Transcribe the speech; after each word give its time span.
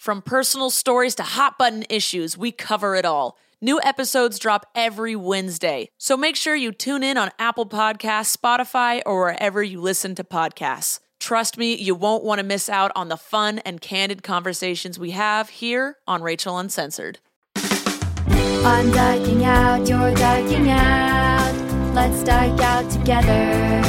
From 0.00 0.22
personal 0.22 0.70
stories 0.70 1.14
to 1.16 1.22
hot 1.22 1.58
button 1.58 1.84
issues, 1.90 2.34
we 2.34 2.52
cover 2.52 2.94
it 2.94 3.04
all. 3.04 3.36
New 3.60 3.78
episodes 3.84 4.38
drop 4.38 4.64
every 4.74 5.14
Wednesday, 5.14 5.90
so 5.98 6.16
make 6.16 6.36
sure 6.36 6.56
you 6.56 6.72
tune 6.72 7.02
in 7.02 7.18
on 7.18 7.30
Apple 7.38 7.66
Podcasts, 7.66 8.34
Spotify, 8.34 9.02
or 9.04 9.20
wherever 9.20 9.62
you 9.62 9.78
listen 9.78 10.14
to 10.14 10.24
podcasts. 10.24 11.00
Trust 11.18 11.58
me, 11.58 11.74
you 11.74 11.94
won't 11.94 12.24
want 12.24 12.38
to 12.38 12.46
miss 12.46 12.70
out 12.70 12.90
on 12.96 13.10
the 13.10 13.18
fun 13.18 13.58
and 13.58 13.82
candid 13.82 14.22
conversations 14.22 14.98
we 14.98 15.10
have 15.10 15.50
here 15.50 15.98
on 16.06 16.22
Rachel 16.22 16.56
Uncensored. 16.56 17.18
I'm 17.56 18.90
ducking 18.92 19.44
out, 19.44 19.86
you're 19.86 20.14
ducking 20.14 20.70
out. 20.70 21.92
Let's 21.94 22.24
duck 22.24 22.58
out 22.58 22.90
together, 22.90 23.82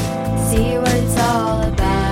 see 0.49 0.77
what 0.77 0.93
it's 0.93 1.17
all 1.21 1.61
about. 1.61 2.10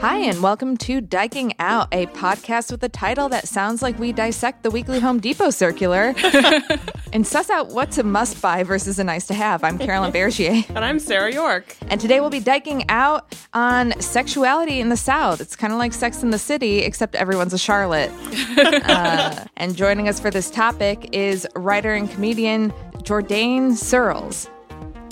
Hi, 0.00 0.18
and 0.18 0.40
welcome 0.42 0.76
to 0.78 1.02
Dyking 1.02 1.52
Out, 1.58 1.88
a 1.92 2.06
podcast 2.06 2.70
with 2.70 2.82
a 2.84 2.88
title 2.88 3.28
that 3.30 3.48
sounds 3.48 3.82
like 3.82 3.98
we 3.98 4.12
dissect 4.12 4.62
the 4.62 4.70
weekly 4.70 5.00
Home 5.00 5.18
Depot 5.18 5.50
circular 5.50 6.14
and 7.12 7.26
suss 7.26 7.50
out 7.50 7.68
what's 7.68 7.98
a 7.98 8.04
must 8.04 8.40
buy 8.40 8.62
versus 8.62 8.98
a 9.00 9.04
nice 9.04 9.26
to 9.26 9.34
have. 9.34 9.64
I'm 9.64 9.76
Carolyn 9.76 10.12
Bergier, 10.12 10.64
And 10.68 10.84
I'm 10.84 10.98
Sarah 11.00 11.32
York. 11.32 11.76
and 11.88 12.00
today 12.00 12.20
we'll 12.20 12.30
be 12.30 12.38
diking 12.40 12.84
out 12.88 13.34
on 13.54 13.98
sexuality 14.00 14.78
in 14.80 14.88
the 14.88 14.96
South. 14.96 15.40
It's 15.40 15.56
kind 15.56 15.72
of 15.72 15.78
like 15.80 15.92
Sex 15.92 16.22
in 16.22 16.30
the 16.30 16.38
City, 16.38 16.78
except 16.78 17.16
everyone's 17.16 17.52
a 17.52 17.58
Charlotte. 17.58 18.10
uh, 18.58 19.44
and 19.56 19.74
joining 19.76 20.08
us 20.08 20.20
for 20.20 20.30
this 20.30 20.48
topic 20.50 21.08
is 21.12 21.46
writer 21.56 21.92
and 21.94 22.08
comedian 22.08 22.70
Jourdain 23.02 23.76
Searles. 23.76 24.48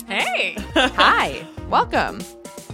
Hey. 0.06 0.54
Hi, 0.74 1.44
welcome. 1.68 2.20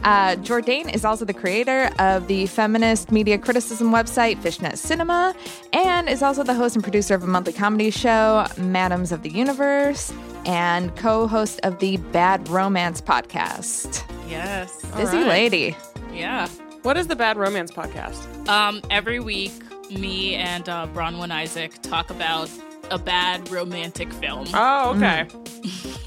Uh, 0.04 0.36
Jourdain 0.36 0.92
is 0.92 1.04
also 1.04 1.24
the 1.24 1.34
creator 1.34 1.90
of 1.98 2.26
the 2.26 2.46
feminist 2.46 3.12
media 3.12 3.38
criticism 3.38 3.92
website 3.92 4.40
Fishnet 4.42 4.78
Cinema 4.78 5.34
and 5.72 6.08
is 6.08 6.22
also 6.22 6.42
the 6.42 6.54
host 6.54 6.74
and 6.74 6.82
producer 6.82 7.14
of 7.14 7.22
a 7.22 7.26
monthly 7.26 7.52
comedy 7.52 7.90
show, 7.90 8.46
Madams 8.56 9.12
of 9.12 9.22
the 9.22 9.30
Universe, 9.30 10.12
and 10.44 10.94
co 10.96 11.26
host 11.26 11.60
of 11.62 11.78
the 11.78 11.96
Bad 11.96 12.48
Romance 12.48 13.00
podcast. 13.00 14.02
Yes. 14.28 14.82
Busy 14.96 15.18
right. 15.18 15.28
lady. 15.28 15.76
Yeah. 16.12 16.48
What 16.82 16.96
is 16.96 17.06
the 17.06 17.16
Bad 17.16 17.36
Romance 17.36 17.70
podcast? 17.70 18.48
Um, 18.48 18.82
every 18.90 19.20
week, 19.20 19.52
me 19.90 20.34
and 20.34 20.68
uh, 20.68 20.88
Bronwyn 20.92 21.30
Isaac 21.30 21.80
talk 21.82 22.10
about 22.10 22.50
a 22.90 22.98
bad 22.98 23.48
romantic 23.50 24.12
film. 24.12 24.46
Oh, 24.52 24.94
okay. 24.96 25.28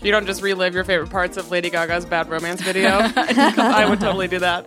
You 0.01 0.11
don't 0.11 0.25
just 0.25 0.41
relive 0.41 0.73
your 0.73 0.83
favorite 0.83 1.09
parts 1.09 1.38
of 1.38 1.49
Lady 1.51 1.69
Gaga's 1.69 2.05
Bad 2.05 2.29
Romance 2.29 2.61
video. 2.61 2.89
I 3.16 3.85
would 3.89 3.99
totally 3.99 4.27
do 4.27 4.39
that 4.39 4.66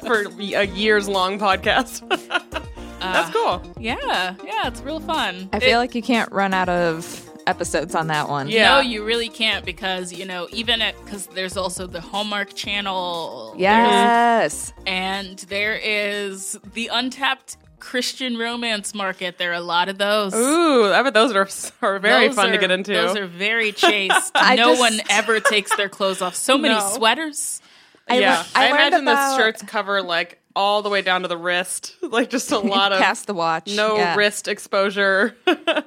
for 0.00 0.24
a 0.38 0.66
years 0.66 1.08
long 1.08 1.38
podcast. 1.38 2.08
That's 3.00 3.28
uh, 3.28 3.32
cool. 3.32 3.74
Yeah, 3.78 4.34
yeah, 4.44 4.68
it's 4.68 4.82
real 4.82 5.00
fun. 5.00 5.48
I 5.52 5.60
feel 5.60 5.78
like 5.78 5.94
you 5.94 6.02
can't 6.02 6.30
run 6.32 6.52
out 6.52 6.68
of 6.68 7.26
episodes 7.46 7.94
on 7.94 8.08
that 8.08 8.28
one. 8.28 8.48
Yeah. 8.48 8.76
No, 8.76 8.80
you 8.80 9.04
really 9.04 9.28
can't 9.28 9.64
because 9.64 10.12
you 10.12 10.24
know 10.24 10.48
even 10.52 10.82
at 10.82 11.02
because 11.04 11.26
there's 11.28 11.56
also 11.56 11.86
the 11.86 12.00
Hallmark 12.00 12.54
Channel. 12.54 13.54
Yes. 13.58 14.72
and 14.86 15.38
there 15.40 15.76
is 15.76 16.58
the 16.74 16.88
untapped 16.92 17.56
Christian 17.80 18.36
romance 18.36 18.94
market. 18.94 19.38
There 19.38 19.50
are 19.50 19.54
a 19.54 19.60
lot 19.60 19.88
of 19.88 19.98
those. 19.98 20.34
Ooh, 20.34 20.92
I 20.92 21.02
bet 21.02 21.14
those 21.14 21.32
are, 21.34 21.48
are 21.82 21.98
very 21.98 22.28
Those 22.28 22.36
fun 22.36 22.52
to 22.52 22.58
get 22.58 22.70
into. 22.70 22.92
Those 22.92 23.16
are 23.16 23.26
very 23.26 23.72
chaste. 23.86 24.32
No 24.34 24.56
just- 24.56 24.80
one 24.80 25.00
ever 25.10 25.40
takes 25.40 25.74
their 25.76 25.88
clothes 25.88 26.22
off. 26.22 26.34
So 26.34 26.56
many 26.56 26.74
No. 26.74 26.80
sweaters. 26.94 27.60
yeah. 28.08 28.16
lear- 28.16 28.44
I 28.54 28.66
I, 28.66 28.70
imagine 28.70 29.00
about- 29.02 29.36
the 29.36 29.42
shirts 29.42 29.62
cover 29.62 30.02
like 30.02 30.36
all 30.56 30.82
the 30.82 30.88
way 30.88 31.00
down 31.00 31.22
to 31.22 31.28
the 31.28 31.36
wrist. 31.36 31.94
Like 32.02 32.28
just 32.30 32.50
a 32.52 32.58
lot 32.76 32.92
of 32.92 33.00
past 33.00 33.26
the 33.28 33.34
watch. 33.34 33.68
no 33.74 33.96
Yeah. 33.96 34.16
wrist 34.16 34.48
exposure. 34.48 35.36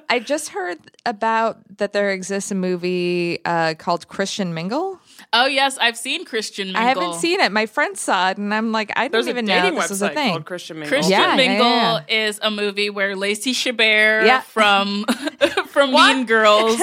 I 0.08 0.20
just 0.20 0.48
heard 0.50 0.78
about 1.04 1.58
that 1.78 1.92
there 1.92 2.10
exists 2.12 2.50
a 2.50 2.54
movie 2.54 3.40
uh, 3.44 3.74
called 3.74 4.08
Christian 4.08 4.54
Mingle. 4.54 4.98
Oh 5.36 5.46
yes, 5.46 5.76
I've 5.78 5.96
seen 5.98 6.24
Christian 6.24 6.68
Mingle. 6.68 6.82
I 6.82 6.86
haven't 6.86 7.14
seen 7.14 7.40
it. 7.40 7.50
My 7.50 7.66
friend 7.66 7.98
saw 7.98 8.30
it, 8.30 8.38
and 8.38 8.54
I'm 8.54 8.70
like, 8.70 8.92
I 8.96 9.08
There's 9.08 9.24
don't 9.26 9.30
even 9.30 9.44
know 9.46 9.60
dating 9.60 9.74
this 9.78 9.90
was 9.90 10.00
a 10.00 10.10
thing. 10.10 10.30
called 10.30 10.44
Christian 10.44 10.78
Mingle. 10.78 10.88
Christian 10.96 11.10
Yeah, 11.10 11.30
yeah, 11.30 11.36
Mingle 11.36 11.66
yeah. 11.66 12.00
is 12.08 12.38
a 12.40 12.50
movie 12.52 12.88
where 12.88 13.16
Lacey 13.16 13.52
Chabert 13.52 14.26
Yeah. 14.26 14.40
from 14.42 15.04
from 15.66 15.90
Mean 15.92 16.24
Girls, 16.26 16.80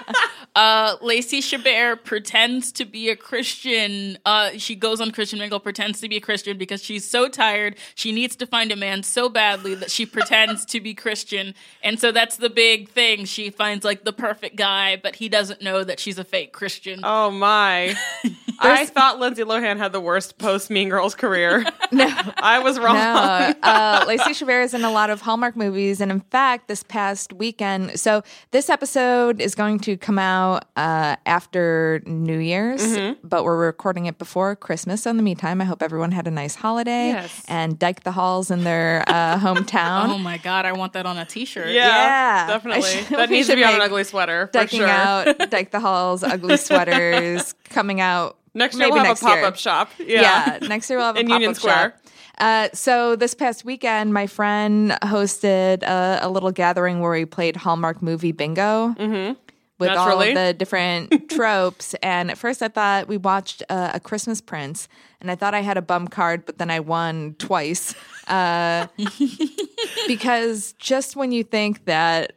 uh, 0.58 0.96
Lacey 1.00 1.40
Chabert 1.40 2.02
pretends 2.02 2.72
to 2.72 2.84
be 2.84 3.10
a 3.10 3.14
Christian. 3.14 4.18
Uh, 4.26 4.50
she 4.56 4.74
goes 4.74 5.00
on 5.00 5.12
Christian 5.12 5.38
Mingle, 5.38 5.60
pretends 5.60 6.00
to 6.00 6.08
be 6.08 6.16
a 6.16 6.20
Christian 6.20 6.58
because 6.58 6.82
she's 6.82 7.08
so 7.08 7.28
tired. 7.28 7.76
She 7.94 8.10
needs 8.10 8.34
to 8.34 8.46
find 8.46 8.72
a 8.72 8.76
man 8.76 9.04
so 9.04 9.28
badly 9.28 9.76
that 9.76 9.88
she 9.88 10.04
pretends 10.04 10.64
to 10.64 10.80
be 10.80 10.94
Christian, 10.94 11.54
and 11.84 12.00
so 12.00 12.10
that's 12.10 12.38
the 12.38 12.50
big 12.50 12.88
thing. 12.88 13.24
She 13.24 13.50
finds 13.50 13.84
like 13.84 14.02
the 14.02 14.12
perfect 14.12 14.56
guy, 14.56 14.96
but 14.96 15.14
he 15.14 15.28
doesn't 15.28 15.62
know 15.62 15.84
that 15.84 16.00
she's 16.00 16.18
a 16.18 16.24
fake 16.24 16.52
Christian. 16.52 17.02
Oh 17.04 17.30
my. 17.30 17.94
I 18.60 18.86
thought 18.86 19.18
Lindsay 19.18 19.42
Lohan 19.44 19.76
had 19.76 19.92
the 19.92 20.00
worst 20.00 20.38
post 20.38 20.70
Mean 20.70 20.88
Girls 20.88 21.14
career. 21.14 21.64
no, 21.92 22.06
I 22.38 22.58
was 22.58 22.78
wrong. 22.78 22.94
No, 22.96 23.54
uh, 23.62 24.04
Lacey 24.06 24.30
Chabert 24.30 24.64
is 24.64 24.74
in 24.74 24.84
a 24.84 24.90
lot 24.90 25.10
of 25.10 25.20
Hallmark 25.20 25.56
movies, 25.56 26.00
and 26.00 26.10
in 26.10 26.20
fact, 26.20 26.68
this 26.68 26.82
past 26.82 27.32
weekend. 27.32 27.98
So 27.98 28.22
this 28.50 28.68
episode 28.68 29.40
is 29.40 29.54
going 29.54 29.78
to 29.80 29.96
come 29.96 30.18
out 30.18 30.64
uh, 30.76 31.16
after 31.26 32.02
New 32.06 32.38
Year's, 32.38 32.82
Mm-hmm. 32.82 33.26
but 33.26 33.44
we're 33.44 33.56
recording 33.66 34.06
it 34.06 34.18
before 34.18 34.56
Christmas. 34.56 35.02
So 35.02 35.10
in 35.10 35.16
the 35.16 35.22
meantime, 35.22 35.60
I 35.60 35.64
hope 35.64 35.82
everyone 35.82 36.12
had 36.12 36.26
a 36.26 36.30
nice 36.30 36.54
holiday 36.54 37.08
Yes. 37.08 37.44
and 37.48 37.78
diked 37.78 38.04
the 38.04 38.12
halls 38.12 38.50
in 38.50 38.64
their 38.64 39.04
uh, 39.06 39.38
hometown. 39.40 40.08
Oh 40.08 40.18
my 40.18 40.38
god, 40.38 40.64
I 40.64 40.72
want 40.72 40.92
that 40.94 41.06
on 41.06 41.16
a 41.18 41.24
T-shirt. 41.24 41.68
Yeah, 41.68 41.86
Yeah. 41.88 42.46
Definitely. 42.48 42.82
should- 42.82 43.08
That 43.18 43.30
needs 43.30 43.48
to 43.48 43.54
be 43.56 43.64
on 43.64 43.74
an 43.74 43.80
ugly 43.80 44.04
sweater 44.04 44.48
for 44.52 44.66
sure. 44.68 44.86
out, 44.86 45.50
Dyke 45.50 45.70
the 45.70 45.80
Halls, 45.80 46.22
ugly 46.22 46.56
sweaters 46.56 47.54
coming 47.70 48.00
out 48.00 48.36
Next 48.54 48.74
year 48.76 48.86
maybe 48.88 48.94
we'll 48.94 49.04
have 49.04 49.18
a 49.18 49.24
pop 49.24 49.42
up 49.44 49.56
shop. 49.56 49.90
Yeah. 49.98 50.58
Yeah. 50.60 50.68
next 50.68 50.88
year 50.90 50.98
we'll 50.98 51.06
have 51.06 51.16
a 51.16 51.20
In 51.20 51.26
pop-up 51.26 51.40
Union 51.40 51.54
Square. 51.54 51.90
shop. 52.04 52.12
Uh, 52.38 52.68
so 52.72 53.16
this 53.16 53.34
past 53.34 53.64
weekend, 53.64 54.14
my 54.14 54.26
friend 54.26 54.92
hosted 55.02 55.82
a, 55.82 56.20
a 56.22 56.28
little 56.30 56.52
gathering 56.52 57.00
where 57.00 57.10
we 57.12 57.24
played 57.24 57.56
Hallmark 57.56 58.00
movie 58.02 58.30
bingo 58.32 58.94
Mm-hmm. 58.98 59.32
with 59.80 59.88
all 59.90 60.06
Naturally. 60.06 60.28
of 60.30 60.34
the 60.36 60.54
different 60.54 61.28
tropes. 61.30 61.94
And 62.02 62.30
at 62.30 62.38
first, 62.38 62.62
I 62.62 62.68
thought 62.68 63.08
we 63.08 63.16
watched 63.16 63.64
uh, 63.68 63.90
a 63.94 63.98
Christmas 64.00 64.40
Prince, 64.40 64.86
and 65.20 65.30
I 65.32 65.34
thought 65.34 65.52
I 65.52 65.62
had 65.62 65.76
a 65.76 65.82
bum 65.82 66.06
card, 66.06 66.46
but 66.46 66.58
then 66.58 66.70
I 66.70 66.78
won 66.78 67.34
twice 67.40 67.94
uh, 68.28 68.86
because 70.06 70.72
just 70.74 71.16
when 71.16 71.32
you 71.32 71.42
think 71.44 71.84
that 71.86 72.32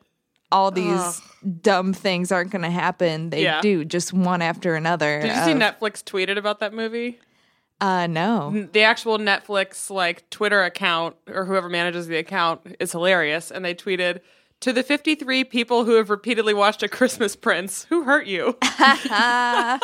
all 0.51 0.71
these 0.71 1.21
dumb 1.61 1.93
things 1.93 2.31
aren't 2.31 2.51
going 2.51 2.61
to 2.63 2.69
happen, 2.69 3.29
they 3.29 3.43
Yeah. 3.43 3.61
do 3.61 3.85
just 3.85 4.13
one 4.13 4.41
after 4.41 4.75
another. 4.75 5.21
Did 5.21 5.29
you 5.35 5.43
see 5.43 5.53
Netflix 5.53 6.03
tweeted 6.03 6.37
about 6.37 6.59
that 6.59 6.73
movie? 6.73 7.19
Uh, 7.79 8.05
no. 8.07 8.67
The 8.71 8.83
actual 8.83 9.17
Netflix 9.17 9.89
like 9.89 10.29
Twitter 10.29 10.61
account 10.63 11.15
or 11.27 11.45
whoever 11.45 11.67
manages 11.69 12.07
the 12.07 12.17
account 12.17 12.61
is 12.79 12.91
hilarious, 12.91 13.49
and 13.49 13.65
they 13.65 13.73
tweeted 13.73 14.19
to 14.59 14.71
the 14.71 14.83
53 14.83 15.43
people 15.45 15.85
who 15.85 15.93
have 15.95 16.11
repeatedly 16.11 16.53
watched 16.53 16.83
A 16.83 16.87
Christmas 16.87 17.35
Prince, 17.35 17.85
who 17.85 18.03
hurt 18.03 18.27
you? 18.27 18.55
I 18.61 19.79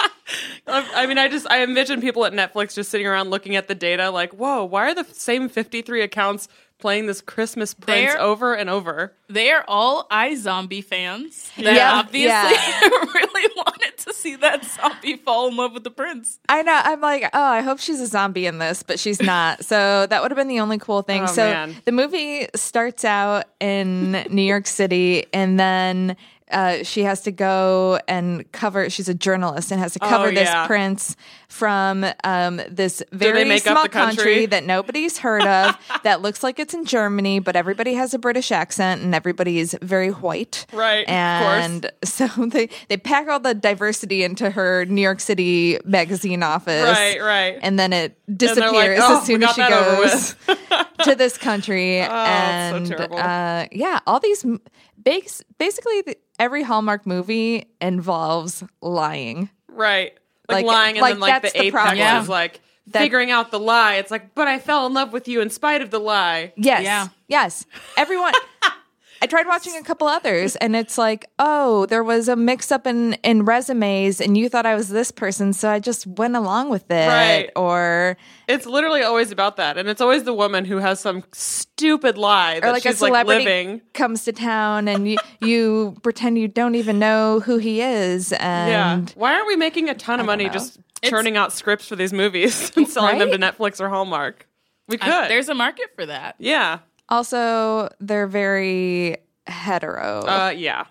I 0.68 1.06
mean, 1.08 1.18
I 1.18 1.28
just 1.28 1.48
I 1.50 1.63
envision 1.63 2.02
people 2.02 2.25
at 2.25 2.34
Netflix 2.34 2.75
just 2.75 2.92
sitting 2.92 3.08
around 3.08 3.30
looking 3.30 3.56
at 3.56 3.68
the 3.68 3.75
data, 3.75 4.12
like, 4.12 4.34
whoa, 4.34 4.63
why 4.66 4.90
are 4.92 4.94
the 4.94 5.06
same 5.13 5.50
53 5.50 6.02
accounts 6.02 6.48
playing 6.79 7.07
this 7.07 7.21
Christmas 7.21 7.74
Prince 7.74 8.13
They're- 8.13 8.21
over 8.21 8.53
and 8.53 8.69
over? 8.69 9.13
They 9.29 9.51
are 9.51 9.65
all 9.68 10.07
iZombie 10.09 10.83
fans 10.83 11.51
that 11.57 11.74
Yeah, 11.75 11.94
obviously 11.95 12.27
yeah. 12.29 12.89
really 13.13 13.51
wanted 13.57 13.97
to 13.97 14.13
see 14.13 14.35
that 14.38 14.63
zombie 14.63 15.18
fall 15.18 15.47
in 15.50 15.57
love 15.57 15.74
with 15.74 15.83
the 15.83 15.91
prince. 15.91 16.39
I 16.47 16.62
know. 16.62 16.79
I'm 16.81 17.01
like, 17.01 17.24
oh, 17.33 17.44
I 17.44 17.62
hope 17.62 17.79
she's 17.79 18.00
a 18.00 18.07
zombie 18.07 18.45
in 18.45 18.59
this, 18.59 18.83
but 18.83 19.00
she's 19.00 19.21
not. 19.21 19.65
So 19.65 20.07
that 20.07 20.21
would 20.21 20.31
have 20.31 20.38
been 20.38 20.47
the 20.47 20.59
only 20.62 20.77
cool 20.77 21.01
thing. 21.01 21.24
Oh, 21.24 21.25
so 21.25 21.50
man. 21.50 21.75
the 21.85 21.91
movie 21.91 22.47
starts 22.56 23.03
out 23.03 23.45
in 23.59 24.12
New 24.29 24.41
York 24.44 24.65
City, 24.68 25.25
and 25.33 25.59
then 25.59 26.15
uh, 26.52 26.84
she 26.84 27.04
has 27.04 27.22
to 27.22 27.32
go 27.32 28.00
and 28.08 28.50
cover. 28.52 28.90
She's 28.90 29.10
a 29.10 29.14
journalist 29.14 29.72
and 29.72 29.80
has 29.80 29.94
to 29.94 30.00
cover 30.00 30.28
Oh, 30.28 30.32
this 30.32 30.48
yeah. 30.50 30.66
prince 30.68 31.16
from 31.50 32.06
um, 32.24 32.62
this 32.70 33.02
very 33.12 33.60
small 33.60 33.88
country? 33.88 34.46
that 34.48 34.64
nobody's 34.66 35.18
heard 35.20 35.44
of 35.46 35.76
that 36.04 36.22
looks 36.22 36.44
like 36.44 36.60
it's 36.60 36.74
in 36.74 36.86
Germany, 36.86 37.40
but 37.40 37.56
everybody 37.56 37.94
has 37.96 38.14
a 38.14 38.20
British 38.20 38.52
accent 38.52 39.02
and 39.02 39.14
everybody 39.16 39.60
is 39.60 39.78
very 39.82 40.10
white. 40.10 40.66
Right, 40.74 41.02
of 41.02 41.44
course. 41.44 41.66
And 41.66 41.92
so 42.04 42.28
they 42.48 42.70
they 42.90 42.98
pack 42.98 43.28
all 43.28 43.40
the 43.40 43.54
diversity 43.54 44.24
into 44.24 44.50
her 44.50 44.86
New 44.86 45.02
York 45.02 45.20
City 45.20 45.80
magazine 45.86 46.44
office. 46.44 46.84
Right, 46.98 47.22
right. 47.22 47.60
And 47.62 47.78
then 47.80 47.94
it 47.94 48.18
they're 48.28 48.50
like, 48.50 48.56
disappears 48.56 49.00
"Oh, 49.02 49.18
as 49.20 49.26
soon 49.26 49.44
as 49.44 49.54
she 49.56 49.68
goes 49.68 50.36
to 51.04 51.16
this 51.16 51.38
country. 51.38 52.02
so 52.04 52.12
and 52.12 52.88
terrible. 52.88 53.18
uh, 53.18 53.66
yeah, 53.72 54.00
all 54.08 54.20
these 54.20 54.46
bas- 54.98 55.44
basically 55.58 56.02
the, 56.02 56.18
every 56.40 56.64
Hallmark 56.64 57.06
movie 57.06 57.66
involves 57.82 58.64
lying. 58.82 59.50
Right. 59.70 60.14
Like, 60.50 60.66
Like- 60.66 60.66
lying 60.66 60.96
and 60.98 61.02
like, 61.02 61.14
then 61.14 61.20
like 61.20 61.42
the 61.44 61.50
the 61.50 61.60
apex 61.62 61.72
problem. 61.72 61.98
Yeah. 61.98 62.22
is 62.22 62.30
like 62.30 62.62
That- 62.88 63.00
figuring 63.00 63.32
out 63.32 63.52
the 63.52 63.60
lie. 63.60 63.96
It's 63.96 64.12
like, 64.12 64.34
but 64.36 64.48
I 64.48 64.60
fell 64.60 64.86
in 64.88 64.94
love 64.94 65.12
with 65.14 65.28
you 65.28 65.42
in 65.42 65.50
spite 65.50 65.82
of 65.82 65.90
the 65.92 66.00
lie. 66.00 66.54
Yes. 66.56 66.84
Yeah. 66.84 67.08
Yes. 67.28 67.66
Everyone. 67.98 68.34
I 69.22 69.25
tried 69.28 69.48
watching 69.48 69.75
a 69.75 69.84
couple 69.84 70.08
others 70.08 70.56
and 70.58 70.75
it's 70.75 70.98
like, 70.98 71.30
oh, 71.40 71.86
there 71.88 72.04
was 72.04 72.28
a 72.28 72.36
mix 72.36 72.72
up 72.72 72.86
in, 72.88 73.14
in 73.24 73.46
resumes 73.46 74.22
and 74.22 74.38
you 74.38 74.50
thought 74.50 74.66
I 74.66 74.75
was 74.75 74.90
this 74.90 75.12
person, 75.12 75.54
so 75.54 75.69
I 75.69 75.80
just 75.80 76.06
went 76.08 76.36
along 76.36 76.69
with 76.69 76.90
it. 76.92 77.08
Right. 77.08 77.50
Or 77.56 78.18
It's 78.48 78.66
literally 78.66 79.02
always 79.02 79.31
about 79.31 79.58
that. 79.58 79.78
And 79.78 79.90
it's 79.90 80.02
always 80.02 80.24
the 80.24 80.34
woman 80.34 80.66
who 80.66 80.78
has 80.78 81.00
some 81.00 81.24
stupid 81.34 82.18
lie 82.18 82.60
that 82.60 82.68
or 82.68 82.72
like 82.72 82.86
a 82.86 82.90
she's 82.90 83.02
like 83.02 83.10
celebrity 83.10 83.46
living. 83.46 83.81
comes 83.94 84.24
to 84.25 84.31
town 84.34 84.88
and 84.88 85.08
you, 85.10 85.18
you 85.42 85.98
pretend 86.04 86.38
you 86.38 86.48
don't 86.48 86.75
even 86.75 87.00
know 87.00 87.40
who 87.40 87.58
he 87.58 87.81
is 87.81 88.31
Yeah. 88.31 88.94
and 88.94 89.10
Why 89.12 89.34
aren't 89.34 89.48
we 89.48 89.56
making 89.56 89.90
a 89.90 89.94
ton 89.96 90.20
of 90.20 90.25
money 90.25 90.46
know. 90.46 90.52
just 90.54 90.80
churning 91.04 91.38
out 91.38 91.54
scripts 91.54 91.88
for 91.88 91.96
these 91.96 92.13
movies 92.13 92.72
and 92.78 92.88
selling 92.88 93.20
them 93.20 93.31
to 93.31 93.38
Netflix 93.38 93.80
or 93.80 93.90
Hallmark? 93.90 94.48
We 94.88 94.98
could. 94.98 95.10
Uh, 95.10 95.28
there's 95.28 95.50
a 95.50 95.54
market 95.54 95.88
for 95.96 96.06
that. 96.06 96.36
yeah. 96.40 96.80
Also 97.09 97.89
they're 98.00 98.27
very 98.27 99.18
hetero. 99.48 100.21
Uh, 100.21 100.54
yeah. 100.56 100.86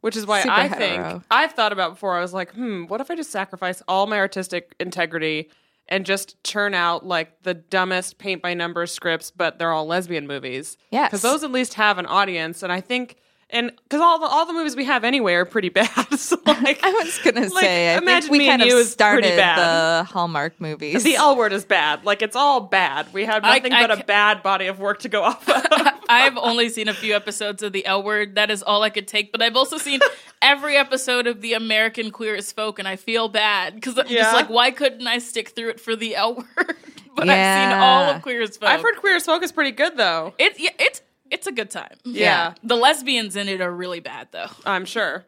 Which 0.00 0.16
is 0.16 0.26
why 0.26 0.42
Super 0.42 0.52
I 0.52 0.66
hetero. 0.66 0.78
think 1.10 1.24
I've 1.30 1.52
thought 1.52 1.72
about 1.72 1.92
before. 1.92 2.16
I 2.16 2.20
was 2.20 2.34
like, 2.34 2.52
hmm, 2.54 2.84
what 2.86 3.00
if 3.00 3.10
I 3.10 3.14
just 3.14 3.30
sacrifice 3.30 3.82
all 3.86 4.06
my 4.06 4.18
artistic 4.18 4.74
integrity 4.80 5.48
and 5.88 6.04
just 6.04 6.42
churn 6.42 6.74
out 6.74 7.06
like 7.06 7.42
the 7.42 7.54
dumbest 7.54 8.18
paint 8.18 8.42
by 8.42 8.54
numbers 8.54 8.90
scripts, 8.92 9.30
but 9.30 9.58
they're 9.58 9.72
all 9.72 9.86
lesbian 9.86 10.26
movies? 10.26 10.76
Yes. 10.90 11.10
because 11.10 11.22
those 11.22 11.44
at 11.44 11.52
least 11.52 11.74
have 11.74 11.98
an 11.98 12.06
audience, 12.06 12.62
and 12.62 12.72
I 12.72 12.80
think. 12.80 13.16
And 13.52 13.70
because 13.84 14.00
all 14.00 14.18
the 14.18 14.26
all 14.26 14.46
the 14.46 14.54
movies 14.54 14.74
we 14.74 14.84
have 14.86 15.04
anyway 15.04 15.34
are 15.34 15.44
pretty 15.44 15.68
bad, 15.80 15.88
so 16.18 16.36
like 16.46 16.82
I 16.82 16.90
was 16.90 17.18
gonna 17.18 17.42
like, 17.42 17.52
say, 17.60 17.94
I 17.94 17.98
Imagine 17.98 18.22
think 18.22 18.32
we 18.32 18.38
Me 18.38 18.46
kind 18.46 18.62
and 18.62 18.70
of 18.70 18.74
You 18.74 18.78
is 18.80 18.90
started 18.90 19.36
bad. 19.36 19.58
the 19.58 20.04
Hallmark 20.04 20.60
movies. 20.60 21.04
The 21.04 21.16
L 21.16 21.36
word 21.36 21.52
is 21.52 21.64
bad. 21.66 22.04
Like 22.04 22.22
it's 22.22 22.34
all 22.34 22.60
bad. 22.62 23.12
We 23.12 23.24
had 23.26 23.42
nothing 23.42 23.72
I 23.72 23.86
but 23.86 24.00
a 24.00 24.04
bad 24.04 24.42
body 24.42 24.66
of 24.68 24.78
work 24.80 25.00
to 25.00 25.08
go 25.10 25.22
off 25.22 25.46
of. 25.48 25.62
I've 26.08 26.36
only 26.36 26.68
seen 26.70 26.88
a 26.88 26.94
few 26.94 27.14
episodes 27.14 27.62
of 27.62 27.72
the 27.72 27.86
L 27.86 28.02
Word. 28.02 28.34
That 28.34 28.50
is 28.50 28.62
all 28.62 28.82
I 28.82 28.90
could 28.90 29.06
take. 29.08 29.32
But 29.32 29.40
I've 29.40 29.56
also 29.56 29.78
seen 29.78 30.00
every 30.42 30.76
episode 30.76 31.26
of 31.26 31.40
the 31.40 31.52
American 31.54 32.10
Queer 32.10 32.34
as 32.36 32.52
Folk, 32.52 32.78
and 32.78 32.86
I 32.88 32.96
feel 32.96 33.28
bad 33.28 33.74
because 33.76 33.98
I'm 33.98 34.06
Yeah. 34.08 34.22
just 34.22 34.34
like, 34.34 34.50
why 34.50 34.72
couldn't 34.72 35.06
I 35.06 35.18
stick 35.18 35.50
through 35.50 35.70
it 35.70 35.80
for 35.80 35.94
the 35.96 36.16
L 36.16 36.34
Word? 36.34 36.76
but 37.14 37.28
I've 37.30 37.70
seen 37.70 37.78
all 37.78 38.04
of 38.04 38.22
Queer 38.22 38.42
as 38.42 38.56
Folk. 38.56 38.68
I've 38.68 38.82
heard 38.82 38.96
Queer 38.96 39.16
as 39.16 39.24
Folk 39.26 39.42
is 39.42 39.52
pretty 39.52 39.70
good 39.72 39.96
though. 39.96 40.34
it's 40.38 40.58
yeah, 40.60 40.70
it's 40.78 41.00
it's 41.32 41.46
a 41.48 41.52
good 41.52 41.70
time. 41.70 41.96
Yeah. 42.04 42.54
The 42.62 42.76
lesbians 42.76 43.34
in 43.36 43.48
it 43.48 43.60
are 43.60 43.72
really 43.72 43.98
bad 44.00 44.28
though. 44.30 44.46
I'm 44.64 44.84
sure. 44.84 45.24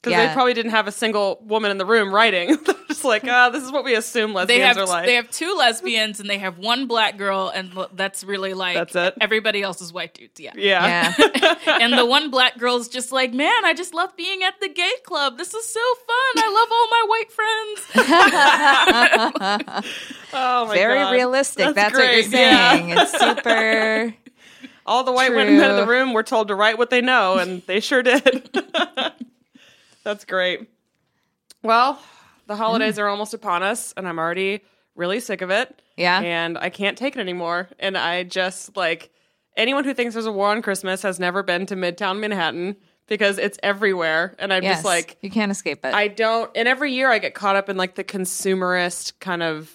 Because 0.00 0.12
Yeah. 0.16 0.28
they 0.28 0.32
probably 0.32 0.54
didn't 0.54 0.70
have 0.70 0.86
a 0.86 0.92
single 0.92 1.40
woman 1.42 1.72
in 1.72 1.78
the 1.78 1.84
room 1.84 2.14
writing. 2.14 2.56
They're 2.64 2.74
just 2.86 3.04
like, 3.04 3.24
ah, 3.26 3.50
this 3.50 3.64
is 3.64 3.72
what 3.72 3.82
we 3.82 3.96
assume 3.96 4.30
They 4.32 4.36
lesbians 4.36 4.62
have 4.64 4.76
are 4.78 4.86
like. 4.86 5.06
they 5.06 5.14
have 5.16 5.28
two 5.32 5.56
lesbians 5.58 6.20
and 6.20 6.30
they 6.30 6.38
have 6.38 6.56
one 6.58 6.86
black 6.86 7.16
girl, 7.18 7.50
and 7.52 7.76
l- 7.76 7.90
that's 7.94 8.22
really 8.22 8.54
like 8.54 8.76
That's 8.76 8.94
it? 8.94 9.14
Everybody 9.20 9.60
else 9.60 9.80
is 9.80 9.92
white 9.92 10.14
dudes. 10.14 10.38
Yeah. 10.38 10.52
yeah. 10.56 11.12
yeah. 11.18 11.54
and 11.80 11.94
the 11.98 12.06
one 12.06 12.30
black 12.30 12.58
girl's 12.58 12.86
just 12.88 13.10
like, 13.10 13.34
man, 13.34 13.64
I 13.64 13.74
just 13.74 13.92
love 13.92 14.14
being 14.16 14.44
at 14.44 14.54
the 14.60 14.68
gay 14.68 14.92
club. 15.04 15.36
This 15.36 15.52
is 15.52 15.68
so 15.68 15.80
fun. 16.06 16.44
I 16.44 16.48
love 16.58 16.68
all 16.70 16.88
my 16.96 17.04
white 17.08 17.32
friends. 17.32 17.80
Oh 20.30 20.66
my 20.66 20.68
God. 20.68 20.74
Very 20.74 20.98
God. 20.98 21.12
realistic. 21.12 21.74
That's, 21.74 21.94
what 21.94 22.12
you're 22.14 22.22
saying. 22.22 22.90
It's 22.90 23.12
super. 23.18 24.14
All 24.88 25.04
the 25.04 25.12
white 25.12 25.34
women 25.34 25.54
in 25.60 25.76
the 25.76 25.86
room 25.86 26.12
were 26.14 26.22
told 26.22 26.48
to 26.48 26.54
write 26.54 26.78
what 26.78 26.88
they 26.90 27.00
know, 27.02 27.36
and 27.38 27.62
they 27.66 27.78
sure 27.80 28.02
did. 28.02 28.48
That's 30.04 30.24
great. 30.24 30.68
Well, 31.62 32.00
the 32.46 32.56
holidays 32.56 32.96
Mm. 32.96 33.02
are 33.02 33.08
almost 33.08 33.34
upon 33.34 33.62
us, 33.62 33.92
and 33.96 34.08
I'm 34.08 34.18
already 34.18 34.62
really 34.94 35.20
sick 35.20 35.42
of 35.42 35.50
it. 35.50 35.82
Yeah. 35.96 36.20
And 36.20 36.56
I 36.56 36.70
can't 36.70 36.96
take 36.96 37.16
it 37.16 37.20
anymore. 37.20 37.68
And 37.78 37.96
I 37.98 38.22
just 38.22 38.76
like 38.76 39.10
anyone 39.56 39.84
who 39.84 39.92
thinks 39.92 40.14
there's 40.14 40.26
a 40.26 40.32
war 40.32 40.48
on 40.48 40.62
Christmas 40.62 41.02
has 41.02 41.18
never 41.20 41.42
been 41.42 41.66
to 41.66 41.76
Midtown 41.76 42.20
Manhattan 42.20 42.76
because 43.08 43.38
it's 43.38 43.58
everywhere. 43.62 44.34
And 44.38 44.52
I'm 44.52 44.62
Yes. 44.62 44.76
just 44.76 44.84
like, 44.84 45.18
you 45.20 45.30
can't 45.30 45.50
escape 45.52 45.84
it. 45.84 45.92
I 45.94 46.08
don't. 46.08 46.50
And 46.54 46.68
every 46.68 46.92
year 46.92 47.10
I 47.10 47.18
get 47.18 47.34
caught 47.34 47.56
up 47.56 47.68
in 47.68 47.76
like 47.76 47.96
the 47.96 48.04
consumerist 48.04 49.14
kind 49.20 49.42
of 49.42 49.70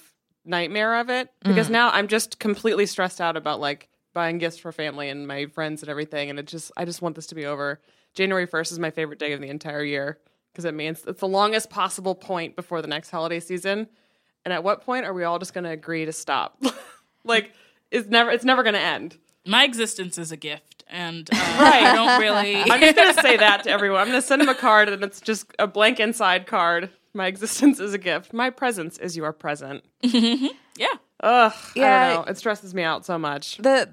nightmare 0.46 0.96
of 1.00 1.10
it 1.10 1.30
because 1.44 1.70
now 1.70 1.90
I'm 1.92 2.08
just 2.08 2.40
completely 2.40 2.86
stressed 2.86 3.22
out 3.22 3.38
about 3.38 3.60
like 3.60 3.88
buying 4.14 4.38
gifts 4.38 4.58
for 4.58 4.72
family 4.72 5.10
and 5.10 5.28
my 5.28 5.46
friends 5.48 5.82
and 5.82 5.90
everything. 5.90 6.30
And 6.30 6.40
it 6.40 6.48
just, 6.48 6.72
I 6.78 6.86
just 6.86 7.02
want 7.02 7.16
this 7.16 7.28
to 7.28 7.36
be 7.36 7.46
over. 7.46 7.80
January 8.14 8.48
1st 8.48 8.74
is 8.74 8.80
my 8.80 8.92
favorite 8.92 9.20
day 9.20 9.34
of 9.34 9.42
the 9.42 9.50
entire 9.50 9.84
year 9.84 10.20
because 10.52 10.66
it 10.66 10.74
means 10.74 11.04
it's 11.08 11.20
the 11.20 11.28
longest 11.28 11.70
possible 11.70 12.14
point 12.16 12.56
before 12.56 12.82
the 12.82 12.88
next 12.88 13.10
holiday 13.10 13.40
season. 13.40 13.88
And 14.46 14.54
at 14.54 14.64
what 14.64 14.82
point 14.82 15.06
are 15.06 15.14
we 15.14 15.24
all 15.24 15.40
just 15.40 15.54
going 15.54 15.64
to 15.64 15.72
agree 15.72 16.06
to 16.06 16.14
stop? 16.14 16.62
like, 17.24 17.54
it's 17.92 18.08
never, 18.10 18.30
it's 18.30 18.44
never 18.46 18.62
going 18.62 18.74
to 18.76 18.80
end. 18.80 19.18
My 19.46 19.64
existence 19.64 20.18
is 20.18 20.32
a 20.32 20.38
gift, 20.38 20.86
and 20.88 21.30
uh, 21.34 21.36
Right. 21.36 21.84
I 21.84 21.96
don't 21.96 22.22
really. 22.22 22.56
I'm 22.72 22.80
just 22.80 22.96
going 22.96 23.14
to 23.14 23.22
say 23.22 23.38
that 23.38 23.64
to 23.64 23.70
everyone. 23.70 24.00
I'm 24.00 24.08
going 24.08 24.22
to 24.22 24.26
send 24.26 24.42
them 24.42 24.50
a 24.50 24.56
card 24.56 24.88
and 24.90 25.04
it's 25.04 25.20
just 25.20 25.48
a 25.60 25.68
blank 25.68 26.00
inside 26.00 26.48
card. 26.48 26.90
My 27.14 27.28
existence 27.28 27.80
is 27.80 27.94
a 27.94 27.98
gift. 27.98 28.34
My 28.34 28.50
presence 28.50 28.98
is 28.98 29.18
your 29.18 29.34
present. 29.34 29.84
Yeah. 30.78 30.88
Ugh. 31.24 31.54
Yeah. 31.76 31.86
I 31.86 32.14
don't 32.14 32.26
know. 32.26 32.32
It 32.32 32.38
stresses 32.38 32.76
me 32.76 32.84
out 32.84 33.06
so 33.06 33.18
much. 33.18 33.58
the 33.58 33.90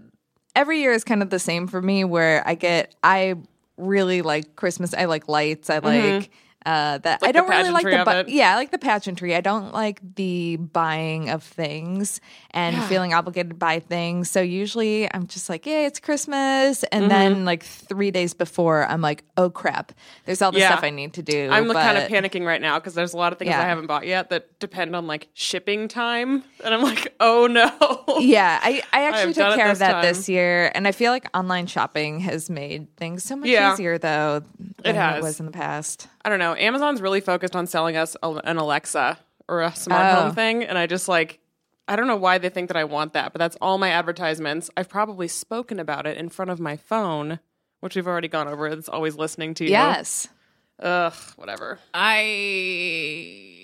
every 0.55 0.81
year 0.81 0.93
is 0.93 1.05
kind 1.05 1.23
of 1.23 1.31
the 1.31 1.39
same 1.39 1.67
for 1.69 1.81
me 1.81 2.05
where 2.05 2.47
I 2.47 2.55
get 2.55 2.95
I 3.03 3.37
really 3.77 4.21
like 4.21 4.57
Christmas. 4.57 4.93
I 4.93 5.07
like 5.07 5.29
lights. 5.29 5.71
I 5.71 5.81
mm-hmm. 5.81 6.17
like 6.19 6.31
uh 6.67 6.99
that 6.99 7.21
I 7.23 7.33
don't 7.33 7.49
really 7.49 7.71
like 7.71 7.85
the 7.85 8.25
bu- 8.25 8.31
yeah, 8.31 8.53
I 8.53 8.57
like 8.57 8.71
the 8.71 8.79
pageantry. 8.79 9.35
I 9.35 9.41
don't 9.41 9.73
like 9.73 10.01
the 10.17 10.57
buying 10.57 11.31
of 11.31 11.43
things 11.43 12.21
and 12.51 12.77
feeling 12.85 13.15
obligated 13.15 13.51
to 13.51 13.57
buy 13.57 13.81
things. 13.81 14.31
So 14.31 14.41
usually 14.41 15.13
I'm 15.15 15.27
just 15.27 15.49
like, 15.49 15.65
yeah, 15.67 15.87
it's 15.87 16.01
Christmas 16.01 16.83
and 16.85 17.01
Mm-hmm. 17.05 17.09
then 17.09 17.45
like 17.45 17.63
3 17.63 18.11
days 18.11 18.35
before 18.35 18.87
I'm 18.87 19.01
like, 19.01 19.25
oh 19.37 19.49
crap. 19.51 19.93
There's 20.27 20.43
all 20.43 20.53
this 20.53 20.61
Yeah. 20.61 20.73
stuff 20.73 20.85
I 20.85 20.91
need 20.91 21.15
to 21.15 21.23
do. 21.23 21.49
I'm 21.51 21.71
kind 21.73 21.97
of 21.97 22.11
panicking 22.11 22.45
right 22.45 22.61
now 22.61 22.79
because 22.79 22.95
there's 22.95 23.15
a 23.15 23.17
lot 23.17 23.33
of 23.33 23.39
things 23.39 23.49
Yeah. 23.51 23.61
I 23.61 23.65
haven't 23.65 23.87
bought 23.87 24.07
yet 24.07 24.29
that 24.31 24.59
depend 24.59 24.95
on 24.95 25.07
like 25.07 25.29
shipping 25.35 25.89
time, 25.89 26.45
and 26.65 26.75
I'm 26.75 26.83
like, 26.83 27.15
oh 27.21 27.47
no. 27.47 27.71
Yeah, 28.21 28.61
I, 28.63 28.83
I 28.93 29.05
actually 29.09 29.33
done 29.33 29.51
took 29.53 29.59
care 29.59 29.71
of 29.71 29.79
that 29.79 29.93
time. 29.93 30.03
this 30.05 30.29
year, 30.29 30.71
and 30.75 30.87
I 30.87 30.93
feel 30.93 31.11
like 31.11 31.27
online 31.35 31.67
shopping 31.67 32.21
has 32.21 32.51
made 32.51 32.95
things 32.97 33.23
so 33.25 33.37
much 33.37 33.49
Yeah. 33.49 33.73
easier 33.73 33.97
though 33.99 34.43
than 34.83 34.95
it 34.95 34.99
has. 34.99 35.23
was 35.23 35.41
in 35.41 35.47
the 35.47 35.53
past. 35.53 36.07
I 36.25 36.29
don't 36.29 36.39
know. 36.39 36.55
Amazon's 36.55 37.01
really 37.01 37.21
focused 37.21 37.57
on 37.57 37.67
selling 37.67 37.97
us 37.97 38.17
an 38.23 38.57
Alexa 38.59 39.19
or 39.49 39.63
a 39.63 39.75
smart 39.75 40.03
Oh. 40.17 40.21
home 40.23 40.35
thing, 40.35 40.65
and 40.65 40.77
I 40.79 40.87
just 40.87 41.09
like. 41.09 41.39
I 41.89 41.97
don't 41.97 42.07
know 42.07 42.15
why 42.15 42.39
they 42.39 42.51
think 42.51 42.69
that 42.69 42.77
I 42.77 42.85
want 42.85 43.15
that, 43.15 43.33
but 43.33 43.41
that's 43.41 43.57
all 43.61 43.77
my 43.77 43.89
advertisements. 43.91 44.71
I've 44.77 44.89
probably 44.89 45.27
spoken 45.27 45.81
about 45.81 46.07
it 46.07 46.17
in 46.17 46.29
front 46.29 46.53
of 46.53 46.61
my 46.61 46.77
phone, 46.77 47.41
which 47.81 47.97
we've 47.97 48.07
already 48.07 48.29
gone 48.29 48.47
over. 48.47 48.69
It's 48.69 48.89
always 48.89 49.17
listening 49.17 49.55
to 49.55 49.65
you. 49.65 49.71
Yes. 49.71 50.29
Ugh, 50.79 51.13
whatever. 51.35 51.81
I 51.93 53.57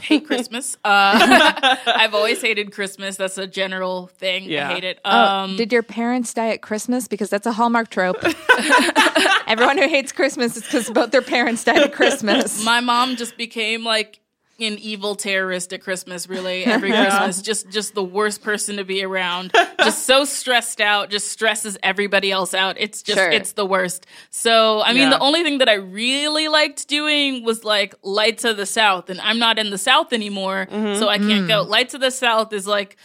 hate 0.00 0.26
Christmas. 0.26 0.76
Uh, 0.84 1.76
I've 1.86 2.14
always 2.14 2.40
hated 2.42 2.72
Christmas. 2.72 3.16
That's 3.16 3.38
a 3.38 3.46
general 3.46 4.08
thing. 4.08 4.44
Yeah. 4.44 4.68
I 4.70 4.74
hate 4.74 4.84
it. 4.84 5.00
Oh, 5.04 5.10
Um, 5.24 5.56
did 5.56 5.72
your 5.72 5.82
parents 5.82 6.32
die 6.34 6.48
at 6.50 6.62
Christmas? 6.62 7.08
Because 7.08 7.30
that's 7.30 7.46
a 7.46 7.52
Hallmark 7.52 7.90
trope. 7.90 8.22
Everyone 9.46 9.78
who 9.78 9.88
hates 9.88 10.12
Christmas 10.12 10.56
is 10.56 10.62
because 10.62 10.90
both 10.90 11.10
their 11.10 11.22
parents 11.22 11.64
died 11.64 11.78
at 11.82 11.92
Christmas. 11.92 12.64
my 12.64 12.80
mom 12.80 13.16
just 13.16 13.36
became 13.36 13.84
like 13.84 14.20
an 14.60 14.78
evil 14.78 15.14
terrorist 15.16 15.72
at 15.72 15.82
Christmas. 15.82 16.28
Really, 16.28 16.64
every 16.66 16.90
Christmas, 16.90 17.42
just 17.42 17.68
just 17.70 17.94
the 17.94 18.02
worst 18.04 18.42
person 18.42 18.76
to 18.76 18.84
be 18.84 19.04
around. 19.04 19.52
Just 19.78 20.06
so 20.06 20.24
stressed 20.40 20.80
out. 20.80 21.10
Just 21.10 21.28
stresses 21.28 21.76
everybody 21.82 22.30
else 22.30 22.54
out. 22.54 22.76
It's 22.78 23.02
just 23.02 23.18
Sure. 23.18 23.30
it's 23.30 23.52
the 23.52 23.66
worst. 23.66 24.06
So 24.30 24.82
I 24.82 24.92
mean, 24.92 25.02
Yeah. 25.02 25.10
the 25.10 25.20
only 25.20 25.42
thing 25.42 25.58
that 25.58 25.68
I 25.68 25.74
really 25.74 26.48
liked 26.48 26.88
doing 26.88 27.44
was 27.44 27.64
like 27.64 27.94
Lights 28.02 28.44
of 28.44 28.56
the 28.56 28.66
South, 28.66 29.10
and 29.10 29.20
I'm 29.20 29.38
not 29.38 29.58
in 29.58 29.70
the 29.70 29.78
South 29.78 30.12
anymore, 30.12 30.66
mm-hmm. 30.70 30.98
so 30.98 31.08
I 31.08 31.18
can't 31.18 31.48
go. 31.48 31.64
Mm. 31.64 31.68
Lights 31.68 31.94
of 31.94 32.00
the 32.00 32.10
South 32.10 32.52
is 32.52 32.66
like 32.66 32.96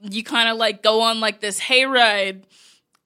you 0.00 0.22
kind 0.22 0.48
of 0.48 0.56
like 0.56 0.82
go 0.82 1.00
on 1.00 1.20
like 1.20 1.40
this 1.40 1.58
hayride 1.58 2.42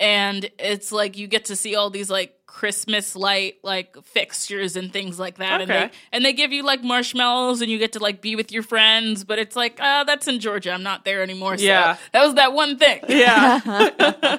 and 0.01 0.51
it's 0.59 0.91
like 0.91 1.17
you 1.19 1.29
get 1.29 1.45
to 1.47 1.57
see 1.57 1.77
all 1.77 1.91
these 1.91 2.11
like 2.11 2.35
Christmas 2.53 3.15
light 3.15 3.59
like 3.63 3.97
fixtures 4.05 4.75
and 4.77 4.93
things 4.93 5.19
like 5.21 5.39
that, 5.39 5.61
and 5.61 5.71
they 5.71 5.91
and 6.13 6.25
they 6.25 6.33
give 6.33 6.53
you 6.53 6.63
like 6.65 6.83
marshmallows 6.83 7.63
and 7.63 7.71
you 7.71 7.79
get 7.79 7.93
to 7.93 8.01
like 8.01 8.21
be 8.21 8.35
with 8.37 8.51
your 8.53 8.63
friends. 8.65 9.23
But 9.25 9.39
it's 9.39 9.55
like, 9.57 9.79
ah, 9.81 10.03
that's 10.05 10.27
in 10.29 10.41
Georgia. 10.41 10.73
I'm 10.73 10.83
not 10.83 11.05
there 11.05 11.23
anymore. 11.23 11.57
So 11.57 11.65
Yeah. 11.65 11.97
that 12.13 12.23
was 12.25 12.35
that 12.35 12.53
one 12.53 12.77
thing. 12.77 13.01
Yeah. 13.09 14.39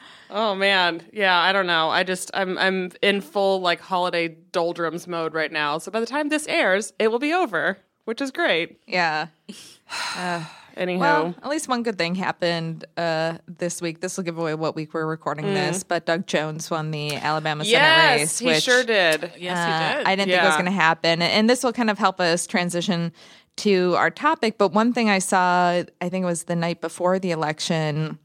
oh 0.30 0.54
man. 0.54 1.02
Yeah, 1.12 1.38
I 1.38 1.52
don't 1.52 1.66
know. 1.66 1.90
I 1.90 2.02
just 2.04 2.30
I'm 2.34 2.56
I'm 2.58 2.90
in 3.02 3.20
full 3.20 3.60
like 3.60 3.80
holiday 3.80 4.28
doldrums 4.28 5.06
mode 5.06 5.34
right 5.34 5.52
now. 5.52 5.78
So 5.78 5.90
by 5.90 6.00
the 6.00 6.06
time 6.06 6.30
this 6.30 6.46
airs, 6.48 6.92
it 6.98 7.08
will 7.12 7.18
be 7.20 7.32
over, 7.34 7.78
which 8.06 8.20
is 8.20 8.30
great. 8.30 8.80
yeah. 8.86 9.26
Anyhow. 10.76 11.00
Well, 11.00 11.34
at 11.42 11.48
least 11.48 11.68
one 11.68 11.82
good 11.82 11.98
thing 11.98 12.14
happened 12.14 12.84
uh, 12.96 13.38
this 13.46 13.82
week. 13.82 14.00
This 14.00 14.16
will 14.16 14.24
give 14.24 14.38
away 14.38 14.54
what 14.54 14.74
week 14.74 14.94
we're 14.94 15.06
recording 15.06 15.46
this, 15.46 15.82
but 15.82 16.06
Doug 16.06 16.26
Jones 16.26 16.70
won 16.70 16.90
the 16.90 17.14
Alabama 17.16 17.64
Senate 17.64 17.78
yes, 17.78 18.20
race. 18.20 18.38
he 18.38 18.60
sure 18.60 18.84
did. 18.84 19.32
Yes, 19.38 19.58
Uh, 19.58 19.88
he 19.88 19.96
did. 19.98 20.06
I 20.06 20.16
didn't 20.16 20.30
think 20.30 20.42
it 20.42 20.46
was 20.46 20.54
going 20.54 20.64
to 20.66 20.70
happen. 20.70 21.22
And 21.22 21.48
this 21.48 21.62
will 21.62 21.72
kind 21.72 21.90
of 21.90 21.98
help 21.98 22.20
us 22.20 22.46
transition 22.46 23.12
to 23.56 23.94
our 23.96 24.10
topic. 24.10 24.56
But 24.58 24.72
one 24.72 24.92
thing 24.92 25.10
I 25.10 25.18
saw, 25.18 25.82
I 26.00 26.08
think 26.08 26.22
it 26.22 26.26
was 26.26 26.44
the 26.44 26.56
night 26.56 26.80
before 26.80 27.18
the 27.18 27.30
election, 27.32 28.18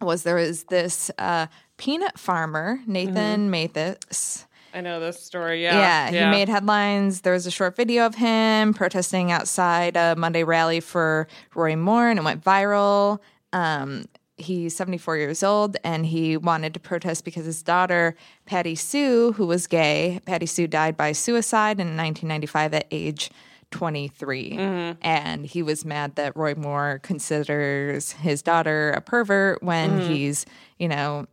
was 0.00 0.22
there 0.22 0.36
was 0.36 0.64
this 0.64 1.10
uh, 1.18 1.46
peanut 1.76 2.18
farmer, 2.18 2.80
Nathan 2.86 3.50
Mathis. 3.50 4.46
I 4.74 4.80
know 4.80 4.98
this 5.00 5.22
story. 5.22 5.62
Yeah, 5.62 6.10
Yeah. 6.10 6.24
he 6.26 6.30
made 6.30 6.48
headlines. 6.48 7.20
There 7.20 7.32
was 7.32 7.46
a 7.46 7.50
short 7.50 7.76
video 7.76 8.06
of 8.06 8.16
him 8.16 8.74
protesting 8.74 9.30
outside 9.30 9.96
a 9.96 10.16
Monday 10.16 10.42
rally 10.42 10.80
for 10.80 11.28
Roy 11.54 11.76
Moore, 11.76 12.08
and 12.10 12.18
it 12.18 12.24
went 12.24 12.42
viral. 12.42 13.20
Um, 13.52 14.06
he's 14.36 14.74
74 14.74 15.16
years 15.16 15.44
old, 15.44 15.76
and 15.84 16.04
he 16.04 16.36
wanted 16.36 16.74
to 16.74 16.80
protest 16.80 17.24
because 17.24 17.44
his 17.46 17.62
daughter, 17.62 18.16
Patty 18.46 18.74
Sue, 18.74 19.30
who 19.32 19.46
was 19.46 19.68
gay, 19.68 20.20
Patty 20.26 20.46
Sue 20.46 20.66
died 20.66 20.96
by 20.96 21.12
suicide 21.12 21.78
in 21.78 21.96
1995 21.96 22.74
at 22.74 22.86
age 22.90 23.30
23. 23.70 24.58
And 25.02 25.46
he 25.46 25.62
was 25.62 25.84
mad 25.84 26.16
that 26.16 26.36
Roy 26.36 26.54
Moore 26.56 27.00
considers 27.02 28.12
his 28.12 28.42
daughter 28.42 28.90
a 28.90 29.00
pervert 29.00 29.62
when 29.62 30.00
he's, 30.00 30.46
you 30.78 30.88
know, 30.88 31.26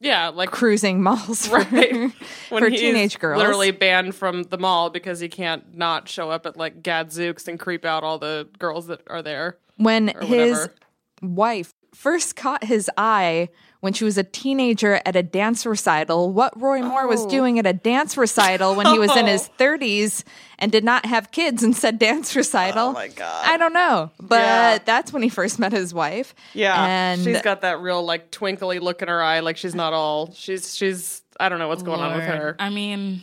Yeah, 0.00 0.28
like 0.28 0.50
cruising 0.50 1.02
malls 1.02 1.46
for, 1.48 1.58
Right. 1.72 1.92
when 2.50 2.62
for 2.62 2.70
teenage 2.70 3.18
girls. 3.18 3.38
literally 3.38 3.72
banned 3.72 4.14
from 4.14 4.44
the 4.44 4.58
mall 4.58 4.90
because 4.90 5.18
he 5.20 5.28
can't 5.28 5.76
not 5.76 6.08
show 6.08 6.30
up 6.30 6.46
at 6.46 6.56
like 6.56 6.82
Gadzooks 6.82 7.48
and 7.48 7.58
creep 7.58 7.84
out 7.84 8.04
all 8.04 8.18
the 8.18 8.48
girls 8.58 8.86
that 8.86 9.02
are 9.08 9.22
there. 9.22 9.58
when 9.76 10.08
his 10.22 10.52
whatever. 10.52 10.74
wife 11.22 11.74
first 11.94 12.36
caught 12.36 12.62
his 12.64 12.88
eye 12.96 13.48
when 13.80 13.92
she 13.92 14.04
was 14.04 14.18
a 14.18 14.24
teenager 14.24 15.00
at 15.06 15.14
a 15.14 15.22
dance 15.22 15.64
recital 15.64 16.32
what 16.32 16.60
roy 16.60 16.82
moore 16.82 17.06
was 17.06 17.24
Oh. 17.24 17.28
doing 17.30 17.58
at 17.58 17.66
a 17.66 17.72
dance 17.72 18.16
recital 18.16 18.74
when 18.74 18.86
he 18.86 18.98
was 18.98 19.14
in 19.16 19.26
his 19.26 19.48
30s 19.58 20.24
and 20.58 20.72
did 20.72 20.82
not 20.84 21.06
have 21.06 21.30
kids 21.30 21.62
and 21.62 21.76
said 21.76 21.98
dance 21.98 22.34
recital 22.34 22.88
Oh 22.88 22.92
my 22.92 23.08
God. 23.08 23.44
i 23.46 23.56
don't 23.56 23.72
know 23.72 24.10
but 24.20 24.40
Yeah. 24.40 24.78
that's 24.84 25.12
when 25.12 25.22
he 25.22 25.28
first 25.28 25.58
met 25.58 25.72
his 25.72 25.94
wife 25.94 26.34
Yeah, 26.54 26.84
and 26.84 27.22
she's 27.22 27.40
got 27.42 27.60
that 27.60 27.80
real 27.80 28.02
like 28.04 28.30
twinkly 28.30 28.78
look 28.80 29.02
in 29.02 29.08
her 29.08 29.22
eye, 29.22 29.40
like 29.40 29.56
she's 29.56 29.74
not 29.74 29.92
all. 29.92 30.32
She's 30.32 30.76
she's. 30.76 31.22
I 31.40 31.48
don't 31.48 31.58
know 31.60 31.68
what's 31.68 31.84
going 31.84 32.00
on 32.00 32.16
with 32.16 32.24
her. 32.24 32.56
I 32.58 32.68
mean, 32.70 33.22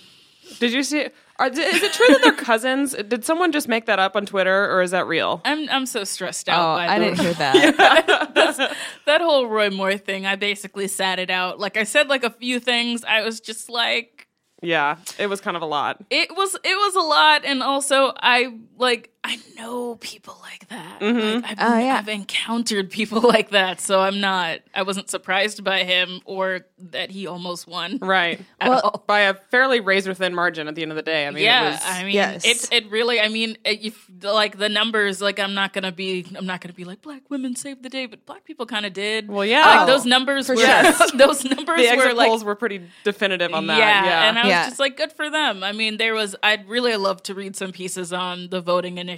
Did 0.59 0.71
you 0.71 0.83
see? 0.83 1.07
Are, 1.37 1.47
is 1.47 1.57
it 1.59 1.91
true 1.93 2.07
that 2.07 2.21
they're 2.21 2.31
cousins? 2.33 2.93
Did 2.93 3.25
someone 3.25 3.51
just 3.51 3.67
make 3.67 3.87
that 3.87 3.99
up 3.99 4.15
on 4.15 4.25
Twitter, 4.25 4.71
or 4.71 4.81
is 4.81 4.91
that 4.91 5.05
real? 5.07 5.41
I'm 5.43 5.67
I'm 5.69 5.85
so 5.85 6.03
stressed 6.05 6.47
oh 6.47 6.53
out. 6.53 6.75
by 6.77 6.87
i 6.87 6.99
the- 6.99 7.05
didn't 7.05 7.19
hear 7.19 7.33
that 7.33 8.75
that 9.05 9.21
whole 9.21 9.47
Roy 9.47 9.69
Moore 9.69 9.97
thing. 9.97 10.25
I 10.25 10.35
basically 10.35 10.87
sat 10.87 11.19
it 11.19 11.29
out. 11.29 11.59
Like 11.59 11.77
I 11.77 11.83
said, 11.83 12.07
like 12.07 12.23
a 12.23 12.29
few 12.29 12.59
things. 12.59 13.03
I 13.03 13.21
was 13.23 13.39
just 13.41 13.69
like, 13.69 14.27
Yeah, 14.61 14.97
it 15.19 15.27
was 15.27 15.41
kind 15.41 15.57
of 15.57 15.63
a 15.63 15.65
lot. 15.65 16.03
it 16.09 16.29
was 16.35 16.55
it 16.55 16.75
was 16.75 16.95
a 16.95 17.01
lot, 17.01 17.43
and 17.45 17.61
also 17.61 18.13
I 18.17 18.57
like 18.77 19.11
I 19.27 19.39
know 19.57 19.95
people 19.95 20.37
like 20.41 20.67
that. 20.69 20.99
Mm-hmm. 20.99 21.41
Like, 21.43 21.59
I've, 21.59 21.71
Oh, 21.73 21.77
yeah. 21.79 21.95
I've 21.97 22.07
encountered 22.07 22.91
people 22.91 23.21
like 23.35 23.49
that, 23.49 23.81
so 23.81 23.99
I'm 23.99 24.19
not. 24.21 24.59
I 24.73 24.83
wasn't 24.83 25.09
surprised 25.09 25.63
by 25.63 25.83
him 25.83 26.21
or 26.25 26.61
that 26.77 27.09
he 27.11 27.25
almost 27.27 27.67
won. 27.67 27.97
Right. 28.05 28.39
At 28.61 28.69
all. 28.71 29.03
By 29.07 29.21
a 29.21 29.33
fairly 29.33 29.79
razor 29.79 30.13
thin 30.13 30.35
margin 30.35 30.67
at 30.67 30.75
the 30.75 30.83
end 30.83 30.91
of 30.91 30.95
the 30.95 31.01
day. 31.01 31.25
I 31.27 31.31
mean, 31.31 31.43
yeah, 31.43 31.67
it 31.67 31.71
was, 31.71 31.79
I 31.83 32.03
mean, 32.03 32.13
Yes. 32.13 32.45
it's 32.45 32.69
it 32.71 32.89
really. 32.91 33.19
I 33.19 33.29
mean, 33.29 33.57
if 33.65 34.09
like 34.21 34.57
the 34.57 34.69
numbers, 34.69 35.21
like 35.21 35.39
I'm 35.39 35.53
not 35.55 35.73
gonna 35.73 35.91
be, 35.91 36.25
I'm 36.35 36.45
not 36.45 36.61
gonna 36.61 36.73
be 36.73 36.83
like 36.85 37.01
black 37.01 37.23
women 37.31 37.55
saved 37.55 37.81
the 37.81 37.89
day, 37.89 38.05
but 38.05 38.25
black 38.27 38.45
people 38.45 38.65
kind 38.67 38.85
of 38.85 38.93
did. 38.93 39.27
Well, 39.29 39.43
yeah. 39.45 39.61
like 39.65 39.79
Oh, 39.81 39.85
those 39.87 40.05
numbers 40.05 40.47
were 40.49 40.55
sure. 40.57 40.83
those 41.15 41.43
numbers 41.43 41.77
the 41.89 41.95
were 41.97 42.13
like 42.13 42.27
polls 42.29 42.43
were 42.43 42.55
pretty 42.55 42.81
definitive 43.03 43.53
on 43.53 43.65
that. 43.67 43.79
yeah, 43.79 44.05
Yeah, 44.05 44.29
and 44.29 44.37
I 44.37 44.43
was 44.43 44.49
Yeah. 44.49 44.65
just 44.69 44.79
like, 44.79 44.97
good 44.97 45.11
for 45.11 45.29
them. 45.31 45.63
I 45.63 45.71
mean, 45.71 45.97
there 45.97 46.13
was 46.13 46.35
I'd 46.43 46.67
really 46.69 46.95
love 46.95 47.23
to 47.23 47.33
read 47.33 47.55
some 47.55 47.71
pieces 47.71 48.13
on 48.13 48.49
the 48.49 48.61
voting 48.61 48.97
initiative 48.99 49.14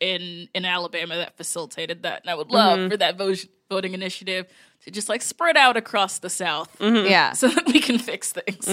in 0.00 0.48
in 0.54 0.64
Alabama 0.64 1.16
that 1.16 1.36
facilitated 1.36 2.02
that, 2.02 2.22
and 2.22 2.30
I 2.30 2.34
would 2.34 2.50
love 2.50 2.78
Mm-hmm. 2.78 2.90
for 2.90 2.96
that 2.98 3.16
vo- 3.18 3.34
voting 3.70 3.94
initiative 3.94 4.46
to 4.84 4.90
just 4.90 5.08
like 5.08 5.22
spread 5.22 5.56
out 5.56 5.76
across 5.76 6.18
the 6.18 6.28
South 6.30 6.76
Mm-hmm. 6.78 7.06
yeah 7.08 7.32
so 7.32 7.48
that 7.48 7.66
we 7.66 7.80
can 7.80 7.98
fix 7.98 8.32
things. 8.32 8.68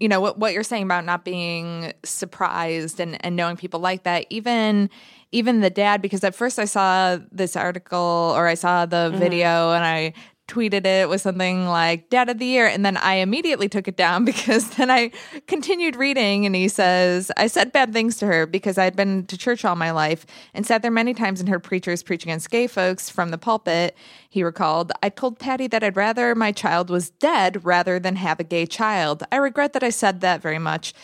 you 0.00 0.08
know 0.08 0.20
what 0.20 0.38
what 0.38 0.52
you're 0.52 0.62
saying 0.64 0.82
about 0.84 1.04
not 1.04 1.24
being 1.24 1.92
surprised 2.04 3.00
and 3.00 3.22
and 3.24 3.36
knowing 3.36 3.56
people 3.56 3.80
like 3.80 4.02
that 4.04 4.26
even 4.30 4.90
even 5.32 5.60
the 5.60 5.70
dad 5.70 6.02
because 6.02 6.22
at 6.24 6.34
first 6.34 6.58
I 6.58 6.64
saw 6.64 7.18
this 7.32 7.56
article 7.56 8.32
or 8.36 8.46
I 8.46 8.54
saw 8.54 8.86
the 8.86 9.10
video 9.16 9.72
and 9.72 9.84
I 9.84 10.12
tweeted 10.48 10.86
it 10.86 11.08
with 11.08 11.20
something 11.20 11.66
like 11.66 12.08
dad 12.08 12.28
of 12.28 12.38
the 12.38 12.46
year 12.46 12.66
and 12.66 12.84
then 12.84 12.96
I 12.96 13.14
immediately 13.14 13.68
took 13.68 13.88
it 13.88 13.96
down 13.96 14.24
because 14.24 14.70
then 14.76 14.90
I 14.90 15.10
continued 15.46 15.96
reading 15.96 16.46
and 16.46 16.54
he 16.54 16.68
says 16.68 17.32
I 17.36 17.48
said 17.48 17.72
bad 17.72 17.92
things 17.92 18.16
to 18.18 18.26
her 18.26 18.46
because 18.46 18.78
I'd 18.78 18.94
been 18.94 19.26
to 19.26 19.36
church 19.36 19.64
all 19.64 19.74
my 19.76 19.90
life 19.90 20.24
and 20.54 20.64
sat 20.64 20.82
there 20.82 20.90
many 20.90 21.14
times 21.14 21.40
and 21.40 21.48
heard 21.48 21.64
preachers 21.64 22.02
preach 22.02 22.22
against 22.22 22.50
gay 22.50 22.66
folks 22.68 23.10
from 23.10 23.30
the 23.30 23.38
pulpit 23.38 23.96
he 24.28 24.42
recalled 24.44 24.92
I 25.02 25.08
told 25.08 25.38
Patty 25.38 25.66
that 25.68 25.82
I'd 25.82 25.96
rather 25.96 26.34
my 26.34 26.52
child 26.52 26.90
was 26.90 27.10
dead 27.10 27.64
rather 27.64 27.98
than 27.98 28.16
have 28.16 28.38
a 28.38 28.44
gay 28.44 28.66
child 28.66 29.24
I 29.32 29.36
regret 29.36 29.72
that 29.72 29.82
I 29.82 29.90
said 29.90 30.20
that 30.20 30.40
very 30.42 30.58
much 30.60 30.94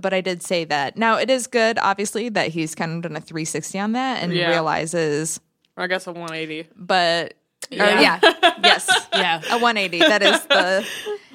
but 0.00 0.14
I 0.14 0.20
did 0.20 0.40
say 0.40 0.64
that. 0.66 0.96
Now 0.96 1.16
it 1.18 1.28
is 1.28 1.48
good, 1.48 1.76
obviously, 1.82 2.28
that 2.28 2.48
he's 2.48 2.76
kind 2.76 2.92
of 2.92 3.02
done 3.02 3.16
a 3.16 3.20
360 3.20 3.76
on 3.80 3.92
that 3.92 4.22
and 4.22 4.32
Yeah. 4.32 4.48
realizes. 4.50 5.40
I 5.76 5.88
guess 5.88 6.06
a 6.06 6.12
180. 6.12 6.68
But 6.76 7.34
or, 7.70 7.76
Yeah. 7.76 8.18
yeah, 8.22 8.54
yes, 8.64 9.08
Yeah. 9.12 9.40
a 9.50 9.58
180. 9.58 9.98
That 10.00 10.22
is 10.22 10.42
the 10.46 10.86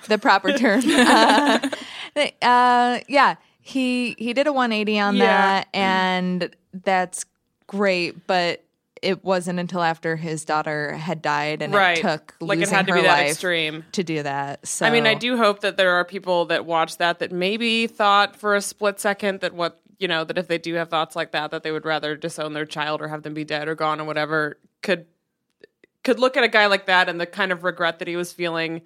the 0.08 0.17
proper 0.17 0.51
term. 0.53 0.82
Uh, 2.15 2.29
uh, 2.41 3.00
yeah, 3.10 3.36
he 3.60 4.15
he 4.17 4.34
did 4.34 4.48
a 4.48 4.53
180 4.53 5.00
on 5.00 5.15
Yeah. 5.17 5.25
that, 5.25 5.67
and 5.74 6.55
that's 6.84 7.25
great. 7.67 8.25
But 8.27 8.63
it 9.01 9.24
wasn't 9.25 9.60
until 9.60 9.82
after 9.84 10.15
his 10.15 10.46
daughter 10.46 10.94
had 10.94 11.22
died, 11.22 11.62
and 11.62 11.74
Right. 11.74 11.98
it 11.98 12.01
took 12.01 12.34
Like 12.39 12.60
it 12.60 12.70
had 12.70 12.88
to 12.88 12.94
her 12.94 13.00
be 13.00 13.03
that 13.03 13.17
life 13.20 13.32
extreme. 13.32 13.84
to 13.91 14.03
do 14.03 14.24
that. 14.24 14.65
So 14.65 14.86
I 14.86 14.91
mean, 14.91 15.05
I 15.05 15.13
do 15.13 15.36
hope 15.38 15.60
that 15.60 15.75
there 15.77 15.91
are 15.96 16.05
people 16.05 16.46
that 16.46 16.65
watch 16.65 16.98
that 16.98 17.20
that 17.20 17.32
maybe 17.34 17.88
thought 17.88 18.36
for 18.38 18.55
a 18.55 18.62
split 18.62 19.00
second 19.00 19.41
that 19.41 19.53
what 19.53 19.82
you 20.00 20.08
know 20.08 20.24
that 20.24 20.38
if 20.38 20.48
they 20.48 20.58
do 20.58 20.74
have 20.75 20.89
thoughts 20.89 21.15
like 21.15 21.32
that, 21.32 21.51
that 21.51 21.63
they 21.63 21.72
would 21.72 21.86
rather 21.86 22.15
disown 22.15 22.53
their 22.53 22.65
child 22.65 23.01
or 23.01 23.10
have 23.10 23.24
them 23.24 23.34
be 23.34 23.44
dead 23.44 23.67
or 23.67 23.75
gone 23.75 24.00
or 24.00 24.05
whatever. 24.05 24.58
Could 24.82 25.05
could 26.06 26.20
look 26.20 26.38
at 26.38 26.46
a 26.46 26.48
guy 26.48 26.68
like 26.68 26.86
that 26.86 27.10
and 27.10 27.20
the 27.20 27.26
kind 27.26 27.52
of 27.52 27.66
regret 27.66 28.00
that 28.00 28.08
he 28.08 28.16
was 28.16 28.32
feeling 28.32 28.82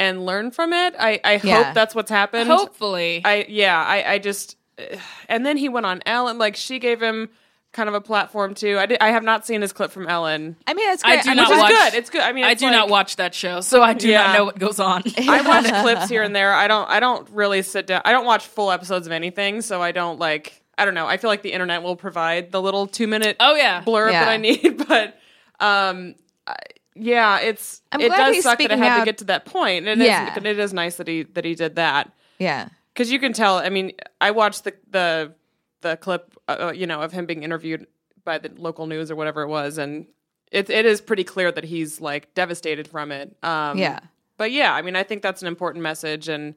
and 0.00 0.24
learn 0.24 0.50
from 0.50 0.72
it. 0.72 0.94
I 0.98 1.20
I 1.22 1.40
Yeah. 1.44 1.64
hope 1.64 1.74
that's 1.74 1.94
what's 1.94 2.10
happened. 2.10 2.48
Hopefully. 2.48 3.20
I 3.24 3.44
yeah, 3.48 3.78
I 3.78 4.12
I 4.14 4.18
just 4.18 4.56
and 5.28 5.44
then 5.44 5.56
he 5.58 5.68
went 5.68 5.84
on 5.86 6.00
Ellen 6.06 6.38
like 6.38 6.56
she 6.56 6.78
gave 6.78 7.02
him 7.02 7.28
kind 7.72 7.88
of 7.88 7.94
a 7.96 8.00
platform 8.00 8.54
too. 8.54 8.78
I 8.78 8.86
did, 8.86 8.98
I 9.00 9.10
have 9.10 9.24
not 9.24 9.44
seen 9.44 9.60
his 9.60 9.72
clip 9.72 9.90
from 9.90 10.06
Ellen. 10.06 10.54
I 10.64 10.74
mean, 10.74 10.88
it's 10.92 11.02
I 11.02 11.14
great. 11.16 11.22
do 11.24 11.30
mean, 11.30 11.36
not 11.38 11.48
Which 11.48 11.56
is 11.56 11.62
watch- 11.62 11.70
good. 11.72 11.94
It's 11.94 12.10
good. 12.10 12.20
I 12.20 12.32
mean, 12.32 12.44
I 12.44 12.54
do 12.54 12.66
like- 12.66 12.72
not 12.72 12.88
watch 12.88 13.16
that 13.16 13.34
show, 13.34 13.60
so 13.62 13.82
I 13.82 13.94
do 13.94 14.08
Yeah. 14.08 14.28
not 14.28 14.34
know 14.38 14.44
what 14.44 14.58
goes 14.60 14.78
on. 14.78 15.02
I 15.18 15.40
watch 15.42 15.66
clips 15.82 16.08
here 16.08 16.22
and 16.22 16.34
there. 16.36 16.52
I 16.54 16.68
don't. 16.68 16.88
I 16.88 17.00
don't 17.00 17.28
really 17.30 17.62
sit 17.62 17.88
down. 17.88 18.00
I 18.04 18.12
don't 18.12 18.24
watch 18.26 18.46
full 18.46 18.70
episodes 18.70 19.06
of 19.08 19.12
anything, 19.12 19.60
so 19.60 19.82
I 19.82 19.90
don't 19.90 20.20
like. 20.20 20.62
I 20.78 20.84
don't 20.84 20.94
know. 20.94 21.06
I 21.06 21.16
feel 21.18 21.30
like 21.30 21.42
the 21.42 21.52
internet 21.52 21.82
will 21.82 21.96
provide 21.96 22.52
the 22.52 22.62
little 22.62 22.86
two 22.86 23.06
minute 23.08 23.36
oh 23.40 23.54
yeah. 23.56 23.82
blurb 23.82 24.12
Yeah. 24.12 24.24
that 24.24 24.30
I 24.30 24.36
need, 24.36 24.84
but 24.88 25.18
um, 25.60 26.14
I- 26.46 26.56
yeah, 26.96 27.40
it's 27.40 27.82
I'm 27.90 28.00
it 28.00 28.08
does 28.10 28.42
suck 28.44 28.58
that 28.58 28.70
it 28.70 28.78
had 28.78 29.00
to 29.00 29.04
get 29.04 29.18
to 29.18 29.24
that 29.24 29.44
point. 29.46 29.88
And 29.88 30.00
it 30.00 30.04
is- 30.04 30.06
Yeah. 30.08 30.36
it 30.38 30.58
is 30.58 30.72
nice 30.72 30.96
that 30.96 31.08
he 31.08 31.22
that 31.24 31.44
he 31.44 31.54
did 31.56 31.74
that 31.76 32.12
yeah, 32.38 32.68
because 32.92 33.10
you 33.10 33.18
can 33.18 33.32
tell. 33.32 33.56
I 33.58 33.68
mean, 33.68 33.92
I 34.20 34.30
watched 34.30 34.64
the 34.64 34.74
the 34.90 35.34
the 35.80 35.96
clip, 35.96 36.34
uh, 36.48 36.72
you 36.74 36.86
know, 36.86 37.00
of 37.02 37.12
him 37.12 37.26
being 37.26 37.42
interviewed 37.42 37.86
by 38.24 38.38
the 38.38 38.50
local 38.56 38.86
news 38.86 39.10
or 39.10 39.16
whatever 39.16 39.42
it 39.42 39.48
was, 39.48 39.76
and 39.78 40.06
it 40.52 40.70
it 40.70 40.86
is 40.86 41.00
pretty 41.00 41.24
clear 41.24 41.50
that 41.52 41.64
he's 41.64 42.00
like 42.00 42.32
devastated 42.34 42.86
from 42.88 43.10
it. 43.12 43.36
Um, 43.42 43.76
yeah. 43.78 43.98
but 44.36 44.50
yeah, 44.52 44.72
I 44.72 44.82
mean, 44.82 44.94
I 44.96 45.02
think 45.02 45.22
that's 45.22 45.42
an 45.42 45.48
important 45.48 45.82
message. 45.82 46.28
And 46.28 46.54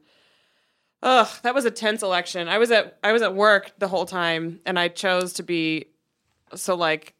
ugh, 1.02 1.28
that 1.42 1.54
was 1.54 1.64
a 1.64 1.70
tense 1.70 2.02
election. 2.02 2.48
I 2.48 2.58
was 2.58 2.70
at 2.70 2.98
I 3.02 3.12
was 3.12 3.22
at 3.22 3.34
work 3.34 3.72
the 3.78 3.88
whole 3.88 4.06
time, 4.06 4.60
and 4.64 4.78
I 4.78 4.88
chose 4.88 5.32
to 5.34 5.42
be 5.42 5.86
so 6.54 6.74
like 6.74 7.14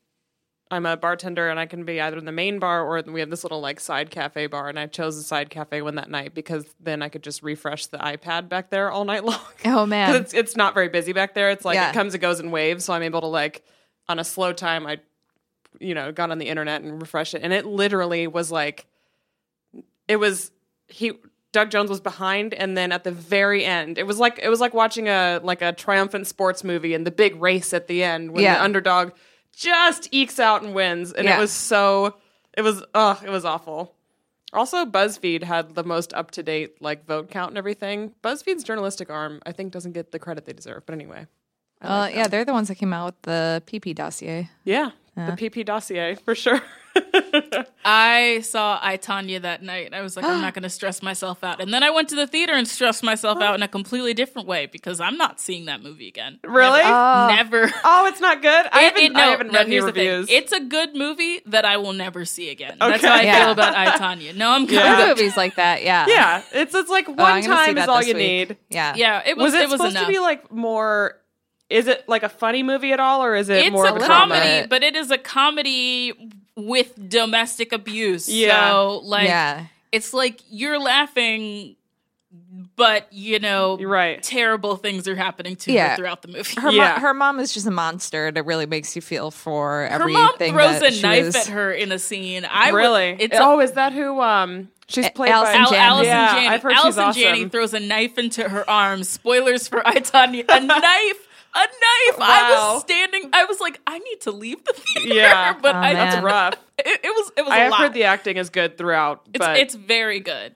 I'm 0.70 0.84
a 0.86 0.96
bartender, 0.96 1.48
and 1.48 1.58
I 1.58 1.66
can 1.66 1.84
be 1.84 2.00
either 2.00 2.18
in 2.18 2.24
the 2.26 2.32
main 2.32 2.58
bar 2.58 2.84
or 2.84 3.02
we 3.10 3.20
have 3.20 3.30
this 3.30 3.42
little 3.42 3.60
like 3.60 3.80
side 3.80 4.10
cafe 4.10 4.46
bar, 4.46 4.68
and 4.68 4.78
I 4.78 4.86
chose 4.86 5.16
the 5.16 5.22
side 5.22 5.48
cafe 5.50 5.80
one 5.82 5.94
that 5.94 6.10
night 6.10 6.34
because 6.34 6.66
then 6.80 7.00
I 7.02 7.08
could 7.08 7.22
just 7.22 7.42
refresh 7.42 7.86
the 7.86 7.98
iPad 7.98 8.48
back 8.48 8.70
there 8.70 8.90
all 8.90 9.04
night 9.04 9.24
long. 9.32 9.40
Oh 9.64 9.86
man, 9.86 10.14
it's 10.16 10.34
it's 10.34 10.56
not 10.56 10.74
very 10.74 10.88
busy 10.88 11.12
back 11.12 11.34
there. 11.34 11.50
It's 11.50 11.64
like 11.64 11.76
Yeah. 11.76 11.90
it 11.90 11.94
comes 11.94 12.12
and 12.14 12.20
goes 12.20 12.38
in 12.40 12.50
waves, 12.50 12.84
so 12.84 12.92
I'm 12.92 13.02
able 13.02 13.20
to 13.22 13.26
like 13.26 13.64
on 14.08 14.18
a 14.18 14.24
slow 14.24 14.52
time 14.52 14.86
I 14.86 14.98
you 15.80 15.94
know, 15.94 16.10
got 16.10 16.30
on 16.30 16.38
the 16.38 16.48
internet 16.48 16.82
and 16.82 17.00
refresh 17.00 17.34
it 17.34 17.42
and 17.42 17.52
it 17.52 17.64
literally 17.64 18.26
was 18.26 18.50
like 18.50 18.86
it 20.08 20.16
was 20.16 20.50
he 20.88 21.12
Doug 21.52 21.70
Jones 21.70 21.88
was 21.90 22.00
behind 22.00 22.52
and 22.54 22.76
then 22.76 22.90
at 22.90 23.04
the 23.04 23.10
very 23.12 23.64
end 23.64 23.96
it 23.98 24.06
was 24.06 24.18
like 24.18 24.38
it 24.42 24.48
was 24.48 24.60
like 24.60 24.74
watching 24.74 25.08
a 25.08 25.40
like 25.42 25.62
a 25.62 25.72
triumphant 25.72 26.26
sports 26.26 26.64
movie 26.64 26.94
and 26.94 27.06
the 27.06 27.10
big 27.10 27.40
race 27.40 27.72
at 27.72 27.86
the 27.86 28.02
end 28.02 28.32
when 28.32 28.42
Yeah. 28.42 28.54
the 28.56 28.62
underdog 28.64 29.12
just 29.58 30.08
ekes 30.12 30.38
out 30.38 30.62
and 30.62 30.74
wins 30.74 31.12
and 31.12 31.26
Yeah. 31.26 31.36
it 31.36 31.40
was 31.40 31.50
so 31.52 32.14
it 32.56 32.62
was 32.62 32.82
oh 32.94 33.20
it 33.24 33.30
was 33.30 33.44
awful. 33.44 33.94
Also, 34.54 34.86
BuzzFeed 34.86 35.42
had 35.42 35.74
the 35.74 35.84
most 35.84 36.14
up 36.14 36.30
to 36.30 36.42
date 36.42 36.80
like 36.80 37.04
vote 37.06 37.28
count 37.30 37.50
and 37.50 37.58
everything. 37.58 38.14
BuzzFeed's 38.22 38.64
journalistic 38.64 39.10
arm, 39.10 39.42
I 39.44 39.52
think, 39.52 39.72
doesn't 39.72 39.92
get 39.92 40.10
the 40.12 40.18
credit 40.18 40.46
they 40.46 40.54
deserve. 40.54 40.86
But 40.86 40.94
anyway, 40.94 41.26
uh, 41.82 42.08
yeah, 42.10 42.28
they're 42.28 42.46
the 42.46 42.54
ones 42.54 42.68
that 42.68 42.76
came 42.76 42.94
out 42.94 43.06
with 43.06 43.22
the 43.22 43.62
PP 43.66 43.94
dossier. 43.94 44.48
yeah, 44.64 44.92
the 45.26 45.32
PP 45.32 45.64
dossier 45.64 46.14
for 46.16 46.34
sure. 46.34 46.60
I 47.84 48.40
saw 48.42 48.78
I 48.82 48.96
Tonya 48.96 49.42
that 49.42 49.62
night. 49.62 49.94
I 49.94 50.02
was 50.02 50.16
like, 50.16 50.24
I'm 50.24 50.40
not 50.40 50.54
going 50.54 50.64
to 50.64 50.68
stress 50.70 51.02
myself 51.02 51.44
out. 51.44 51.60
And 51.60 51.72
then 51.72 51.82
I 51.82 51.90
went 51.90 52.08
to 52.08 52.16
the 52.16 52.26
theater 52.26 52.52
and 52.54 52.66
stressed 52.66 53.02
myself 53.02 53.40
out 53.40 53.54
in 53.54 53.62
a 53.62 53.68
completely 53.68 54.14
different 54.14 54.48
way 54.48 54.66
because 54.66 55.00
I'm 55.00 55.16
not 55.16 55.40
seeing 55.40 55.66
that 55.66 55.82
movie 55.82 56.08
again. 56.08 56.40
really? 56.44 56.80
Oh. 56.82 57.28
Never. 57.34 57.70
oh, 57.84 58.06
it's 58.06 58.20
not 58.20 58.42
good. 58.42 58.66
I 58.72 58.80
It- 58.80 58.84
haven't. 58.84 59.02
it- 59.04 59.12
no, 59.12 59.20
I 59.20 59.26
haven't 59.26 59.46
no, 59.52 59.58
read 59.58 59.66
any 59.66 59.70
here's 59.72 59.84
the 59.84 59.92
reviews. 59.92 60.26
It's 60.30 60.52
a 60.52 60.60
good 60.60 60.94
movie 60.96 61.40
that 61.46 61.64
I 61.64 61.76
will 61.76 61.92
never 61.92 62.24
see 62.24 62.50
again. 62.50 62.76
That's 62.80 63.04
how 63.04 63.14
I 63.14 63.22
Yeah. 63.22 63.42
feel 63.44 63.52
about 63.52 63.74
I 63.76 63.86
Tonya. 63.98 64.34
No, 64.34 64.50
I'm 64.50 64.66
good. 64.66 64.74
Yeah. 64.74 65.06
Movies 65.08 65.36
like 65.36 65.54
that. 65.56 65.82
Yeah, 65.84 66.06
yeah, 66.08 66.42
it's 66.52 66.74
it's 66.74 66.90
like 66.90 67.08
Oh, 67.08 67.12
one 67.12 67.20
I'm 67.32 67.42
gonna 67.42 67.56
see 67.60 67.66
time 67.74 67.78
is 67.78 67.88
all 67.88 68.02
you 68.02 68.14
week. 68.14 68.48
need. 68.48 68.56
Yeah, 68.70 68.94
Yeah, 68.96 69.22
it 69.24 69.36
was. 69.36 69.52
Was 69.52 69.54
it, 69.54 69.60
it 69.62 69.68
was 69.68 69.72
supposed 69.78 69.96
enough. 69.96 70.06
to 70.06 70.12
be 70.12 70.18
like 70.18 70.50
more? 70.52 71.16
Is 71.70 71.86
it 71.86 72.08
like 72.08 72.22
a 72.22 72.28
funny 72.30 72.62
movie 72.62 72.92
at 72.92 73.00
all, 73.00 73.22
or 73.22 73.34
is 73.36 73.48
it 73.50 73.66
it's 73.66 73.70
more 73.72 73.86
a 73.86 73.90
of 73.94 74.02
a 74.02 74.06
comedy, 74.06 74.40
drama? 74.40 74.66
but 74.68 74.82
it 74.82 74.96
is 74.96 75.10
a 75.10 75.18
comedy 75.18 76.12
with 76.56 77.08
domestic 77.08 77.72
abuse. 77.72 78.28
Yeah. 78.28 78.70
So 78.70 79.00
like, 79.04 79.28
yeah. 79.28 79.66
it's 79.92 80.14
like 80.14 80.40
you're 80.48 80.78
laughing, 80.80 81.76
but 82.76 83.06
you 83.12 83.38
know, 83.38 83.78
You're 83.78 83.88
right. 83.90 84.22
terrible 84.22 84.76
things 84.76 85.06
are 85.08 85.14
happening 85.14 85.56
to 85.56 85.72
Yeah. 85.72 85.90
her 85.90 85.96
throughout 85.96 86.22
the 86.22 86.28
movie. 86.28 86.60
Her, 86.60 86.70
Yeah. 86.70 86.94
mo- 86.94 87.00
her 87.00 87.14
mom 87.14 87.38
is 87.40 87.52
just 87.52 87.66
a 87.66 87.70
monster. 87.70 88.28
It 88.28 88.44
really 88.46 88.66
makes 88.66 88.96
you 88.96 89.02
feel 89.02 89.30
for 89.30 89.82
everything. 89.84 90.14
Her 90.14 90.20
mom 90.20 90.36
throws 90.38 90.80
that 90.80 90.92
a 90.92 90.94
she 90.94 91.02
knife 91.02 91.24
was- 91.26 91.36
at 91.36 91.46
her 91.48 91.72
in 91.72 91.92
a 91.92 91.98
scene. 91.98 92.46
I 92.50 92.72
would- 92.72 92.78
really? 92.78 93.16
it's 93.18 93.36
oh, 93.38 93.60
is 93.60 93.72
that 93.72 93.92
who? 93.92 94.20
Um, 94.20 94.68
she's 94.88 95.06
A- 95.06 95.10
played 95.10 95.32
Allison 95.32 95.54
by 95.54 95.60
Al- 95.60 95.70
Janney. 95.70 95.82
Allison 95.84 96.06
Yeah, 96.06 96.32
Janney. 96.34 96.48
I've 96.48 96.62
heard 96.62 96.76
she's 96.82 96.98
awesome. 96.98 97.22
Janney 97.22 97.48
throws 97.48 97.74
a 97.74 97.80
knife 97.80 98.16
into 98.18 98.48
her 98.48 98.68
arm. 98.68 99.04
Spoilers 99.04 99.68
for 99.68 99.86
I 99.86 99.96
Tonya. 99.96 100.44
A 100.48 100.60
knife. 100.64 101.27
A 101.54 101.58
knife. 101.58 102.18
I 102.20 102.50
was 102.72 102.82
standing. 102.82 103.30
I 103.32 103.44
was 103.44 103.58
like, 103.60 103.80
I 103.86 103.98
need 103.98 104.20
to 104.22 104.30
leave 104.30 104.64
the 104.64 104.72
theater. 104.74 105.14
Yeah. 105.14 105.56
but 105.62 105.74
Oh, 105.74 105.78
I. 105.78 105.94
That's 105.94 106.22
rough. 106.22 106.54
it, 106.78 107.00
it 107.04 107.08
was. 107.08 107.32
It 107.36 107.42
was. 107.42 107.50
I 107.52 107.56
a 107.58 107.60
have 107.62 107.70
lot. 107.72 107.80
heard 107.80 107.94
the 107.94 108.04
acting 108.04 108.36
is 108.36 108.50
good 108.50 108.76
throughout, 108.78 109.22
It's 109.32 109.38
but 109.38 109.56
it's 109.58 109.74
very 109.74 110.20
good. 110.20 110.54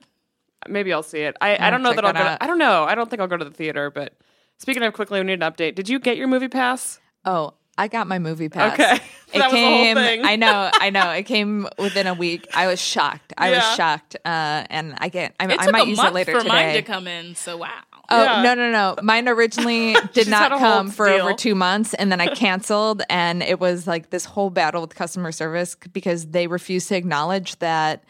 maybe 0.67 0.93
I'll 0.93 1.03
see 1.03 1.19
it. 1.21 1.35
I, 1.41 1.57
I 1.67 1.69
don't 1.71 1.81
know 1.83 1.89
check 1.89 1.97
that 1.97 2.05
I'll 2.05 2.13
go. 2.13 2.19
To, 2.19 2.43
I 2.43 2.47
don't 2.47 2.59
know. 2.59 2.83
I 2.83 2.95
don't 2.95 3.09
think 3.09 3.21
I'll 3.21 3.27
go 3.27 3.37
to 3.37 3.45
the 3.45 3.51
theater. 3.51 3.89
But 3.89 4.13
speaking 4.59 4.83
of 4.83 4.93
quickly, 4.93 5.19
we 5.19 5.25
need 5.25 5.41
an 5.43 5.51
update. 5.51 5.75
Did 5.75 5.89
you 5.89 5.99
get 5.99 6.15
your 6.15 6.27
MoviePass? 6.27 6.99
Oh, 7.25 7.55
I 7.77 7.87
got 7.87 8.07
my 8.07 8.19
MoviePass. 8.19 8.73
Okay. 8.73 8.99
It 9.33 9.39
That 9.39 9.45
was 9.51 9.53
the 9.59 9.65
whole 9.65 9.77
came. 9.83 9.95
thing. 9.97 10.21
I 10.25 10.35
know. 10.35 10.69
I 10.75 10.91
know. 10.91 11.09
It 11.09 11.23
came 11.23 11.67
within 11.79 12.05
a 12.05 12.13
week. 12.13 12.47
I 12.53 12.67
was 12.67 12.79
shocked. 12.79 13.33
I 13.35 13.49
Yeah. 13.49 13.55
was 13.67 13.75
shocked. 13.75 14.15
Uh, 14.23 14.63
and 14.69 14.93
I 14.99 15.09
get. 15.09 15.33
I, 15.39 15.45
It 15.45 15.59
I 15.59 15.63
took 15.65 15.71
might 15.71 15.87
a 15.87 15.89
use 15.89 15.97
month 15.97 16.09
it 16.09 16.13
later 16.13 16.31
for 16.33 16.37
today. 16.43 16.49
mine 16.49 16.73
to 16.75 16.81
come 16.83 17.07
in. 17.07 17.33
So 17.33 17.57
wow. 17.57 17.69
Oh 18.09 18.21
Yeah. 18.23 18.41
no 18.41 18.53
no 18.53 18.69
no! 18.71 18.95
Mine 19.01 19.27
originally 19.29 19.95
did 20.13 20.27
not 20.27 20.59
come 20.59 20.89
for 20.89 21.07
over 21.07 21.33
two 21.33 21.55
months, 21.55 21.93
and 21.93 22.11
then 22.11 22.19
I 22.19 22.27
canceled, 22.35 23.01
and 23.09 23.41
it 23.41 23.59
was 23.59 23.87
like 23.87 24.09
this 24.09 24.25
whole 24.25 24.49
battle 24.49 24.81
with 24.81 24.93
customer 24.93 25.31
service 25.31 25.75
because 25.93 26.27
they 26.27 26.47
refused 26.47 26.89
to 26.89 26.95
acknowledge 26.97 27.57
that 27.59 28.03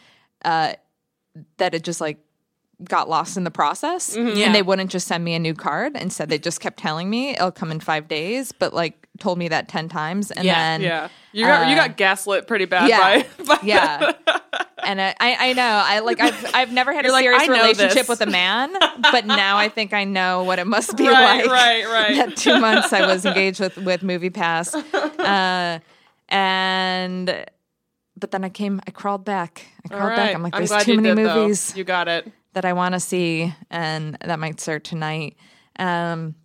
uh, 0.45 0.73
that 1.57 1.73
it 1.75 1.83
just 1.83 2.01
like 2.01 2.17
got 2.83 3.07
lost 3.09 3.37
in 3.37 3.43
the 3.43 3.51
process, 3.51 4.15
Mm-hmm. 4.15 4.37
Yeah. 4.37 4.45
and 4.47 4.55
they 4.55 4.61
wouldn't 4.61 4.91
just 4.91 5.07
send 5.07 5.23
me 5.23 5.35
a 5.35 5.39
new 5.39 5.53
card. 5.53 5.95
Instead, 5.95 6.29
they 6.29 6.37
just 6.39 6.59
kept 6.59 6.77
telling 6.77 7.09
me 7.09 7.31
it'll 7.31 7.51
come 7.51 7.71
in 7.71 7.79
five 7.79 8.07
days, 8.07 8.51
but 8.51 8.73
like 8.73 9.07
told 9.19 9.37
me 9.37 9.47
that 9.49 9.67
ten 9.67 9.87
times, 9.89 10.31
and 10.31 10.43
Yeah. 10.45 10.53
then 10.55 10.81
Yeah, 10.81 11.07
you 11.31 11.45
got 11.45 11.67
you 11.67 11.73
uh, 11.73 11.87
got 11.87 11.97
gaslit 11.97 12.47
pretty 12.47 12.65
bad 12.65 12.89
yeah, 12.89 12.99
by, 13.23 13.43
by 13.45 13.59
yeah. 13.63 14.11
And 14.85 14.99
I, 14.99 15.13
I 15.21 15.53
know 15.53 15.63
I 15.85 15.99
like 15.99 16.19
I've 16.19 16.53
I've 16.53 16.73
never 16.73 16.91
had 16.93 17.05
a 17.05 17.07
You're 17.07 17.13
like, 17.13 17.23
serious 17.23 17.47
know 17.47 17.53
relationship 17.55 17.93
this. 17.93 18.09
with 18.09 18.19
a 18.19 18.25
man, 18.25 18.73
but 19.13 19.25
now 19.25 19.55
I 19.55 19.69
think 19.69 19.93
I 19.93 20.03
know 20.03 20.43
what 20.43 20.59
it 20.59 20.67
must 20.67 20.97
be 20.97 21.07
Right, 21.07 21.45
like. 21.45 21.49
right, 21.49 21.85
right. 21.85 22.15
That 22.17 22.35
two 22.35 22.59
months 22.59 22.91
I 22.91 23.05
was 23.07 23.25
engaged 23.25 23.61
with 23.61 23.77
with 23.77 24.01
MoviePass, 24.01 24.75
uh, 25.19 25.79
and 26.27 27.45
but 28.19 28.31
then 28.31 28.43
I 28.43 28.49
came 28.49 28.81
I 28.85 28.91
crawled 28.91 29.23
back. 29.23 29.65
I 29.85 29.87
crawled 29.87 30.03
right. 30.09 30.15
back. 30.17 30.35
I'm 30.35 30.43
like, 30.43 30.53
there's 30.53 30.69
glad 30.69 30.83
too 30.83 30.97
many 30.99 31.15
did, 31.15 31.29
though. 31.29 31.43
movies 31.43 31.73
You 31.77 31.83
got 31.85 32.09
it. 32.09 32.29
That 32.53 32.65
I 32.65 32.73
want 32.73 32.93
to 32.93 32.99
see, 32.99 33.53
and 33.71 34.15
that 34.23 34.39
might 34.39 34.59
start 34.59 34.83
tonight. 34.83 35.35
Um, 35.79 36.35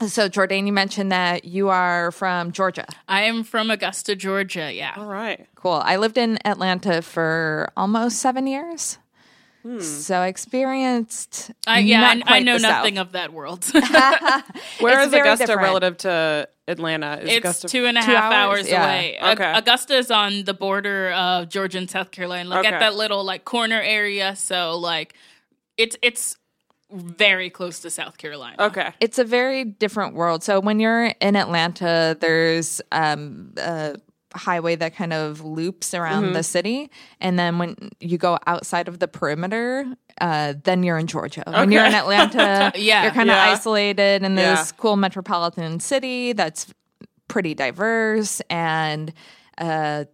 so 0.00 0.28
Jourdain, 0.28 0.66
you 0.66 0.72
mentioned 0.72 1.12
that 1.12 1.44
you 1.44 1.68
are 1.68 2.10
from 2.10 2.52
Georgia. 2.52 2.86
I 3.06 3.22
am 3.24 3.44
from 3.44 3.70
Augusta, 3.70 4.16
Georgia. 4.16 4.72
Yeah. 4.72 4.94
All 4.96 5.06
right. 5.06 5.46
Cool. 5.54 5.80
I 5.84 5.96
lived 5.96 6.16
in 6.16 6.38
Atlanta 6.46 7.02
for 7.02 7.68
almost 7.76 8.18
seven 8.18 8.46
years. 8.46 8.98
So 9.78 10.16
I 10.16 10.26
experienced. 10.26 11.52
I, 11.68 11.78
yeah, 11.78 12.00
not 12.14 12.28
I, 12.28 12.38
I 12.38 12.40
know 12.40 12.56
the 12.56 12.62
nothing 12.62 12.96
South. 12.96 13.06
of 13.06 13.12
that 13.12 13.32
world. 13.32 13.64
Where 14.80 14.98
It's 14.98 15.06
is 15.08 15.12
Augusta 15.14 15.46
different. 15.46 15.62
relative 15.62 15.96
to 15.98 16.48
Atlanta? 16.66 17.18
Is 17.22 17.28
it's 17.28 17.36
Augusta 17.38 17.68
two 17.68 17.86
and 17.86 17.96
a 17.96 18.00
Two 18.02 18.10
half 18.10 18.32
hours? 18.32 18.58
hours, 18.62 18.68
Yeah. 18.70 18.84
away. 18.84 19.18
Okay. 19.22 19.52
Augusta 19.54 19.94
is 19.96 20.10
on 20.10 20.42
the 20.44 20.54
border 20.54 21.12
of 21.12 21.48
Georgia 21.48 21.78
and 21.78 21.88
South 21.88 22.10
Carolina, 22.10 22.48
like 22.48 22.66
Okay. 22.66 22.74
at 22.74 22.80
that 22.80 22.96
little 22.96 23.22
like 23.22 23.44
corner 23.44 23.80
area. 23.80 24.34
So 24.34 24.76
like, 24.78 25.14
it's 25.76 25.96
it's 26.02 26.36
very 26.90 27.48
close 27.50 27.80
to 27.80 27.90
South 27.90 28.18
Carolina. 28.18 28.56
Okay. 28.60 28.92
it's 29.00 29.18
a 29.18 29.24
very 29.24 29.64
different 29.64 30.14
world. 30.14 30.42
So 30.42 30.60
when 30.60 30.78
you're 30.78 31.06
in 31.20 31.36
Atlanta, 31.36 32.16
there's 32.20 32.82
um, 32.92 33.52
a 33.56 33.96
highway 34.34 34.76
that 34.76 34.94
kind 34.94 35.12
of 35.14 35.42
loops 35.42 35.94
around 35.94 36.24
Mm-hmm. 36.24 36.32
the 36.34 36.42
city, 36.42 36.90
and 37.20 37.38
then 37.38 37.58
when 37.58 37.76
you 38.00 38.18
go 38.18 38.38
outside 38.46 38.88
of 38.88 38.98
the 38.98 39.08
perimeter, 39.08 39.86
uh, 40.20 40.52
then 40.64 40.82
you're 40.82 40.98
in 40.98 41.06
Georgia. 41.06 41.42
When 41.46 41.72
you're 41.72 41.84
in 41.86 41.94
Atlanta, 41.94 42.72
Yeah. 42.76 43.02
you're 43.04 43.12
kind 43.12 43.30
of 43.30 43.36
Yeah. 43.36 43.52
isolated 43.52 44.22
in 44.22 44.34
this 44.34 44.44
Yeah. 44.70 44.76
cool 44.76 44.96
metropolitan 44.96 45.80
city 45.80 46.32
that's 46.34 46.72
pretty 47.28 47.54
diverse 47.54 48.40
and. 48.50 49.12
Uh, 49.58 50.04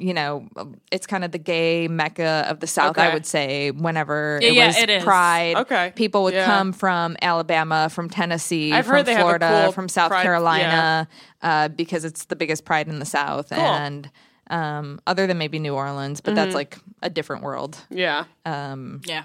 you 0.00 0.14
know, 0.14 0.48
it's 0.90 1.06
kind 1.06 1.24
of 1.24 1.30
the 1.32 1.38
gay 1.38 1.86
mecca 1.88 2.46
of 2.48 2.60
the 2.60 2.66
South, 2.66 2.98
I 2.98 3.12
would 3.14 3.26
say. 3.26 3.70
Whenever 3.70 4.38
Yeah, 4.42 4.48
it 4.48 4.54
yeah, 4.54 4.66
was 4.68 4.76
it. 4.78 5.02
Pride, 5.04 5.56
Okay. 5.56 5.92
people 5.94 6.22
would 6.24 6.34
Yeah. 6.34 6.46
come 6.46 6.72
from 6.72 7.16
Alabama, 7.22 7.88
from 7.90 8.08
Tennessee, 8.08 8.72
I've 8.72 8.86
from 8.86 8.96
heard 8.96 9.06
they 9.06 9.12
have 9.12 9.22
Florida, 9.22 9.60
cool 9.64 9.72
from 9.72 9.88
South 9.88 10.10
pride- 10.10 10.22
Carolina, 10.22 11.08
uh, 11.42 11.68
because 11.68 12.04
it's 12.04 12.24
the 12.24 12.36
biggest 12.36 12.64
pride 12.64 12.88
in 12.88 12.98
the 12.98 13.04
South, 13.06 13.52
and 13.52 14.10
um, 14.50 15.00
other 15.06 15.26
than 15.28 15.38
maybe 15.38 15.58
New 15.60 15.74
Orleans, 15.74 16.20
but 16.20 16.30
Mm-hmm. 16.30 16.36
that's 16.36 16.54
like 16.56 16.78
a 17.02 17.10
different 17.10 17.42
world. 17.44 17.78
Yeah. 17.90 18.24
Um, 18.44 19.00
Yeah. 19.04 19.22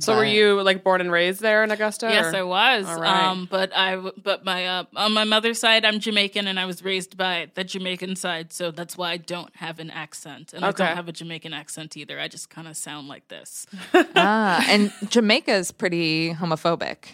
So 0.00 0.16
were 0.16 0.24
you 0.24 0.60
like 0.62 0.84
born 0.84 1.00
and 1.00 1.10
raised 1.10 1.40
there 1.40 1.64
in 1.64 1.70
Augusta? 1.70 2.08
Yes, 2.08 2.34
or- 2.34 2.36
I 2.36 2.42
was. 2.42 2.86
All 2.86 3.00
right. 3.00 3.24
Um, 3.24 3.48
but 3.50 3.74
I 3.74 3.96
but 3.96 4.44
my, 4.44 4.66
uh, 4.66 4.84
on 4.94 5.12
my 5.12 5.24
mother's 5.24 5.58
side, 5.58 5.84
I'm 5.84 5.98
Jamaican, 5.98 6.46
and 6.46 6.60
I 6.60 6.66
was 6.66 6.84
raised 6.84 7.16
by 7.16 7.50
the 7.54 7.64
Jamaican 7.64 8.16
side, 8.16 8.52
so 8.52 8.70
that's 8.70 8.98
why 8.98 9.12
I 9.12 9.16
don't 9.16 9.54
have 9.56 9.78
an 9.78 9.90
accent, 9.90 10.52
and 10.52 10.64
I 10.64 10.72
don't 10.72 10.96
have 10.96 11.08
a 11.08 11.12
Jamaican 11.12 11.54
accent 11.54 11.96
either. 11.96 12.20
I 12.20 12.28
just 12.28 12.50
kind 12.50 12.68
of 12.68 12.76
sound 12.76 13.08
like 13.08 13.28
this. 13.28 13.66
ah, 14.14 14.64
and 14.68 14.92
Jamaica 15.08 15.52
is 15.52 15.72
pretty 15.72 16.34
homophobic 16.34 17.06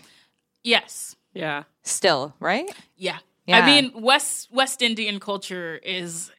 yes. 0.65 1.15
Yeah. 1.33 1.65
still, 1.83 2.35
right? 2.41 2.69
Yeah. 2.97 3.19
Yeah. 3.47 3.59
I 3.61 3.67
mean, 3.67 3.93
West 4.01 4.49
West 4.51 4.81
Indian 4.81 5.21
culture 5.21 5.79
is 5.83 6.31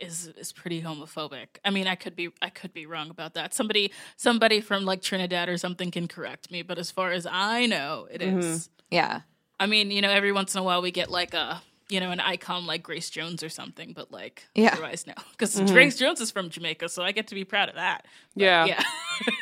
is 0.00 0.26
is 0.36 0.52
pretty 0.52 0.82
homophobic. 0.82 1.46
I 1.64 1.70
mean, 1.70 1.86
I 1.86 1.94
could 1.94 2.14
be 2.14 2.28
I 2.42 2.50
could 2.50 2.74
be 2.74 2.84
wrong 2.84 3.08
about 3.10 3.34
that. 3.34 3.54
Somebody 3.54 3.92
somebody 4.16 4.60
from 4.60 4.84
like 4.84 5.00
Trinidad 5.00 5.48
or 5.48 5.56
something 5.56 5.90
can 5.90 6.06
correct 6.06 6.50
me, 6.50 6.62
but 6.62 6.78
as 6.78 6.90
far 6.90 7.12
as 7.12 7.26
I 7.30 7.64
know, 7.66 8.06
it 8.10 8.20
is. 8.20 8.68
Yeah. 8.90 9.22
I 9.58 9.66
mean, 9.66 9.90
you 9.90 10.02
know, 10.02 10.10
every 10.10 10.32
once 10.32 10.54
in 10.54 10.60
a 10.60 10.62
while 10.62 10.82
we 10.82 10.90
get 10.90 11.10
like 11.10 11.32
a 11.32 11.62
you 11.88 11.98
know 11.98 12.10
an 12.10 12.20
icon 12.20 12.66
like 12.66 12.82
Grace 12.82 13.08
Jones 13.08 13.42
or 13.42 13.48
something, 13.48 13.92
but 13.94 14.12
like 14.12 14.44
Yeah. 14.54 14.70
otherwise 14.74 15.06
no, 15.06 15.14
because 15.32 15.58
Grace 15.72 15.96
Jones 15.96 16.20
is 16.20 16.30
from 16.30 16.50
Jamaica, 16.50 16.90
so 16.90 17.02
I 17.02 17.12
get 17.12 17.26
to 17.28 17.34
be 17.34 17.44
proud 17.44 17.68
of 17.70 17.76
that. 17.76 18.04
But, 18.36 18.42
Yeah. 18.44 18.64
yeah. 18.66 18.82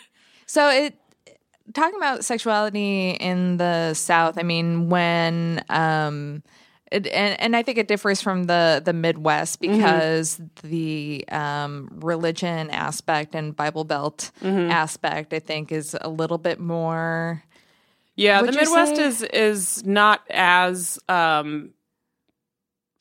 So 0.46 0.70
it 0.70 0.94
talking 1.74 1.98
about 1.98 2.24
sexuality 2.24 3.10
in 3.10 3.58
the 3.58 3.92
South. 3.94 4.38
I 4.38 4.42
mean, 4.42 4.88
when 4.88 5.62
um, 5.68 6.42
it, 6.90 7.06
and 7.06 7.40
and 7.40 7.56
I 7.56 7.62
think 7.62 7.78
it 7.78 7.88
differs 7.88 8.20
from 8.20 8.44
the 8.44 8.82
the 8.84 8.92
Midwest 8.92 9.60
because 9.60 10.40
the 10.62 11.24
um, 11.30 11.88
religion 11.96 12.70
aspect 12.70 13.34
and 13.34 13.54
Bible 13.54 13.84
Belt 13.84 14.30
aspect, 14.42 15.32
I 15.32 15.38
think, 15.38 15.72
is 15.72 15.96
a 16.00 16.08
little 16.08 16.38
bit 16.38 16.60
more. 16.60 17.42
Yeah, 18.16 18.42
the 18.42 18.52
Midwest 18.52 18.96
say- 18.96 19.04
is 19.04 19.22
is 19.22 19.84
not 19.86 20.22
as 20.30 20.98
um 21.08 21.70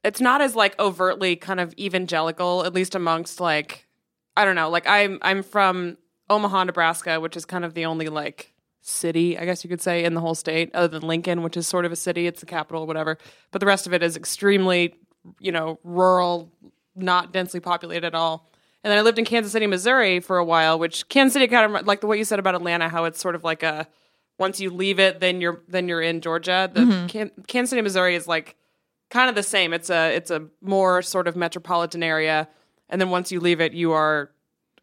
it's 0.04 0.22
not 0.22 0.42
as 0.42 0.56
like 0.56 0.80
overtly 0.80 1.36
kind 1.36 1.60
of 1.60 1.74
evangelical, 1.78 2.66
at 2.66 2.74
least 2.74 2.96
amongst 2.96 3.40
like 3.40 3.88
I 4.36 4.46
don't 4.46 4.56
know, 4.56 4.70
like 4.70 4.88
I'm 4.88 5.20
I'm 5.22 5.44
from 5.44 5.98
Omaha, 6.30 6.66
Nebraska, 6.66 7.20
which 7.20 7.36
is 7.36 7.46
kind 7.46 7.66
of 7.66 7.74
the 7.74 7.86
only 7.86 8.10
like 8.10 8.54
city, 8.88 9.38
I 9.38 9.46
guess 9.46 9.64
you 9.64 9.70
could 9.70 9.82
say, 9.82 10.04
in 10.04 10.14
the 10.14 10.22
whole 10.22 10.36
state, 10.36 10.74
other 10.74 10.88
than 10.88 11.08
Lincoln, 11.08 11.44
which 11.44 11.58
is 11.58 11.68
sort 11.68 11.86
of 11.86 11.92
a 11.92 11.96
city, 11.96 12.28
it's 12.28 12.40
the 12.40 12.46
capital, 12.46 12.88
whatever. 12.88 13.18
But 13.52 13.60
the 13.60 13.66
rest 13.66 13.88
of 13.88 13.94
it 13.94 14.02
is 14.02 14.16
extremely, 14.16 14.96
you 15.40 15.52
know, 15.52 15.80
rural, 15.84 16.52
not 16.96 17.34
densely 17.34 17.60
populated 17.60 18.06
at 18.08 18.16
all. 18.16 18.48
And 18.84 18.92
then 18.92 18.98
I 18.98 19.02
lived 19.02 19.20
in 19.20 19.26
Kansas 19.26 19.52
City, 19.52 19.68
Missouri 19.68 20.20
for 20.20 20.38
a 20.38 20.46
while, 20.46 20.80
which 20.80 21.10
Kansas 21.10 21.34
City 21.34 21.48
kind 21.48 21.76
of 21.76 21.86
like 21.86 22.02
the 22.02 22.08
way 22.08 22.18
you 22.18 22.24
said 22.24 22.40
about 22.40 22.56
Atlanta, 22.56 22.88
how 22.88 23.04
it's 23.06 23.20
sort 23.20 23.36
of 23.36 23.44
like 23.44 23.64
a 23.64 23.88
once 24.40 24.60
you 24.60 24.70
leave 24.70 25.00
it, 25.00 25.20
then 25.20 25.42
you're 25.42 25.64
then 25.68 25.88
you're 25.88 26.02
in 26.02 26.22
Georgia. 26.22 26.70
The 26.72 26.82
mm-hmm. 26.82 27.08
Can- 27.08 27.32
Kansas 27.48 27.72
City, 27.72 27.82
Missouri 27.82 28.16
is 28.16 28.28
like 28.28 28.56
kind 29.10 29.30
of 29.30 29.36
the 29.36 29.44
same. 29.44 29.74
It's 29.74 29.90
a 29.90 30.16
it's 30.16 30.32
a 30.32 30.48
more 30.62 31.02
sort 31.02 31.28
of 31.28 31.36
metropolitan 31.36 32.04
area, 32.04 32.48
and 32.88 33.02
then 33.02 33.10
once 33.10 33.32
you 33.32 33.40
leave 33.40 33.60
it, 33.60 33.74
you 33.74 33.92
are 33.92 34.32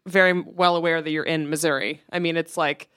very 0.05 0.39
well 0.39 0.75
aware 0.75 1.01
that 1.01 1.09
you're 1.09 1.23
in 1.23 1.49
Missouri. 1.49 2.01
I 2.11 2.19
mean, 2.19 2.37
it's 2.37 2.57
like 2.57 2.89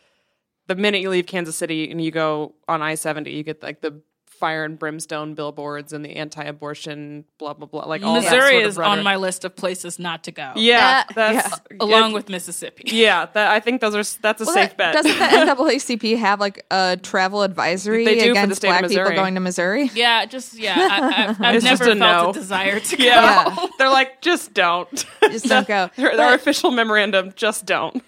the 0.68 0.76
minute 0.76 1.00
you 1.00 1.10
leave 1.10 1.26
Kansas 1.26 1.56
City 1.56 1.90
and 1.90 2.00
you 2.00 2.10
go 2.10 2.54
on 2.68 2.82
I 2.82 2.94
seventy, 2.94 3.32
you 3.32 3.42
get 3.42 3.62
like 3.62 3.80
the 3.80 4.00
fire 4.38 4.64
and 4.64 4.78
brimstone 4.78 5.34
billboards 5.34 5.92
and 5.92 6.04
the 6.04 6.16
anti-abortion 6.16 7.24
blah 7.38 7.52
blah 7.54 7.66
blah. 7.66 7.84
Like 7.86 8.02
all 8.02 8.14
that 8.14 8.24
Missouri 8.24 8.50
sort 8.52 8.62
of 8.64 8.68
is 8.70 8.78
on 8.78 9.02
my 9.02 9.16
list 9.16 9.44
of 9.44 9.54
places 9.56 9.98
not 9.98 10.24
to 10.24 10.32
go. 10.32 10.52
yeah. 10.56 11.04
Uh, 11.08 11.12
That's 11.14 11.60
along 11.80 12.10
it- 12.10 12.14
with 12.14 12.28
Mississippi. 12.28 12.84
yeah. 12.86 13.26
That, 13.26 13.50
I 13.50 13.60
think 13.60 13.80
those 13.80 13.94
are 13.94 14.18
that's 14.20 14.40
a 14.42 14.44
Well, 14.44 14.54
safe 14.54 14.76
that- 14.76 14.94
bet. 14.94 14.94
Doesn't 14.94 15.18
the 15.18 15.52
NAACP 15.54 16.18
have 16.18 16.40
like 16.40 16.64
a 16.70 16.96
travel 17.02 17.42
advisory 17.42 18.04
They 18.04 18.14
do 18.14 18.20
for 18.20 18.24
the 18.26 18.30
against 18.32 18.56
state 18.58 18.68
of 18.70 18.78
black 18.80 18.88
people 18.90 19.10
going 19.12 19.34
to 19.34 19.40
Missouri? 19.40 19.90
Yeah, 19.98 20.26
just 20.26 20.58
yeah. 20.58 20.76
I, 20.78 21.46
I, 21.46 21.48
I've 21.48 21.54
It's 21.56 21.64
just 21.64 21.80
never 21.80 21.92
a 21.92 21.96
felt 21.96 22.24
no. 22.24 22.30
a 22.30 22.32
desire 22.32 22.78
to 22.80 22.96
go. 22.96 23.04
yeah. 23.04 23.66
They're 23.78 23.90
like 23.90 24.20
just 24.20 24.54
don't. 24.54 24.88
Just 25.22 25.46
don't 25.46 25.66
go. 25.66 25.90
Their, 25.96 26.16
their 26.16 26.34
official 26.34 26.70
memorandum, 26.70 27.32
just 27.36 27.66
don't. 27.66 28.02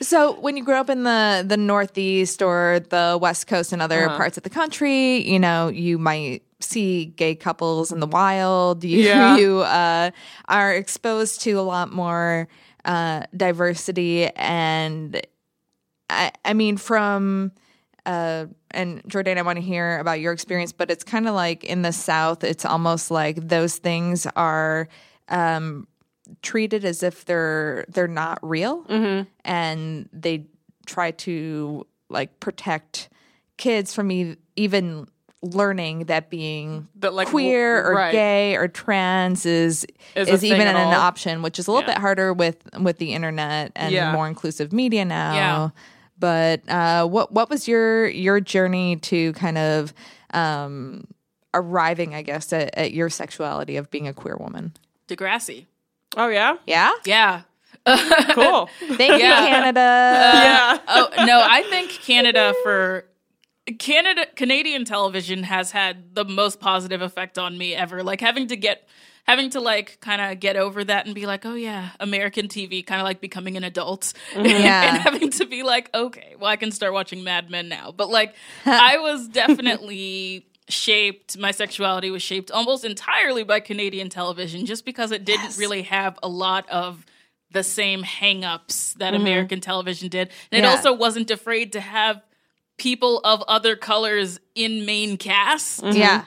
So 0.00 0.32
when 0.40 0.56
you 0.56 0.64
grew 0.64 0.74
up 0.74 0.90
in 0.90 1.04
the 1.04 1.44
the 1.46 1.56
Northeast 1.56 2.42
or 2.42 2.80
the 2.90 3.18
West 3.20 3.46
Coast 3.46 3.72
and 3.72 3.80
other 3.80 4.06
Uh-huh. 4.06 4.16
parts 4.16 4.36
of 4.36 4.42
the 4.42 4.50
country, 4.50 5.26
you 5.28 5.38
know, 5.38 5.68
you 5.76 5.98
might 5.98 6.42
see 6.60 7.04
gay 7.06 7.34
couples 7.34 7.92
in 7.92 8.00
the 8.00 8.06
wild. 8.06 8.82
You 8.90 8.98
Yeah. 9.02 9.36
you 9.36 9.60
uh, 9.60 10.10
are 10.48 10.72
exposed 10.72 11.42
to 11.42 11.52
a 11.52 11.62
lot 11.62 11.92
more 11.92 12.48
uh, 12.84 13.24
diversity, 13.36 14.26
and 14.36 15.20
I, 16.10 16.32
I 16.44 16.54
mean 16.54 16.76
from. 16.76 17.52
Uh, 18.04 18.46
and 18.70 19.02
Jourdain, 19.08 19.36
I 19.36 19.42
want 19.42 19.56
to 19.56 19.62
hear 19.64 19.98
about 19.98 20.20
your 20.20 20.32
experience, 20.32 20.70
but 20.70 20.92
it's 20.92 21.02
kind 21.02 21.26
of 21.26 21.34
like 21.34 21.64
in 21.64 21.82
the 21.82 21.90
South, 21.92 22.44
it's 22.44 22.64
almost 22.64 23.10
like 23.10 23.48
those 23.48 23.78
things 23.78 24.28
are 24.36 24.86
um, 25.28 25.88
treated 26.40 26.84
as 26.84 27.02
if 27.02 27.24
they're 27.24 27.84
they're 27.88 28.06
not 28.06 28.38
real, 28.42 28.84
and 29.44 30.08
they 30.12 30.46
try 30.86 31.10
to 31.10 31.84
like 32.08 32.38
protect 32.38 33.08
kids 33.56 33.92
from 33.92 34.12
e- 34.12 34.36
even 34.54 35.08
learning 35.46 36.04
that 36.06 36.28
being 36.30 36.88
That, 36.96 37.14
like, 37.14 37.28
queer 37.28 37.76
w- 37.76 37.92
or 37.92 37.96
right. 37.96 38.12
gay 38.12 38.56
or 38.56 38.68
trans 38.68 39.46
is 39.46 39.86
Is 40.14 40.28
is, 40.28 40.44
even 40.44 40.66
an 40.66 40.76
all. 40.76 40.92
option, 40.92 41.42
which 41.42 41.58
is 41.58 41.66
a 41.66 41.70
little 41.72 41.88
Yeah. 41.88 41.94
bit 41.94 42.00
harder 42.00 42.32
with 42.32 42.56
with 42.80 42.98
the 42.98 43.14
internet 43.14 43.72
and 43.76 43.92
Yeah. 43.92 44.12
more 44.12 44.26
inclusive 44.28 44.72
media 44.72 45.04
now. 45.04 45.34
Yeah. 45.34 45.68
But 46.18 46.68
uh, 46.68 47.06
what 47.06 47.32
what 47.32 47.48
was 47.50 47.66
your 47.68 48.08
your 48.08 48.40
journey 48.40 48.96
to 48.96 49.32
kind 49.34 49.58
of 49.58 49.92
um, 50.34 51.06
arriving, 51.54 52.14
I 52.14 52.22
guess, 52.22 52.52
at, 52.52 52.76
at 52.76 52.92
your 52.92 53.08
sexuality 53.10 53.76
of 53.76 53.90
being 53.90 54.06
a 54.08 54.12
queer 54.12 54.36
woman? 54.36 54.72
Degrassi. 55.08 55.66
Oh 56.16 56.28
yeah, 56.28 56.56
Yeah. 56.66 56.90
Yeah. 57.04 57.42
cool. 58.34 58.68
Thank 58.80 59.12
you, 59.12 59.18
Yeah. 59.28 59.46
Canada. 59.46 59.80
yeah, 59.80 60.78
oh 60.88 61.08
no, 61.24 61.40
I 61.48 61.62
think 61.70 61.90
Canada 61.90 62.52
for 62.62 63.04
Canada 63.78 64.26
Canadian 64.36 64.84
television 64.84 65.42
has 65.42 65.72
had 65.72 66.14
the 66.14 66.24
most 66.24 66.60
positive 66.60 67.02
effect 67.02 67.38
on 67.38 67.58
me 67.58 67.74
ever. 67.74 68.02
Like 68.02 68.20
having 68.20 68.46
to 68.48 68.56
get 68.56 68.86
having 69.24 69.50
to 69.50 69.60
like 69.60 69.98
kind 70.00 70.20
of 70.22 70.38
get 70.38 70.56
over 70.56 70.84
that 70.84 71.06
and 71.06 71.14
be 71.14 71.26
like, 71.26 71.44
"Oh 71.44 71.54
yeah, 71.54 71.90
American 71.98 72.48
TV," 72.48 72.86
kind 72.86 73.00
of 73.00 73.04
like 73.04 73.20
becoming 73.20 73.56
an 73.56 73.64
adult. 73.64 74.12
Mm-hmm. 74.32 74.46
Yeah. 74.66 74.94
and 74.94 74.98
having 75.02 75.30
to 75.30 75.46
be 75.46 75.62
like, 75.62 75.90
"Okay, 75.94 76.36
well 76.38 76.48
I 76.48 76.56
can 76.56 76.70
start 76.70 76.92
watching 76.92 77.24
Mad 77.24 77.50
Men 77.50 77.68
now." 77.68 77.92
But 77.92 78.08
like 78.08 78.34
I 78.66 78.98
was 78.98 79.28
definitely 79.28 80.46
shaped 80.68 81.38
my 81.38 81.52
sexuality 81.52 82.10
was 82.10 82.22
shaped 82.22 82.50
almost 82.50 82.84
entirely 82.84 83.44
by 83.44 83.60
Canadian 83.60 84.08
television 84.08 84.66
just 84.66 84.84
because 84.84 85.12
it 85.12 85.24
didn't 85.24 85.56
really 85.58 85.82
have 85.82 86.18
a 86.24 86.28
lot 86.28 86.68
of 86.70 87.06
the 87.52 87.62
same 87.62 88.02
hangups 88.02 88.94
that 88.94 89.12
mm-hmm. 89.12 89.22
American 89.22 89.60
television 89.60 90.08
did. 90.08 90.30
And 90.50 90.64
it 90.64 90.68
also 90.68 90.92
wasn't 90.92 91.30
afraid 91.30 91.72
to 91.74 91.80
have 91.80 92.20
people 92.78 93.20
of 93.24 93.42
other 93.48 93.76
colors 93.76 94.38
in 94.54 94.84
main 94.86 95.16
cast 95.16 95.82
Yeah. 95.84 96.24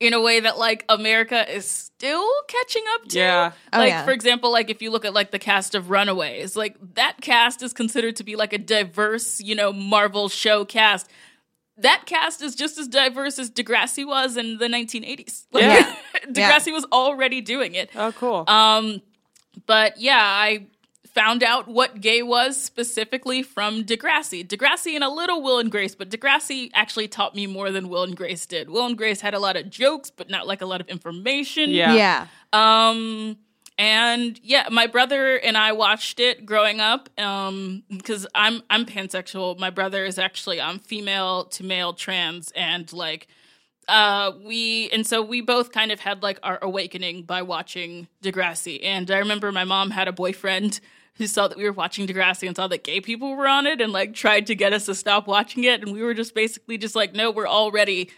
in 0.00 0.12
a 0.12 0.20
way 0.20 0.40
that 0.40 0.58
like 0.58 0.84
America 0.88 1.48
is 1.54 1.68
still 1.70 2.28
catching 2.48 2.82
up 2.94 3.08
to. 3.08 3.18
Yeah. 3.18 3.52
Oh, 3.72 3.78
like 3.78 3.90
yeah. 3.90 4.04
for 4.04 4.10
example, 4.10 4.50
like 4.52 4.70
if 4.70 4.82
you 4.82 4.90
look 4.90 5.04
at 5.04 5.14
like 5.14 5.30
the 5.30 5.38
cast 5.38 5.74
of 5.74 5.90
Runaways, 5.90 6.56
like 6.56 6.76
that 6.94 7.20
cast 7.20 7.62
is 7.62 7.72
considered 7.72 8.16
to 8.16 8.24
be 8.24 8.34
like 8.36 8.52
a 8.52 8.58
diverse, 8.58 9.40
you 9.40 9.54
know, 9.54 9.72
Marvel 9.72 10.28
show 10.28 10.64
cast. 10.64 11.08
That 11.78 12.04
cast 12.06 12.42
is 12.42 12.54
just 12.54 12.78
as 12.78 12.86
diverse 12.86 13.38
as 13.38 13.50
Degrassi 13.50 14.06
was 14.06 14.36
in 14.36 14.58
the 14.58 14.66
1980s. 14.66 15.46
Like, 15.52 15.62
Yeah. 15.64 15.96
Degrassi 16.28 16.72
was 16.72 16.84
already 16.92 17.40
doing 17.40 17.74
it. 17.74 17.90
Oh 17.94 18.12
cool. 18.12 18.44
Um, 18.48 19.00
but 19.66 19.98
yeah, 20.00 20.18
I 20.20 20.66
found 21.14 21.44
out 21.44 21.68
what 21.68 22.00
gay 22.00 22.22
was 22.22 22.60
specifically 22.60 23.42
from 23.42 23.84
Degrassi. 23.84 24.46
Degrassi 24.46 24.94
and 24.96 25.04
a 25.04 25.08
little 25.08 25.40
Will 25.40 25.60
and 25.60 25.70
Grace, 25.70 25.94
but 25.94 26.10
Degrassi 26.10 26.70
actually 26.74 27.06
taught 27.06 27.34
me 27.36 27.46
more 27.46 27.70
than 27.70 27.88
Will 27.88 28.02
and 28.02 28.16
Grace 28.16 28.44
did. 28.46 28.68
Will 28.68 28.84
and 28.84 28.98
Grace 28.98 29.20
had 29.20 29.32
a 29.32 29.38
lot 29.38 29.56
of 29.56 29.70
jokes, 29.70 30.10
but 30.10 30.28
not 30.28 30.46
like 30.46 30.60
a 30.60 30.66
lot 30.66 30.80
of 30.80 30.88
information. 30.88 31.70
Yeah. 31.70 31.94
Yeah. 31.94 32.26
Um 32.52 33.38
and 33.78 34.38
yeah, 34.42 34.68
my 34.70 34.86
brother 34.86 35.36
and 35.36 35.56
I 35.56 35.72
watched 35.72 36.18
it 36.18 36.44
growing 36.44 36.80
up 36.80 37.08
um 37.18 37.84
because 37.88 38.26
I'm 38.34 38.62
I'm 38.68 38.84
pansexual. 38.84 39.56
My 39.58 39.70
brother 39.70 40.04
is 40.04 40.18
actually 40.18 40.60
um 40.60 40.80
female 40.80 41.44
to 41.46 41.64
male 41.64 41.92
trans 41.92 42.50
and 42.56 42.92
like 42.92 43.28
uh 43.86 44.32
we 44.44 44.90
and 44.90 45.06
so 45.06 45.22
we 45.22 45.40
both 45.40 45.70
kind 45.70 45.92
of 45.92 46.00
had 46.00 46.24
like 46.24 46.40
our 46.42 46.58
awakening 46.60 47.22
by 47.22 47.42
watching 47.42 48.08
Degrassi. 48.20 48.80
And 48.82 49.12
I 49.12 49.18
remember 49.18 49.52
my 49.52 49.64
mom 49.64 49.92
had 49.92 50.08
a 50.08 50.12
boyfriend 50.12 50.80
who 51.16 51.26
saw 51.26 51.46
that 51.48 51.56
we 51.56 51.64
were 51.64 51.72
watching 51.72 52.06
Degrassi 52.06 52.46
and 52.46 52.56
saw 52.56 52.66
that 52.68 52.82
gay 52.84 53.00
people 53.00 53.36
were 53.36 53.46
on 53.46 53.66
it 53.66 53.80
and 53.80 53.92
like 53.92 54.14
tried 54.14 54.46
to 54.48 54.54
get 54.54 54.72
us 54.72 54.86
to 54.86 54.94
stop 54.94 55.26
watching 55.26 55.64
it 55.64 55.82
and 55.82 55.92
we 55.92 56.02
were 56.02 56.14
just 56.14 56.34
basically 56.34 56.76
just 56.78 56.94
like 56.96 57.14
no, 57.14 57.30
we're 57.30 57.46
already 57.48 58.10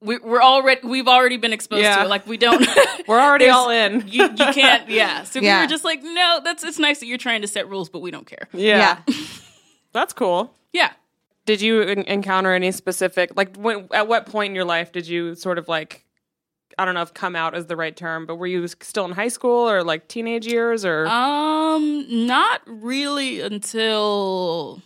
we, 0.00 0.18
we're 0.18 0.42
already 0.42 0.80
we've 0.86 1.06
already 1.08 1.36
been 1.36 1.52
exposed 1.52 1.82
Yeah. 1.82 1.96
to 1.96 2.02
it. 2.04 2.08
Like 2.08 2.26
we 2.26 2.36
don't 2.36 2.66
We're 3.06 3.20
already 3.20 3.48
all 3.48 3.70
in. 3.70 4.00
you, 4.08 4.24
you 4.24 4.46
can't 4.52 4.88
yeah 4.88 5.22
so 5.24 5.40
Yeah. 5.40 5.58
we 5.60 5.64
were 5.66 5.68
just 5.70 5.84
like 5.84 6.02
no 6.02 6.40
that's 6.42 6.64
it's 6.64 6.78
nice 6.78 7.00
that 7.00 7.06
you're 7.06 7.18
trying 7.18 7.42
to 7.42 7.48
set 7.48 7.68
rules 7.68 7.88
but 7.88 8.00
we 8.00 8.10
don't 8.10 8.26
care 8.26 8.48
Yeah. 8.52 8.98
That's 9.92 10.12
cool. 10.12 10.54
yeah 10.72 10.92
Did 11.44 11.60
you 11.60 11.82
encounter 11.82 12.52
any 12.54 12.72
specific 12.72 13.30
like 13.36 13.56
when 13.56 13.88
at 13.92 14.08
what 14.08 14.26
point 14.26 14.50
in 14.52 14.54
your 14.56 14.64
life 14.64 14.90
did 14.90 15.06
you 15.06 15.34
sort 15.34 15.58
of 15.58 15.68
like 15.68 16.04
I 16.78 16.84
don't 16.84 16.94
know 16.94 17.02
if 17.02 17.12
come 17.14 17.34
out 17.36 17.56
is 17.56 17.66
the 17.66 17.76
right 17.76 17.96
term, 17.96 18.26
but 18.26 18.36
were 18.36 18.46
you 18.46 18.66
still 18.68 19.04
in 19.04 19.12
high 19.12 19.28
school 19.28 19.68
or 19.68 19.82
like 19.84 20.08
teenage 20.08 20.46
years 20.46 20.84
or? 20.84 21.06
Um 21.06 22.06
not 22.26 22.62
really 22.66 23.40
until 23.40 24.80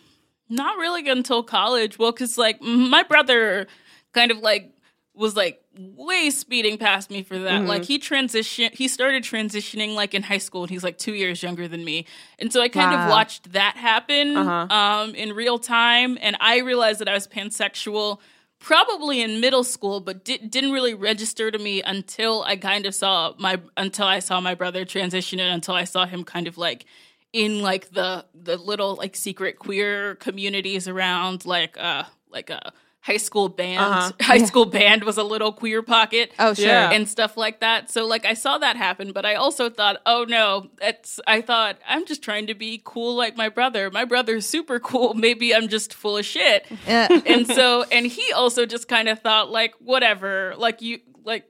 not 0.48 0.76
really 0.78 1.08
until 1.08 1.42
college. 1.42 1.98
Well 1.98 2.12
because 2.12 2.38
like 2.38 2.60
my 2.62 3.02
brother 3.02 3.66
kind 4.12 4.30
of 4.30 4.38
like 4.38 4.72
was 5.14 5.34
like 5.34 5.62
way 5.78 6.28
speeding 6.30 6.76
past 6.78 7.10
me 7.10 7.22
for 7.22 7.38
that. 7.38 7.62
Like 7.64 7.84
he 7.84 7.98
transitioned 7.98 8.74
he 8.74 8.86
started 8.88 9.22
transitioning 9.22 9.94
like 9.94 10.14
in 10.14 10.22
high 10.22 10.38
school 10.38 10.62
and 10.62 10.70
he's 10.70 10.84
like 10.84 10.98
two 10.98 11.14
years 11.14 11.42
younger 11.42 11.66
than 11.68 11.84
me. 11.84 12.06
And 12.38 12.52
so 12.52 12.60
i 12.60 12.68
kind 12.68 12.94
of 12.94 13.10
watched 13.10 13.52
that 13.52 13.76
happen 13.76 14.36
Uh-huh. 14.36 14.74
um 14.74 15.14
in 15.14 15.32
real 15.32 15.58
time. 15.58 16.18
And 16.20 16.36
i 16.40 16.58
realized 16.58 17.00
that 17.00 17.08
i 17.08 17.14
was 17.14 17.26
pansexual 17.26 18.18
probably 18.58 19.20
in 19.20 19.40
middle 19.40 19.64
school 19.64 20.00
but 20.00 20.24
di- 20.24 20.38
didn't 20.38 20.72
really 20.72 20.94
register 20.94 21.50
to 21.50 21.58
me 21.58 21.82
until 21.82 22.42
i 22.44 22.56
kind 22.56 22.86
of 22.86 22.94
saw 22.94 23.34
my 23.38 23.60
until 23.76 24.06
i 24.06 24.18
saw 24.18 24.40
my 24.40 24.54
brother 24.54 24.84
transition 24.84 25.38
and 25.38 25.52
until 25.52 25.74
i 25.74 25.84
saw 25.84 26.06
him 26.06 26.24
kind 26.24 26.48
of 26.48 26.56
like 26.56 26.86
in 27.32 27.60
like 27.60 27.90
the 27.90 28.24
the 28.34 28.56
little 28.56 28.94
like 28.96 29.14
secret 29.14 29.58
queer 29.58 30.14
communities 30.16 30.88
around 30.88 31.44
like 31.44 31.76
uh 31.78 32.04
like 32.30 32.50
a 32.50 32.72
high 33.06 33.16
school 33.18 33.48
band 33.48 33.78
Uh-huh. 33.80 34.12
high 34.20 34.44
school 34.44 34.66
band 34.66 35.04
was 35.04 35.16
a 35.16 35.22
little 35.22 35.52
queer 35.52 35.80
pocket 35.82 36.32
Oh, 36.38 36.54
sure. 36.54 36.66
Yeah. 36.66 36.90
and 36.90 37.08
stuff 37.08 37.36
like 37.36 37.60
that. 37.60 37.90
So 37.90 38.04
like 38.06 38.24
i 38.26 38.34
saw 38.34 38.58
that 38.58 38.76
happen 38.76 39.12
but 39.12 39.24
i 39.24 39.34
also 39.36 39.70
thought 39.70 39.96
oh 40.06 40.24
no 40.28 40.68
it's 40.82 41.20
i 41.26 41.40
thought 41.40 41.78
i'm 41.88 42.04
just 42.06 42.22
trying 42.22 42.46
to 42.48 42.54
be 42.54 42.80
cool 42.84 43.14
like 43.14 43.36
my 43.36 43.48
brother. 43.48 43.90
My 43.90 44.04
brother's 44.04 44.44
super 44.46 44.78
cool. 44.80 45.14
Maybe 45.26 45.54
i'm 45.54 45.68
just 45.68 45.94
full 45.94 46.16
of 46.16 46.24
shit. 46.24 46.66
Uh, 46.88 47.20
and 47.26 47.46
so 47.46 47.84
and 47.92 48.06
he 48.06 48.32
also 48.32 48.66
just 48.66 48.88
kind 48.88 49.08
of 49.08 49.20
thought 49.20 49.50
like 49.50 49.74
whatever. 49.80 50.54
Like 50.58 50.82
you 50.82 50.98
like 51.26 51.44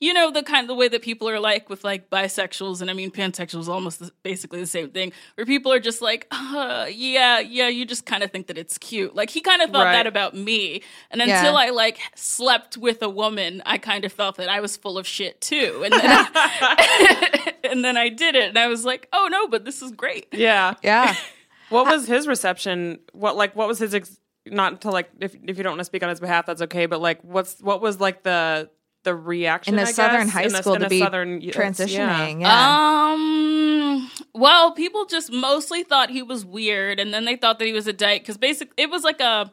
you 0.00 0.14
know 0.14 0.30
the 0.30 0.42
kind 0.42 0.62
of 0.64 0.68
the 0.68 0.74
way 0.74 0.88
that 0.88 1.02
people 1.02 1.28
are 1.28 1.40
like 1.40 1.68
with 1.68 1.82
like 1.84 2.08
bisexuals 2.08 2.80
and 2.80 2.88
i 2.90 2.94
mean 2.94 3.10
pansexuals 3.10 3.68
almost 3.68 3.98
the- 3.98 4.12
basically 4.22 4.60
the 4.60 4.66
same 4.66 4.88
thing 4.90 5.12
where 5.34 5.44
people 5.44 5.72
are 5.72 5.80
just 5.80 6.00
like 6.00 6.26
uh, 6.30 6.86
yeah 6.90 7.40
yeah 7.40 7.68
you 7.68 7.84
just 7.84 8.06
kind 8.06 8.22
of 8.22 8.30
think 8.30 8.46
that 8.46 8.56
it's 8.56 8.78
cute 8.78 9.14
like 9.14 9.28
he 9.30 9.40
kind 9.40 9.60
of 9.60 9.70
thought 9.70 9.84
Right. 9.86 9.92
that 9.92 10.06
about 10.06 10.34
me 10.34 10.82
and 11.10 11.20
Yeah. 11.20 11.38
until 11.40 11.56
i 11.56 11.70
like 11.70 11.98
slept 12.14 12.76
with 12.78 13.02
a 13.02 13.08
woman 13.10 13.62
i 13.66 13.76
kind 13.76 14.04
of 14.04 14.12
felt 14.12 14.36
that 14.36 14.48
i 14.48 14.60
was 14.60 14.76
full 14.76 14.96
of 14.96 15.06
shit 15.06 15.40
too 15.40 15.82
and 15.84 15.92
then 15.92 16.00
I, 16.04 17.54
and 17.64 17.84
then 17.84 17.96
i 17.96 18.08
did 18.08 18.34
it 18.36 18.48
and 18.50 18.58
i 18.58 18.68
was 18.68 18.84
like 18.84 19.08
oh 19.12 19.28
no 19.30 19.48
but 19.48 19.64
this 19.64 19.82
is 19.82 19.90
great 19.92 20.28
Yeah. 20.32 20.74
yeah. 20.82 21.14
What 21.68 21.86
was 21.86 22.06
his 22.06 22.28
reception? 22.28 23.00
What 23.12 23.34
like 23.36 23.56
what 23.56 23.66
was 23.66 23.80
his 23.80 23.92
ex- 23.92 24.20
not 24.46 24.82
to 24.82 24.90
like 24.92 25.10
if 25.18 25.34
if 25.34 25.56
you 25.58 25.64
don't 25.64 25.72
want 25.72 25.80
to 25.80 25.84
speak 25.84 26.04
on 26.04 26.08
his 26.08 26.20
behalf 26.20 26.46
that's 26.46 26.62
okay, 26.62 26.86
but 26.86 27.00
like 27.00 27.18
what's 27.24 27.60
what 27.60 27.80
was 27.80 27.98
like 28.00 28.22
the 28.22 28.70
the 29.06 29.14
reaction 29.14 29.74
In 29.74 29.80
a 29.80 29.84
I 29.84 29.92
southern 29.92 30.24
guess? 30.24 30.30
high 30.30 30.42
In 30.42 30.54
a- 30.54 30.58
school 30.58 30.74
in 30.74 30.80
to 30.80 30.86
a 30.86 30.90
be 30.90 30.98
southern- 31.00 31.40
yeah. 31.40 31.52
transitioning. 31.52 32.42
Yeah. 32.42 33.10
Um. 33.14 34.10
Well, 34.34 34.72
people 34.72 35.06
just 35.06 35.32
mostly 35.32 35.82
thought 35.82 36.10
he 36.10 36.22
was 36.22 36.44
weird, 36.44 37.00
and 37.00 37.14
then 37.14 37.24
they 37.24 37.36
thought 37.36 37.58
that 37.58 37.64
he 37.64 37.72
was 37.72 37.86
a 37.86 37.92
dyke 37.94 38.20
because 38.22 38.36
basically 38.36 38.74
it 38.76 38.90
was 38.90 39.02
like 39.02 39.20
a. 39.20 39.50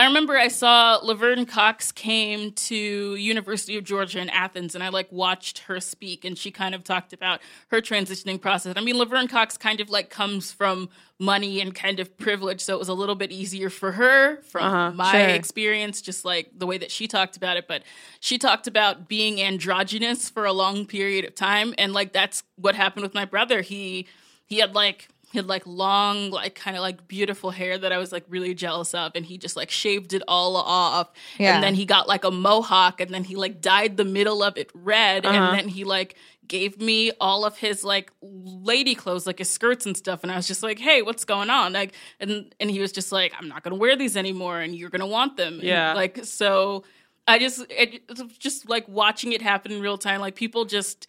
I 0.00 0.06
remember 0.06 0.36
I 0.36 0.46
saw 0.46 1.00
Laverne 1.02 1.44
Cox 1.44 1.90
came 1.90 2.52
to 2.52 3.16
University 3.16 3.76
of 3.76 3.82
Georgia 3.82 4.20
in 4.20 4.30
Athens, 4.30 4.76
and 4.76 4.84
I 4.84 4.90
like 4.90 5.10
watched 5.10 5.58
her 5.60 5.80
speak, 5.80 6.24
and 6.24 6.38
she 6.38 6.52
kind 6.52 6.72
of 6.72 6.84
talked 6.84 7.12
about 7.12 7.40
her 7.68 7.80
transitioning 7.80 8.40
process. 8.40 8.74
I 8.76 8.80
mean, 8.80 8.96
Laverne 8.96 9.26
Cox 9.26 9.56
kind 9.56 9.80
of 9.80 9.90
like 9.90 10.08
comes 10.08 10.52
from 10.52 10.88
money 11.18 11.60
and 11.60 11.74
kind 11.74 11.98
of 11.98 12.16
privilege, 12.16 12.60
so 12.60 12.74
it 12.74 12.78
was 12.78 12.88
a 12.88 12.94
little 12.94 13.16
bit 13.16 13.32
easier 13.32 13.70
for 13.70 13.90
her 13.90 14.40
from 14.42 14.62
uh-huh, 14.62 14.92
my 14.92 15.10
sure. 15.10 15.28
experience, 15.30 16.00
just 16.00 16.24
like 16.24 16.56
the 16.56 16.66
way 16.66 16.78
that 16.78 16.92
she 16.92 17.08
talked 17.08 17.36
about 17.36 17.56
it. 17.56 17.66
But 17.66 17.82
she 18.20 18.38
talked 18.38 18.68
about 18.68 19.08
being 19.08 19.40
androgynous 19.42 20.30
for 20.30 20.44
a 20.44 20.52
long 20.52 20.86
period 20.86 21.24
of 21.24 21.34
time, 21.34 21.74
and 21.76 21.92
like 21.92 22.12
that's 22.12 22.44
what 22.54 22.76
happened 22.76 23.02
with 23.02 23.14
my 23.14 23.24
brother. 23.24 23.62
He 23.62 24.06
he 24.46 24.58
had 24.60 24.76
like 24.76 25.08
he 25.30 25.38
had 25.38 25.46
like 25.46 25.66
long, 25.66 26.30
like 26.30 26.54
kind 26.54 26.76
of 26.76 26.82
like 26.82 27.06
beautiful 27.06 27.50
hair 27.50 27.76
that 27.78 27.92
I 27.92 27.98
was 27.98 28.12
like 28.12 28.24
really 28.28 28.54
jealous 28.54 28.94
of, 28.94 29.12
and 29.14 29.24
he 29.24 29.38
just 29.38 29.56
like 29.56 29.70
shaved 29.70 30.14
it 30.14 30.22
all 30.26 30.56
off, 30.56 31.10
Yeah. 31.38 31.54
and 31.54 31.62
then 31.62 31.74
he 31.74 31.84
got 31.84 32.08
like 32.08 32.24
a 32.24 32.30
mohawk, 32.30 33.00
and 33.00 33.10
then 33.12 33.24
he 33.24 33.36
like 33.36 33.60
dyed 33.60 33.96
the 33.96 34.04
middle 34.04 34.42
of 34.42 34.56
it 34.56 34.70
red, 34.74 35.26
and 35.26 35.36
uh-huh. 35.36 35.56
then 35.56 35.68
he 35.68 35.84
like 35.84 36.14
gave 36.46 36.80
me 36.80 37.12
all 37.20 37.44
of 37.44 37.58
his 37.58 37.84
like 37.84 38.10
lady 38.22 38.94
clothes, 38.94 39.26
like 39.26 39.38
his 39.38 39.50
skirts 39.50 39.84
and 39.84 39.96
stuff, 39.96 40.22
and 40.22 40.32
I 40.32 40.36
was 40.36 40.46
just 40.48 40.62
like, 40.62 40.78
"Hey, 40.78 41.02
what's 41.02 41.26
going 41.26 41.50
on?" 41.50 41.74
Like, 41.74 41.92
and 42.20 42.54
and 42.58 42.70
he 42.70 42.80
was 42.80 42.90
just 42.92 43.12
like, 43.12 43.34
"I'm 43.38 43.48
not 43.48 43.62
gonna 43.62 43.76
wear 43.76 43.96
these 43.96 44.16
anymore, 44.16 44.60
and 44.60 44.74
you're 44.74 44.90
gonna 44.90 45.06
want 45.06 45.36
them." 45.36 45.54
And, 45.54 45.62
Yeah. 45.62 45.92
like 45.94 46.24
so. 46.24 46.84
I 47.30 47.38
just 47.38 47.66
it, 47.68 48.00
just 48.38 48.70
like 48.70 48.88
watching 48.88 49.32
it 49.32 49.42
happen 49.42 49.70
in 49.70 49.82
real 49.82 49.98
time. 49.98 50.22
Like 50.22 50.34
people 50.34 50.64
just 50.64 51.06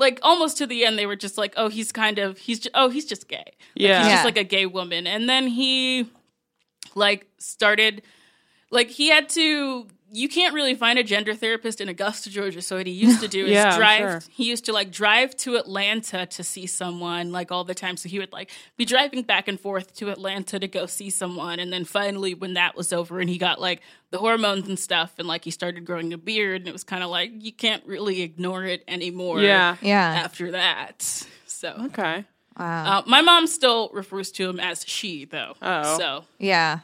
like 0.00 0.18
almost 0.22 0.56
to 0.58 0.66
the 0.66 0.84
end 0.84 0.98
they 0.98 1.06
were 1.06 1.14
just 1.26 1.36
like 1.38 1.52
oh 1.56 1.68
he's 1.68 1.92
kind 1.92 2.18
of 2.18 2.38
he's 2.38 2.58
just, 2.60 2.74
oh 2.74 2.88
he's 2.88 3.04
just 3.04 3.28
gay 3.28 3.44
Like, 3.46 3.54
Yeah. 3.76 3.98
he's 3.98 4.06
Yeah. 4.08 4.14
just 4.16 4.24
like 4.24 4.36
a 4.38 4.44
gay 4.56 4.66
woman 4.66 5.06
and 5.06 5.28
then 5.28 5.46
he 5.46 6.08
like 6.94 7.26
started 7.38 8.02
like 8.70 8.88
he 8.88 9.08
had 9.10 9.28
to 9.30 9.86
you 10.12 10.28
can't 10.28 10.54
really 10.54 10.74
find 10.74 10.98
a 10.98 11.04
gender 11.04 11.34
therapist 11.36 11.80
in 11.80 11.88
Augusta, 11.88 12.30
Georgia. 12.30 12.60
So 12.60 12.78
what 12.78 12.88
he 12.88 12.92
used 12.92 13.20
to 13.20 13.28
do 13.28 13.44
is 13.50 13.52
Yeah, 13.52 13.76
drive. 13.76 14.10
sure. 14.10 14.22
He 14.28 14.42
used 14.48 14.64
to 14.64 14.72
like 14.72 14.90
drive 14.90 15.36
to 15.36 15.54
Atlanta 15.54 16.26
to 16.26 16.42
see 16.42 16.66
someone 16.66 17.30
like 17.30 17.52
all 17.52 17.62
the 17.62 17.76
time. 17.76 17.96
So 17.96 18.08
he 18.08 18.18
would 18.18 18.32
like 18.32 18.50
be 18.76 18.84
driving 18.84 19.22
back 19.22 19.46
and 19.46 19.58
forth 19.60 19.94
to 19.98 20.10
Atlanta 20.10 20.58
to 20.58 20.66
go 20.66 20.86
see 20.86 21.10
someone. 21.10 21.60
And 21.60 21.72
then 21.72 21.84
finally, 21.84 22.34
when 22.34 22.54
that 22.54 22.74
was 22.76 22.92
over 22.92 23.20
and 23.20 23.30
he 23.30 23.38
got 23.38 23.60
like 23.60 23.82
the 24.10 24.18
hormones 24.18 24.68
and 24.68 24.78
stuff, 24.78 25.12
and 25.18 25.26
like 25.28 25.44
he 25.44 25.50
started 25.50 25.84
growing 25.84 26.12
a 26.12 26.18
beard, 26.18 26.62
and 26.62 26.68
it 26.68 26.72
was 26.72 26.84
kind 26.84 27.02
of 27.02 27.10
like 27.10 27.30
you 27.38 27.52
can't 27.52 27.84
really 27.86 28.22
ignore 28.22 28.64
it 28.64 28.82
anymore. 28.88 29.40
Yeah. 29.40 29.76
Yeah. 29.80 30.00
After 30.24 30.50
that, 30.52 31.02
so 31.46 31.74
Okay. 31.86 32.24
Wow. 32.58 32.98
uh, 32.98 33.02
my 33.06 33.22
mom 33.22 33.46
still 33.46 33.90
refers 33.94 34.30
to 34.32 34.48
him 34.48 34.60
as 34.60 34.84
she 34.86 35.24
though. 35.24 35.54
Oh. 35.62 35.96
So 35.98 36.24
yeah. 36.38 36.80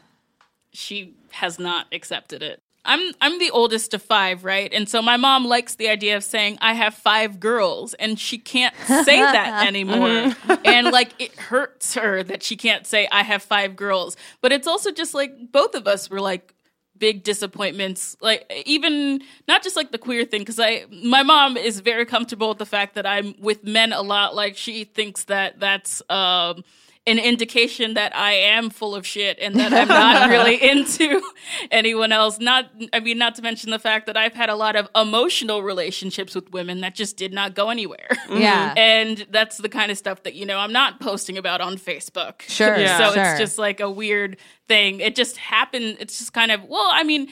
she 0.72 1.14
has 1.32 1.58
not 1.58 1.86
accepted 1.92 2.42
it. 2.42 2.60
I'm 2.88 3.12
I'm 3.20 3.38
the 3.40 3.50
oldest 3.50 3.92
of 3.94 4.02
five, 4.02 4.44
right? 4.44 4.72
And 4.72 4.88
so 4.88 5.02
my 5.02 5.16
mom 5.16 5.44
likes 5.44 5.74
the 5.74 5.88
idea 5.88 6.16
of 6.16 6.22
saying 6.22 6.58
I 6.60 6.74
have 6.74 6.94
five 6.94 7.40
girls 7.40 7.94
and 7.94 8.16
she 8.18 8.38
can't 8.38 8.74
say 8.86 9.18
that 9.20 9.66
anymore. 9.66 10.34
and 10.64 10.92
like 10.92 11.10
it 11.18 11.34
hurts 11.36 11.94
her 11.94 12.22
that 12.22 12.44
she 12.44 12.56
can't 12.56 12.86
say 12.86 13.08
I 13.10 13.24
have 13.24 13.42
five 13.42 13.74
girls. 13.74 14.16
But 14.40 14.52
it's 14.52 14.68
also 14.68 14.92
just 14.92 15.14
like 15.14 15.50
both 15.50 15.74
of 15.74 15.88
us 15.88 16.08
were 16.08 16.20
like 16.20 16.54
big 16.98 17.22
disappointments 17.22 18.16
like 18.20 18.50
even 18.64 19.20
not 19.48 19.62
just 19.62 19.76
like 19.76 19.90
the 19.92 19.98
queer 19.98 20.24
thing 20.24 20.40
because 20.40 20.60
i 20.60 20.84
my 21.02 21.22
mom 21.22 21.56
is 21.56 21.80
very 21.80 22.06
comfortable 22.06 22.48
with 22.50 22.58
the 22.58 22.66
fact 22.66 22.94
that 22.94 23.06
i'm 23.06 23.34
with 23.40 23.64
men 23.64 23.92
a 23.92 24.02
lot. 24.02 24.34
Like 24.34 24.56
she 24.56 24.84
thinks 24.84 25.24
that 25.24 25.58
that's 25.58 26.02
um 26.10 26.64
an 27.06 27.20
indication 27.20 27.94
that 27.94 28.16
I 28.16 28.32
am 28.32 28.68
full 28.68 28.96
of 28.96 29.06
shit 29.06 29.38
and 29.40 29.54
that 29.56 29.72
I'm 29.72 29.86
not 29.86 30.28
really 30.30 30.56
into 30.60 31.22
anyone 31.70 32.10
else. 32.10 32.40
Not, 32.40 32.66
I 32.92 32.98
mean, 32.98 33.16
not 33.16 33.36
to 33.36 33.42
mention 33.42 33.70
the 33.70 33.78
fact 33.78 34.06
that 34.06 34.16
I've 34.16 34.34
had 34.34 34.48
a 34.48 34.56
lot 34.56 34.74
of 34.74 34.88
emotional 34.96 35.62
relationships 35.62 36.34
with 36.34 36.50
women 36.50 36.80
that 36.80 36.96
just 36.96 37.16
did 37.16 37.32
not 37.32 37.54
go 37.54 37.70
anywhere. 37.70 38.08
Yeah. 38.28 38.74
and 38.76 39.24
that's 39.30 39.58
the 39.58 39.68
kind 39.68 39.90
of 39.92 39.96
stuff 39.98 40.24
that, 40.24 40.34
you 40.34 40.44
know, 40.46 40.58
I'm 40.58 40.72
not 40.72 41.00
posting 41.00 41.38
about 41.38 41.60
on 41.60 41.76
Facebook. 41.76 42.42
Sure, 42.42 42.76
Yeah. 42.76 42.98
So 42.98 43.14
sure. 43.14 43.22
it's 43.22 43.38
just 43.38 43.56
like 43.56 43.78
a 43.80 43.90
weird 43.90 44.36
thing. 44.66 45.00
It 45.00 45.14
just 45.14 45.36
happened. 45.36 45.98
It's 46.00 46.18
just 46.18 46.32
kind 46.32 46.50
of, 46.50 46.64
well, 46.64 46.90
I 46.92 47.04
mean, 47.04 47.28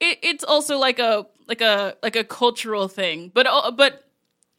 it, 0.00 0.18
it's 0.22 0.44
also 0.44 0.78
like 0.78 0.98
a, 1.00 1.26
like 1.48 1.60
a, 1.60 1.96
like 2.02 2.14
a 2.14 2.24
cultural 2.24 2.86
thing, 2.86 3.32
but, 3.34 3.46
uh, 3.48 3.72
but, 3.72 4.04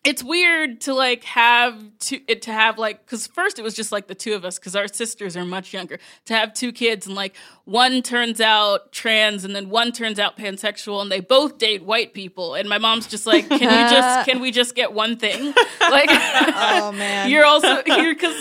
it's 0.07 0.23
weird 0.23 0.79
to 0.79 0.93
like 0.93 1.25
have 1.25 1.75
to 1.99 2.15
it 2.27 2.37
eh, 2.37 2.39
to 2.39 2.51
have 2.53 2.77
like 2.77 3.05
because 3.05 3.27
first 3.27 3.59
it 3.59 3.61
was 3.61 3.73
just 3.73 3.91
like 3.91 4.07
the 4.07 4.15
two 4.15 4.33
of 4.33 4.45
us 4.45 4.57
because 4.57 4.73
our 4.73 4.87
sisters 4.87 5.35
are 5.35 5.43
much 5.43 5.73
younger 5.73 5.99
to 6.25 6.33
have 6.33 6.53
two 6.53 6.71
kids 6.71 7.05
and 7.07 7.13
like 7.15 7.35
one 7.65 8.01
turns 8.01 8.39
out 8.39 8.93
trans 8.93 9.43
and 9.43 9.53
then 9.53 9.69
one 9.69 9.91
turns 9.91 10.17
out 10.17 10.37
pansexual 10.37 11.01
and 11.01 11.11
they 11.11 11.19
both 11.19 11.57
date 11.57 11.83
white 11.83 12.13
people 12.13 12.55
and 12.55 12.69
my 12.69 12.77
mom's 12.77 13.05
just 13.05 13.27
like 13.27 13.49
can 13.49 13.59
you 13.61 13.89
just 13.97 14.25
can 14.29 14.39
we 14.39 14.49
just 14.49 14.75
get 14.75 14.93
one 14.93 15.17
thing 15.17 15.47
like 15.81 16.09
Oh 16.09 16.91
man. 16.95 17.29
you're 17.29 17.45
also 17.45 17.83
here 17.85 18.13
because 18.13 18.35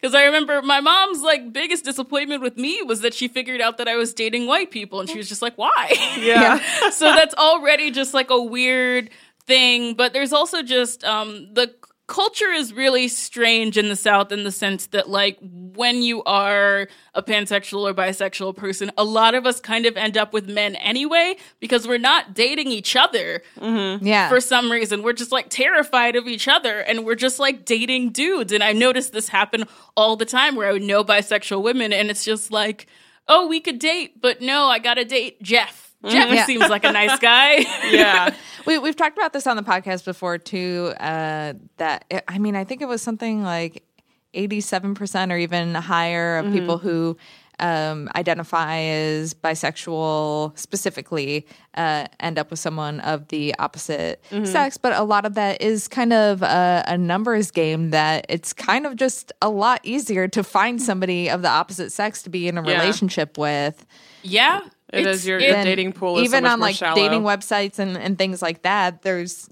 because 0.00 0.16
I 0.16 0.24
remember 0.24 0.60
my 0.62 0.80
mom's 0.80 1.22
like 1.22 1.52
biggest 1.52 1.84
disappointment 1.84 2.42
with 2.42 2.56
me 2.56 2.82
was 2.82 3.02
that 3.02 3.14
she 3.14 3.28
figured 3.28 3.60
out 3.60 3.78
that 3.78 3.86
I 3.86 3.94
was 3.94 4.12
dating 4.12 4.48
white 4.48 4.72
people 4.72 4.98
and 4.98 5.08
she 5.08 5.18
was 5.18 5.28
just 5.28 5.42
like 5.42 5.56
why 5.56 5.92
Yeah. 6.18 6.58
so 6.90 7.04
that's 7.14 7.34
already 7.36 7.92
just 7.92 8.12
like 8.12 8.30
a 8.30 8.42
weird 8.42 9.10
thing 9.46 9.94
but 9.94 10.12
there's 10.12 10.32
also 10.32 10.62
just 10.62 11.04
um 11.04 11.48
the 11.54 11.74
culture 12.06 12.50
is 12.50 12.72
really 12.72 13.08
strange 13.08 13.78
in 13.78 13.88
the 13.88 13.96
south 13.96 14.32
in 14.32 14.44
the 14.44 14.52
sense 14.52 14.86
that 14.88 15.08
like 15.08 15.38
when 15.40 16.02
you 16.02 16.22
are 16.24 16.88
a 17.14 17.22
pansexual 17.22 17.88
or 17.88 17.94
bisexual 17.94 18.54
person 18.54 18.90
a 18.98 19.04
lot 19.04 19.34
of 19.34 19.46
us 19.46 19.60
kind 19.60 19.86
of 19.86 19.96
end 19.96 20.16
up 20.16 20.32
with 20.32 20.48
men 20.48 20.76
anyway 20.76 21.34
because 21.60 21.88
we're 21.88 21.98
not 21.98 22.34
dating 22.34 22.68
each 22.68 22.96
other 22.96 23.42
yeah. 24.02 24.28
for 24.28 24.40
some 24.40 24.70
reason. 24.70 25.02
We're 25.02 25.12
just 25.12 25.32
like 25.32 25.48
terrified 25.48 26.16
of 26.16 26.26
each 26.26 26.48
other 26.48 26.80
and 26.80 27.04
we're 27.04 27.14
just 27.14 27.38
like 27.38 27.64
dating 27.64 28.10
dudes. 28.10 28.52
And 28.52 28.62
I 28.62 28.72
noticed 28.72 29.12
this 29.12 29.28
happen 29.28 29.64
all 29.96 30.16
the 30.16 30.24
time 30.24 30.56
where 30.56 30.68
I 30.68 30.72
would 30.72 30.82
know 30.82 31.04
bisexual 31.04 31.62
women 31.62 31.92
and 31.92 32.10
it's 32.10 32.24
just 32.24 32.50
like, 32.50 32.86
oh, 33.28 33.46
we 33.46 33.60
could 33.60 33.78
date, 33.78 34.20
but 34.20 34.40
no, 34.40 34.66
I 34.66 34.78
gotta 34.78 35.04
date 35.04 35.42
Jeff. 35.42 35.91
Jeff 36.06 36.30
Yeah. 36.32 36.44
seems 36.46 36.68
like 36.68 36.84
a 36.84 36.92
nice 36.92 37.18
guy. 37.18 37.64
Yeah. 37.90 38.34
we, 38.66 38.78
we've 38.78 38.96
talked 38.96 39.16
about 39.18 39.32
this 39.32 39.46
on 39.46 39.56
the 39.56 39.62
podcast 39.62 40.04
before 40.04 40.38
too. 40.38 40.92
Uh, 40.98 41.54
that 41.78 42.04
I 42.28 42.38
mean, 42.38 42.56
I 42.56 42.64
think 42.64 42.80
it 42.82 42.86
was 42.88 43.02
something 43.02 43.42
like 43.42 43.84
eighty-seven 44.34 44.94
percent 44.94 45.30
or 45.32 45.36
even 45.38 45.74
higher 45.74 46.38
of 46.38 46.52
people 46.52 46.78
who 46.78 47.16
um, 47.60 48.08
identify 48.16 48.78
as 48.78 49.34
bisexual 49.34 50.58
specifically 50.58 51.46
uh, 51.74 52.06
end 52.18 52.38
up 52.38 52.50
with 52.50 52.58
someone 52.58 52.98
of 53.00 53.28
the 53.28 53.54
opposite 53.58 54.22
sex. 54.44 54.78
But 54.78 54.94
a 54.94 55.02
lot 55.02 55.26
of 55.26 55.34
that 55.34 55.60
is 55.62 55.86
kind 55.86 56.12
of 56.12 56.42
a, 56.42 56.82
a 56.86 56.98
numbers 56.98 57.50
game. 57.50 57.90
That 57.90 58.26
it's 58.28 58.52
kind 58.52 58.86
of 58.86 58.96
just 58.96 59.32
a 59.42 59.50
lot 59.50 59.80
easier 59.82 60.28
to 60.28 60.42
find 60.42 60.80
somebody 60.80 61.28
of 61.28 61.42
the 61.42 61.48
opposite 61.48 61.90
sex 61.92 62.22
to 62.22 62.30
be 62.30 62.48
in 62.48 62.58
a 62.58 62.66
Yeah. 62.66 62.80
relationship 62.80 63.36
with. 63.38 63.84
yeah. 64.22 64.60
It 64.92 65.00
it's- 65.00 65.16
is 65.16 65.26
your- 65.26 65.40
your 65.40 65.62
dating 65.64 65.92
pool 65.94 66.18
is 66.18 66.30
so 66.30 66.36
even 66.36 66.44
much 66.44 66.52
on 66.52 66.58
more 66.60 66.68
like 66.68 66.76
shallow. 66.76 66.94
dating 66.96 67.22
websites 67.22 67.78
and, 67.78 67.96
and 67.96 68.16
things 68.18 68.42
like 68.42 68.62
that 68.62 69.02
there's 69.02 69.48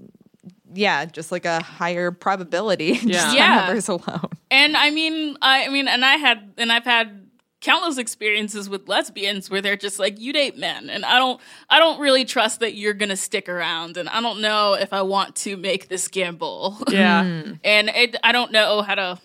yeah 0.73 1.03
just 1.05 1.31
like 1.31 1.45
a 1.45 1.61
higher 1.61 2.11
probability 2.11 2.93
just 2.97 3.05
Yeah. 3.07 3.25
by 3.27 3.33
Yeah. 3.35 3.55
numbers 3.67 3.87
alone 3.89 4.29
And 4.51 4.75
I 4.77 4.89
mean, 4.91 5.37
I, 5.41 5.65
I 5.65 5.69
mean, 5.69 5.87
and 5.87 6.03
I 6.05 6.15
had, 6.17 6.53
and 6.57 6.71
I've 6.73 6.83
had 6.83 7.29
countless 7.61 7.97
experiences 7.97 8.67
with 8.69 8.89
lesbians 8.89 9.49
where 9.49 9.61
they're 9.61 9.77
just 9.77 9.97
like, 9.99 10.19
you 10.19 10.33
date 10.33 10.57
men, 10.57 10.89
and 10.89 11.05
I 11.05 11.17
don't, 11.19 11.39
I 11.69 11.79
don't 11.79 11.99
really 12.01 12.25
trust 12.25 12.59
that 12.59 12.73
you're 12.75 12.93
gonna 12.93 13.15
stick 13.15 13.47
around, 13.47 13.95
and 13.97 14.09
I 14.09 14.19
don't 14.19 14.41
know 14.41 14.73
if 14.73 14.91
I 14.93 15.03
want 15.03 15.35
to 15.37 15.55
make 15.57 15.87
this 15.87 16.07
gamble. 16.09 16.77
Yeah. 16.89 17.21
and 17.63 17.89
it, 17.89 18.15
I 18.23 18.31
don't 18.33 18.51
know 18.51 18.81
how 18.81 18.95
to, 18.95 19.19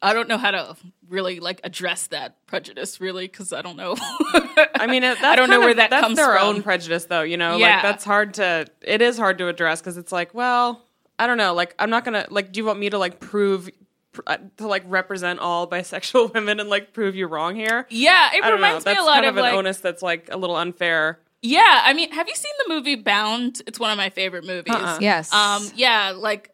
I 0.00 0.12
don't 0.14 0.28
know 0.28 0.38
how 0.38 0.50
to 0.52 0.76
really 1.08 1.40
like 1.40 1.60
address 1.64 2.06
that 2.08 2.46
prejudice 2.46 3.00
really 3.00 3.26
because 3.26 3.52
I 3.52 3.62
don't 3.62 3.76
know. 3.76 3.96
I 3.98 4.86
mean, 4.88 5.02
it, 5.04 5.18
that's 5.20 5.24
I 5.24 5.36
don't 5.36 5.48
know 5.48 5.54
kind 5.56 5.60
where 5.62 5.70
of- 5.70 5.76
that 5.78 5.90
that's 5.90 6.02
comes 6.04 6.16
their 6.16 6.36
from. 6.38 6.46
own 6.56 6.62
prejudice, 6.62 7.06
though. 7.06 7.22
You 7.22 7.36
know, 7.36 7.56
Yeah. 7.56 7.74
like 7.74 7.82
that's 7.82 8.04
hard 8.04 8.34
to. 8.34 8.66
It 8.82 9.02
is 9.02 9.16
hard 9.18 9.38
to 9.38 9.48
address 9.48 9.80
because 9.80 9.96
it's 9.96 10.12
like, 10.12 10.34
well, 10.34 10.84
I 11.18 11.26
don't 11.26 11.38
know. 11.38 11.54
Like, 11.54 11.74
I'm 11.78 11.90
not 11.90 12.04
gonna 12.04 12.26
like. 12.30 12.52
Do 12.52 12.58
you 12.60 12.64
want 12.64 12.78
me 12.78 12.90
to 12.90 12.98
like 12.98 13.18
prove 13.20 13.68
pr- 14.12 14.20
uh, 14.26 14.36
to 14.58 14.66
like 14.68 14.84
represent 14.86 15.40
all 15.40 15.66
bisexual 15.68 16.32
women 16.34 16.60
and 16.60 16.68
like 16.70 16.92
prove 16.92 17.16
you 17.16 17.26
wrong 17.26 17.56
here? 17.56 17.86
yeah, 17.90 18.28
it 18.34 18.44
I 18.44 18.48
don't 18.50 18.60
know. 18.60 18.66
reminds 18.66 18.86
me 18.86 18.92
That's 18.92 19.02
a 19.02 19.04
lot 19.04 19.14
kind 19.14 19.26
of, 19.26 19.34
of, 19.34 19.38
an 19.38 19.42
like, 19.42 19.54
onus 19.54 19.78
that's 19.80 20.02
like 20.02 20.28
a 20.30 20.36
little 20.36 20.56
unfair. 20.56 21.18
Yeah, 21.42 21.82
I 21.84 21.92
mean, 21.94 22.10
have 22.12 22.28
you 22.28 22.34
seen 22.34 22.52
the 22.66 22.74
movie 22.74 22.96
Bound? 22.96 23.62
It's 23.66 23.78
one 23.78 23.90
of 23.92 23.96
my 23.96 24.10
favorite 24.10 24.44
movies. 24.44 24.74
Uh-uh. 24.74 24.98
yes 25.00 25.32
Um, 25.32 25.68
yeah, 25.76 26.12
like 26.16 26.50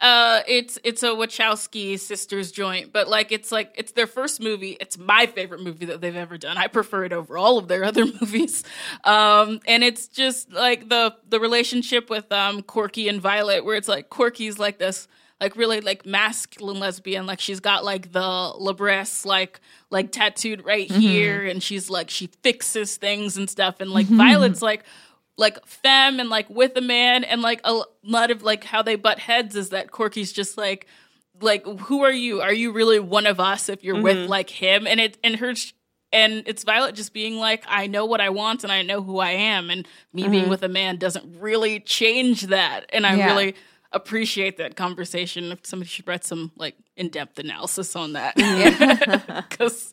uh 0.00 0.42
it's 0.46 0.78
it's 0.84 1.02
a 1.02 1.08
Wachowski 1.08 1.98
sisters 1.98 2.52
joint, 2.52 2.92
but 2.92 3.08
like 3.08 3.32
it's 3.32 3.50
like 3.50 3.72
it's 3.76 3.92
their 3.92 4.06
first 4.06 4.40
movie. 4.40 4.76
It's 4.80 4.96
my 4.98 5.26
favorite 5.26 5.62
movie 5.62 5.86
that 5.86 6.00
they've 6.00 6.14
ever 6.14 6.38
done. 6.38 6.56
I 6.56 6.68
prefer 6.68 7.04
it 7.04 7.12
over 7.12 7.36
all 7.36 7.58
of 7.58 7.68
their 7.68 7.84
other 7.90 8.04
movies. 8.06 8.64
Um 9.04 9.60
and 9.66 9.82
it's 9.82 10.08
just 10.08 10.52
like 10.52 10.88
the 10.88 11.14
the 11.28 11.40
relationship 11.40 12.10
with 12.10 12.30
um 12.32 12.62
Corky 12.62 13.08
and 13.08 13.20
Violet 13.20 13.64
where 13.64 13.76
it's 13.76 13.88
like 13.88 14.08
Corky's 14.08 14.58
like 14.58 14.78
this 14.78 15.08
like 15.40 15.56
really 15.56 15.80
like 15.80 16.04
masculine 16.04 16.80
lesbian 16.80 17.26
like 17.26 17.40
she's 17.40 17.60
got 17.60 17.84
like 17.84 18.12
the 18.12 18.20
labrys 18.20 19.24
like 19.24 19.60
like 19.90 20.10
tattooed 20.10 20.64
right 20.64 20.90
here 20.90 21.46
and 21.46 21.62
she's 21.62 21.88
like 21.88 22.10
she 22.10 22.26
fixes 22.42 22.96
things 22.96 23.36
and 23.36 23.48
stuff 23.48 23.76
and 23.80 23.90
like 23.90 24.06
violet's 24.06 24.62
like 24.62 24.84
like 25.38 25.64
femme 25.64 26.20
and 26.20 26.28
like 26.28 26.50
with 26.50 26.76
a 26.76 26.80
man 26.82 27.24
and 27.24 27.40
like 27.40 27.60
a 27.64 27.80
lot 28.02 28.30
of 28.30 28.42
like 28.42 28.64
how 28.64 28.82
they 28.82 28.96
butt 28.96 29.20
heads 29.20 29.56
is 29.56 29.70
that 29.70 29.90
Corky's 29.90 30.32
just 30.32 30.58
like 30.58 30.86
like 31.40 31.64
who 31.64 32.02
are 32.02 32.12
you? 32.12 32.40
Are 32.42 32.52
you 32.52 32.72
really 32.72 32.98
one 32.98 33.26
of 33.26 33.40
us 33.40 33.68
if 33.68 33.84
you're 33.84 34.02
with 34.02 34.16
mm-hmm. 34.16 34.28
like 34.28 34.50
him? 34.50 34.86
And 34.86 35.00
it 35.00 35.16
and 35.22 35.36
her 35.36 35.54
and 36.12 36.42
it's 36.46 36.64
Violet 36.64 36.96
just 36.96 37.12
being 37.12 37.36
like 37.36 37.64
I 37.68 37.86
know 37.86 38.04
what 38.04 38.20
I 38.20 38.30
want 38.30 38.64
and 38.64 38.72
I 38.72 38.82
know 38.82 39.00
who 39.00 39.20
I 39.20 39.30
am 39.30 39.70
and 39.70 39.86
me 40.12 40.26
being 40.26 40.42
mm-hmm. 40.42 40.50
with 40.50 40.64
a 40.64 40.68
man 40.68 40.96
doesn't 40.96 41.40
really 41.40 41.80
change 41.80 42.42
that. 42.48 42.86
And 42.92 43.06
I 43.06 43.14
Yeah. 43.14 43.26
really 43.26 43.54
appreciate 43.92 44.56
that 44.56 44.74
conversation. 44.74 45.52
If 45.52 45.64
somebody 45.64 45.88
should 45.88 46.08
write 46.08 46.24
some 46.24 46.50
like 46.56 46.74
in-depth 46.96 47.38
analysis 47.38 47.94
on 47.94 48.14
that. 48.14 48.34
Cuz 49.50 49.92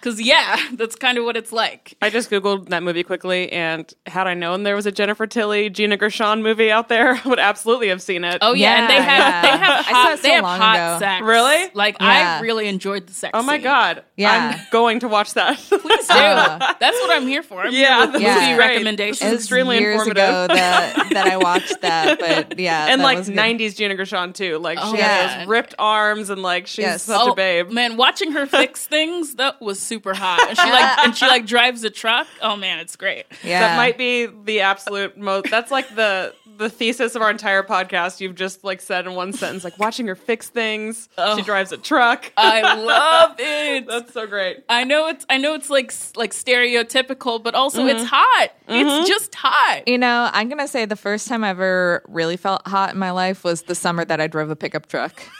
cuz 0.00 0.20
yeah, 0.20 0.56
that's 0.74 0.96
kind 0.96 1.18
of 1.18 1.24
what 1.24 1.36
it's 1.36 1.52
like. 1.52 1.96
I 2.02 2.10
just 2.10 2.30
googled 2.30 2.68
that 2.70 2.82
movie 2.82 3.02
quickly, 3.02 3.50
and 3.52 3.92
had 4.06 4.26
I 4.26 4.34
known 4.34 4.62
there 4.62 4.76
was 4.76 4.86
a 4.86 4.92
Jennifer 4.92 5.26
Tilly, 5.26 5.70
Gina 5.70 5.96
Gershon 5.96 6.42
movie 6.42 6.70
out 6.70 6.88
there, 6.88 7.14
I 7.24 7.28
would 7.28 7.38
absolutely 7.38 7.88
have 7.88 8.02
seen 8.02 8.24
it. 8.24 8.38
Oh 8.42 8.52
yeah, 8.54 8.80
and 8.82 8.90
they 8.90 8.94
have 9.02 9.04
yeah. 9.04 9.42
they 9.42 9.48
have 9.64 9.78
I 9.80 9.82
saw 9.82 9.92
hot, 9.94 10.12
it 10.12 10.16
so 10.18 10.22
they 10.22 10.34
have 10.34 10.42
long 10.44 10.58
hot 10.60 10.76
ago. 10.76 10.98
sex. 10.98 11.22
Really? 11.24 11.70
Like 11.74 11.96
Yeah. 12.00 12.38
I 12.38 12.40
really 12.42 12.68
enjoyed 12.68 13.06
the 13.06 13.12
sex. 13.14 13.32
Oh 13.34 13.42
my 13.42 13.54
scene. 13.56 13.62
god! 13.64 14.02
Yeah. 14.16 14.52
I'm 14.58 14.60
going 14.70 15.00
to 15.00 15.08
watch 15.08 15.34
that. 15.34 15.56
Please 15.68 16.06
do. 16.06 16.14
That's 16.14 16.80
what 17.00 17.10
I'm 17.10 17.26
here 17.26 17.42
for. 17.42 17.62
I'm 17.62 17.72
Yeah, 17.72 18.02
here 18.04 18.12
with 18.12 18.22
Yeah. 18.22 18.40
movie 18.40 18.58
recommendations. 18.58 19.20
This 19.20 19.32
is 19.32 19.38
extremely 19.40 19.78
years 19.78 20.00
informative. 20.06 20.24
ago 20.24 20.54
that 20.54 21.08
that 21.12 21.26
I 21.26 21.36
watched 21.36 21.80
that, 21.82 22.18
but 22.18 22.58
yeah, 22.58 22.86
and 22.88 23.02
like 23.02 23.18
was 23.18 23.28
good. 23.28 23.38
'90s 23.38 23.76
Gina 23.76 23.94
Gershon 23.94 24.32
too. 24.32 24.58
Like 24.58 24.78
she 24.78 24.84
oh, 24.84 24.94
yeah. 24.94 25.06
had 25.28 25.40
those 25.40 25.48
ripped 25.48 25.74
arms, 25.78 26.30
and 26.30 26.42
like 26.42 26.66
she's 26.66 26.84
Yes. 26.84 27.02
such 27.04 27.20
Oh, 27.20 27.32
a 27.32 27.34
babe. 27.34 27.70
Man, 27.70 27.96
watching 27.96 28.32
her 28.32 28.46
fix 28.46 28.86
things 28.86 29.36
that 29.36 29.60
was 29.60 29.73
super 29.80 30.14
hot. 30.14 30.40
And 30.48 30.56
she 30.58 30.70
like 30.70 30.98
and 31.04 31.16
she 31.16 31.26
like 31.26 31.46
drives 31.46 31.84
a 31.84 31.90
truck. 31.90 32.26
Oh 32.42 32.56
man, 32.56 32.78
it's 32.78 32.96
great. 32.96 33.26
Yeah, 33.42 33.60
That 33.60 33.76
might 33.76 33.98
be 33.98 34.26
the 34.26 34.60
absolute 34.60 35.16
most. 35.18 35.50
That's 35.50 35.70
like 35.70 35.94
the 35.94 36.34
the 36.56 36.70
thesis 36.70 37.16
of 37.16 37.22
our 37.22 37.30
entire 37.30 37.62
podcast. 37.64 38.20
You've 38.20 38.36
just 38.36 38.62
like 38.62 38.80
said 38.80 39.06
in 39.06 39.14
one 39.14 39.32
sentence, 39.32 39.64
like 39.64 39.76
watching 39.78 40.06
her 40.06 40.14
fix 40.14 40.48
things. 40.48 41.08
Oh. 41.18 41.36
She 41.36 41.42
drives 41.42 41.72
a 41.72 41.76
truck. 41.78 42.30
I 42.36 42.74
love 42.76 43.34
it. 43.38 43.86
That's 43.88 44.12
so 44.12 44.26
great. 44.26 44.64
I 44.68 44.84
know 44.84 45.08
it's 45.08 45.26
I 45.28 45.38
know 45.38 45.54
it's 45.54 45.68
like 45.70 45.92
like 46.16 46.32
stereotypical, 46.32 47.42
but 47.42 47.54
also 47.54 47.80
Mm-hmm. 47.80 47.88
it's 47.98 48.04
hot. 48.08 48.48
It's 48.68 49.08
just 49.08 49.34
hot. 49.34 49.86
You 49.88 49.98
know, 49.98 50.30
I'm 50.32 50.48
gonna 50.48 50.68
say 50.68 50.84
the 50.84 50.96
first 50.96 51.26
time 51.28 51.42
I 51.44 51.50
ever 51.50 52.02
really 52.08 52.36
felt 52.36 52.66
hot 52.66 52.92
in 52.94 52.98
my 52.98 53.10
life 53.10 53.44
was 53.44 53.62
the 53.62 53.74
summer 53.74 54.04
that 54.04 54.20
I 54.20 54.26
drove 54.26 54.48
a 54.50 54.56
pickup 54.56 54.86
truck. 54.86 55.22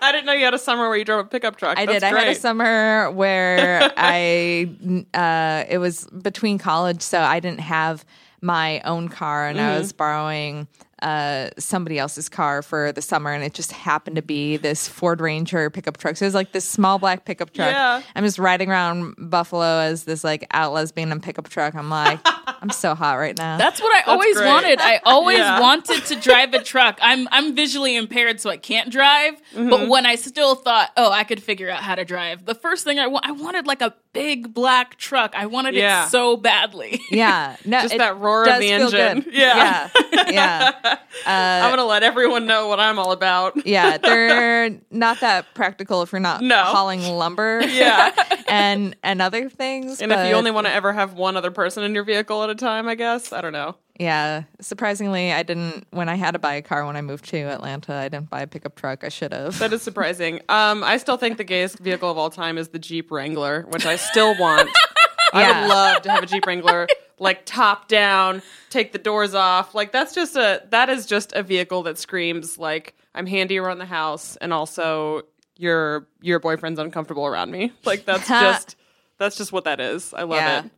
I 0.02 0.12
didn't 0.12 0.26
know 0.26 0.32
you 0.32 0.44
had 0.44 0.54
a 0.54 0.58
summer 0.58 0.88
where 0.88 0.96
you 0.96 1.04
drove 1.04 1.26
a 1.26 1.28
pickup 1.28 1.56
truck. 1.56 1.78
I 1.78 1.86
That's 1.86 2.00
did. 2.00 2.04
I 2.04 2.18
had 2.18 2.28
a 2.28 2.34
summer 2.34 3.10
where 3.10 3.92
I 3.96 4.70
uh, 5.14 5.64
it 5.68 5.78
was 5.78 6.06
between 6.06 6.58
college, 6.58 7.02
so 7.02 7.20
I 7.20 7.40
didn't 7.40 7.60
have 7.60 8.04
my 8.40 8.80
own 8.80 9.08
car, 9.08 9.48
and 9.48 9.60
I 9.60 9.78
was 9.78 9.92
borrowing 9.92 10.66
uh, 11.02 11.50
somebody 11.58 11.98
else's 11.98 12.28
car 12.28 12.62
for 12.62 12.92
the 12.92 13.02
summer, 13.02 13.32
and 13.32 13.42
it 13.44 13.54
just 13.54 13.72
happened 13.72 14.16
to 14.16 14.22
be 14.22 14.56
this 14.56 14.88
Ford 14.88 15.20
Ranger 15.20 15.70
pickup 15.70 15.96
truck. 15.96 16.16
So 16.16 16.24
it 16.24 16.28
was 16.28 16.34
like 16.34 16.52
this 16.52 16.64
small 16.64 16.98
black 16.98 17.24
pickup 17.24 17.52
truck. 17.52 17.70
Yeah. 17.70 18.02
I'm 18.14 18.24
just 18.24 18.38
riding 18.38 18.70
around 18.70 19.14
Buffalo 19.18 19.80
as 19.80 20.04
this 20.04 20.24
like 20.24 20.46
out 20.52 20.72
lesbian 20.72 21.12
in 21.12 21.20
pickup 21.20 21.48
truck. 21.48 21.74
I'm 21.74 21.90
like, 21.90 22.20
I'm 22.46 22.70
so 22.70 22.94
hot 22.94 23.14
right 23.18 23.36
now. 23.36 23.56
That's 23.58 23.80
what 23.80 23.94
I 23.96 24.10
always 24.10 24.36
great. 24.36 24.46
wanted. 24.46 24.80
I 24.80 25.00
always 25.04 25.38
Yeah. 25.38 25.60
wanted 25.60 26.04
to 26.06 26.16
drive 26.16 26.52
a 26.54 26.62
truck. 26.62 26.98
I'm 27.02 27.28
I'm 27.32 27.54
visually 27.54 27.96
impaired, 27.96 28.40
so 28.40 28.50
I 28.50 28.56
can't 28.56 28.90
drive. 28.90 29.34
Mm-hmm. 29.54 29.70
But 29.70 29.88
when 29.88 30.06
I 30.06 30.14
still 30.16 30.54
thought, 30.54 30.90
oh, 30.96 31.10
I 31.10 31.24
could 31.24 31.42
figure 31.42 31.70
out 31.70 31.82
how 31.82 31.94
to 31.94 32.04
drive, 32.04 32.44
the 32.46 32.54
first 32.54 32.84
thing 32.84 32.98
I 32.98 33.06
wa- 33.06 33.20
I 33.22 33.32
wanted 33.32 33.66
like 33.66 33.82
a 33.82 33.94
big 34.12 34.52
black 34.52 34.96
truck. 34.96 35.34
I 35.36 35.46
wanted 35.46 35.74
Yeah. 35.74 36.06
it 36.06 36.10
so 36.10 36.36
badly. 36.36 37.00
yeah, 37.10 37.56
no, 37.64 37.82
Just 37.82 37.96
that 37.98 38.18
roar 38.18 38.48
of 38.48 38.58
the 38.60 38.70
engine. 38.70 39.20
good. 39.20 39.32
Yeah. 39.40 39.88
yeah, 40.12 40.30
yeah. 40.30 40.96
I'm 41.26 41.70
gonna 41.70 41.84
let 41.84 42.02
everyone 42.02 42.46
know 42.46 42.66
what 42.68 42.80
I'm 42.80 42.98
all 42.98 43.12
about. 43.12 43.66
Yeah, 43.66 43.98
they're 43.98 44.70
not 44.90 45.20
that 45.20 45.52
practical 45.54 46.02
if 46.02 46.12
you're 46.12 46.20
not 46.20 46.42
No. 46.42 46.62
hauling 46.64 47.02
lumber. 47.02 47.62
Yeah. 47.62 48.12
and 48.48 48.96
and 49.02 49.22
other 49.22 49.48
things. 49.48 50.00
And 50.02 50.10
if 50.12 50.28
you 50.28 50.34
only 50.34 50.50
want 50.50 50.66
to 50.66 50.72
ever 50.72 50.92
have 50.92 51.14
one 51.14 51.36
other 51.36 51.50
person 51.50 51.84
in 51.84 51.94
your 51.94 52.04
vehicle 52.04 52.29
at 52.44 52.50
a 52.50 52.54
time, 52.54 52.88
I 52.88 52.94
guess. 52.94 53.32
I 53.32 53.40
don't 53.40 53.52
know. 53.52 53.76
Yeah, 53.98 54.44
surprisingly, 54.60 55.30
I 55.30 55.42
didn't. 55.42 55.86
When 55.90 56.08
I 56.08 56.14
had 56.14 56.30
to 56.30 56.38
buy 56.38 56.54
a 56.54 56.62
car 56.62 56.86
when 56.86 56.96
I 56.96 57.02
moved 57.02 57.26
to 57.26 57.36
Atlanta, 57.36 57.94
I 57.94 58.08
didn't 58.08 58.30
buy 58.30 58.40
a 58.40 58.46
pickup 58.46 58.74
truck. 58.74 59.04
I 59.04 59.10
should 59.10 59.34
have. 59.34 59.58
That 59.58 59.72
is 59.72 59.82
surprising. 59.82 60.40
Um, 60.48 60.82
I 60.82 60.96
still 60.96 61.16
think 61.16 61.38
the 61.38 61.44
gayest 61.44 61.78
vehicle 61.78 62.10
of 62.10 62.18
all 62.18 62.28
time 62.28 62.58
is 62.58 62.68
the 62.68 62.78
Jeep 62.78 63.10
Wrangler, 63.10 63.66
which 63.70 63.86
I 63.86 63.96
still 63.96 64.36
want. 64.38 64.68
I 65.32 65.60
would 65.60 65.68
love 65.68 66.02
to 66.02 66.10
have 66.10 66.22
a 66.22 66.26
Jeep 66.26 66.44
Wrangler, 66.46 66.88
like 67.18 67.46
top 67.46 67.88
down, 67.88 68.42
take 68.68 68.92
the 68.92 68.98
doors 68.98 69.34
off. 69.34 69.74
Like 69.74 69.92
that's 69.92 70.14
just 70.14 70.36
a 70.36 70.62
that 70.70 70.88
is 70.88 71.06
just 71.06 71.32
a 71.34 71.42
vehicle 71.42 71.82
that 71.84 71.98
screams 71.98 72.58
like 72.58 72.94
I'm 73.14 73.26
handy 73.26 73.58
around 73.58 73.78
the 73.78 73.86
house, 73.86 74.36
and 74.36 74.52
also 74.52 75.22
your 75.56 76.08
your 76.20 76.40
boyfriend's 76.40 76.80
uncomfortable 76.80 77.26
around 77.26 77.50
me. 77.50 77.72
Like 77.84 78.04
that's 78.04 78.26
just 78.26 78.76
that's 79.18 79.36
just 79.36 79.52
what 79.52 79.64
that 79.64 79.80
is. 79.80 80.12
I 80.14 80.22
love 80.22 80.38
yeah, 80.38 80.64
it. 80.64 80.70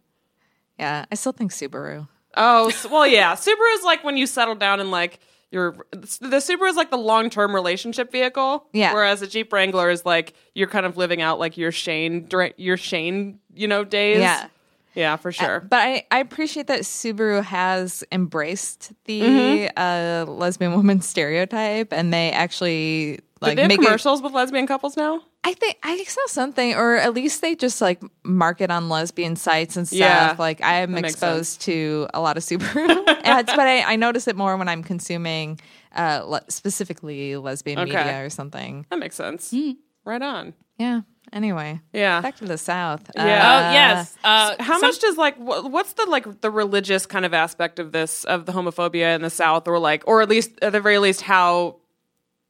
Yeah. 0.82 1.04
I 1.10 1.14
still 1.14 1.32
think 1.32 1.52
Subaru. 1.52 2.08
Oh, 2.36 2.70
well, 2.90 3.06
yeah. 3.06 3.34
Subaru 3.34 3.74
is 3.78 3.84
like 3.84 4.02
when 4.04 4.16
you 4.16 4.26
settle 4.26 4.54
down 4.54 4.80
and 4.80 4.90
like 4.90 5.20
you're 5.50 5.76
the 5.92 6.38
Subaru 6.38 6.68
is 6.68 6.76
like 6.76 6.90
the 6.90 6.96
long 6.96 7.28
term 7.30 7.54
relationship 7.54 8.10
vehicle. 8.10 8.66
Yeah. 8.72 8.94
Whereas 8.94 9.20
a 9.22 9.26
Jeep 9.26 9.52
Wrangler 9.52 9.90
is 9.90 10.04
like 10.06 10.32
you're 10.54 10.68
kind 10.68 10.86
of 10.86 10.96
living 10.96 11.20
out 11.20 11.38
like 11.38 11.56
your 11.58 11.70
Shane 11.72 12.26
your 12.56 12.76
Shane 12.76 13.38
you 13.54 13.68
know 13.68 13.84
days. 13.84 14.20
Yeah. 14.20 14.48
Yeah, 14.94 15.16
for 15.16 15.32
sure. 15.32 15.60
But 15.60 15.76
I, 15.80 16.06
I 16.10 16.18
appreciate 16.18 16.66
that 16.66 16.80
Subaru 16.82 17.42
has 17.42 18.04
embraced 18.12 18.92
the 19.06 19.20
Mm-hmm. 19.22 19.68
uh, 19.78 20.30
lesbian 20.30 20.74
woman 20.74 21.00
stereotype, 21.12 21.94
and 21.94 22.12
they 22.12 22.30
actually 22.30 23.20
Do 23.42 23.48
like 23.48 23.56
they 23.56 23.62
have 23.62 23.70
commercials 23.72 24.22
with 24.22 24.32
lesbian 24.32 24.66
couples 24.66 24.96
now? 24.96 25.20
I 25.44 25.52
think 25.54 25.76
I 25.82 26.02
saw 26.04 26.20
something, 26.28 26.74
or 26.74 26.96
at 26.96 27.12
least 27.14 27.40
they 27.42 27.54
just 27.54 27.80
like 27.80 28.00
market 28.24 28.70
on 28.70 28.88
lesbian 28.88 29.36
sites 29.36 29.76
and 29.76 29.86
stuff. 29.86 29.98
Yeah, 29.98 30.36
like 30.38 30.60
I'm 30.62 30.94
exposed 30.96 31.60
to 31.62 32.06
a 32.14 32.20
lot 32.20 32.36
of 32.36 32.42
Subaru 32.44 33.02
ads, 33.24 33.50
but 33.52 33.66
I, 33.66 33.82
I 33.92 33.96
notice 33.96 34.28
it 34.28 34.36
more 34.36 34.56
when 34.56 34.68
I'm 34.68 34.82
consuming 34.84 35.60
uh, 35.94 36.22
le- 36.24 36.44
specifically 36.48 37.36
lesbian 37.36 37.78
Okay. 37.80 37.90
media 37.96 38.24
or 38.24 38.30
something. 38.30 38.86
That 38.90 38.98
makes 38.98 39.16
sense. 39.16 39.50
Hmm. 39.50 39.72
Right 40.04 40.22
on. 40.22 40.54
Yeah. 40.78 41.02
Anyway, 41.32 41.80
Yeah. 41.92 42.20
back 42.20 42.36
to 42.36 42.44
the 42.44 42.58
South. 42.58 43.08
Yeah. 43.16 43.22
Oh 43.22 43.68
Uh, 43.68 43.72
yes. 43.72 44.16
Uh, 44.22 44.54
How 44.58 44.78
much 44.80 44.98
does 45.00 45.16
like 45.16 45.36
wh- 45.36 45.64
what's 45.70 45.94
the 45.94 46.04
like 46.06 46.40
the 46.40 46.50
religious 46.50 47.06
kind 47.06 47.24
of 47.24 47.32
aspect 47.32 47.78
of 47.78 47.90
this 47.92 48.24
of 48.24 48.44
the 48.46 48.52
homophobia 48.52 49.14
in 49.14 49.22
the 49.22 49.30
South, 49.30 49.66
or 49.66 49.78
like, 49.78 50.02
or 50.06 50.20
at 50.22 50.28
least 50.28 50.50
at 50.60 50.72
the 50.72 50.80
very 50.80 50.98
least, 50.98 51.22
how 51.22 51.76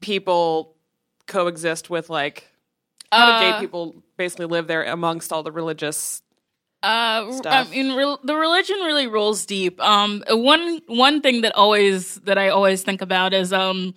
people 0.00 0.74
coexist 1.26 1.90
with 1.90 2.10
like 2.10 2.48
how 3.10 3.26
do 3.26 3.32
Uh, 3.32 3.52
gay 3.52 3.60
people 3.60 4.02
basically 4.16 4.46
live 4.46 4.66
there 4.66 4.84
amongst 4.84 5.32
all 5.32 5.42
the 5.42 5.52
religious? 5.52 6.22
Uh, 6.82 7.40
I 7.44 7.64
mean, 7.70 7.94
re- 7.94 8.16
the 8.24 8.34
religion 8.34 8.76
really 8.80 9.06
rolls 9.06 9.46
deep. 9.46 9.80
Um, 9.80 10.24
one 10.28 10.80
one 10.86 11.20
thing 11.20 11.42
that 11.42 11.54
always 11.54 12.16
that 12.24 12.38
I 12.38 12.48
always 12.48 12.82
think 12.82 13.02
about 13.02 13.32
is 13.32 13.52
um, 13.52 13.94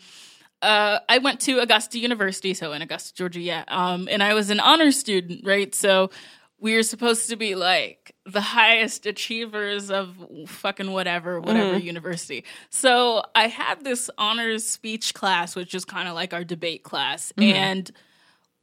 uh, 0.61 0.99
I 1.09 1.17
went 1.19 1.39
to 1.41 1.59
Augusta 1.59 1.97
University, 1.97 2.53
so 2.53 2.73
in 2.73 2.81
Augusta, 2.81 3.13
Georgia, 3.13 3.39
yeah. 3.39 3.63
Um, 3.67 4.07
and 4.11 4.21
I 4.21 4.33
was 4.33 4.49
an 4.49 4.59
honor 4.59 4.91
student, 4.91 5.45
right? 5.45 5.73
So 5.73 6.11
we 6.59 6.75
were 6.75 6.83
supposed 6.83 7.29
to 7.29 7.35
be 7.35 7.55
like 7.55 8.14
the 8.25 8.41
highest 8.41 9.05
achievers 9.05 9.91
of 9.91 10.15
fucking 10.47 10.91
whatever, 10.91 11.39
whatever 11.39 11.77
university. 11.77 12.43
So 12.69 13.23
I 13.35 13.47
had 13.47 13.83
this 13.83 14.09
honors 14.17 14.65
speech 14.67 15.13
class, 15.13 15.55
which 15.55 15.75
is 15.75 15.85
kind 15.85 16.07
of 16.07 16.15
like 16.15 16.33
our 16.33 16.43
debate 16.43 16.83
class, 16.83 17.31
and 17.37 17.91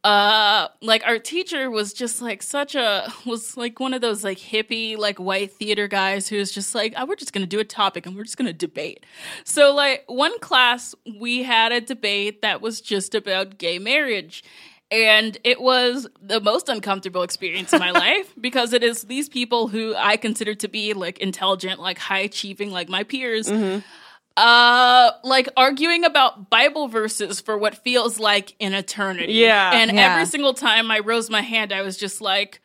uh 0.04 0.66
like 0.80 1.06
our 1.06 1.16
teacher 1.16 1.70
was 1.70 1.92
just 1.92 2.20
like 2.20 2.42
such 2.42 2.74
a 2.74 3.06
was 3.24 3.56
like 3.56 3.78
one 3.78 3.94
of 3.94 4.00
those 4.00 4.24
like 4.24 4.36
hippie 4.38 4.98
like 4.98 5.20
white 5.20 5.52
theater 5.52 5.86
guys 5.86 6.26
who 6.26 6.38
was 6.38 6.50
just 6.50 6.74
like 6.74 6.92
oh, 6.96 7.06
we're 7.06 7.14
just 7.14 7.32
gonna 7.32 7.46
do 7.46 7.60
a 7.60 7.64
topic 7.64 8.04
and 8.04 8.16
we're 8.16 8.24
just 8.24 8.36
gonna 8.36 8.52
debate. 8.52 9.06
So 9.44 9.72
like 9.72 10.02
one 10.08 10.36
class 10.40 10.92
we 11.20 11.44
had 11.44 11.70
a 11.70 11.80
debate 11.80 12.42
that 12.42 12.60
was 12.60 12.80
just 12.80 13.14
about 13.14 13.58
gay 13.58 13.78
marriage 13.78 14.42
and 14.92 15.38
it 15.42 15.60
was 15.60 16.06
the 16.20 16.40
most 16.40 16.68
uncomfortable 16.68 17.22
experience 17.22 17.72
in 17.72 17.80
my 17.80 17.90
life 18.06 18.32
because 18.40 18.72
it 18.72 18.82
is 18.84 19.02
these 19.02 19.28
people 19.28 19.66
who 19.68 19.94
I 19.96 20.16
consider 20.18 20.54
to 20.56 20.68
be 20.68 20.92
like 20.92 21.18
intelligent, 21.18 21.80
like 21.80 21.98
high 21.98 22.18
achieving, 22.20 22.70
like 22.70 22.88
my 22.88 23.02
peers, 23.02 23.50
uh 24.36 25.10
like 25.24 25.46
arguing 25.58 26.04
about 26.04 26.48
bible 26.48 26.88
verses 26.88 27.38
for 27.42 27.58
what 27.58 27.74
feels 27.84 28.18
like 28.18 28.54
an 28.60 28.72
eternity 28.72 29.34
Yeah. 29.34 29.72
and 29.74 29.92
Yeah. 29.92 30.12
every 30.14 30.24
single 30.24 30.54
time 30.54 30.90
i 30.90 31.00
rose 31.00 31.28
my 31.28 31.42
hand 31.42 31.70
i 31.70 31.82
was 31.82 31.98
just 31.98 32.22
like 32.22 32.62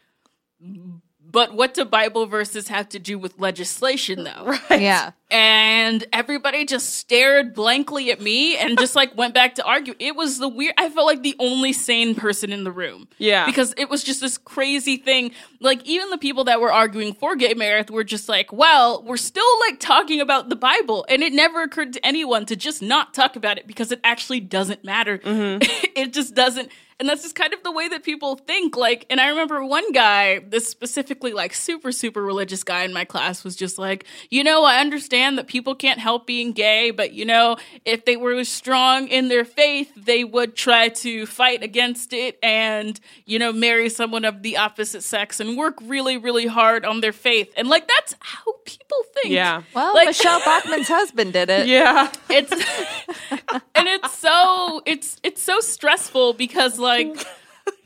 but 1.38 1.54
what 1.54 1.76
do 1.76 1.86
bible 1.86 2.26
verses 2.26 2.68
have 2.68 2.90
to 2.90 2.98
do 2.98 3.20
with 3.20 3.40
legislation 3.40 4.24
though? 4.24 4.58
Right. 4.72 4.82
yeah. 4.82 5.12
and 5.30 6.04
everybody 6.12 6.66
just 6.66 6.96
stared 6.96 7.54
blankly 7.54 8.12
at 8.12 8.20
me 8.20 8.58
and 8.58 8.76
just 8.80 8.96
like 8.96 9.16
went 9.16 9.36
back 9.36 9.54
to 9.56 9.64
argue. 9.64 9.94
It 10.00 10.16
was 10.16 10.40
the 10.40 10.50
weird 10.50 10.74
i 10.80 10.90
felt 10.90 11.06
like 11.06 11.22
the 11.22 11.36
only 11.38 11.74
sane 11.74 12.16
person 12.16 12.52
in 12.52 12.64
the 12.64 12.72
room. 12.72 13.08
Yeah. 13.20 13.46
because 13.46 13.76
it 13.78 13.88
was 13.88 14.04
just 14.04 14.20
this 14.20 14.40
crazy 14.40 14.98
thing. 14.98 15.30
Like 15.60 15.86
even 15.86 16.10
the 16.10 16.18
people 16.18 16.46
that 16.46 16.60
were 16.60 16.72
arguing 16.72 17.14
for 17.14 17.36
gay 17.36 17.54
marriage 17.54 17.92
were 17.92 18.04
just 18.04 18.28
like 18.28 18.52
well 18.52 19.04
we're 19.04 19.18
still 19.18 19.60
like 19.60 19.80
talking 19.80 20.20
about 20.20 20.50
the 20.50 20.56
bible. 20.56 21.06
And 21.08 21.22
it 21.22 21.34
never 21.34 21.62
occurred 21.62 21.94
to 21.94 22.04
anyone 22.04 22.48
to 22.48 22.56
just 22.56 22.82
not 22.82 23.14
talk 23.14 23.36
about 23.36 23.60
it 23.60 23.68
because 23.68 23.92
it 23.92 24.00
actually 24.04 24.40
doesn't 24.40 24.84
matter. 24.84 25.20
Mm-hmm. 25.20 25.62
It 25.98 26.14
just 26.14 26.36
doesn't 26.36 26.72
and 27.00 27.08
that's 27.08 27.22
just 27.22 27.36
kind 27.36 27.54
of 27.54 27.62
the 27.64 27.72
way 27.72 27.88
that 27.88 28.04
people 28.04 28.36
think 28.36 28.76
like 28.76 29.06
and 29.10 29.20
i 29.22 29.30
remember 29.30 29.64
one 29.64 29.92
guy 29.92 30.40
this 30.40 30.68
specifically 30.68 31.32
like 31.34 31.54
super 31.54 31.92
super 31.92 32.24
religious 32.24 32.64
guy 32.64 32.84
in 32.84 32.94
my 32.94 33.06
class 33.06 33.44
was 33.44 33.56
just 33.56 33.78
like 33.78 34.06
you 34.32 34.44
know 34.44 34.64
i 34.64 34.80
understand 34.80 35.38
that 35.38 35.48
people 35.48 35.76
can't 35.76 36.00
help 36.00 36.26
being 36.26 36.52
gay 36.52 36.90
but 36.92 37.14
you 37.14 37.24
know 37.26 37.56
if 37.86 38.06
they 38.06 38.18
were 38.18 38.44
strong 38.44 39.08
in 39.08 39.28
their 39.28 39.46
faith 39.46 39.92
they 39.96 40.24
would 40.24 40.56
try 40.56 40.90
to 40.90 41.26
fight 41.26 41.62
against 41.64 42.14
it 42.14 42.40
and 42.42 43.00
you 43.26 43.38
know 43.38 43.52
marry 43.54 43.90
someone 43.90 44.26
of 44.26 44.42
the 44.42 44.58
opposite 44.58 45.04
sex 45.04 45.40
and 45.40 45.58
work 45.58 45.76
really 45.84 46.18
really 46.18 46.48
hard 46.48 46.84
on 46.86 47.02
their 47.02 47.14
faith 47.14 47.54
and 47.58 47.68
like 47.68 47.88
that's 47.88 48.16
how 48.20 48.54
people 48.66 48.98
think 49.14 49.34
Yeah. 49.34 49.62
Well, 49.74 49.94
Like- 49.94 50.08
Michele 50.08 50.40
Bachmann's 50.46 50.88
husband 50.88 51.34
did 51.34 51.50
it. 51.50 51.68
Yeah. 51.68 52.12
it's 52.30 52.52
and 53.76 53.88
it's 53.88 54.18
so 54.18 54.82
it's 54.86 55.18
it's 55.24 55.42
so 55.42 55.60
stressful 55.60 56.34
because 56.34 56.78
like 56.80 56.87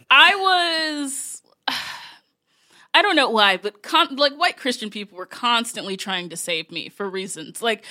I 0.10 0.36
was 0.36 1.42
I 2.94 3.02
don't 3.02 3.16
know 3.16 3.30
why, 3.30 3.58
but 3.58 3.82
con- 3.84 4.18
like 4.18 4.34
white 4.34 4.58
Christian 4.58 4.90
people 4.90 5.18
were 5.18 5.26
constantly 5.26 5.96
trying 5.96 6.30
to 6.30 6.38
save 6.38 6.72
me 6.72 6.90
for 6.90 7.10
reasons. 7.10 7.62
Like 7.62 7.86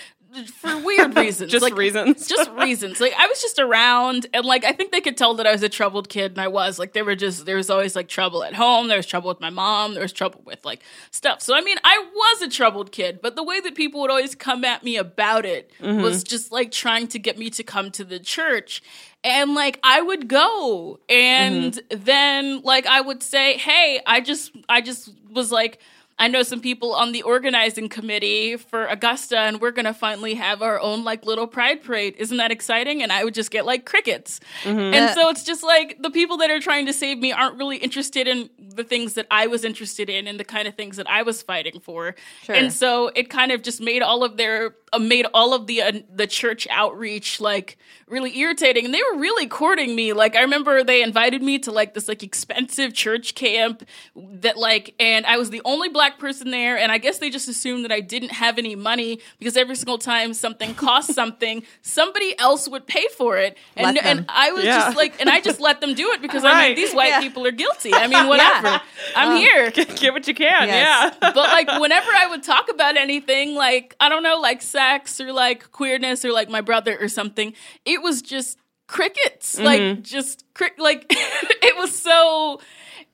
for 0.46 0.76
weird 0.78 1.16
reasons, 1.16 1.50
Just 1.50 1.62
like, 1.62 1.76
reasons. 1.76 2.26
just 2.28 2.50
reasons. 2.52 3.00
Like 3.00 3.14
I 3.18 3.26
was 3.26 3.40
just 3.42 3.58
around, 3.58 4.26
and 4.32 4.44
like 4.44 4.64
I 4.64 4.72
think 4.72 4.92
they 4.92 5.00
could 5.00 5.16
tell 5.16 5.34
that 5.34 5.46
I 5.46 5.52
was 5.52 5.62
a 5.62 5.68
troubled 5.68 6.08
kid, 6.08 6.32
and 6.32 6.40
I 6.40 6.48
was. 6.48 6.78
Like 6.78 6.92
there 6.92 7.04
were 7.04 7.16
just 7.16 7.46
there 7.46 7.56
was 7.56 7.70
always 7.70 7.96
like 7.96 8.08
trouble 8.08 8.44
at 8.44 8.54
home. 8.54 8.88
There 8.88 8.96
was 8.96 9.06
trouble 9.06 9.28
with 9.28 9.40
my 9.40 9.50
mom. 9.50 9.94
There 9.94 10.02
was 10.02 10.12
trouble 10.12 10.42
with 10.44 10.64
like 10.64 10.82
stuff. 11.10 11.40
So 11.42 11.54
I 11.54 11.60
mean, 11.60 11.78
I 11.84 12.04
was 12.14 12.42
a 12.42 12.48
troubled 12.48 12.92
kid, 12.92 13.20
but 13.22 13.36
the 13.36 13.42
way 13.42 13.60
that 13.60 13.74
people 13.74 14.00
would 14.00 14.10
always 14.10 14.34
come 14.34 14.64
at 14.64 14.84
me 14.84 14.96
about 14.96 15.44
it 15.44 15.70
mm-hmm. 15.80 16.00
was 16.00 16.22
just 16.22 16.52
like 16.52 16.70
trying 16.70 17.08
to 17.08 17.18
get 17.18 17.38
me 17.38 17.50
to 17.50 17.62
come 17.62 17.90
to 17.92 18.04
the 18.04 18.18
church. 18.18 18.82
And 19.22 19.54
like 19.54 19.78
I 19.82 20.00
would 20.00 20.28
go, 20.28 21.00
and 21.08 21.74
mm-hmm. 21.74 22.04
then 22.04 22.62
like 22.62 22.86
I 22.86 23.00
would 23.00 23.22
say, 23.22 23.56
"Hey, 23.56 24.00
I 24.06 24.20
just 24.20 24.52
I 24.68 24.80
just 24.80 25.12
was 25.30 25.50
like." 25.52 25.80
I 26.20 26.28
know 26.28 26.42
some 26.42 26.60
people 26.60 26.94
on 26.94 27.12
the 27.12 27.22
organizing 27.22 27.88
committee 27.88 28.58
for 28.58 28.86
Augusta, 28.86 29.38
and 29.38 29.60
we're 29.60 29.70
gonna 29.70 29.94
finally 29.94 30.34
have 30.34 30.60
our 30.60 30.78
own 30.78 31.02
like 31.02 31.24
little 31.24 31.46
pride 31.46 31.82
parade. 31.82 32.14
Isn't 32.18 32.36
that 32.36 32.50
exciting? 32.50 33.02
And 33.02 33.10
I 33.10 33.24
would 33.24 33.32
just 33.32 33.50
get 33.50 33.64
like 33.64 33.86
crickets. 33.86 34.38
And 34.64 35.14
so 35.14 35.30
it's 35.30 35.44
just 35.44 35.62
like 35.62 35.96
the 36.00 36.10
people 36.10 36.36
that 36.36 36.50
are 36.50 36.60
trying 36.60 36.84
to 36.86 36.92
save 36.92 37.18
me 37.18 37.32
aren't 37.32 37.56
really 37.56 37.78
interested 37.78 38.28
in 38.28 38.50
the 38.58 38.84
things 38.84 39.14
that 39.14 39.26
I 39.30 39.46
was 39.46 39.64
interested 39.64 40.10
in 40.10 40.26
and 40.26 40.38
the 40.38 40.44
kind 40.44 40.68
of 40.68 40.74
things 40.74 40.96
that 40.98 41.08
I 41.08 41.22
was 41.22 41.42
fighting 41.42 41.80
for. 41.80 42.14
Sure. 42.42 42.54
And 42.54 42.70
so 42.70 43.08
it 43.16 43.30
kind 43.30 43.50
of 43.50 43.62
just 43.62 43.80
made 43.80 44.02
all 44.02 44.22
of 44.22 44.36
their 44.36 44.74
uh, 44.92 44.98
made 44.98 45.26
all 45.32 45.54
of 45.54 45.66
the 45.68 45.82
uh, 45.82 45.92
the 46.12 46.26
church 46.26 46.66
outreach 46.68 47.40
like 47.40 47.78
really 48.08 48.36
irritating 48.38 48.84
and 48.84 48.92
they 48.92 49.00
were 49.12 49.20
really 49.20 49.46
courting 49.46 49.94
me 49.94 50.12
like 50.12 50.34
i 50.34 50.40
remember 50.40 50.82
they 50.82 51.00
invited 51.00 51.42
me 51.42 51.60
to 51.60 51.70
like 51.70 51.94
this 51.94 52.08
like 52.08 52.24
expensive 52.24 52.92
church 52.92 53.36
camp 53.36 53.84
that 54.16 54.56
like 54.56 54.94
and 54.98 55.24
i 55.26 55.36
was 55.36 55.50
the 55.50 55.62
only 55.64 55.88
black 55.88 56.09
person 56.18 56.50
there 56.50 56.76
and 56.78 56.90
i 56.90 56.98
guess 56.98 57.18
they 57.18 57.30
just 57.30 57.48
assumed 57.48 57.84
that 57.84 57.92
i 57.92 58.00
didn't 58.00 58.32
have 58.32 58.58
any 58.58 58.74
money 58.74 59.20
because 59.38 59.56
every 59.56 59.76
single 59.76 59.98
time 59.98 60.34
something 60.34 60.74
cost 60.74 61.14
something 61.20 61.62
somebody 61.82 62.38
else 62.38 62.68
would 62.68 62.86
pay 62.86 63.06
for 63.16 63.36
it 63.36 63.56
and 63.76 63.98
and 63.98 64.24
i 64.28 64.52
was 64.52 64.64
Yeah. 64.64 64.78
just 64.78 64.96
like 64.96 65.20
and 65.20 65.28
i 65.30 65.40
just 65.40 65.60
let 65.60 65.80
them 65.80 65.94
do 65.94 66.10
it 66.12 66.22
because 66.22 66.44
i 66.44 66.48
mean 66.48 66.56
Right. 66.56 66.76
these 66.76 66.92
white 66.94 67.08
Yeah. 67.08 67.20
people 67.20 67.46
are 67.46 67.52
guilty 67.52 67.94
i 67.94 68.06
mean 68.06 68.26
whatever 68.32 68.80
i'm 69.16 69.32
um, 69.32 69.36
here 69.38 69.70
Get 70.00 70.12
what 70.12 70.26
you 70.26 70.34
can. 70.34 70.68
Yes. 70.68 71.14
Yeah. 71.20 71.32
but 71.32 71.36
like 71.36 71.68
whenever 71.80 72.10
I 72.10 72.26
would 72.28 72.42
talk 72.42 72.70
about 72.70 72.96
anything, 72.96 73.54
like 73.54 73.94
I 74.00 74.08
don't 74.08 74.22
know, 74.22 74.38
like 74.38 74.62
sex 74.62 75.20
or 75.20 75.32
like 75.32 75.70
queerness 75.72 76.24
or 76.24 76.32
like 76.32 76.48
my 76.48 76.60
brother 76.62 76.96
or 76.98 77.08
something, 77.08 77.52
it 77.84 78.00
was 78.02 78.22
just 78.22 78.58
crickets, 78.86 79.58
like 79.58 79.80
mm-hmm. 79.80 80.02
just 80.02 80.44
cri- 80.54 80.70
like 80.78 81.06
it 81.10 81.76
was 81.76 81.96
so. 82.00 82.60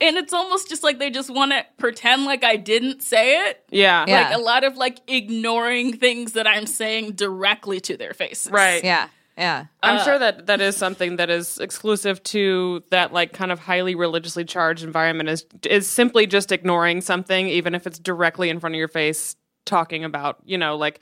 And 0.00 0.16
it's 0.16 0.32
almost 0.32 0.68
just 0.68 0.82
like 0.82 0.98
they 0.98 1.10
just 1.10 1.30
want 1.30 1.52
to 1.52 1.64
pretend 1.78 2.24
like 2.24 2.44
I 2.44 2.56
didn't 2.56 3.02
say 3.02 3.48
it. 3.48 3.64
Yeah. 3.70 4.04
Yeah. 4.06 4.28
Like 4.28 4.36
a 4.36 4.40
lot 4.40 4.64
of 4.64 4.76
like 4.76 5.00
ignoring 5.06 5.96
things 5.96 6.32
that 6.32 6.46
I'm 6.46 6.66
saying 6.66 7.12
directly 7.12 7.80
to 7.80 7.96
their 7.96 8.14
faces. 8.14 8.52
Right. 8.52 8.84
Yeah. 8.84 9.08
Yeah. 9.38 9.66
I'm 9.82 10.02
sure 10.02 10.14
uh, 10.14 10.18
that 10.18 10.46
that 10.46 10.60
is 10.60 10.76
something 10.76 11.16
that 11.16 11.28
is 11.28 11.58
exclusive 11.58 12.22
to 12.24 12.82
that 12.90 13.12
like 13.12 13.32
kind 13.32 13.52
of 13.52 13.58
highly 13.58 13.94
religiously 13.94 14.44
charged 14.44 14.82
environment 14.82 15.28
is 15.28 15.44
is 15.68 15.86
simply 15.88 16.26
just 16.26 16.52
ignoring 16.52 17.00
something 17.00 17.48
even 17.48 17.74
if 17.74 17.86
it's 17.86 17.98
directly 17.98 18.48
in 18.48 18.60
front 18.60 18.74
of 18.74 18.78
your 18.78 18.88
face 18.88 19.36
talking 19.66 20.04
about, 20.04 20.38
you 20.44 20.56
know, 20.56 20.76
like 20.76 21.00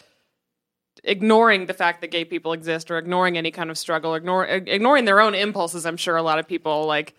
ignoring 1.04 1.66
the 1.66 1.74
fact 1.74 2.00
that 2.00 2.10
gay 2.10 2.24
people 2.24 2.52
exist 2.52 2.90
or 2.90 2.98
ignoring 2.98 3.36
any 3.38 3.50
kind 3.50 3.70
of 3.70 3.78
struggle, 3.78 4.14
ignore 4.14 4.46
ignoring 4.46 5.04
their 5.04 5.20
own 5.20 5.34
impulses. 5.34 5.86
I'm 5.86 5.96
sure 5.96 6.16
a 6.16 6.22
lot 6.22 6.38
of 6.38 6.48
people 6.48 6.86
like 6.86 7.14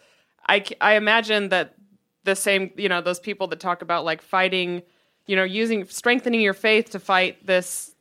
I 0.47 0.63
I 0.81 0.95
imagine 0.95 1.49
that 1.49 1.75
the 2.23 2.35
same, 2.35 2.71
you 2.75 2.89
know, 2.89 3.01
those 3.01 3.19
people 3.19 3.47
that 3.47 3.59
talk 3.59 3.81
about 3.81 4.03
like 4.03 4.21
fighting, 4.21 4.81
you 5.27 5.35
know, 5.35 5.43
using 5.43 5.85
strengthening 5.85 6.41
your 6.41 6.53
faith 6.53 6.91
to 6.91 6.99
fight 6.99 7.45
this 7.45 7.95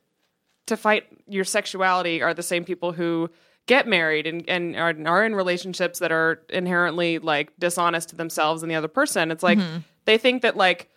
to 0.66 0.76
fight 0.76 1.04
your 1.28 1.44
sexuality 1.44 2.22
are 2.22 2.34
the 2.34 2.42
same 2.42 2.64
people 2.64 2.92
who 2.92 3.30
get 3.66 3.86
married 3.86 4.26
and, 4.26 4.48
and 4.48 4.76
are, 4.76 4.94
are 5.06 5.24
in 5.24 5.34
relationships 5.34 5.98
that 5.98 6.12
are 6.12 6.42
inherently 6.50 7.18
like 7.18 7.52
dishonest 7.58 8.10
to 8.10 8.16
themselves 8.16 8.62
and 8.62 8.70
the 8.70 8.74
other 8.74 8.88
person. 8.88 9.30
It's 9.30 9.42
like 9.42 9.58
mm-hmm. 9.58 9.78
they 10.04 10.18
think 10.18 10.42
that 10.42 10.56
like 10.56 10.90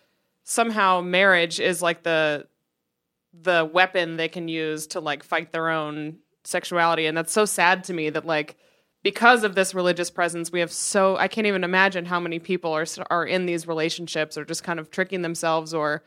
somehow 0.44 1.00
marriage 1.00 1.60
is 1.60 1.82
like 1.82 2.02
the 2.02 2.46
the 3.34 3.70
weapon 3.72 4.16
they 4.16 4.28
can 4.28 4.48
use 4.48 4.86
to 4.88 5.00
like 5.00 5.22
fight 5.22 5.52
their 5.52 5.68
own 5.68 6.16
sexuality 6.44 7.04
and 7.04 7.16
that's 7.16 7.32
so 7.32 7.44
sad 7.44 7.84
to 7.84 7.92
me 7.92 8.08
that 8.08 8.24
like 8.24 8.56
because 9.08 9.42
of 9.42 9.54
this 9.54 9.74
religious 9.74 10.10
presence 10.10 10.52
we 10.52 10.60
have 10.60 10.70
so 10.70 11.16
I 11.16 11.28
can't 11.28 11.46
even 11.46 11.64
imagine 11.64 12.04
how 12.04 12.20
many 12.20 12.38
people 12.38 12.72
are 12.72 12.84
are 13.08 13.24
in 13.24 13.46
these 13.46 13.66
relationships 13.66 14.36
or 14.36 14.44
just 14.44 14.62
kind 14.62 14.78
of 14.78 14.90
tricking 14.90 15.22
themselves 15.22 15.72
or 15.72 16.02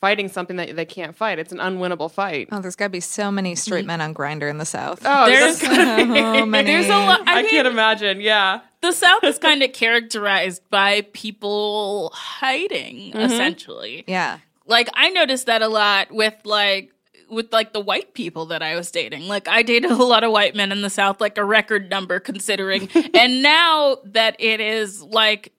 fighting 0.00 0.28
something 0.28 0.56
that 0.56 0.74
they 0.74 0.84
can't 0.84 1.14
fight. 1.14 1.38
It's 1.38 1.52
an 1.52 1.58
unwinnable 1.58 2.10
fight. 2.10 2.48
Oh, 2.50 2.60
there's 2.60 2.74
got 2.74 2.86
to 2.86 2.90
be 2.90 3.00
so 3.00 3.30
many 3.30 3.54
straight 3.54 3.84
men 3.86 4.00
on 4.00 4.14
Grindr 4.14 4.50
in 4.50 4.58
the 4.58 4.64
South. 4.64 5.02
Oh, 5.04 5.26
There's, 5.26 5.60
that's 5.60 5.68
be- 5.68 5.76
so 6.38 6.46
many. 6.56 6.66
there's 6.72 6.86
a 6.86 6.96
lot. 6.96 7.20
I, 7.28 7.32
I 7.32 7.42
think 7.42 7.50
can't 7.50 7.68
imagine. 7.68 8.20
Yeah. 8.20 8.62
the 8.80 8.92
South 8.92 9.22
is 9.24 9.38
kind 9.38 9.62
of 9.62 9.72
characterized 9.72 10.62
by 10.70 11.02
people 11.12 12.10
hiding, 12.14 13.12
mm-hmm. 13.12 13.18
essentially. 13.20 14.04
Yeah. 14.08 14.38
like 14.66 14.88
I 14.94 15.10
noticed 15.10 15.46
that 15.46 15.62
a 15.62 15.68
lot 15.68 16.10
with 16.10 16.34
like 16.44 16.92
with 17.30 17.52
like 17.52 17.72
the 17.72 17.80
white 17.80 18.14
people 18.14 18.46
that 18.46 18.62
I 18.62 18.74
was 18.76 18.90
dating. 18.90 19.28
Like 19.28 19.48
I 19.48 19.62
dated 19.62 19.90
a 19.90 19.96
lot 19.96 20.24
of 20.24 20.32
white 20.32 20.54
men 20.54 20.72
in 20.72 20.82
the 20.82 20.90
South, 20.90 21.20
like 21.20 21.38
a 21.38 21.44
record 21.44 21.90
number 21.90 22.20
considering. 22.20 22.88
and 23.14 23.42
now 23.42 23.98
that 24.04 24.36
it 24.38 24.60
is 24.60 25.02
like 25.02 25.52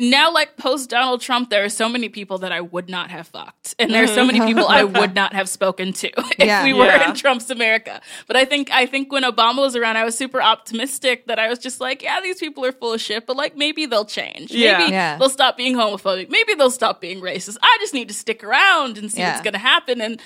now 0.00 0.32
like 0.32 0.56
post 0.56 0.90
Donald 0.90 1.20
Trump, 1.20 1.50
there 1.50 1.64
are 1.64 1.68
so 1.68 1.88
many 1.88 2.08
people 2.08 2.38
that 2.38 2.52
I 2.52 2.60
would 2.60 2.88
not 2.88 3.10
have 3.10 3.26
fucked. 3.26 3.74
And 3.80 3.92
there 3.92 4.04
are 4.04 4.06
so 4.06 4.24
many 4.24 4.38
mm-hmm. 4.38 4.46
people 4.48 4.66
I 4.68 4.84
would 4.84 5.14
not 5.22 5.32
have 5.32 5.48
spoken 5.48 5.92
to 5.94 6.08
if 6.16 6.38
Yeah. 6.38 6.62
we 6.62 6.72
were 6.72 6.86
Yeah. 6.86 7.10
in 7.10 7.16
Trump's 7.16 7.50
America. 7.50 8.00
But 8.28 8.36
I 8.36 8.44
think 8.44 8.70
I 8.70 8.86
think 8.86 9.10
when 9.10 9.24
Obama 9.24 9.58
was 9.58 9.74
around, 9.74 9.96
I 9.96 10.04
was 10.04 10.16
super 10.16 10.40
optimistic 10.40 11.26
that 11.26 11.40
I 11.40 11.48
was 11.48 11.58
just 11.58 11.80
like, 11.80 12.02
yeah, 12.02 12.20
these 12.20 12.38
people 12.38 12.64
are 12.64 12.72
full 12.72 12.92
of 12.92 13.00
shit, 13.00 13.26
but 13.26 13.36
like 13.36 13.56
maybe 13.56 13.86
they'll 13.86 14.04
change. 14.04 14.52
Yeah. 14.52 14.78
Maybe 14.78 14.92
Yeah. 14.92 15.18
they'll 15.18 15.30
stop 15.30 15.56
being 15.56 15.74
homophobic. 15.74 16.30
Maybe 16.30 16.54
they'll 16.54 16.70
stop 16.70 17.00
being 17.00 17.20
racist. 17.20 17.56
I 17.60 17.76
just 17.80 17.92
need 17.92 18.06
to 18.08 18.14
stick 18.14 18.44
around 18.44 18.98
and 18.98 19.10
see 19.10 19.18
Yeah. 19.20 19.32
what's 19.32 19.42
going 19.42 19.54
to 19.54 19.58
happen. 19.58 20.00
And 20.00 20.22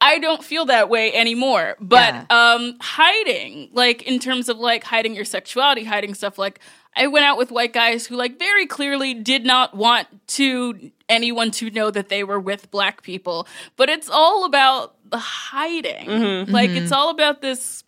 I 0.00 0.18
don't 0.18 0.42
feel 0.42 0.66
that 0.66 0.88
way 0.88 1.12
anymore. 1.14 1.76
But 1.80 2.14
Yeah. 2.14 2.24
um, 2.30 2.76
hiding, 2.80 3.70
like 3.72 4.02
in 4.02 4.18
terms 4.18 4.48
of 4.48 4.58
like 4.58 4.84
hiding 4.84 5.14
your 5.14 5.24
sexuality, 5.24 5.84
hiding 5.84 6.14
stuff 6.14 6.38
like. 6.38 6.60
I 6.96 7.06
went 7.06 7.24
out 7.24 7.38
with 7.38 7.52
white 7.52 7.72
guys 7.72 8.08
who 8.08 8.16
like 8.16 8.36
very 8.36 8.66
clearly 8.66 9.14
did 9.14 9.46
not 9.46 9.76
want 9.76 10.08
to 10.26 10.90
anyone 11.08 11.52
to 11.52 11.70
know 11.70 11.88
that 11.88 12.08
they 12.08 12.24
were 12.24 12.40
with 12.40 12.68
black 12.72 13.02
people. 13.02 13.46
But 13.76 13.88
it's 13.88 14.10
all 14.10 14.44
about 14.44 14.96
the 15.08 15.18
hiding. 15.18 16.08
Mm-hmm, 16.08 16.24
mm-hmm. 16.24 16.52
Like 16.52 16.70
it's 16.70 16.90
all 16.90 17.10
about 17.10 17.42
this 17.42 17.84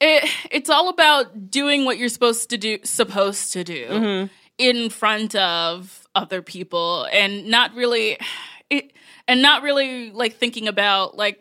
it, 0.00 0.30
it's 0.50 0.70
all 0.70 0.88
about 0.88 1.50
doing 1.50 1.84
what 1.84 1.98
you're 1.98 2.08
supposed 2.08 2.50
to 2.50 2.58
do 2.58 2.78
supposed 2.84 3.52
to 3.52 3.64
do 3.64 3.86
mm-hmm. 3.86 4.26
in 4.58 4.90
front 4.90 5.34
of 5.34 6.06
other 6.14 6.42
people 6.42 7.08
and 7.12 7.46
not 7.46 7.74
really 7.74 8.18
it 8.70 8.92
and 9.28 9.42
not 9.42 9.62
really 9.62 10.10
like 10.10 10.36
thinking 10.36 10.68
about 10.68 11.16
like 11.16 11.40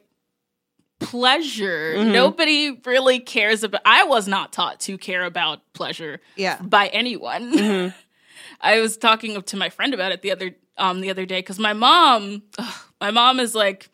pleasure. 0.99 2.03
Nobody 2.03 2.79
really 2.85 3.19
cares 3.19 3.63
about 3.63 3.81
i 3.85 4.03
was 4.05 4.27
not 4.27 4.53
taught 4.53 4.79
to 4.81 4.97
care 4.97 5.23
about 5.25 5.61
pleasure 5.73 6.21
Yeah. 6.35 6.57
by 6.61 6.87
anyone. 6.87 7.93
I 8.61 8.79
was 8.79 8.95
talking 8.97 9.41
to 9.41 9.57
my 9.57 9.69
friend 9.69 9.93
about 9.93 10.11
it 10.13 10.21
the 10.21 10.31
other 10.31 10.55
um 10.77 11.01
the 11.01 11.09
other 11.09 11.25
day 11.25 11.39
because 11.39 11.59
my 11.59 11.73
mom, 11.73 12.43
ugh, 12.57 12.73
my 13.01 13.11
mom 13.11 13.39
is 13.39 13.53
like, 13.53 13.89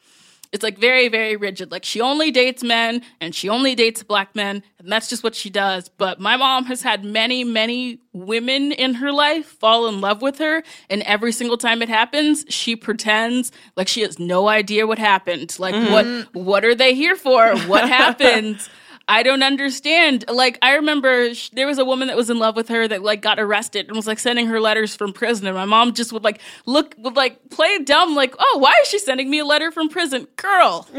it's 0.51 0.63
like 0.63 0.77
very 0.77 1.07
very 1.07 1.35
rigid. 1.35 1.71
Like 1.71 1.85
she 1.85 2.01
only 2.01 2.31
dates 2.31 2.63
men 2.63 3.01
and 3.21 3.35
she 3.35 3.49
only 3.49 3.75
dates 3.75 4.03
black 4.03 4.35
men, 4.35 4.63
and 4.79 4.91
that's 4.91 5.07
just 5.07 5.23
what 5.23 5.35
she 5.35 5.49
does. 5.49 5.89
But 5.89 6.19
my 6.19 6.37
mom 6.37 6.65
has 6.65 6.81
had 6.81 7.03
many 7.03 7.43
many 7.43 7.99
women 8.13 8.71
in 8.71 8.95
her 8.95 9.11
life 9.11 9.45
fall 9.45 9.87
in 9.87 10.01
love 10.01 10.21
with 10.21 10.39
her, 10.39 10.63
and 10.89 11.01
every 11.03 11.31
single 11.31 11.57
time 11.57 11.81
it 11.81 11.89
happens, 11.89 12.45
she 12.49 12.75
pretends 12.75 13.51
like 13.75 13.87
she 13.87 14.01
has 14.01 14.17
no 14.19 14.47
idea 14.47 14.87
what 14.87 14.99
happened. 14.99 15.57
Like 15.59 15.75
what 15.91 16.05
mm-hmm. 16.05 16.43
what 16.43 16.65
are 16.65 16.75
they 16.75 16.95
here 16.95 17.15
for? 17.15 17.55
What 17.61 17.87
happened? 17.99 18.67
I 19.09 19.23
don't 19.23 19.41
understand. 19.43 20.23
Like 20.29 20.59
I 20.61 20.75
remember 20.75 21.33
sh- 21.33 21.49
there 21.49 21.65
was 21.67 21.79
a 21.79 21.83
woman 21.85 22.07
that 22.09 22.15
was 22.15 22.29
in 22.29 22.37
love 22.37 22.55
with 22.55 22.69
her 22.69 22.87
that 22.87 23.01
like 23.01 23.21
got 23.21 23.39
arrested 23.39 23.87
and 23.87 23.95
was 23.95 24.05
like 24.07 24.19
sending 24.19 24.45
her 24.47 24.61
letters 24.61 24.95
from 24.95 25.11
prison 25.13 25.47
and 25.47 25.55
my 25.55 25.65
mom 25.65 25.93
just 25.93 26.13
would 26.13 26.23
like 26.23 26.39
look 26.67 26.93
would 26.99 27.15
like 27.15 27.49
play 27.49 27.79
dumb 27.79 28.15
like, 28.15 28.35
"Oh, 28.37 28.57
why 28.59 28.79
is 28.83 28.87
she 28.87 28.99
sending 28.99 29.29
me 29.29 29.39
a 29.39 29.45
letter 29.45 29.71
from 29.71 29.89
prison?" 29.89 30.27
Girl. 30.35 30.87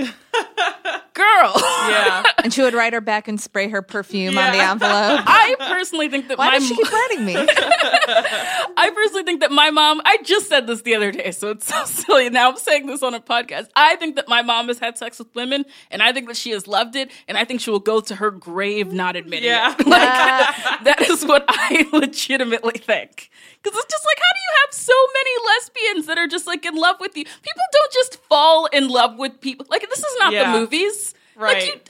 Girl. 1.14 1.52
Yeah. 1.56 2.24
And 2.42 2.54
she 2.54 2.62
would 2.62 2.72
write 2.72 2.94
her 2.94 3.02
back 3.02 3.28
and 3.28 3.38
spray 3.38 3.68
her 3.68 3.82
perfume 3.82 4.38
on 4.38 4.52
the 4.52 4.58
envelope. 4.58 5.20
I 5.26 5.56
personally 5.58 6.08
think 6.08 6.28
that 6.28 6.38
Why 6.38 6.46
my 6.46 6.58
does 6.58 6.66
she 6.68 6.74
mo- 6.74 6.80
keep 6.82 6.92
writing 6.92 7.24
me? 7.26 7.34
I 7.36 8.90
personally 8.94 9.24
think 9.24 9.40
that 9.40 9.52
my 9.52 9.70
mom, 9.70 10.00
I 10.06 10.18
just 10.22 10.48
said 10.48 10.66
this 10.66 10.80
the 10.80 10.94
other 10.94 11.12
day, 11.12 11.32
so 11.32 11.50
it's 11.50 11.66
so 11.66 11.84
silly. 11.84 12.30
Now 12.30 12.50
I'm 12.50 12.56
saying 12.56 12.86
this 12.86 13.02
on 13.02 13.12
a 13.12 13.20
podcast. 13.20 13.68
I 13.76 13.96
think 13.96 14.16
that 14.16 14.26
my 14.26 14.40
mom 14.40 14.68
has 14.68 14.78
had 14.78 14.96
sex 14.96 15.18
with 15.18 15.28
women, 15.34 15.66
and 15.90 16.02
I 16.02 16.12
think 16.12 16.28
that 16.28 16.36
she 16.38 16.50
has 16.50 16.66
loved 16.66 16.96
it, 16.96 17.10
and 17.28 17.36
I 17.36 17.44
think 17.44 17.60
she 17.60 17.70
will 17.70 17.78
go 17.78 17.99
to 18.02 18.16
her 18.16 18.30
grave 18.30 18.92
not 18.92 19.16
admitting 19.16 19.48
Yeah. 19.48 19.74
it. 19.78 19.86
Like, 19.86 20.00
that 20.84 21.06
is 21.08 21.24
what 21.24 21.44
I 21.48 21.86
legitimately 21.92 22.78
think. 22.78 23.30
Because 23.62 23.78
it's 23.78 23.92
just 23.92 24.04
like, 24.06 24.18
how 24.18 24.32
do 24.34 24.40
you 24.40 24.52
have 24.64 24.74
so 24.74 24.92
many 25.14 25.46
lesbians 25.46 26.06
that 26.06 26.18
are 26.18 26.26
just 26.26 26.46
like 26.46 26.64
in 26.66 26.74
love 26.76 26.96
with 27.00 27.16
you? 27.16 27.24
People 27.24 27.62
don't 27.72 27.92
just 27.92 28.16
fall 28.24 28.66
in 28.66 28.88
love 28.88 29.18
with 29.18 29.40
people. 29.40 29.66
Like, 29.68 29.88
this 29.88 29.98
is 29.98 30.16
not 30.18 30.32
Yeah. 30.32 30.52
the 30.52 30.58
movies. 30.58 31.14
Right. 31.36 31.54
Like, 31.72 31.88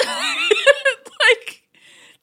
you, 0.51 0.57
like, 1.29 1.63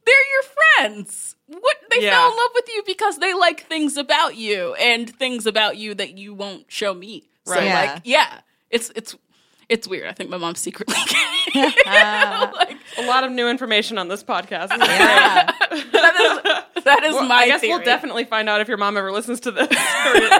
they're 0.05 0.15
your 0.33 0.43
friends. 0.77 1.35
What 1.47 1.77
they 1.91 2.01
Yeah. 2.03 2.11
fell 2.11 2.31
in 2.31 2.37
love 2.37 2.51
with 2.55 2.67
you 2.73 2.83
because 2.85 3.19
they 3.19 3.33
like 3.33 3.61
things 3.67 3.97
about 3.97 4.35
you 4.35 4.73
and 4.75 5.09
things 5.17 5.45
about 5.45 5.77
you 5.77 5.93
that 5.95 6.17
you 6.17 6.33
won't 6.33 6.65
show 6.71 6.93
me. 6.93 7.29
So 7.45 7.53
Right. 7.55 7.63
Yeah. 7.65 7.81
like, 7.93 8.01
yeah, 8.03 8.39
it's 8.69 8.91
it's 8.95 9.15
it's 9.69 9.87
weird. 9.87 10.07
I 10.07 10.13
think 10.13 10.29
my 10.29 10.37
mom's 10.37 10.59
secretly 10.59 10.95
gay. 11.07 11.61
like 11.61 11.75
ah. 11.87 12.51
A 12.99 13.05
lot 13.05 13.23
of 13.23 13.31
new 13.31 13.47
information 13.47 13.97
on 13.97 14.07
this 14.07 14.23
podcast. 14.23 14.69
This 14.69 14.79
Yeah. 14.87 15.51
that 16.83 17.03
is 17.03 17.13
Well, 17.13 17.25
my 17.27 17.35
I 17.35 17.47
guess 17.47 17.61
theory. 17.61 17.73
we'll 17.75 17.83
definitely 17.85 18.23
find 18.25 18.49
out 18.49 18.61
if 18.61 18.67
your 18.67 18.77
mom 18.77 18.97
ever 18.97 19.11
listens 19.11 19.39
to 19.41 19.51
this. 19.51 19.67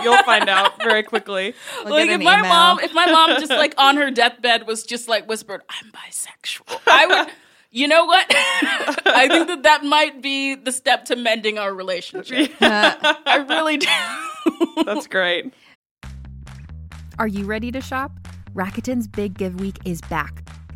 You'll 0.02 0.22
find 0.24 0.48
out 0.48 0.76
very 0.82 1.02
quickly. 1.02 1.54
We'll 1.84 1.94
like 1.94 2.06
get 2.06 2.14
if 2.14 2.20
an 2.20 2.24
my 2.24 2.38
email. 2.38 2.48
mom 2.48 2.80
if 2.80 2.92
my 2.94 3.06
mom 3.10 3.30
just 3.38 3.50
like 3.50 3.74
on 3.78 3.96
her 3.96 4.10
deathbed 4.10 4.66
was 4.66 4.82
just 4.84 5.08
like 5.08 5.28
whispered 5.28 5.62
i'm 5.68 5.90
bisexual 5.92 6.80
i 6.86 7.06
would 7.06 7.32
you 7.70 7.86
know 7.86 8.04
what 8.04 8.26
i 8.30 9.26
think 9.28 9.46
that 9.48 9.62
that 9.64 9.84
might 9.84 10.22
be 10.22 10.54
the 10.54 10.72
step 10.72 11.04
to 11.06 11.16
mending 11.16 11.58
our 11.58 11.74
relationship 11.74 12.50
i 12.60 13.44
really 13.48 13.76
do 13.76 13.88
That's 14.84 15.06
great. 15.06 15.52
Are 17.18 17.28
you 17.28 17.44
ready 17.44 17.70
to 17.72 17.80
shop? 17.80 18.12
Rakuten's 18.54 19.06
Big 19.08 19.36
Give 19.36 19.58
Week 19.60 19.76
is 19.84 20.00
back. 20.02 20.48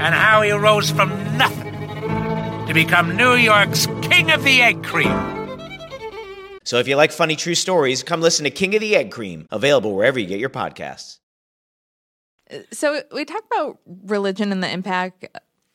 and 0.00 0.14
how 0.14 0.40
he 0.40 0.50
rose 0.50 0.90
from 0.90 1.10
nothing 1.36 1.74
to 2.66 2.72
become 2.72 3.16
New 3.16 3.34
York's 3.34 3.86
King 4.00 4.30
of 4.30 4.42
the 4.44 4.62
Egg 4.62 4.82
Cream. 4.82 5.40
So 6.64 6.78
if 6.78 6.88
you 6.88 6.96
like 6.96 7.12
funny 7.12 7.36
true 7.36 7.54
stories, 7.54 8.02
come 8.02 8.20
listen 8.20 8.44
to 8.44 8.50
King 8.50 8.74
of 8.74 8.80
the 8.80 8.96
Egg 8.96 9.10
Cream, 9.10 9.46
available 9.50 9.94
wherever 9.94 10.18
you 10.18 10.26
get 10.26 10.40
your 10.40 10.48
podcasts. 10.50 11.18
So 12.72 13.02
we 13.12 13.24
talk 13.24 13.44
about 13.52 13.78
religion 14.04 14.52
and 14.52 14.62
the 14.62 14.70
impact 14.70 15.26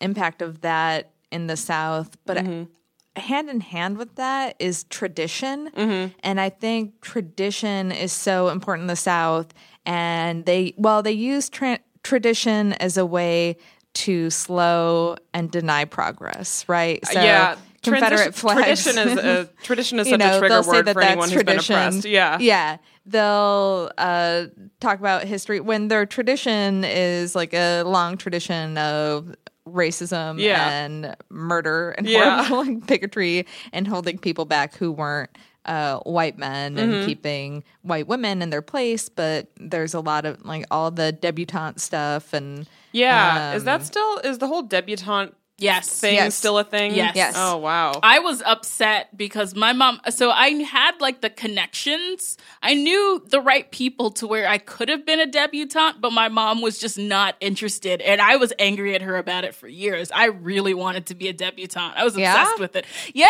impact 0.02 0.42
of 0.42 0.62
that 0.62 1.12
in 1.32 1.48
the 1.48 1.58
South, 1.58 2.18
but 2.26 2.38
mm-hmm. 2.38 3.20
hand 3.20 3.50
in 3.50 3.60
hand 3.60 3.98
with 3.98 4.16
that 4.16 4.56
is 4.58 4.86
tradition, 4.86 5.70
mm-hmm. 5.72 6.14
and 6.22 6.42
I 6.42 6.50
think 6.50 7.02
tradition 7.02 7.92
is 7.92 8.12
so 8.12 8.50
important 8.50 8.84
in 8.84 8.88
the 8.88 8.96
South. 8.96 9.54
And 9.86 10.46
they 10.46 10.74
well, 10.78 11.04
they 11.04 11.12
use 11.12 11.48
tra- 11.50 11.80
tradition 12.04 12.74
as 12.74 12.98
a 12.98 13.06
way 13.06 13.58
to 13.96 14.30
slow 14.30 15.16
and 15.34 15.50
deny 15.52 15.86
progress, 15.86 16.64
right? 16.68 17.06
So 17.08 17.22
yeah, 17.22 17.56
Confederate 17.84 18.36
flags. 18.36 18.84
Tradition 18.84 19.08
is 19.10 19.18
a 19.18 19.50
tradition 19.64 20.00
is 20.00 20.10
such 20.10 20.20
know, 20.20 20.36
a 20.38 20.39
trigger 20.39 20.62
word 20.64 20.86
that 20.86 20.93
for 20.93 21.02
anyone 21.02 21.30
who's 21.30 21.38
been 21.43 21.46
tradition. 21.58 21.76
oppressed. 21.76 22.06
Yeah, 22.06 22.38
yeah. 22.39 22.78
They'll 23.06 23.91
uh, 23.98 24.46
talk 24.80 25.00
about 25.00 25.24
history 25.26 25.60
when 25.60 25.88
their 25.89 26.06
tradition 26.06 26.84
is 26.84 27.36
like 27.36 27.54
a 27.54 27.84
long 27.84 28.18
tradition 28.18 28.78
of 28.80 29.36
racism 29.68 30.39
Yeah. 30.39 30.70
and 30.70 31.16
murder 31.30 31.91
and 31.91 32.08
Yeah. 32.08 32.43
horrible 32.46 32.82
bigotry 32.88 33.46
and 33.74 33.88
holding 33.88 34.18
people 34.18 34.46
back 34.46 34.76
who 34.76 34.91
weren't 34.91 35.30
uh, 35.66 35.98
white 36.00 36.38
men 36.38 36.78
and 36.78 36.93
Mhm. 36.93 37.06
keeping 37.06 37.64
white 37.82 38.08
women 38.08 38.41
in 38.43 38.52
their 38.52 38.62
place. 38.62 39.10
But 39.10 39.48
there's 39.58 39.93
a 39.96 40.00
lot 40.00 40.26
of 40.26 40.43
like 40.46 40.66
all 40.70 40.91
the 40.91 41.12
debutante 41.12 41.80
stuff 41.80 42.34
and 42.34 42.68
Yeah, 43.00 43.54
is 43.56 43.64
that 43.66 43.82
um, 43.82 43.86
still 43.86 44.18
is 44.20 44.38
the 44.38 44.48
whole 44.48 44.64
debutante 44.64 45.34
Yes. 45.58 46.02
thing 46.02 46.16
Yes. 46.16 46.36
still 46.36 46.58
a 46.58 46.66
thing? 46.66 46.93
Yes. 46.96 47.16
Yes. 47.16 47.34
Oh 47.38 47.56
wow. 47.58 47.93
I 48.04 48.20
was 48.20 48.41
upset 48.41 49.16
because 49.16 49.56
my 49.56 49.72
mom. 49.72 50.02
So 50.10 50.30
I 50.30 50.50
had 50.50 51.00
like 51.00 51.22
the 51.22 51.30
connections. 51.30 52.38
I 52.62 52.74
knew 52.74 53.24
the 53.30 53.39
right 53.39 53.70
people 53.72 54.12
to 54.12 54.28
where 54.28 54.48
I 54.50 54.58
could 54.58 54.89
have 54.89 55.06
been 55.06 55.22
a 55.22 55.26
debutante, 55.26 56.02
but 56.02 56.12
my 56.12 56.28
mom 56.28 56.62
was 56.62 56.78
just 56.78 56.98
not 56.98 57.36
interested, 57.39 58.02
and 58.02 58.20
I 58.22 58.36
was 58.36 58.52
angry 58.60 58.96
at 58.96 59.02
her 59.02 59.16
about 59.16 59.46
it 59.46 59.56
for 59.56 59.70
years. 59.70 60.12
I 60.12 60.26
really 60.26 60.74
wanted 60.74 61.06
to 61.08 61.16
be 61.16 61.30
a 61.30 61.34
debutante. 61.34 61.96
I 61.98 62.04
was 62.04 62.18
Yeah? 62.18 62.34
obsessed 62.41 62.60
with 62.60 62.76
it. 62.76 62.86
Yeah. 63.14 63.30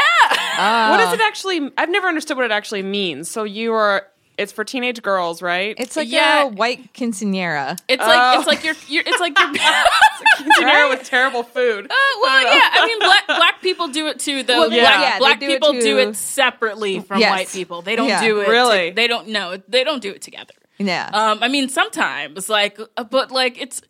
what 0.89 0.97
does 0.97 1.13
it 1.13 1.21
actually? 1.21 1.71
I've 1.77 1.89
never 1.89 2.07
understood 2.07 2.37
what 2.37 2.45
it 2.45 2.51
actually 2.51 2.83
means. 2.83 3.29
So 3.29 3.43
you 3.43 3.73
are. 3.73 4.07
It's 4.37 4.51
for 4.51 4.63
teenage 4.63 5.01
girls, 5.01 5.41
right? 5.41 5.75
It's 5.77 5.95
like 5.95 6.09
Yeah. 6.11 6.43
a 6.43 6.47
white 6.47 6.93
quinceanera. 6.93 7.77
It's 7.87 8.03
Oh. 8.03 8.07
like 8.07 8.37
it's 8.39 8.47
like 8.47 8.63
you're, 8.65 8.75
you're 8.87 9.03
it's 9.05 9.19
like 9.19 9.37
you're 9.39 9.47
quinceanera 9.49 10.89
with 10.89 11.03
terrible 11.07 11.43
food. 11.43 11.85
Uh, 11.85 11.93
well, 12.21 12.43
yeah. 12.43 12.69
I 12.73 12.85
mean, 12.85 12.99
black 12.99 13.27
black 13.27 13.61
people 13.61 13.87
do 13.87 14.07
it 14.07 14.19
too. 14.19 14.43
Though 14.43 14.61
Well, 14.61 14.69
black, 14.69 14.79
yeah, 14.99 15.17
black 15.19 15.39
do 15.39 15.45
it 15.47 15.49
people 15.49 15.73
do 15.73 15.97
it 15.97 16.15
separately 16.15 16.99
from 16.99 17.19
Yes. 17.19 17.29
white 17.29 17.49
people. 17.49 17.81
They 17.81 17.95
don't 17.95 18.07
Yeah. 18.09 18.21
do 18.21 18.39
it 18.41 18.47
Really? 18.49 18.89
to- 18.89 18.95
they 18.95 19.07
don't 19.07 19.29
know. 19.29 19.57
They 19.67 19.83
don't 19.83 20.01
do 20.01 20.11
it 20.11 20.21
together. 20.21 20.53
Yeah. 20.77 21.09
Um, 21.13 21.39
I 21.41 21.47
mean, 21.47 21.69
sometimes 21.69 22.49
like, 22.49 22.77
uh, 22.97 23.03
but 23.05 23.31
like 23.31 23.59
it's. 23.61 23.81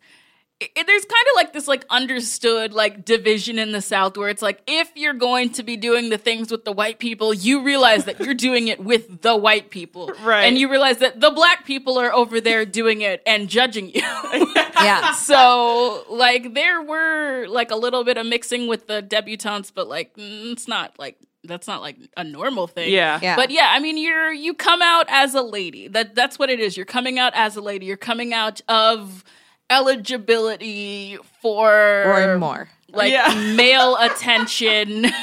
It, 0.58 0.86
there's 0.86 1.04
kind 1.04 1.26
of 1.30 1.36
like 1.36 1.52
this 1.52 1.68
like 1.68 1.84
understood 1.90 2.72
like 2.72 3.04
division 3.04 3.58
in 3.58 3.72
the 3.72 3.82
south 3.82 4.16
where 4.16 4.30
it's 4.30 4.40
like 4.40 4.62
if 4.66 4.90
you're 4.94 5.12
going 5.12 5.50
to 5.50 5.62
be 5.62 5.76
doing 5.76 6.08
the 6.08 6.16
things 6.16 6.50
with 6.50 6.64
the 6.64 6.72
white 6.72 6.98
people 6.98 7.34
you 7.34 7.62
realize 7.62 8.06
that 8.06 8.18
you're 8.20 8.32
doing 8.32 8.68
it 8.68 8.82
with 8.82 9.20
the 9.20 9.36
white 9.36 9.68
people. 9.70 10.10
Right. 10.22 10.44
and 10.44 10.56
you 10.56 10.70
realize 10.70 10.98
that 10.98 11.20
the 11.20 11.30
black 11.30 11.66
people 11.66 11.98
are 11.98 12.10
over 12.12 12.40
there 12.40 12.64
doing 12.64 13.02
it 13.02 13.22
and 13.26 13.48
judging 13.48 13.90
you. 13.94 14.02
Yeah. 14.76 15.12
So 15.14 16.04
like 16.08 16.54
there 16.54 16.80
were 16.82 17.46
like 17.48 17.70
a 17.70 17.76
little 17.76 18.02
bit 18.04 18.16
of 18.16 18.24
mixing 18.26 18.66
with 18.66 18.86
the 18.86 19.02
debutantes 19.02 19.70
but 19.70 19.88
like 19.88 20.16
mm, 20.16 20.52
it's 20.52 20.66
not 20.68 20.98
like 20.98 21.18
that's 21.44 21.66
not 21.66 21.80
like 21.82 21.96
a 22.16 22.24
normal 22.24 22.66
thing. 22.66 22.92
Yeah. 22.92 23.18
Yeah. 23.22 23.36
but 23.36 23.50
yeah 23.50 23.68
i 23.72 23.78
mean 23.78 23.98
you're 23.98 24.32
you 24.32 24.54
come 24.54 24.80
out 24.80 25.04
as 25.08 25.34
a 25.34 25.42
lady. 25.42 25.86
That 25.88 26.14
that's 26.14 26.38
what 26.38 26.48
it 26.48 26.60
is. 26.60 26.78
You're 26.78 26.86
coming 26.86 27.18
out 27.18 27.32
as 27.34 27.56
a 27.56 27.60
lady. 27.60 27.84
You're 27.84 27.96
coming 27.98 28.32
out 28.32 28.62
of 28.68 29.22
eligibility 29.70 31.18
for 31.42 31.70
Or 32.04 32.38
more. 32.38 32.68
like 32.92 33.12
Yeah. 33.12 33.34
male 33.56 33.96
attention 34.00 35.06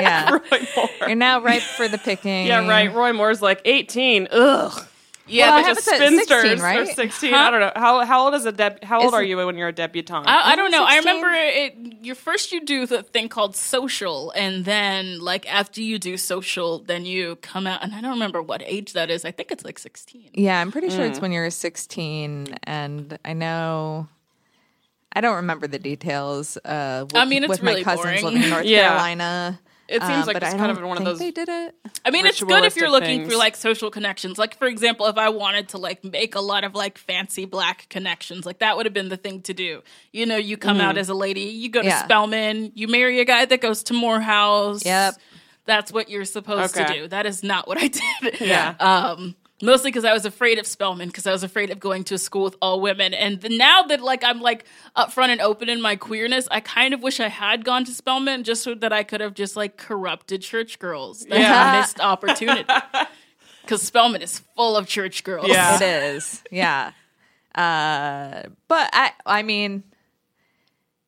Yeah. 0.00 0.30
Roy 0.30 0.66
Moore. 0.76 0.88
You're 1.06 1.14
now 1.16 1.40
ripe 1.40 1.62
for 1.62 1.88
the 1.88 1.96
picking. 1.98 2.46
Yeah, 2.46 2.68
right. 2.68 2.92
Roy 2.92 3.12
Moore's 3.14 3.40
like 3.40 3.62
18. 3.64 4.28
Ugh. 4.30 4.86
Yeah 5.26 5.46
Well, 5.46 5.54
I 5.54 5.60
but 5.62 5.66
have 5.68 5.76
Just 5.76 5.88
it 5.88 5.90
said 5.90 6.08
16, 6.10 6.24
spinsters 6.26 6.60
or 6.60 6.64
right? 6.64 6.88
16. 6.88 7.32
Huh? 7.32 7.36
I 7.38 7.50
don't 7.50 7.60
know. 7.60 7.72
How 7.76 8.04
how 8.04 8.24
old 8.24 8.34
is 8.34 8.46
a 8.46 8.52
deb- 8.52 8.82
how 8.84 8.98
old 9.00 9.08
Is 9.08 9.12
are 9.14 9.22
you 9.22 9.36
when 9.36 9.56
you're 9.58 9.68
a 9.68 9.72
debutante? 9.72 10.28
I, 10.28 10.52
I 10.52 10.56
don't 10.56 10.70
know. 10.70 10.84
I 10.84 10.98
remember 10.98 11.28
it. 11.32 11.74
You 12.02 12.14
first 12.14 12.52
you 12.52 12.64
do 12.64 12.86
the 12.86 13.02
thing 13.02 13.28
called 13.28 13.56
social, 13.56 14.30
and 14.32 14.64
then 14.64 15.20
like 15.20 15.52
after 15.52 15.80
you 15.80 15.98
do 15.98 16.16
social, 16.16 16.78
then 16.78 17.04
you 17.04 17.36
come 17.36 17.66
out. 17.66 17.82
And 17.82 17.94
I 17.94 18.00
don't 18.00 18.12
remember 18.12 18.40
what 18.42 18.62
age 18.64 18.92
that 18.94 19.10
is. 19.10 19.24
I 19.24 19.30
think 19.32 19.50
it's 19.50 19.64
like 19.64 19.78
sixteen. 19.78 20.30
Yeah, 20.34 20.60
I'm 20.60 20.70
pretty 20.72 20.90
sure 20.90 21.00
Mm. 21.04 21.10
it's 21.10 21.20
when 21.20 21.32
you're 21.32 21.50
16, 21.50 22.56
and 22.64 23.18
I 23.24 23.32
know. 23.32 24.08
I 25.12 25.20
don't 25.22 25.36
remember 25.36 25.66
the 25.66 25.78
details. 25.78 26.58
Uh, 26.58 27.04
with, 27.06 27.16
I 27.16 27.24
mean, 27.24 27.42
it's 27.42 27.48
with 27.48 27.62
really 27.62 27.82
my 27.82 27.84
cousins 27.84 28.20
boring. 28.20 28.24
living 28.24 28.42
in 28.42 28.50
North 28.50 28.66
Yeah. 28.66 28.88
Carolina. 28.88 29.60
It 29.88 30.02
seems 30.02 30.24
uh, 30.24 30.26
like 30.26 30.34
but 30.34 30.42
it's 30.42 30.54
I 30.54 30.58
kind 30.58 30.70
of 30.70 30.78
don't 30.78 30.88
one 30.88 30.96
of 30.98 31.04
think 31.04 31.08
those 31.10 31.18
They 31.18 31.30
did 31.30 31.48
it. 31.48 31.74
I 32.04 32.10
mean, 32.10 32.26
it's 32.26 32.42
good 32.42 32.64
if 32.64 32.76
you're 32.76 32.90
looking 32.90 33.20
things. 33.20 33.32
for 33.32 33.38
like 33.38 33.56
social 33.56 33.90
connections. 33.90 34.36
Like 34.38 34.56
for 34.58 34.66
example, 34.66 35.06
if 35.06 35.16
I 35.16 35.28
wanted 35.28 35.68
to 35.70 35.78
like 35.78 36.02
make 36.04 36.34
a 36.34 36.40
lot 36.40 36.64
of 36.64 36.74
like 36.74 36.98
fancy 36.98 37.44
black 37.44 37.88
connections, 37.88 38.44
like 38.44 38.58
that 38.58 38.76
would 38.76 38.86
have 38.86 38.92
been 38.92 39.08
the 39.08 39.16
thing 39.16 39.42
to 39.42 39.54
do. 39.54 39.82
You 40.12 40.26
know, 40.26 40.36
you 40.36 40.56
come 40.56 40.80
out 40.80 40.98
as 40.98 41.08
a 41.08 41.14
lady, 41.14 41.42
you 41.42 41.68
go 41.68 41.82
to 41.82 41.86
Yeah. 41.88 42.02
Spelman, 42.04 42.72
you 42.74 42.88
marry 42.88 43.20
a 43.20 43.24
guy 43.24 43.44
that 43.44 43.60
goes 43.60 43.82
to 43.84 43.94
Morehouse. 43.94 44.84
Yep. 44.84 45.14
That's 45.66 45.92
what 45.92 46.08
you're 46.08 46.24
supposed 46.24 46.74
to 46.74 46.84
do. 46.86 47.08
That 47.08 47.26
is 47.26 47.42
not 47.42 47.66
what 47.68 47.78
I 47.78 47.88
did. 48.22 48.40
Yeah. 48.40 48.74
Um, 48.80 49.34
mostly 49.62 49.90
because 49.90 50.04
I 50.04 50.12
was 50.12 50.24
afraid 50.26 50.58
of 50.58 50.66
Spelman, 50.66 51.08
because 51.08 51.26
I 51.26 51.32
was 51.32 51.42
afraid 51.42 51.70
of 51.70 51.80
going 51.80 52.04
to 52.04 52.14
a 52.14 52.18
school 52.18 52.44
with 52.44 52.56
all 52.60 52.80
women. 52.80 53.14
And 53.14 53.40
the, 53.40 53.48
now 53.48 53.82
that 53.84 54.00
like 54.00 54.22
I'm 54.24 54.40
like 54.40 54.64
upfront 54.96 55.28
and 55.28 55.40
open 55.40 55.68
in 55.68 55.80
my 55.80 55.96
queerness, 55.96 56.46
I 56.50 56.60
kind 56.60 56.92
of 56.94 57.02
wish 57.02 57.20
I 57.20 57.28
had 57.28 57.64
gone 57.64 57.84
to 57.86 57.92
Spelman 57.92 58.44
just 58.44 58.62
so 58.62 58.74
that 58.74 58.92
I 58.92 59.02
could 59.02 59.20
have 59.20 59.34
just 59.34 59.56
like 59.56 59.76
corrupted 59.76 60.42
church 60.42 60.78
girls. 60.78 61.20
That's 61.28 61.40
Yeah. 61.40 61.76
a 61.76 61.80
missed 61.80 62.00
opportunity. 62.00 62.64
Because 63.62 63.82
Spelman 63.82 64.22
is 64.22 64.38
full 64.54 64.76
of 64.76 64.86
church 64.86 65.24
girls. 65.24 65.48
Yeah. 65.48 65.74
It 65.74 65.82
is. 66.14 66.40
Yeah. 66.52 66.92
Uh, 67.52 68.42
but 68.68 68.90
I, 68.92 69.10
I 69.26 69.42
mean, 69.42 69.82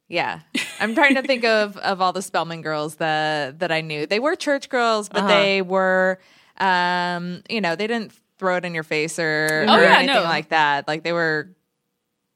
yeah. 0.08 0.40
I'm 0.80 0.94
trying 0.94 1.14
to 1.14 1.22
think 1.22 1.44
of 1.44 1.76
of 1.76 2.00
all 2.00 2.12
the 2.12 2.20
Spelman 2.22 2.62
girls 2.62 2.96
that 2.96 3.58
that 3.60 3.70
I 3.70 3.80
knew. 3.80 4.06
They 4.06 4.18
were 4.18 4.34
church 4.34 4.68
girls, 4.70 5.08
but 5.08 5.18
Uh-huh. 5.18 5.28
they 5.28 5.62
were, 5.62 6.18
um, 6.58 7.42
you 7.48 7.60
know, 7.60 7.76
they 7.76 7.86
didn't 7.86 8.12
throw 8.38 8.56
it 8.56 8.64
in 8.64 8.74
your 8.74 8.82
face 8.84 9.18
or, 9.18 9.66
Oh, 9.68 9.74
or 9.76 9.82
yeah, 9.84 9.98
anything 9.98 10.22
no. 10.22 10.24
like 10.24 10.48
that. 10.50 10.86
Like 10.88 11.02
they 11.04 11.12
were 11.12 11.50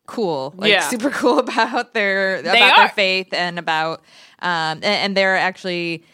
cool, 0.06 0.54
like 0.56 0.70
Yeah. 0.70 0.88
super 0.88 1.10
cool 1.20 1.38
about 1.38 1.94
their 1.94 2.36
about 2.40 2.76
their 2.76 2.88
faith 2.88 3.32
and 3.32 3.58
about, 3.58 4.00
um, 4.40 4.78
and, 4.78 4.84
and 4.84 5.16
they're 5.16 5.36
actually 5.36 6.04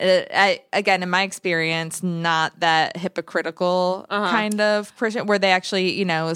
uh, 0.00 0.22
I, 0.34 0.60
again, 0.72 1.02
in 1.04 1.10
my 1.10 1.22
experience, 1.22 2.02
not 2.02 2.58
that 2.60 2.96
hypocritical 2.96 4.06
Uh-huh. 4.10 4.30
kind 4.30 4.60
of 4.60 4.94
person 4.96 5.26
where 5.26 5.38
they 5.38 5.50
actually, 5.52 5.92
you 5.92 6.04
know, 6.04 6.32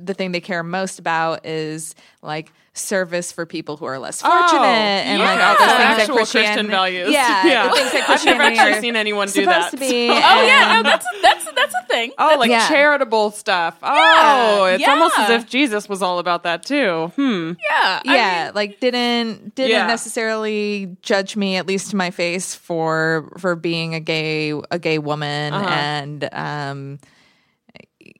the 0.00 0.14
thing 0.14 0.30
they 0.32 0.40
care 0.40 0.62
most 0.62 0.98
about 1.00 1.44
is 1.44 1.94
like 2.22 2.52
service 2.78 3.32
for 3.32 3.44
people 3.46 3.76
who 3.76 3.84
are 3.84 3.98
less 3.98 4.22
fortunate 4.22 4.64
and 4.64 5.20
like 5.20 5.40
all 5.40 5.54
those 5.58 5.60
yeah. 5.60 5.76
things 5.76 5.96
that 5.96 6.00
Actual 6.00 6.16
Christian 6.16 6.42
Christian- 6.44 6.66
values. 6.68 7.10
Yeah, 7.10 7.46
Yeah. 7.46 7.68
the 7.68 7.74
things 7.74 7.92
that 7.92 8.08
I've 8.10 8.24
never 8.24 8.42
actually 8.42 8.80
seen 8.80 8.96
anyone 8.96 9.28
do 9.28 9.44
that, 9.46 9.70
to 9.70 9.76
be. 9.76 10.08
so- 10.08 10.14
Oh 10.14 10.42
yeah, 10.46 10.76
no, 10.76 10.82
that's 10.82 11.06
that's 11.22 11.44
that's 11.52 11.74
a 11.74 11.86
thing. 11.88 12.12
Oh, 12.18 12.36
like 12.38 12.50
Yeah. 12.50 12.68
charitable 12.68 13.30
stuff. 13.32 13.76
Oh, 13.82 14.64
it's 14.66 14.86
almost 14.86 15.18
as 15.18 15.30
if 15.30 15.48
Jesus 15.48 15.88
was 15.88 16.02
all 16.02 16.18
about 16.18 16.42
that 16.44 16.62
too. 16.64 17.12
Hmm. 17.16 17.52
Yeah, 17.68 18.00
I 18.06 18.14
yeah, 18.14 18.44
mean- 18.46 18.54
like 18.54 18.80
didn't 18.80 19.54
didn't 19.54 19.70
Yeah. 19.72 19.86
necessarily 19.86 20.96
judge 21.02 21.36
me 21.36 21.56
at 21.56 21.66
least 21.66 21.90
to 21.90 21.96
my 21.96 22.10
face 22.10 22.54
for 22.54 23.32
for 23.38 23.54
being 23.56 23.94
a 23.94 24.00
gay 24.00 24.52
a 24.70 24.78
gay 24.78 24.98
woman 24.98 25.52
Uh-huh. 25.52 25.68
and 25.68 26.28
um 26.32 26.98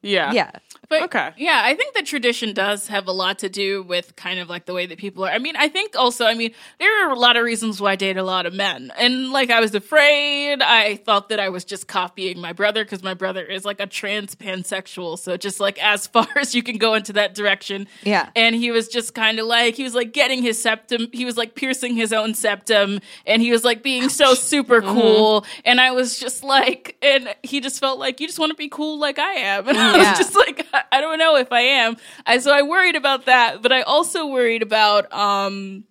Yeah. 0.02 0.32
yeah 0.32 0.50
But 0.88 1.02
Okay. 1.02 1.32
yeah, 1.36 1.60
I 1.64 1.74
think 1.74 1.94
the 1.94 2.02
tradition 2.02 2.54
does 2.54 2.88
have 2.88 3.06
a 3.08 3.12
lot 3.12 3.38
to 3.40 3.48
do 3.50 3.82
with 3.82 4.16
kind 4.16 4.40
of 4.40 4.48
like 4.48 4.64
the 4.64 4.72
way 4.72 4.86
that 4.86 4.96
people 4.98 5.24
are. 5.24 5.30
I 5.30 5.38
mean, 5.38 5.54
I 5.56 5.68
think 5.68 5.94
also, 5.96 6.24
I 6.24 6.32
mean, 6.34 6.52
there 6.78 7.06
are 7.06 7.10
a 7.12 7.18
lot 7.18 7.36
of 7.36 7.44
reasons 7.44 7.78
why 7.80 7.92
I 7.92 7.96
date 7.96 8.16
a 8.16 8.22
lot 8.22 8.46
of 8.46 8.54
men. 8.54 8.90
And 8.98 9.30
like, 9.30 9.50
I 9.50 9.60
was 9.60 9.74
afraid. 9.74 10.62
I 10.62 10.96
thought 10.96 11.28
that 11.28 11.40
I 11.40 11.50
was 11.50 11.64
just 11.66 11.88
copying 11.88 12.40
my 12.40 12.52
brother 12.54 12.84
because 12.84 13.02
my 13.02 13.12
brother 13.14 13.44
is 13.44 13.64
like 13.66 13.80
a 13.80 13.86
trans 13.86 14.34
pansexual. 14.34 15.18
So 15.18 15.36
just 15.36 15.60
like 15.60 15.78
as 15.82 16.06
far 16.14 16.26
as 16.36 16.54
you 16.54 16.62
can 16.62 16.78
go 16.78 16.94
into 16.94 17.12
that 17.14 17.34
direction. 17.34 17.86
Yeah. 18.02 18.30
And 18.34 18.54
he 18.54 18.70
was 18.70 18.88
just 18.88 19.14
kind 19.14 19.38
of 19.38 19.46
like, 19.46 19.74
he 19.74 19.82
was 19.82 19.94
like 19.94 20.12
getting 20.14 20.42
his 20.42 20.60
septum, 20.60 21.08
he 21.12 21.24
was 21.26 21.36
like 21.36 21.54
piercing 21.54 21.96
his 21.96 22.12
own 22.12 22.34
septum, 22.34 23.00
and 23.26 23.42
he 23.42 23.50
was 23.50 23.62
like 23.64 23.82
being 23.82 24.08
so 24.08 24.34
super 24.34 24.80
mm-hmm. 24.80 24.98
cool. 24.98 25.44
And 25.66 25.80
I 25.80 25.90
was 25.90 26.18
just 26.18 26.42
like, 26.42 26.96
and 27.02 27.34
he 27.42 27.60
just 27.60 27.78
felt 27.78 27.98
like, 27.98 28.20
you 28.20 28.26
just 28.26 28.38
want 28.38 28.50
to 28.50 28.56
be 28.56 28.68
cool 28.70 28.98
like 28.98 29.18
I 29.18 29.32
am. 29.32 29.68
And 29.68 29.76
I 29.76 29.96
Yeah. 29.98 30.10
was 30.10 30.18
just 30.18 30.34
like, 30.34 30.66
I- 30.92 31.00
don't 31.00 31.18
know 31.18 31.36
if 31.36 31.52
I 31.52 31.60
am. 31.60 31.96
I, 32.26 32.38
so 32.38 32.52
I 32.52 32.62
worried 32.62 32.96
about 32.96 33.26
that, 33.26 33.62
but 33.62 33.72
I 33.72 33.82
also 33.82 34.26
worried 34.26 34.62
about, 34.62 35.12
um, 35.12 35.84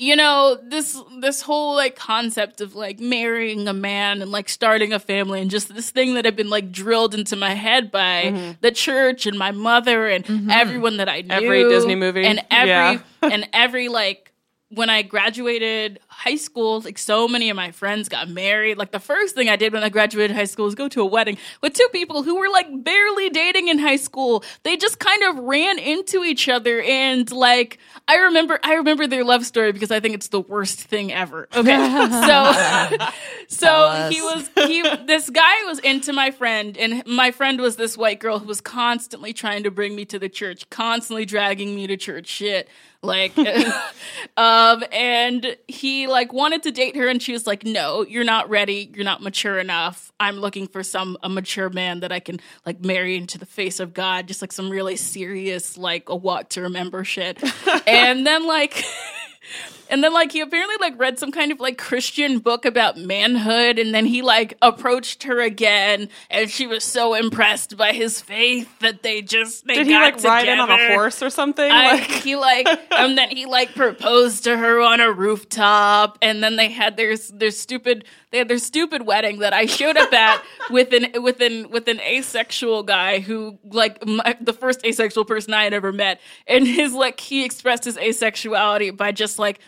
you 0.00 0.14
know 0.14 0.56
this 0.62 0.96
this 1.20 1.42
whole 1.42 1.74
like 1.74 1.96
concept 1.96 2.60
of 2.60 2.76
like 2.76 3.00
marrying 3.00 3.66
a 3.66 3.72
man 3.72 4.22
and 4.22 4.30
like 4.30 4.48
starting 4.48 4.92
a 4.92 5.00
family 5.00 5.40
and 5.40 5.50
just 5.50 5.74
this 5.74 5.90
thing 5.90 6.14
that 6.14 6.24
had 6.24 6.36
been 6.36 6.48
like 6.48 6.70
drilled 6.70 7.16
into 7.16 7.34
my 7.34 7.54
head 7.54 7.90
by 7.90 8.26
Mm-hmm. 8.26 8.52
the 8.60 8.70
church 8.70 9.26
and 9.26 9.36
my 9.36 9.50
mother 9.50 10.06
and 10.06 10.24
everyone 10.52 10.98
that 10.98 11.08
I 11.08 11.22
knew 11.22 11.34
Every 11.34 11.68
Disney 11.68 11.96
movie. 11.96 12.24
and 12.24 12.40
every 12.48 12.68
Yeah. 12.68 13.00
and 13.22 13.48
every 13.52 13.88
like 13.88 14.32
when 14.70 14.88
I 14.88 15.02
graduated 15.02 15.98
high 16.18 16.34
school, 16.34 16.80
like 16.80 16.98
so 16.98 17.28
many 17.28 17.48
of 17.48 17.54
my 17.54 17.70
friends 17.70 18.08
got 18.08 18.28
married. 18.28 18.76
Like 18.76 18.90
the 18.90 18.98
first 18.98 19.36
thing 19.36 19.48
I 19.48 19.54
did 19.54 19.72
when 19.72 19.84
I 19.84 19.88
graduated 19.88 20.34
high 20.34 20.46
school 20.46 20.64
was 20.64 20.74
go 20.74 20.88
to 20.88 21.00
a 21.00 21.06
wedding 21.06 21.38
with 21.62 21.74
two 21.74 21.86
people 21.92 22.24
who 22.24 22.40
were 22.40 22.48
like 22.48 22.66
barely 22.82 23.30
dating 23.30 23.68
in 23.68 23.78
high 23.78 23.96
school. 23.96 24.42
They 24.64 24.76
just 24.76 24.98
kind 24.98 25.22
of 25.22 25.44
ran 25.44 25.78
into 25.78 26.24
each 26.24 26.48
other 26.48 26.82
and 26.82 27.30
like 27.30 27.78
I 28.08 28.16
remember 28.16 28.58
I 28.64 28.74
remember 28.74 29.06
their 29.06 29.22
love 29.22 29.46
story 29.46 29.70
because 29.70 29.92
I 29.92 30.00
think 30.00 30.16
it's 30.16 30.26
the 30.26 30.40
worst 30.40 30.80
thing 30.80 31.12
ever. 31.12 31.48
Okay. 31.54 31.76
so 32.26 33.08
so 33.48 34.08
he 34.10 34.20
was 34.20 34.50
he 34.66 34.82
this 35.06 35.30
guy 35.30 35.62
was 35.66 35.78
into 35.78 36.12
my 36.12 36.32
friend 36.32 36.76
and 36.76 37.06
my 37.06 37.30
friend 37.30 37.60
was 37.60 37.76
this 37.76 37.96
white 37.96 38.18
girl 38.18 38.40
who 38.40 38.46
was 38.46 38.60
constantly 38.60 39.32
trying 39.32 39.62
to 39.62 39.70
bring 39.70 39.94
me 39.94 40.04
to 40.06 40.18
the 40.18 40.28
church, 40.28 40.68
constantly 40.68 41.24
dragging 41.24 41.76
me 41.76 41.86
to 41.86 41.96
church 41.96 42.26
shit. 42.26 42.68
Like 43.02 43.38
um 44.36 44.82
and 44.90 45.56
he 45.68 46.08
like 46.08 46.32
wanted 46.32 46.64
to 46.64 46.72
date 46.72 46.96
her 46.96 47.06
and 47.06 47.22
she 47.22 47.32
was 47.32 47.46
like 47.46 47.64
no 47.64 48.02
you're 48.02 48.24
not 48.24 48.50
ready. 48.50 48.90
You're 48.94 49.04
not 49.04 49.22
mature 49.22 49.58
enough. 49.58 50.12
I'm 50.18 50.36
looking 50.36 50.66
for 50.66 50.82
some 50.82 51.16
a 51.22 51.28
mature 51.28 51.70
man 51.70 52.00
that 52.00 52.10
i 52.10 52.18
can 52.18 52.40
like 52.66 52.84
marry 52.84 53.16
into 53.16 53.38
the 53.38 53.46
face 53.46 53.78
of 53.78 53.94
god. 53.94 54.26
Just 54.26 54.42
like 54.42 54.52
some 54.52 54.68
really 54.68 54.96
serious 54.96 55.78
like 55.78 56.08
a 56.08 56.16
what 56.16 56.50
to 56.50 56.62
remember 56.62 57.04
shit. 57.04 57.42
And 57.86 58.26
then 58.26 58.46
like 58.46 58.84
and 59.90 60.04
then 60.04 60.12
like 60.12 60.32
he 60.32 60.40
apparently 60.40 60.76
like 60.80 60.98
read 60.98 61.18
some 61.18 61.32
kind 61.32 61.52
of 61.52 61.60
like 61.60 61.78
christian 61.78 62.38
book 62.38 62.64
about 62.64 62.96
manhood 62.96 63.78
and 63.78 63.94
then 63.94 64.06
he 64.06 64.22
like 64.22 64.54
approached 64.62 65.22
her 65.24 65.40
again 65.40 66.08
and 66.30 66.50
she 66.50 66.66
was 66.66 66.84
so 66.84 67.14
impressed 67.14 67.76
by 67.76 67.92
his 67.92 68.20
faith 68.20 68.78
that 68.80 69.02
they 69.02 69.22
just 69.22 69.66
they 69.66 69.74
Did 69.74 69.86
he 69.86 69.94
like 69.94 70.22
ride 70.22 70.48
in 70.48 70.58
on 70.58 70.70
a 70.70 70.94
horse 70.94 71.22
or 71.22 71.30
something? 71.30 71.70
I, 71.70 71.92
like, 71.92 72.02
he 72.02 72.36
like 72.36 72.66
and 72.90 73.16
then 73.16 73.30
he 73.30 73.46
like 73.46 73.74
proposed 73.74 74.44
to 74.44 74.56
her 74.56 74.80
on 74.80 75.00
a 75.00 75.10
rooftop 75.10 76.18
and 76.22 76.42
then 76.42 76.56
they 76.56 76.68
had 76.68 76.96
their 76.96 77.16
their 77.16 77.50
stupid 77.50 78.04
they 78.30 78.38
had 78.38 78.48
their 78.48 78.58
stupid 78.58 79.06
wedding 79.06 79.38
that 79.38 79.52
I 79.52 79.66
showed 79.66 79.96
up 79.96 80.12
at 80.12 80.42
with 80.70 80.92
an 80.92 81.22
with 81.22 81.40
an 81.40 81.70
with 81.70 81.88
an 81.88 82.00
asexual 82.00 82.82
guy 82.82 83.20
who 83.20 83.58
like 83.64 84.04
my, 84.06 84.36
the 84.40 84.52
first 84.52 84.84
asexual 84.84 85.24
person 85.24 85.54
I 85.54 85.64
had 85.64 85.72
ever 85.72 85.92
met 85.92 86.20
and 86.46 86.66
his 86.66 86.92
like 86.92 87.20
he 87.20 87.44
expressed 87.44 87.84
his 87.84 87.96
asexuality 87.96 88.96
by 88.96 89.12
just 89.12 89.38
like 89.38 89.60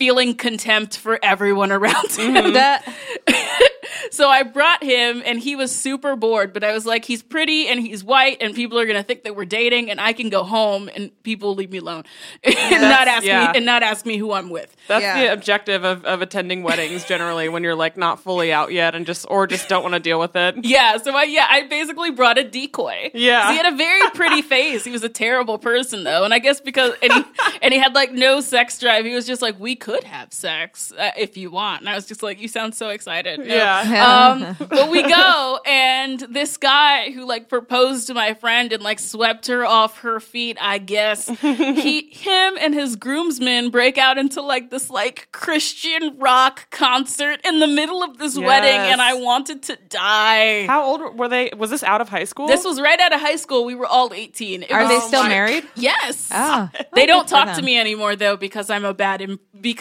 feeling 0.00 0.34
contempt 0.34 0.96
for 0.96 1.18
everyone 1.22 1.70
around 1.70 2.08
mm-hmm. 2.08 2.34
him. 2.34 2.52
that 2.54 2.88
So 4.10 4.28
I 4.28 4.42
brought 4.42 4.82
him 4.82 5.22
and 5.24 5.38
he 5.38 5.56
was 5.56 5.74
super 5.74 6.16
bored, 6.16 6.52
but 6.52 6.64
I 6.64 6.72
was 6.72 6.86
like, 6.86 7.04
he's 7.04 7.22
pretty 7.22 7.68
and 7.68 7.80
he's 7.80 8.02
white 8.02 8.38
and 8.40 8.54
people 8.54 8.78
are 8.78 8.86
gonna 8.86 9.02
think 9.02 9.24
that 9.24 9.36
we're 9.36 9.44
dating 9.44 9.90
and 9.90 10.00
I 10.00 10.12
can 10.12 10.30
go 10.30 10.42
home 10.42 10.88
and 10.94 11.10
people 11.22 11.54
leave 11.54 11.70
me 11.70 11.78
alone. 11.78 12.04
and 12.44 12.82
not 12.82 13.08
ask 13.08 13.26
yeah. 13.26 13.52
me 13.52 13.58
and 13.58 13.66
not 13.66 13.82
ask 13.82 14.06
me 14.06 14.16
who 14.16 14.32
I'm 14.32 14.50
with. 14.50 14.74
That's 14.88 15.02
Yeah. 15.02 15.20
the 15.20 15.32
objective 15.32 15.84
of, 15.84 16.04
of 16.04 16.22
attending 16.22 16.62
weddings 16.62 17.04
generally 17.04 17.48
when 17.48 17.62
you're 17.62 17.74
like 17.74 17.96
not 17.96 18.20
fully 18.20 18.52
out 18.52 18.72
yet 18.72 18.94
and 18.94 19.06
just 19.06 19.26
or 19.28 19.46
just 19.46 19.68
don't 19.68 19.82
want 19.82 19.94
to 19.94 20.00
deal 20.00 20.18
with 20.18 20.34
it. 20.34 20.64
Yeah, 20.64 20.96
so 20.98 21.14
I 21.14 21.24
yeah, 21.24 21.46
I 21.48 21.66
basically 21.66 22.10
brought 22.10 22.38
a 22.38 22.44
decoy. 22.44 23.10
Yeah. 23.14 23.50
he 23.50 23.56
had 23.56 23.72
a 23.72 23.76
very 23.76 24.08
pretty 24.10 24.42
face. 24.50 24.84
He 24.84 24.90
was 24.90 25.04
a 25.04 25.08
terrible 25.08 25.58
person 25.58 26.04
though, 26.04 26.24
and 26.24 26.32
I 26.32 26.38
guess 26.38 26.60
because 26.60 26.94
and 27.02 27.12
he 27.12 27.24
and 27.62 27.72
he 27.72 27.78
had 27.78 27.94
like 27.94 28.12
no 28.12 28.40
sex 28.40 28.78
drive. 28.78 29.04
He 29.04 29.14
was 29.14 29.26
just 29.26 29.42
like, 29.42 29.58
we 29.58 29.76
could 29.76 29.89
have 30.04 30.32
sex 30.32 30.92
uh, 30.98 31.10
if 31.16 31.36
you 31.36 31.50
want, 31.50 31.80
and 31.80 31.88
I 31.88 31.94
was 31.94 32.06
just 32.06 32.22
like, 32.22 32.40
you 32.40 32.48
sound 32.48 32.74
so 32.74 32.88
excited. 32.90 33.40
No. 33.40 33.44
Yeah. 33.44 34.28
Um, 34.56 34.56
but 34.68 34.90
we 34.90 35.02
go, 35.02 35.60
and 35.66 36.20
this 36.20 36.56
guy 36.56 37.10
who 37.10 37.24
like 37.26 37.48
proposed 37.48 38.06
to 38.08 38.14
my 38.14 38.34
friend 38.34 38.72
and 38.72 38.82
like 38.82 38.98
swept 38.98 39.46
her 39.48 39.64
off 39.64 39.98
her 40.00 40.20
feet, 40.20 40.56
I 40.60 40.78
guess 40.78 41.28
he, 41.40 42.10
him, 42.10 42.54
and 42.60 42.74
his 42.74 42.96
groomsmen 42.96 43.70
break 43.70 43.98
out 43.98 44.18
into 44.18 44.40
like 44.42 44.70
this 44.70 44.90
like 44.90 45.28
Christian 45.32 46.16
rock 46.18 46.70
concert 46.70 47.40
in 47.44 47.58
the 47.60 47.66
middle 47.66 48.02
of 48.02 48.18
this 48.18 48.38
wedding, 48.38 48.78
and 48.92 49.00
I 49.02 49.14
wanted 49.14 49.62
to 49.64 49.76
die. 49.88 50.66
How 50.66 50.84
old 50.84 51.18
were 51.18 51.28
they? 51.28 51.50
Was 51.56 51.70
this 51.70 51.82
out 51.82 52.00
of 52.00 52.08
high 52.08 52.24
school? 52.24 52.46
This 52.46 52.64
was 52.64 52.80
right 52.80 52.98
out 53.00 53.12
of 53.12 53.20
high 53.20 53.36
school. 53.36 53.64
We 53.64 53.74
were 53.74 53.86
all 53.86 54.12
18. 54.12 54.62
It 54.64 54.70
are 54.72 54.86
they 54.88 54.94
was- 54.94 55.06
still 55.06 55.24
married? 55.24 55.66
Yes. 55.74 56.28
Ah. 56.30 56.70
They 56.94 57.04
Oh, 57.04 57.06
don't 57.06 57.28
talk 57.28 57.56
to 57.56 57.62
me 57.62 57.78
anymore 57.78 58.14
though 58.16 58.36
because 58.36 58.70
I'm 58.70 58.84
a 58.84 58.94
bad 58.94 59.20
Im- 59.20 59.40
because 59.60 59.79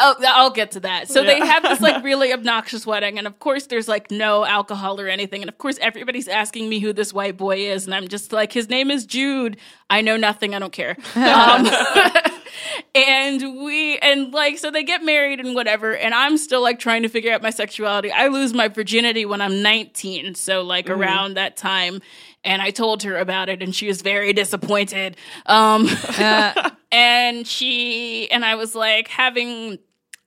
oh 0.00 0.14
I'll 0.26 0.50
get 0.50 0.72
to 0.72 0.80
that. 0.80 1.08
So 1.08 1.24
they 1.24 1.38
have 1.38 1.62
this 1.62 1.80
like 1.80 2.02
really 2.04 2.32
obnoxious 2.32 2.86
wedding 2.86 3.18
and 3.18 3.26
of 3.26 3.38
course 3.38 3.66
there's 3.66 3.88
like 3.88 4.10
no 4.10 4.44
alcohol 4.44 5.00
or 5.00 5.08
anything 5.08 5.42
and 5.42 5.48
of 5.48 5.58
course 5.58 5.78
everybody's 5.80 6.28
asking 6.28 6.68
me 6.68 6.80
who 6.80 6.92
this 6.92 7.12
white 7.12 7.36
boy 7.36 7.58
is 7.58 7.86
and 7.86 7.94
I'm 7.94 8.08
just 8.08 8.32
like 8.32 8.52
his 8.52 8.68
name 8.68 8.90
is 8.90 9.06
Jude. 9.06 9.56
I 9.88 10.00
know 10.00 10.16
nothing. 10.16 10.54
I 10.54 10.58
don't 10.58 10.72
care. 10.72 10.96
Um, 11.16 11.66
and 12.94 13.64
we 13.64 13.98
and 13.98 14.32
like 14.32 14.58
so 14.58 14.70
they 14.70 14.82
get 14.82 15.04
married 15.04 15.40
and 15.40 15.54
whatever 15.54 15.94
and 15.96 16.14
i'm 16.14 16.36
still 16.36 16.62
like 16.62 16.78
trying 16.78 17.02
to 17.02 17.08
figure 17.08 17.32
out 17.32 17.42
my 17.42 17.50
sexuality 17.50 18.10
i 18.10 18.28
lose 18.28 18.54
my 18.54 18.68
virginity 18.68 19.24
when 19.24 19.40
i'm 19.40 19.62
19 19.62 20.34
so 20.34 20.62
like 20.62 20.88
around 20.88 21.34
that 21.34 21.56
time 21.56 22.00
and 22.46 22.62
i 22.62 22.70
told 22.70 23.02
her 23.02 23.16
about 23.16 23.48
it 23.48 23.62
and 23.62 23.74
she 23.74 23.86
was 23.86 24.00
very 24.00 24.32
disappointed 24.32 25.16
um 25.46 25.86
and 26.92 27.46
she 27.46 28.30
and 28.30 28.44
i 28.44 28.54
was 28.54 28.74
like 28.74 29.08
having 29.08 29.78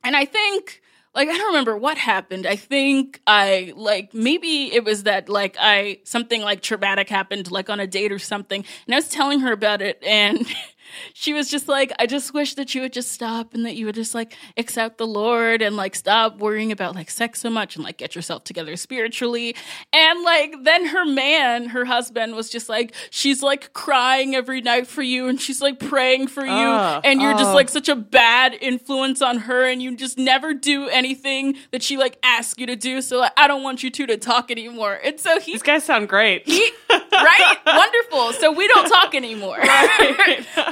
and 0.03 0.15
i 0.15 0.25
think 0.25 0.81
like 1.15 1.27
I 1.27 1.37
don't 1.37 1.47
remember 1.47 1.75
what 1.75 1.97
happened. 1.97 2.45
I 2.45 2.55
think 2.55 3.19
I 3.25 3.73
like 3.75 4.13
maybe 4.13 4.73
it 4.73 4.83
was 4.83 5.03
that 5.03 5.27
like 5.27 5.57
I 5.59 5.99
something 6.03 6.41
like 6.41 6.61
traumatic 6.61 7.09
happened 7.09 7.51
like 7.51 7.69
on 7.69 7.79
a 7.79 7.87
date 7.87 8.11
or 8.11 8.19
something. 8.19 8.63
And 8.85 8.95
I 8.95 8.97
was 8.97 9.09
telling 9.09 9.39
her 9.41 9.51
about 9.51 9.81
it 9.81 10.01
and 10.05 10.45
she 11.13 11.33
was 11.33 11.49
just 11.49 11.67
like 11.67 11.91
I 11.99 12.05
just 12.05 12.33
wish 12.33 12.55
that 12.55 12.73
you 12.75 12.81
would 12.81 12.93
just 12.93 13.11
stop 13.11 13.53
and 13.53 13.65
that 13.65 13.75
you 13.75 13.85
would 13.85 13.95
just 13.95 14.15
like 14.15 14.35
accept 14.57 14.97
the 14.97 15.07
Lord 15.07 15.61
and 15.61 15.75
like 15.75 15.95
stop 15.95 16.39
worrying 16.39 16.71
about 16.71 16.95
like 16.95 17.09
sex 17.09 17.41
so 17.41 17.49
much 17.49 17.75
and 17.75 17.83
like 17.85 17.97
get 17.97 18.15
yourself 18.15 18.43
together 18.43 18.75
spiritually. 18.75 19.55
And 19.93 20.23
like 20.23 20.55
then 20.63 20.85
her 20.87 21.05
man, 21.05 21.67
her 21.69 21.85
husband 21.85 22.35
was 22.35 22.49
just 22.49 22.69
like 22.69 22.93
she's 23.09 23.41
like 23.43 23.73
crying 23.73 24.35
every 24.35 24.61
night 24.61 24.87
for 24.87 25.01
you 25.01 25.27
and 25.27 25.39
she's 25.39 25.61
like 25.61 25.79
praying 25.79 26.27
for 26.27 26.45
you 26.45 26.51
Ah. 26.51 27.01
and 27.03 27.21
you're 27.21 27.33
just 27.33 27.49
Oh. 27.51 27.55
like 27.55 27.69
such 27.69 27.89
a 27.89 27.95
bad 27.95 28.53
influence 28.59 29.21
on 29.21 29.39
her 29.39 29.65
and 29.65 29.81
you 29.81 29.95
just 29.95 30.17
never 30.17 30.53
do 30.53 30.87
anything 30.89 31.55
that 31.71 31.81
she 31.83 31.97
like 31.97 32.17
asks 32.23 32.59
you 32.59 32.65
to 32.67 32.75
do 32.75 33.01
so 33.01 33.17
like 33.17 33.31
I 33.37 33.47
don't 33.47 33.63
want 33.63 33.83
you 33.83 33.89
two 33.89 34.05
to 34.07 34.17
talk 34.17 34.51
anymore 34.51 34.99
and 35.03 35.19
so 35.19 35.39
he 35.39 35.53
These 35.53 35.63
guys 35.63 35.83
sound 35.83 36.09
great. 36.09 36.47
he 36.47 36.69
right 37.23 37.57
wonderful 37.65 38.33
so 38.33 38.51
we 38.51 38.67
don't 38.67 38.87
talk 38.89 39.13
anymore 39.15 39.57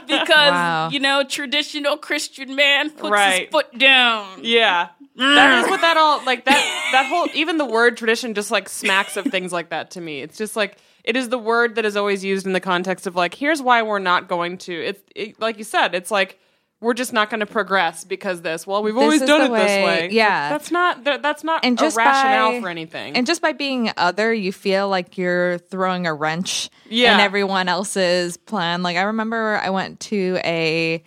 because 0.08 0.52
Wow. 0.52 0.90
you 0.92 1.00
know 1.00 1.24
traditional 1.24 1.98
Christian 1.98 2.56
man 2.56 2.90
puts 2.90 3.10
Right. 3.12 3.42
his 3.44 3.50
foot 3.50 3.78
down 3.78 4.40
yeah. 4.44 4.90
That 5.16 5.64
is 5.66 5.70
what 5.72 5.82
that 5.82 5.98
all 5.98 6.24
like 6.26 6.46
that 6.46 6.90
that 6.92 7.06
whole 7.08 7.28
even 7.34 7.58
the 7.58 7.66
word 7.66 7.98
tradition 7.98 8.34
just 8.36 8.52
like 8.52 8.70
smacks 8.70 9.18
of 9.18 9.26
things 9.26 9.52
like 9.52 9.70
that 9.70 9.92
to 9.92 10.02
me. 10.02 10.22
It's 10.22 10.38
just 10.38 10.56
like 10.56 10.78
it 11.04 11.16
is 11.16 11.30
the 11.30 11.40
word 11.40 11.74
that 11.76 11.86
is 11.86 11.96
always 11.96 12.24
used 12.24 12.46
in 12.46 12.54
the 12.54 12.60
context 12.60 13.08
of 13.08 13.16
like 13.16 13.34
here's 13.34 13.60
why 13.62 13.82
we're 13.82 13.98
not 13.98 14.28
going 14.28 14.60
to. 14.60 14.74
It's 14.74 15.02
it, 15.16 15.40
like 15.40 15.58
you 15.58 15.64
said, 15.64 15.96
it's 15.96 16.12
like 16.12 16.40
we're 16.80 16.94
just 16.94 17.12
not 17.12 17.30
going 17.32 17.40
to 17.40 17.46
progress 17.48 18.04
because 18.04 18.42
this. 18.42 18.68
Well, 18.68 18.84
we've 18.84 18.94
This 18.94 19.02
always 19.04 19.22
done 19.22 19.42
it 19.42 19.52
this 19.52 19.68
way- 19.68 19.84
way. 19.84 20.10
yeah. 20.12 20.50
that's 20.50 20.70
not 20.72 21.04
that's 21.04 21.44
not 21.44 21.66
and 21.66 21.78
just 21.78 21.98
a 21.98 22.00
rationale 22.00 22.52
by, 22.52 22.62
for 22.62 22.70
anything. 22.70 23.16
And 23.16 23.26
just 23.26 23.42
by 23.42 23.54
being 23.54 23.92
other, 23.98 24.32
you 24.34 24.52
feel 24.52 24.88
like 24.88 25.18
you're 25.18 25.58
throwing 25.58 26.06
a 26.06 26.14
wrench 26.14 26.70
Yeah. 26.90 27.16
in 27.16 27.20
everyone 27.20 27.68
else's 27.68 28.38
plan. 28.38 28.84
Like 28.84 28.96
I 28.98 29.02
remember 29.04 29.60
I 29.64 29.72
went 29.72 30.00
to 30.02 30.40
a 30.44 31.04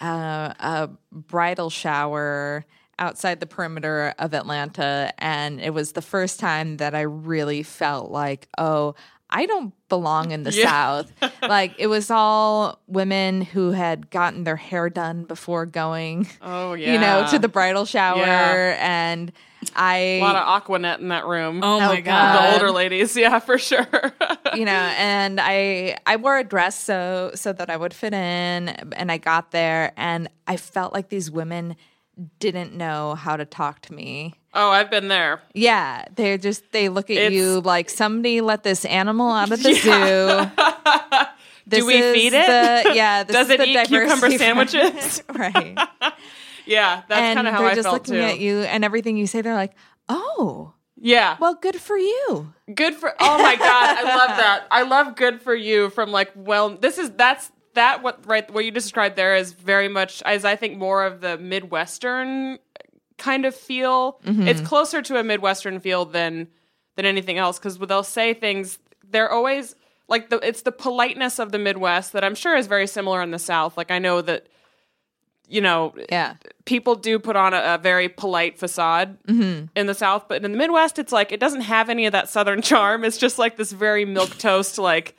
uh, 0.00 0.52
a 0.60 0.90
bridal 1.10 1.70
shower 1.70 2.64
outside 3.00 3.40
the 3.40 3.46
perimeter 3.46 4.12
of 4.18 4.34
Atlanta, 4.34 5.12
and 5.18 5.60
it 5.60 5.70
was 5.72 5.92
the 5.92 6.02
first 6.02 6.38
time 6.40 6.76
that 6.78 6.94
I 6.94 7.02
really 7.02 7.62
felt 7.62 8.10
like, 8.10 8.48
oh. 8.58 8.94
I 9.30 9.46
don't 9.46 9.74
belong 9.88 10.30
in 10.30 10.42
the 10.42 10.52
Yeah. 10.52 10.64
South. 10.70 11.12
like 11.42 11.74
it 11.78 11.86
was 11.86 12.10
all 12.10 12.78
women 12.86 13.42
who 13.42 13.72
had 13.72 14.10
gotten 14.10 14.44
their 14.44 14.56
hair 14.56 14.88
done 14.90 15.24
before 15.24 15.66
going, 15.66 16.26
oh 16.42 16.72
yeah, 16.74 16.92
you 16.92 16.98
know, 16.98 17.26
to 17.30 17.38
the 17.38 17.48
bridal 17.48 17.84
shower, 17.84 18.18
Yeah. 18.18 18.76
and 18.80 19.32
I 19.76 19.96
a 19.96 20.20
lot 20.20 20.36
of 20.36 20.62
Aquanet 20.62 21.00
in 21.00 21.08
that 21.08 21.26
room. 21.26 21.60
Oh 21.62 21.78
my 21.80 21.98
Oh, 21.98 22.00
god. 22.02 22.36
the 22.36 22.52
older 22.54 22.70
ladies, 22.70 23.16
yeah, 23.24 23.38
for 23.40 23.58
sure. 23.58 23.86
you 24.54 24.64
know 24.64 24.72
and 24.96 25.38
i 25.42 25.94
i 26.06 26.16
wore 26.16 26.38
a 26.38 26.42
dress 26.44 26.74
so 26.78 27.30
so 27.34 27.52
that 27.52 27.68
i 27.68 27.76
would 27.76 27.92
fit 27.92 28.14
in 28.14 28.70
and 28.96 29.12
i 29.12 29.18
got 29.18 29.50
there 29.50 29.92
and 29.98 30.26
i 30.46 30.56
felt 30.56 30.94
like 30.94 31.10
these 31.10 31.30
women 31.30 31.76
didn't 32.40 32.74
know 32.74 33.14
how 33.14 33.36
to 33.36 33.44
talk 33.44 33.80
to 33.82 33.92
me 33.94 34.34
oh, 34.54 34.70
I've 34.70 34.90
been 34.90 35.08
there. 35.08 35.40
yeah 35.54 36.04
they're 36.16 36.38
just 36.38 36.72
they 36.72 36.88
look 36.88 37.10
at 37.10 37.16
It's- 37.16 37.32
you 37.32 37.60
like 37.60 37.88
somebody 37.90 38.40
let 38.40 38.62
this 38.64 38.84
animal 38.84 39.30
out 39.30 39.52
of 39.52 39.62
the 39.62 39.72
zoo 39.74 40.64
This 41.66 41.80
Do 41.80 41.86
we 41.86 42.00
feed 42.00 42.32
it? 42.32 42.46
the- 42.84 42.94
yeah 42.94 43.24
Does 43.24 43.50
it 43.50 43.58
the 43.58 43.66
eat 43.66 43.86
cucumber 43.88 44.30
sandwiches? 44.38 45.22
right 45.34 45.78
yeah, 46.66 47.02
that's 47.08 47.34
kind 47.34 47.46
of 47.48 47.54
how 47.54 47.60
they're 47.60 47.70
I 47.70 47.74
just 47.74 47.86
felt 47.88 47.94
looking 48.08 48.14
too. 48.14 48.20
at 48.20 48.38
you 48.40 48.60
and 48.60 48.84
everything 48.84 49.16
you 49.16 49.26
say 49.26 49.40
they're 49.42 49.54
like 49.54 49.74
oh 50.08 50.72
Yeah. 50.96 51.36
well 51.40 51.54
good 51.54 51.76
for 51.76 51.96
you 51.96 52.52
Good 52.74 52.94
for 52.94 53.14
Oh 53.20 53.38
my 53.42 53.56
god, 53.56 53.96
I 53.98 54.02
love 54.02 54.36
that. 54.36 54.66
I 54.70 54.82
love 54.82 55.16
good 55.16 55.40
for 55.40 55.54
you 55.54 55.88
from 55.90 56.10
like 56.10 56.30
well 56.34 56.70
this 56.76 56.98
is 56.98 57.10
that's 57.12 57.50
that 57.78 58.02
what 58.02 58.26
right 58.26 58.50
what 58.50 58.64
you 58.64 58.70
described 58.70 59.16
there 59.16 59.36
is 59.36 59.52
very 59.52 59.88
much 59.88 60.22
as 60.22 60.44
I 60.44 60.56
think 60.56 60.76
more 60.76 61.04
of 61.04 61.20
the 61.20 61.38
midwestern 61.38 62.58
kind 63.16 63.44
of 63.44 63.54
feel. 63.54 64.20
Mm-hmm. 64.24 64.48
It's 64.48 64.60
closer 64.60 65.00
to 65.02 65.18
a 65.18 65.24
midwestern 65.24 65.80
feel 65.80 66.04
than 66.04 66.48
than 66.96 67.06
anything 67.06 67.38
else 67.38 67.58
cuz 67.58 67.78
they'll 67.78 68.02
say 68.02 68.34
things 68.34 68.78
they're 69.10 69.30
always 69.30 69.74
like 70.08 70.30
the 70.30 70.38
it's 70.46 70.62
the 70.62 70.72
politeness 70.72 71.38
of 71.38 71.52
the 71.52 71.58
Midwest 71.58 72.12
that 72.12 72.24
I'm 72.24 72.34
sure 72.34 72.56
is 72.56 72.66
very 72.66 72.86
similar 72.86 73.22
in 73.22 73.30
the 73.30 73.38
South. 73.38 73.76
Like 73.76 73.90
I 73.90 73.98
know 73.98 74.20
that 74.22 74.46
you 75.48 75.60
know, 75.60 75.94
yeah 76.10 76.34
people 76.64 76.94
do 76.94 77.18
put 77.18 77.36
on 77.36 77.54
a, 77.54 77.74
a 77.74 77.78
very 77.78 78.08
polite 78.08 78.58
facade 78.58 79.22
mm-hmm. 79.24 79.66
in 79.74 79.86
the 79.86 79.94
South, 79.94 80.26
but 80.28 80.44
in 80.44 80.50
the 80.52 80.58
Midwest, 80.58 80.98
it's 80.98 81.12
like 81.12 81.32
it 81.32 81.40
doesn't 81.40 81.62
have 81.62 81.88
any 81.88 82.06
of 82.06 82.12
that 82.12 82.28
Southern 82.28 82.60
charm. 82.70 83.04
It's 83.04 83.18
just 83.18 83.38
like 83.38 83.56
this 83.56 83.72
very 83.72 84.04
milk 84.04 84.36
toast, 84.38 84.78
like 84.78 85.16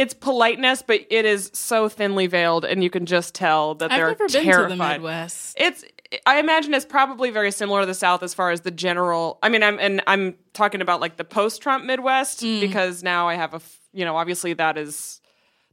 it's 0.00 0.14
politeness, 0.14 0.80
but 0.80 1.00
it 1.10 1.26
is 1.26 1.50
so 1.52 1.86
thinly 1.90 2.26
veiled, 2.26 2.64
and 2.64 2.82
you 2.82 2.88
can 2.88 3.04
just 3.04 3.34
tell 3.34 3.74
that 3.74 3.92
I've 3.92 3.98
they're 3.98 4.08
never 4.08 4.28
been 4.28 4.62
to 4.62 4.68
the 4.68 4.76
Midwest. 4.76 5.56
It's 5.60 5.84
I 6.24 6.40
imagine 6.40 6.72
it's 6.72 6.86
probably 6.86 7.28
very 7.30 7.50
similar 7.50 7.80
to 7.80 7.86
the 7.86 7.92
South 7.92 8.22
as 8.22 8.32
far 8.32 8.50
as 8.50 8.62
the 8.62 8.70
general. 8.70 9.38
I 9.42 9.50
mean, 9.50 9.62
I'm 9.62 9.78
and 9.78 10.02
I'm 10.06 10.36
talking 10.54 10.80
about 10.80 11.02
like 11.02 11.18
the 11.18 11.24
post-Trump 11.24 11.84
Midwest 11.84 12.40
Mm. 12.40 12.60
because 12.60 13.02
now 13.02 13.28
I 13.28 13.34
have 13.34 13.52
a 13.52 13.60
you 13.92 14.06
know 14.06 14.16
obviously 14.16 14.54
that 14.54 14.78
is 14.78 15.20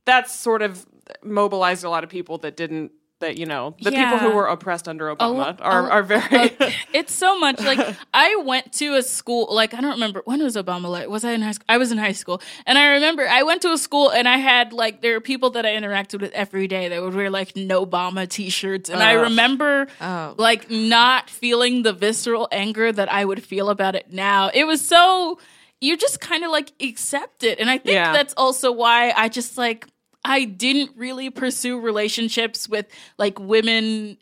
that's 0.04 0.36
sort 0.36 0.62
of 0.62 0.86
mobilized 1.24 1.86
a 1.86 1.90
lot 1.90 2.04
of 2.04 2.10
people 2.10 2.38
that 2.40 2.58
didn't 2.58 2.92
that 3.20 3.38
you 3.38 3.46
know 3.46 3.76
the 3.82 3.92
people 3.92 4.18
who 4.20 4.30
were 4.32 4.46
oppressed 4.46 4.88
under 4.88 5.14
Obama 5.16 5.38
lo- 5.38 5.56
are 5.60 5.88
a- 5.88 5.90
are 5.90 6.04
very 6.04 6.36
uh, 6.36 6.50
it's 6.94 7.14
so 7.14 7.40
much 7.40 7.60
like 7.60 7.80
I 8.14 8.36
went 8.46 8.74
to 8.74 8.96
a 8.96 9.02
school 9.02 9.48
like 9.50 9.74
I 9.74 9.82
don't 9.82 9.92
remember 9.94 10.22
when 10.26 10.42
was 10.44 10.56
Obama 10.56 10.90
like 10.90 11.08
was 11.10 11.24
I 11.26 11.32
in 11.32 11.42
high 11.42 11.52
school 11.52 11.66
I 11.70 11.78
was 11.78 11.92
in 11.92 11.98
high 11.98 12.12
school. 12.12 12.42
And 12.66 12.78
I 12.78 12.88
remember 12.94 13.28
I 13.28 13.44
went 13.44 13.62
to 13.64 13.72
a 13.72 13.78
school 13.78 14.10
and 14.12 14.28
I 14.28 14.38
had 14.38 14.72
like 14.74 15.02
there 15.02 15.16
are 15.16 15.22
people 15.22 15.50
that 15.52 15.66
I 15.66 15.70
interacted 15.76 16.22
with 16.22 16.32
every 16.34 16.68
day 16.68 16.90
that 16.90 17.02
would 17.02 17.16
wear 17.16 17.30
like 17.30 17.56
no 17.56 17.86
Obama 17.86 18.28
t-shirts. 18.30 18.90
And 18.90 19.02
I 19.02 19.14
remember 19.14 19.88
Oh. 20.00 20.36
like 20.38 20.70
not 20.70 21.30
feeling 21.30 21.84
the 21.84 21.94
visceral 21.94 22.48
anger 22.52 22.92
that 22.92 23.12
I 23.12 23.26
would 23.26 23.44
feel 23.44 23.70
about 23.70 23.96
it 23.96 24.12
now. 24.14 24.50
It 24.54 24.66
was 24.66 24.86
so 24.88 25.40
you 25.82 25.96
just 25.98 26.20
kind 26.20 26.44
of 26.44 26.52
like 26.52 26.72
accept 26.82 27.44
it. 27.44 27.60
And 27.60 27.70
I 27.70 27.78
think 27.78 27.94
Yeah. 27.96 28.12
that's 28.14 28.34
also 28.38 28.72
why 28.72 29.12
I 29.16 29.30
just 29.30 29.58
like 29.58 29.88
I 30.28 30.44
didn't 30.44 30.92
really 30.98 31.30
pursue 31.30 31.80
relationships 31.80 32.68
with 32.68 32.86
like 33.18 33.40
women 33.40 34.18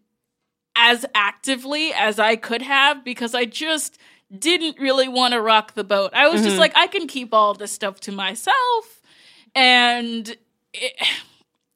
as 0.75 1.05
actively 1.15 1.93
as 1.93 2.19
I 2.19 2.35
could 2.35 2.61
have 2.61 3.03
because 3.03 3.33
I 3.33 3.45
just 3.45 3.97
didn't 4.37 4.77
really 4.79 5.07
want 5.07 5.33
to 5.33 5.41
rock 5.41 5.73
the 5.73 5.83
boat. 5.83 6.11
I 6.13 6.27
was 6.27 6.41
just 6.43 6.55
Mhm. 6.57 6.59
like, 6.59 6.73
I 6.75 6.87
can 6.87 7.07
keep 7.07 7.33
all 7.33 7.53
this 7.53 7.71
stuff 7.71 7.99
to 8.01 8.11
myself. 8.11 9.01
And 9.55 10.35
it, 10.73 10.93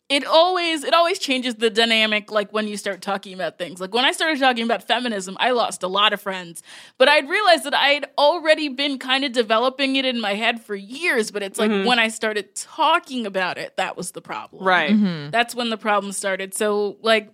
it 0.09 0.25
always 0.25 0.83
it 0.83 0.93
always 0.93 1.19
changes 1.19 1.55
the 1.55 1.69
dynamic 1.69 2.31
like 2.31 2.51
when 2.51 2.67
you 2.67 2.75
start 2.77 3.01
talking 3.01 3.33
about 3.33 3.57
things. 3.57 3.79
Like 3.79 3.93
when 3.93 4.05
I 4.05 4.11
started 4.11 4.39
talking 4.39 4.63
about 4.63 4.83
feminism, 4.87 5.37
I 5.39 5.51
lost 5.51 5.83
a 5.83 5.87
lot 5.87 6.13
of 6.13 6.21
friends. 6.21 6.63
But 6.97 7.07
I'd 7.07 7.29
realized 7.29 7.63
that 7.65 7.75
I'd 7.75 8.05
already 8.17 8.69
been 8.69 8.97
kind 8.97 9.23
of 9.23 9.31
developing 9.33 9.95
it 9.97 10.05
in 10.05 10.19
my 10.19 10.33
head 10.33 10.61
for 10.63 10.75
years, 10.75 11.29
but 11.31 11.43
it's 11.43 11.59
like 11.59 11.69
Mhm. 11.71 11.85
when 11.85 11.99
I 11.99 12.07
started 12.07 12.55
talking 12.55 13.25
about 13.27 13.57
it, 13.59 13.77
that 13.77 13.95
was 13.95 14.11
the 14.11 14.21
problem. 14.21 14.63
Right. 14.65 14.91
Mhm. 14.95 15.31
That's 15.31 15.53
when 15.53 15.69
the 15.69 15.77
problem 15.77 16.11
started. 16.11 16.53
So 16.55 16.97
like 17.01 17.29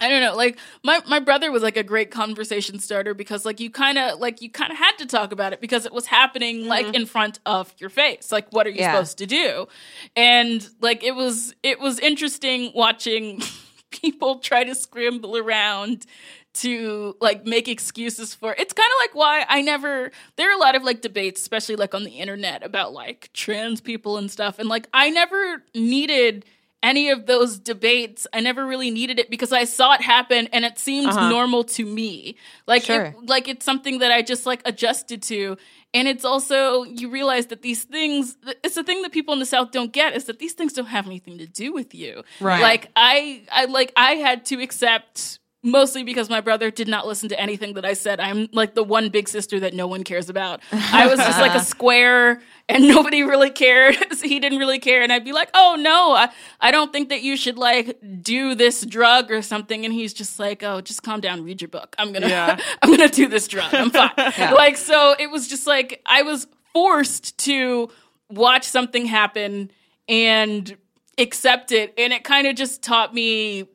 I 0.00 0.08
don't 0.08 0.20
know, 0.20 0.34
like 0.34 0.58
my 0.82 1.00
my 1.08 1.20
brother 1.20 1.52
was 1.52 1.62
like 1.62 1.76
a 1.76 1.82
great 1.84 2.10
conversation 2.10 2.80
starter 2.80 3.14
because 3.14 3.44
like 3.44 3.60
you 3.60 3.70
kind 3.70 3.96
of 3.96 4.18
like 4.18 4.42
you 4.42 4.50
kind 4.50 4.72
of 4.72 4.78
had 4.78 4.96
to 4.98 5.06
talk 5.06 5.30
about 5.32 5.52
it 5.52 5.60
because 5.60 5.86
it 5.86 5.92
was 5.92 6.06
happening 6.06 6.66
like 6.66 6.86
mm-hmm. 6.86 6.96
in 6.96 7.06
front 7.06 7.38
of 7.46 7.72
your 7.78 7.90
face. 7.90 8.32
Like 8.32 8.52
what 8.52 8.66
are 8.66 8.70
you 8.70 8.80
Yeah. 8.80 8.92
supposed 8.92 9.18
to 9.18 9.26
do? 9.26 9.68
And 10.16 10.68
like 10.80 11.04
it 11.04 11.14
was 11.14 11.54
it 11.62 11.78
was 11.78 12.00
interesting 12.00 12.72
watching 12.74 13.40
people 13.90 14.38
try 14.40 14.64
to 14.64 14.74
scramble 14.74 15.36
around 15.36 16.06
to 16.54 17.16
like 17.20 17.44
make 17.44 17.68
excuses 17.68 18.34
for 18.34 18.54
it's 18.56 18.72
kind 18.72 18.88
of 18.88 18.96
like 19.00 19.14
why 19.14 19.44
I 19.48 19.60
never 19.62 20.10
there 20.36 20.50
are 20.50 20.54
a 20.56 20.60
lot 20.60 20.74
of 20.76 20.82
like 20.84 21.00
debates 21.00 21.40
especially 21.40 21.74
like 21.76 21.94
on 21.94 22.04
the 22.04 22.12
internet 22.12 22.62
about 22.62 22.92
like 22.92 23.30
trans 23.32 23.80
people 23.80 24.18
and 24.18 24.30
stuff 24.30 24.58
and 24.60 24.68
like 24.68 24.88
I 24.92 25.10
never 25.10 25.64
needed 25.74 26.44
any 26.90 27.08
of 27.10 27.26
those 27.26 27.58
debates 27.58 28.26
I 28.32 28.40
never 28.40 28.62
really 28.72 28.90
needed 28.90 29.18
it 29.18 29.28
because 29.30 29.52
I 29.52 29.64
saw 29.64 29.94
it 29.94 30.02
happen 30.02 30.42
and 30.52 30.64
it 30.64 30.78
seemed 30.78 31.08
Uh-huh. 31.08 31.28
normal 31.36 31.62
to 31.76 31.84
me 31.84 32.36
like 32.66 32.82
Sure. 32.84 33.06
it, 33.06 33.14
like 33.34 33.48
it's 33.48 33.64
something 33.64 33.98
that 34.02 34.12
I 34.12 34.20
just 34.22 34.44
like 34.46 34.60
adjusted 34.72 35.20
to 35.32 35.56
and 35.96 36.06
it's 36.12 36.24
also 36.24 36.82
you 37.00 37.06
realize 37.18 37.46
that 37.46 37.62
these 37.62 37.82
things 37.94 38.36
it's 38.64 38.74
the 38.80 38.84
thing 38.84 39.00
that 39.02 39.12
people 39.12 39.32
in 39.32 39.40
the 39.40 39.46
south 39.56 39.70
don't 39.78 39.92
get 39.92 40.14
is 40.18 40.24
that 40.28 40.38
these 40.38 40.52
things 40.58 40.72
don't 40.72 40.86
have 40.98 41.06
anything 41.06 41.38
to 41.38 41.46
do 41.46 41.72
with 41.72 41.94
you 41.94 42.22
Right. 42.40 42.60
like 42.70 42.90
i 42.96 43.42
i 43.50 43.64
like 43.78 43.90
i 43.96 44.12
had 44.26 44.44
to 44.50 44.60
accept 44.62 45.38
mostly 45.66 46.02
because 46.04 46.28
my 46.28 46.42
brother 46.42 46.70
did 46.70 46.88
not 46.88 47.06
listen 47.06 47.28
to 47.30 47.40
anything 47.40 47.72
that 47.76 47.86
i 47.86 47.94
said 47.94 48.20
i'm 48.20 48.48
like 48.52 48.74
the 48.74 48.84
one 48.96 49.08
big 49.08 49.26
sister 49.36 49.56
that 49.60 49.72
no 49.72 49.86
one 49.86 50.02
cares 50.04 50.28
about 50.28 50.60
i 50.72 51.06
was 51.06 51.18
just 51.18 51.40
like 51.40 51.54
a 51.54 51.64
square 51.74 52.42
and 52.68 52.88
nobody 52.88 53.22
really 53.22 53.50
cared. 53.50 53.96
He 54.24 54.40
didn't 54.40 54.58
really 54.58 54.78
care. 54.78 55.02
And 55.02 55.12
i'd 55.12 55.24
be 55.24 55.32
like 55.32 55.50
oh 55.52 55.76
no 55.78 56.12
I, 56.12 56.30
I 56.60 56.70
don't 56.70 56.92
think 56.92 57.10
that 57.10 57.20
you 57.22 57.36
should 57.36 57.58
like 57.58 57.98
do 58.22 58.54
this 58.54 58.84
drug 58.86 59.30
or 59.30 59.42
something. 59.42 59.84
And 59.84 59.92
he's 59.92 60.14
just 60.14 60.38
like 60.38 60.62
oh 60.62 60.80
just 60.80 61.02
calm 61.02 61.20
down. 61.20 61.44
Read 61.44 61.60
your 61.60 61.68
book. 61.68 61.94
I'm 61.98 62.12
gonna 62.12 62.28
Yeah. 62.28 62.58
i'm 62.82 62.90
gonna 62.90 63.08
do 63.08 63.28
this 63.28 63.46
drug. 63.48 63.74
I'm 63.74 63.90
fine. 63.90 64.10
Like 64.54 64.76
so 64.78 65.14
it 65.18 65.30
was 65.30 65.46
just 65.46 65.66
like 65.66 66.00
i 66.06 66.22
was 66.22 66.46
forced 66.72 67.36
to 67.38 67.90
watch 68.30 68.64
something 68.64 69.04
happen 69.06 69.70
and 70.08 70.76
accept 71.18 71.70
it. 71.70 71.92
And 71.98 72.12
it 72.12 72.24
kind 72.24 72.46
of 72.46 72.56
just 72.56 72.82
taught 72.82 73.12
me 73.12 73.68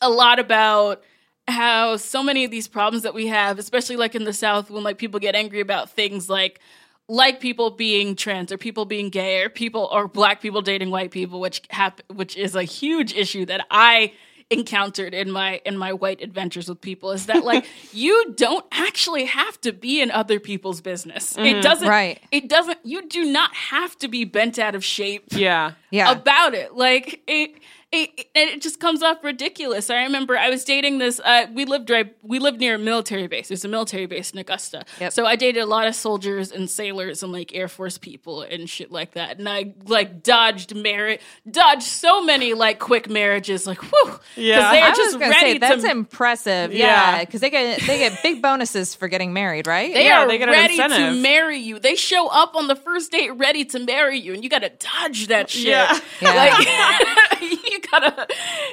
a 0.00 0.08
lot 0.10 0.38
about 0.38 1.02
how 1.48 1.96
so 1.96 2.22
many 2.22 2.44
of 2.44 2.50
these 2.50 2.66
problems 2.66 3.04
that 3.04 3.14
we 3.14 3.28
have 3.28 3.58
especially 3.58 3.96
like 3.96 4.14
in 4.16 4.24
the 4.24 4.32
south 4.32 4.68
when 4.68 4.82
like 4.82 4.98
people 4.98 5.20
get 5.20 5.36
angry 5.36 5.60
about 5.60 5.88
things 5.90 6.28
like 6.28 6.60
like 7.08 7.40
people 7.40 7.70
being 7.70 8.16
trans 8.16 8.50
or 8.50 8.58
people 8.58 8.84
being 8.84 9.08
gay 9.10 9.42
or 9.42 9.48
people 9.48 9.88
or 9.92 10.08
black 10.08 10.40
people 10.40 10.60
dating 10.62 10.90
white 10.90 11.10
people 11.12 11.38
which 11.40 11.62
hap- 11.70 12.00
which 12.12 12.36
is 12.36 12.56
a 12.56 12.64
huge 12.64 13.14
issue 13.14 13.46
that 13.46 13.64
i 13.70 14.12
encountered 14.50 15.12
in 15.12 15.30
my 15.30 15.60
in 15.64 15.76
my 15.76 15.92
white 15.92 16.20
adventures 16.22 16.68
with 16.68 16.80
people 16.80 17.10
is 17.10 17.26
that 17.26 17.44
like 17.44 17.66
you 17.92 18.32
don't 18.36 18.64
actually 18.72 19.24
have 19.24 19.60
to 19.60 19.72
be 19.72 20.00
in 20.00 20.10
other 20.10 20.38
people's 20.38 20.80
business 20.80 21.36
it 21.36 21.40
Mhm. 21.56 21.62
doesn't 21.62 21.88
Right. 21.88 22.20
it 22.30 22.48
doesn't 22.48 22.78
you 22.84 23.06
do 23.08 23.24
not 23.24 23.52
have 23.54 23.96
to 23.98 24.08
be 24.08 24.24
bent 24.24 24.58
out 24.58 24.74
of 24.76 24.84
shape 24.84 25.24
yeah 25.30 25.72
Yeah. 25.90 26.12
about 26.12 26.54
it. 26.54 26.74
Like 26.74 27.22
it 27.26 27.54
it, 27.92 28.10
it, 28.18 28.28
it 28.34 28.62
just 28.62 28.80
comes 28.80 29.02
off 29.02 29.22
ridiculous. 29.22 29.88
I 29.90 30.02
remember 30.02 30.36
I 30.36 30.50
was 30.50 30.64
dating 30.64 30.98
this. 30.98 31.20
Uh, 31.24 31.46
we 31.54 31.64
lived 31.64 31.88
right. 31.88 32.14
We 32.22 32.38
lived 32.40 32.58
near 32.60 32.74
a 32.74 32.78
military 32.78 33.26
base. 33.28 33.48
There's 33.48 33.64
a 33.64 33.68
military 33.68 34.06
base 34.06 34.32
in 34.32 34.38
Augusta. 34.38 34.84
So 35.10 35.24
I 35.24 35.36
dated 35.36 35.62
a 35.62 35.66
lot 35.66 35.86
of 35.86 35.94
soldiers 35.94 36.50
and 36.50 36.68
sailors 36.68 37.22
and 37.22 37.32
like 37.32 37.54
Air 37.54 37.68
Force 37.68 37.96
people 37.96 38.42
and 38.42 38.68
shit 38.68 38.90
like 38.90 39.12
that. 39.12 39.38
And 39.38 39.48
I 39.48 39.72
like 39.86 40.22
dodged 40.22 40.74
marriage, 40.74 41.20
dodged 41.48 41.84
so 41.84 42.22
many 42.22 42.54
like 42.54 42.80
quick 42.80 43.08
marriages. 43.08 43.66
Like 43.66 43.78
whew, 43.80 44.20
Yeah. 44.34 44.72
they're 44.72 44.84
I 44.84 44.88
was 44.90 44.98
just 44.98 45.12
gonna 45.20 45.30
ready 45.30 45.52
say 45.52 45.58
that's 45.58 45.82
to. 45.84 45.90
impressive. 45.90 46.72
Yeah. 46.72 46.86
Yeah, 47.18 47.24
because 47.24 47.40
they 47.40 47.50
get 47.50 47.80
they 47.82 47.98
get 47.98 48.20
big 48.22 48.42
bonuses 48.42 48.94
for 48.96 49.06
getting 49.08 49.32
married, 49.32 49.66
right? 49.68 49.94
They 49.94 50.06
Yeah, 50.06 50.24
are 50.24 50.28
they 50.28 50.38
get 50.38 50.48
an 50.48 50.54
ready 50.54 50.76
to 50.76 51.12
marry 51.22 51.58
you. 51.58 51.78
They 51.78 51.94
show 51.94 52.26
up 52.28 52.56
on 52.56 52.66
the 52.66 52.76
first 52.76 53.12
date 53.12 53.30
ready 53.30 53.64
to 53.66 53.78
marry 53.78 54.18
you, 54.18 54.34
and 54.34 54.42
you 54.42 54.50
gotta 54.50 54.70
dodge 54.70 55.28
that 55.28 55.48
shit. 55.50 55.66
Yeah. 55.68 55.98
Yeah. 56.20 56.34
Like 56.34 56.66
you 57.76 57.90
gotta, 57.90 58.26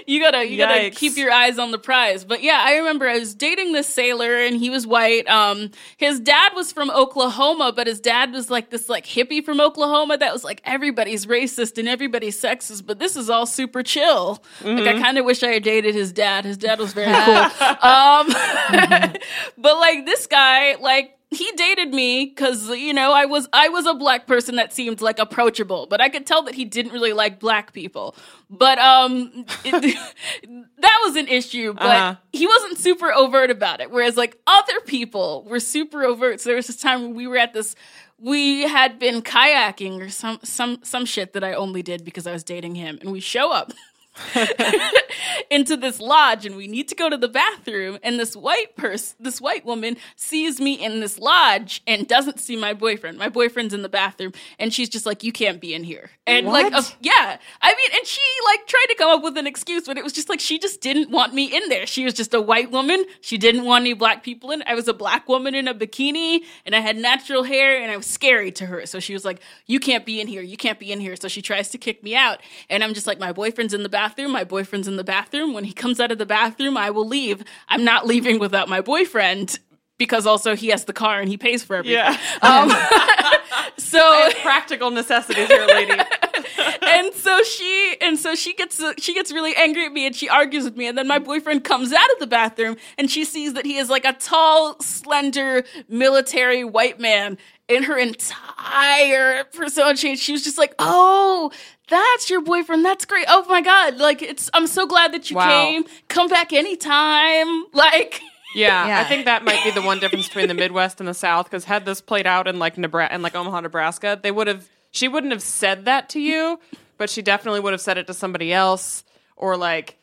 you 0.08 0.20
gotta, 0.22 0.48
you 0.48 0.58
gotta 0.58 0.90
keep 0.92 1.18
your 1.18 1.32
eyes 1.32 1.60
on 1.60 1.72
the 1.72 1.78
prize. 1.78 2.26
But 2.26 2.42
yeah, 2.44 2.62
I 2.64 2.78
remember 2.78 3.08
I 3.08 3.20
was 3.20 3.36
dating 3.36 3.74
this 3.74 3.88
sailor, 3.88 4.38
and 4.38 4.58
he 4.58 4.70
was 4.70 4.88
white. 4.88 5.28
Um, 5.28 5.72
his 5.98 6.20
dad 6.20 6.54
was 6.56 6.72
from 6.72 6.90
Oklahoma, 6.92 7.74
but 7.76 7.88
his 7.88 8.00
dad 8.00 8.32
was 8.32 8.50
like 8.50 8.70
this 8.70 8.90
like 8.90 9.06
hippie 9.06 9.44
from 9.44 9.60
Oklahoma 9.60 10.18
that 10.18 10.34
was 10.34 10.44
like 10.44 10.62
everybody's 10.64 11.26
racist 11.26 11.78
and 11.78 11.88
everybody's 11.88 12.40
sexist, 12.40 12.86
but 12.86 13.00
this 13.00 13.16
is 13.16 13.30
all 13.30 13.46
super 13.46 13.84
chill. 13.84 14.44
Like 14.64 14.88
I 14.88 15.00
kind 15.00 15.18
of 15.18 15.26
wish 15.26 15.44
I 15.44 15.54
had 15.54 15.64
dated 15.64 15.96
his 15.96 16.12
dad. 16.12 16.46
His 16.46 16.58
dad 16.58 16.80
was 16.80 16.94
very 16.94 17.14
cool. 17.26 17.34
um, 17.90 18.28
but 19.58 19.78
like 19.80 20.06
this 20.06 20.28
guy, 20.28 20.76
like 20.76 21.18
he 21.36 21.52
dated 21.54 21.94
me 21.94 22.26
because 22.26 22.70
you 22.70 22.94
know 22.94 23.12
I 23.14 23.26
was 23.26 23.48
I 23.54 23.70
was 23.70 23.86
a 23.86 23.94
black 23.94 24.28
person 24.28 24.56
that 24.56 24.74
seemed 24.74 25.02
like 25.02 25.20
approachable, 25.20 25.86
but 25.88 26.02
I 26.02 26.10
could 26.10 26.26
tell 26.26 26.44
that 26.44 26.56
he 26.56 26.66
didn't 26.66 26.92
really 26.94 27.14
like 27.14 27.40
black 27.40 27.74
people. 27.74 28.16
But 28.50 28.80
um, 28.80 29.46
it, 29.66 29.98
that 30.80 31.00
was 31.04 31.16
an 31.16 31.28
issue. 31.28 31.74
But 31.74 31.84
Uh-huh. 31.86 32.16
he 32.32 32.48
wasn't 32.48 32.78
super 32.78 33.12
overt 33.14 33.50
about 33.52 33.82
it. 33.82 33.92
Whereas 33.92 34.18
like 34.18 34.38
other 34.48 34.80
people 34.86 35.46
were 35.50 35.60
super 35.60 36.04
overt. 36.04 36.42
So 36.42 36.50
there 36.50 36.56
was 36.58 36.68
this 36.68 36.78
time 36.78 37.02
when 37.02 37.14
we 37.16 37.28
were 37.28 37.38
at 37.38 37.54
this. 37.54 37.76
We 38.20 38.62
had 38.62 39.00
been 39.00 39.22
kayaking 39.22 40.00
or 40.02 40.10
some 40.10 40.40
some 40.44 40.80
some 40.84 41.06
shit 41.06 41.34
that 41.34 41.44
I 41.44 41.54
only 41.54 41.82
did 41.82 42.06
because 42.06 42.26
I 42.28 42.32
was 42.32 42.44
dating 42.44 42.76
him, 42.76 42.98
and 43.02 43.12
we 43.12 43.20
show 43.20 43.52
up. 43.52 43.74
into 45.50 45.76
this 45.76 46.00
lodge 46.00 46.46
and 46.46 46.56
we 46.56 46.68
need 46.68 46.88
to 46.88 46.96
go 46.96 47.10
to 47.10 47.18
the 47.18 47.28
bathroom 47.28 47.98
and 48.04 48.20
this 48.20 48.36
white 48.36 48.76
person 48.76 49.16
this 49.20 49.42
white 49.42 49.66
woman 49.66 49.98
sees 50.16 50.60
me 50.62 50.74
in 50.74 51.00
this 51.00 51.18
lodge 51.20 51.82
and 51.88 52.08
doesn't 52.08 52.40
see 52.40 52.56
my 52.56 52.74
boyfriend. 52.74 53.18
My 53.18 53.30
boyfriend's 53.30 53.74
in 53.74 53.82
the 53.82 53.90
bathroom 53.90 54.34
and 54.60 54.74
she's 54.74 54.90
just 54.90 55.06
like 55.06 55.24
you 55.24 55.32
can't 55.32 55.60
be 55.60 55.74
in 55.74 55.84
here. 55.84 56.12
And 56.28 56.48
like 56.48 56.72
What? 56.74 56.86
uh, 56.86 56.96
yeah. 57.02 57.38
I 57.62 57.70
mean 57.76 57.90
and 57.96 58.06
she 58.06 58.22
like 58.46 58.68
tried 58.68 58.86
to 58.90 58.96
come 58.96 59.18
up 59.18 59.24
with 59.24 59.38
an 59.38 59.48
excuse 59.48 59.86
but 59.86 59.98
it 59.98 60.04
was 60.04 60.14
just 60.14 60.30
like 60.30 60.40
she 60.40 60.60
just 60.60 60.82
didn't 60.82 61.10
want 61.10 61.34
me 61.34 61.46
in 61.46 61.68
there. 61.70 61.86
She 61.88 62.06
was 62.06 62.14
just 62.14 62.34
a 62.34 62.42
white 62.42 62.72
woman. 62.72 63.04
She 63.22 63.38
didn't 63.38 63.66
want 63.66 63.82
any 63.84 63.94
black 63.94 64.24
people 64.24 64.52
in. 64.52 64.64
I 64.68 64.76
was 64.76 64.88
a 64.88 64.94
black 64.94 65.28
woman 65.28 65.56
in 65.56 65.68
a 65.68 65.74
bikini 65.74 66.42
and 66.66 66.76
i 66.76 66.80
had 66.80 66.98
natural 66.98 67.44
hair 67.44 67.82
and 67.82 67.92
i 67.92 67.98
was 67.98 68.06
scary 68.06 68.52
to 68.54 68.68
her. 68.68 68.86
So 68.86 69.00
she 69.00 69.14
was 69.14 69.26
like 69.26 69.40
you 69.66 69.80
can't 69.80 70.06
be 70.06 70.22
in 70.22 70.28
here. 70.28 70.42
You 70.42 70.58
can't 70.58 70.80
be 70.80 70.92
in 70.92 71.00
here. 71.00 71.16
So 71.16 71.28
she 71.28 71.42
tries 71.42 71.70
to 71.70 71.78
kick 71.80 72.04
me 72.04 72.16
out 72.16 72.40
and 72.70 72.84
i'm 72.84 72.94
just 72.94 73.08
like 73.08 73.20
my 73.20 73.32
boyfriend's 73.32 73.74
in 73.74 73.82
the 73.82 73.90
bathroom 73.90 74.03
my 74.30 74.44
boyfriend's 74.44 74.88
in 74.88 74.96
the 74.98 75.04
bathroom 75.04 75.54
when 75.54 75.64
he 75.64 75.74
comes 75.74 76.00
out 76.00 76.12
of 76.12 76.18
the 76.18 76.26
bathroom 76.26 76.78
i 76.78 76.90
will 76.90 77.08
leave 77.08 77.44
i'm 77.70 77.84
not 77.84 78.06
leaving 78.06 78.40
without 78.40 78.68
my 78.70 78.82
boyfriend 78.82 79.60
because 79.98 80.26
also 80.26 80.56
he 80.56 80.68
has 80.68 80.86
the 80.86 80.94
car 80.94 81.20
and 81.20 81.30
he 81.30 81.38
pays 81.38 81.64
for 81.64 81.76
everything 81.78 81.98
Yeah. 81.98 82.18
um, 82.42 82.70
so 83.78 84.30
Practical 84.42 84.92
necessities 84.92 85.48
here, 85.48 85.66
lady. 85.68 85.94
and 86.82 87.14
so 87.14 87.42
she 87.44 87.96
and 88.02 88.18
so 88.20 88.36
she 88.36 88.54
gets 88.54 88.82
she 88.98 89.14
gets 89.14 89.32
really 89.32 89.56
angry 89.56 89.86
at 89.86 89.94
me 89.94 90.06
and 90.06 90.16
she 90.16 90.28
argues 90.28 90.64
with 90.64 90.76
me 90.76 90.88
and 90.88 90.98
then 90.98 91.08
my 91.08 91.20
boyfriend 91.20 91.64
comes 91.64 91.94
out 91.94 92.12
of 92.14 92.20
the 92.20 92.28
bathroom 92.28 92.76
and 92.98 93.10
she 93.10 93.24
sees 93.24 93.54
that 93.54 93.66
he 93.66 93.78
is 93.78 93.90
like 93.90 94.04
a 94.06 94.14
tall 94.14 94.78
slender 94.82 95.64
military 95.88 96.64
white 96.64 97.00
man 97.00 97.38
and 97.70 97.86
her 97.86 97.98
entire 97.98 99.44
persona 99.46 99.96
change, 99.96 100.20
she 100.20 100.32
was 100.32 100.44
just 100.44 100.58
like 100.58 100.74
oh 100.80 101.52
that's 101.90 102.30
your 102.30 102.42
boyfriend 102.42 102.84
that's 102.86 103.06
great 103.06 103.26
oh 103.28 103.46
my 103.50 103.62
god 103.62 103.98
like 103.98 104.22
it's 104.22 104.50
i'm 104.54 104.68
so 104.68 104.86
glad 104.88 105.14
that 105.14 105.30
you 105.30 105.36
Wow. 105.36 105.48
came 105.50 105.84
come 106.08 106.28
back 106.28 106.54
anytime 106.54 107.66
like 107.74 108.22
Yeah, 108.56 108.88
Yeah. 108.88 109.00
I 109.02 109.04
think 109.06 109.26
that 109.26 109.44
might 109.44 109.64
be 109.64 109.72
the 109.72 109.82
one 109.82 110.00
difference 110.00 110.28
between 110.28 110.48
the 110.48 110.54
Midwest 110.54 111.00
and 111.00 111.08
the 111.10 111.14
South. 111.16 111.46
Because 111.48 111.66
had 111.66 111.86
this 111.86 112.02
played 112.02 112.28
out 112.28 112.48
in 112.48 112.60
like 112.60 112.78
Nebraska, 112.78 113.12
and 113.14 113.24
like 113.24 113.34
Omaha, 113.36 113.62
Nebraska, 113.62 114.20
they 114.22 114.30
would 114.32 114.46
have. 114.46 114.70
She 114.92 115.08
wouldn't 115.08 115.34
have 115.34 115.42
said 115.42 115.86
that 115.86 116.10
to 116.10 116.20
you, 116.20 116.60
but 117.00 117.10
she 117.10 117.24
definitely 117.24 117.62
would 117.62 117.74
have 117.74 117.82
said 117.82 117.98
it 117.98 118.06
to 118.06 118.14
somebody 118.14 118.54
else. 118.54 119.04
Or 119.36 119.58
like, 119.58 119.98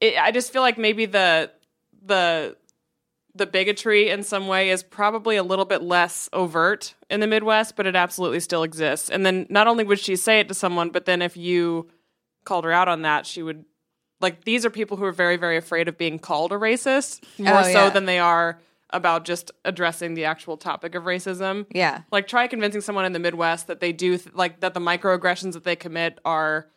it, 0.00 0.18
I 0.18 0.32
just 0.32 0.52
feel 0.52 0.62
like 0.62 0.78
maybe 0.78 1.06
the 1.06 1.52
the 2.04 2.56
the 3.34 3.46
bigotry 3.46 4.10
in 4.10 4.22
some 4.22 4.46
way 4.46 4.70
is 4.70 4.82
probably 4.82 5.36
a 5.36 5.42
little 5.42 5.64
bit 5.64 5.82
less 5.82 6.28
overt 6.32 6.94
in 7.08 7.20
the 7.20 7.26
Midwest, 7.26 7.76
but 7.76 7.86
it 7.86 7.96
absolutely 7.96 8.40
still 8.40 8.62
exists. 8.62 9.08
And 9.08 9.24
then 9.24 9.46
not 9.48 9.66
only 9.66 9.84
would 9.84 9.98
she 9.98 10.16
say 10.16 10.40
it 10.40 10.48
to 10.48 10.54
someone, 10.54 10.90
but 10.90 11.06
then 11.06 11.22
if 11.22 11.36
you 11.36 11.88
called 12.44 12.64
her 12.64 12.72
out 12.72 12.88
on 12.88 13.02
that, 13.02 13.24
she 13.26 13.42
would 13.42 13.64
like 14.20 14.44
these 14.44 14.64
are 14.66 14.70
people 14.70 14.96
who 14.96 15.04
are 15.04 15.12
very 15.12 15.36
very 15.36 15.56
afraid 15.56 15.88
of 15.88 15.98
being 15.98 16.18
called 16.18 16.52
a 16.52 16.56
racist 16.56 17.20
oh, 17.40 17.44
more 17.44 17.58
Oh, 17.60 17.62
so 17.62 17.68
yeah. 17.70 17.90
than 17.90 18.04
they 18.04 18.18
are 18.18 18.60
about 18.90 19.24
just 19.24 19.50
addressing 19.64 20.12
the 20.14 20.26
actual 20.26 20.58
topic 20.58 20.94
of 20.94 21.04
racism. 21.04 21.64
Yeah. 21.70 22.02
Like 22.12 22.26
try 22.26 22.46
convincing 22.46 22.82
someone 22.82 23.06
in 23.06 23.12
the 23.14 23.18
Midwest 23.18 23.66
that 23.68 23.80
they 23.80 23.92
do 23.92 24.18
th- 24.18 24.34
like 24.34 24.60
that 24.60 24.74
the 24.74 24.80
microaggressions 24.80 25.54
that 25.54 25.64
they 25.64 25.74
commit 25.76 26.18
are 26.24 26.68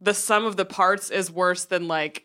the 0.00 0.12
sum 0.14 0.44
of 0.44 0.56
the 0.56 0.64
parts 0.64 1.10
is 1.10 1.30
worse 1.30 1.64
than 1.64 1.86
like 1.86 2.24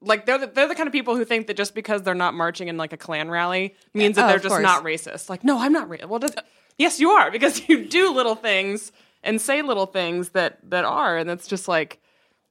like 0.00 0.26
they're 0.26 0.38
the, 0.38 0.46
they're 0.46 0.68
the 0.68 0.74
kind 0.74 0.86
of 0.86 0.92
people 0.92 1.16
who 1.16 1.24
think 1.24 1.46
that 1.48 1.56
just 1.56 1.74
because 1.74 2.02
they're 2.02 2.14
not 2.14 2.34
marching 2.34 2.68
in 2.68 2.76
like 2.76 2.92
a 2.92 2.96
Klan 2.96 3.30
rally 3.30 3.74
means 3.94 4.16
that 4.16 4.24
Oh, 4.24 4.28
they're 4.28 4.38
just 4.38 4.48
course. 4.50 4.62
not 4.62 4.84
racist. 4.84 5.28
Like 5.28 5.44
no, 5.44 5.58
I'm 5.58 5.72
not 5.72 5.88
racist. 5.88 6.08
Well, 6.08 6.18
does, 6.20 6.34
yes, 6.78 7.00
you 7.00 7.10
are 7.10 7.30
because 7.30 7.68
you 7.68 7.84
do 7.84 8.12
little 8.12 8.34
things 8.34 8.92
and 9.24 9.40
say 9.40 9.62
little 9.62 9.86
things 9.86 10.30
that 10.30 10.58
that 10.70 10.84
are, 10.84 11.16
and 11.18 11.28
it's 11.28 11.46
just 11.48 11.66
like, 11.68 12.00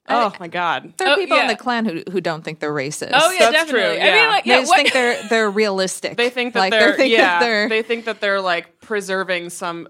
oh 0.09 0.33
my 0.39 0.47
god. 0.49 0.93
There 0.97 1.07
are 1.07 1.13
Oh, 1.13 1.15
people 1.15 1.37
in 1.37 1.47
the 1.47 1.55
Klan 1.55 1.85
who 1.85 2.03
who 2.11 2.19
don't 2.21 2.43
think 2.43 2.59
they're 2.59 2.73
racist. 2.73 3.11
oh 3.13 3.31
yeah 3.31 3.51
That's 3.51 3.69
true, 3.69 3.79
definitely 3.79 4.01
i 4.09 4.13
mean 4.13 4.27
like 4.29 4.43
They 4.43 4.49
just 4.51 4.67
what- 4.69 4.77
think 4.77 4.93
they're 4.93 5.23
they're 5.29 5.49
realistic. 5.49 6.17
They 6.17 6.29
think 6.29 6.53
that 6.53 6.59
like, 6.59 6.71
they're, 6.71 6.95
thinking 6.95 7.17
yeah. 7.19 7.39
they're 7.39 7.69
They 7.69 7.81
think 7.81 8.05
that 8.05 8.19
they're 8.19 8.41
like 8.41 8.81
preserving 8.81 9.49
some 9.51 9.87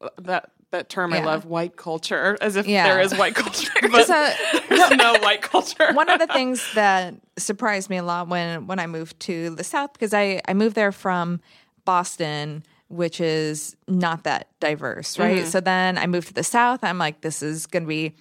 uh, 0.00 0.08
that 0.22 0.50
that 0.70 0.88
term 0.88 1.12
I 1.12 1.20
love, 1.20 1.44
white 1.46 1.76
culture, 1.76 2.38
as 2.40 2.56
if 2.56 2.66
Yeah. 2.66 2.84
there 2.88 3.00
is 3.00 3.12
white 3.16 3.34
culture, 3.34 3.70
but 3.90 4.06
So- 4.06 4.32
there's 4.68 4.90
no 4.92 5.16
white 5.20 5.42
culture. 5.42 5.92
one 5.94 6.08
of 6.08 6.18
the 6.20 6.26
things 6.28 6.64
that 6.74 7.14
surprised 7.36 7.90
me 7.90 7.96
a 7.96 8.02
lot 8.02 8.28
when 8.28 8.66
when 8.66 8.78
I 8.78 8.86
moved 8.86 9.18
to 9.20 9.50
the 9.50 9.64
South 9.64 9.92
because 9.92 10.14
I 10.14 10.40
I 10.46 10.54
moved 10.54 10.76
there 10.76 10.92
from 10.92 11.40
Boston, 11.84 12.62
which 12.88 13.20
is 13.20 13.74
not 13.88 14.24
that 14.24 14.48
diverse, 14.60 15.18
right? 15.18 15.46
So 15.46 15.60
then 15.60 15.98
I 15.98 16.06
moved 16.06 16.28
to 16.28 16.34
the 16.34 16.44
South. 16.44 16.84
I'm 16.84 16.98
like, 16.98 17.20
this 17.22 17.42
is 17.42 17.66
going 17.66 17.82
to 17.84 17.88
be 17.88 18.14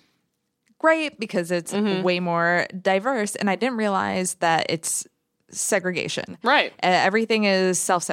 great 0.80 1.20
because 1.20 1.52
it's 1.52 1.74
way 1.74 2.20
more 2.20 2.66
diverse, 2.82 3.36
and 3.36 3.50
I 3.50 3.56
didn't 3.58 3.78
realize 3.78 4.36
that 4.36 4.66
it's 4.70 5.06
segregation. 5.52 6.38
Right. 6.44 6.72
Uh, 6.84 6.88
everything 6.88 7.44
is 7.44 7.78
self 7.80 8.04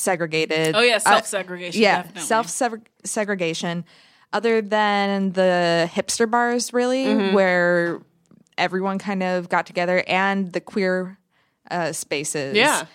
segregated. 0.00 0.74
oh 0.76 0.80
yeah 0.80 0.96
Uh, 0.96 0.98
self-segregation 1.00 1.80
yeah, 1.82 2.06
self 2.18 2.48
segregation. 3.04 3.84
Other 4.32 4.60
than 4.60 5.32
the 5.32 5.88
hipster 5.92 6.30
bars, 6.30 6.72
really, 6.72 7.30
where 7.32 8.00
everyone 8.58 8.98
kind 8.98 9.22
of 9.22 9.48
got 9.48 9.66
together, 9.66 10.02
and 10.06 10.52
the 10.52 10.60
queer 10.60 11.18
uh, 11.70 11.92
spaces. 11.92 12.56
Yeah. 12.56 12.86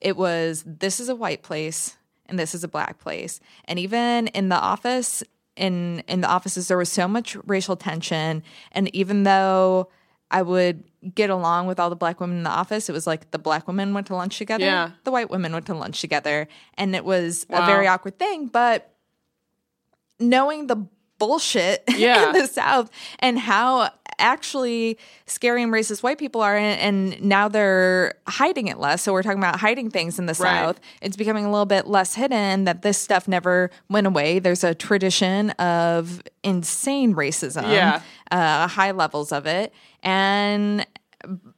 it 0.00 0.16
was 0.16 0.64
this 0.66 1.00
is 1.00 1.08
a 1.08 1.14
white 1.14 1.42
place 1.42 1.96
and 2.26 2.38
this 2.38 2.54
is 2.54 2.64
a 2.64 2.68
black 2.68 2.98
place, 2.98 3.40
and 3.66 3.78
even 3.78 4.28
in 4.28 4.48
the 4.48 4.56
office. 4.58 5.22
In 5.56 6.02
in 6.08 6.20
the 6.20 6.26
offices, 6.28 6.66
there 6.66 6.76
was 6.76 6.90
so 6.90 7.06
much 7.06 7.36
racial 7.46 7.76
tension, 7.76 8.42
and 8.72 8.92
even 8.92 9.22
though 9.22 9.88
I 10.30 10.42
would 10.42 10.84
get 11.14 11.30
along 11.30 11.66
with 11.66 11.78
all 11.78 11.90
the 11.90 11.96
black 11.96 12.18
women 12.20 12.38
in 12.38 12.42
the 12.44 12.50
office, 12.50 12.88
it 12.88 12.92
was 12.92 13.06
like 13.06 13.30
the 13.30 13.38
black 13.38 13.66
women 13.68 13.94
went 13.94 14.06
to 14.08 14.16
lunch 14.16 14.38
together, 14.38 14.64
Yeah. 14.64 14.90
the 15.04 15.10
white 15.10 15.30
women 15.30 15.52
went 15.52 15.66
to 15.66 15.74
lunch 15.74 16.00
together, 16.00 16.48
and 16.78 16.96
it 16.96 17.04
was 17.04 17.46
a 17.50 17.64
very 17.66 17.86
awkward 17.86 18.18
thing. 18.18 18.46
But 18.46 18.90
knowing 20.18 20.66
the 20.66 20.86
bullshit 21.18 21.84
Yeah. 21.96 22.26
in 22.28 22.32
the 22.32 22.46
South 22.46 22.90
and 23.20 23.38
how 23.38 23.90
actually 24.18 24.98
scary 25.26 25.62
and 25.62 25.72
racist 25.72 26.02
white 26.02 26.18
people 26.18 26.40
are, 26.40 26.56
and, 26.56 26.80
and 27.14 27.22
now 27.22 27.48
they're 27.48 28.14
hiding 28.26 28.68
it 28.68 28.78
less. 28.78 29.02
So 29.02 29.12
we're 29.12 29.22
talking 29.22 29.38
about 29.38 29.60
hiding 29.60 29.90
things 29.90 30.18
in 30.18 30.26
the 30.26 30.32
Right. 30.34 30.60
South. 30.64 30.80
It's 31.00 31.16
becoming 31.16 31.44
a 31.44 31.50
little 31.50 31.66
bit 31.66 31.86
less 31.86 32.14
hidden 32.14 32.64
that 32.64 32.82
this 32.82 32.98
stuff 32.98 33.26
never 33.28 33.70
went 33.88 34.06
away. 34.06 34.38
There's 34.38 34.64
a 34.64 34.74
tradition 34.74 35.50
of 35.52 36.22
insane 36.42 37.14
racism, 37.14 37.70
Yeah. 37.70 38.00
uh, 38.30 38.66
high 38.68 38.90
levels 38.92 39.32
of 39.32 39.46
it, 39.46 39.72
and 40.02 40.86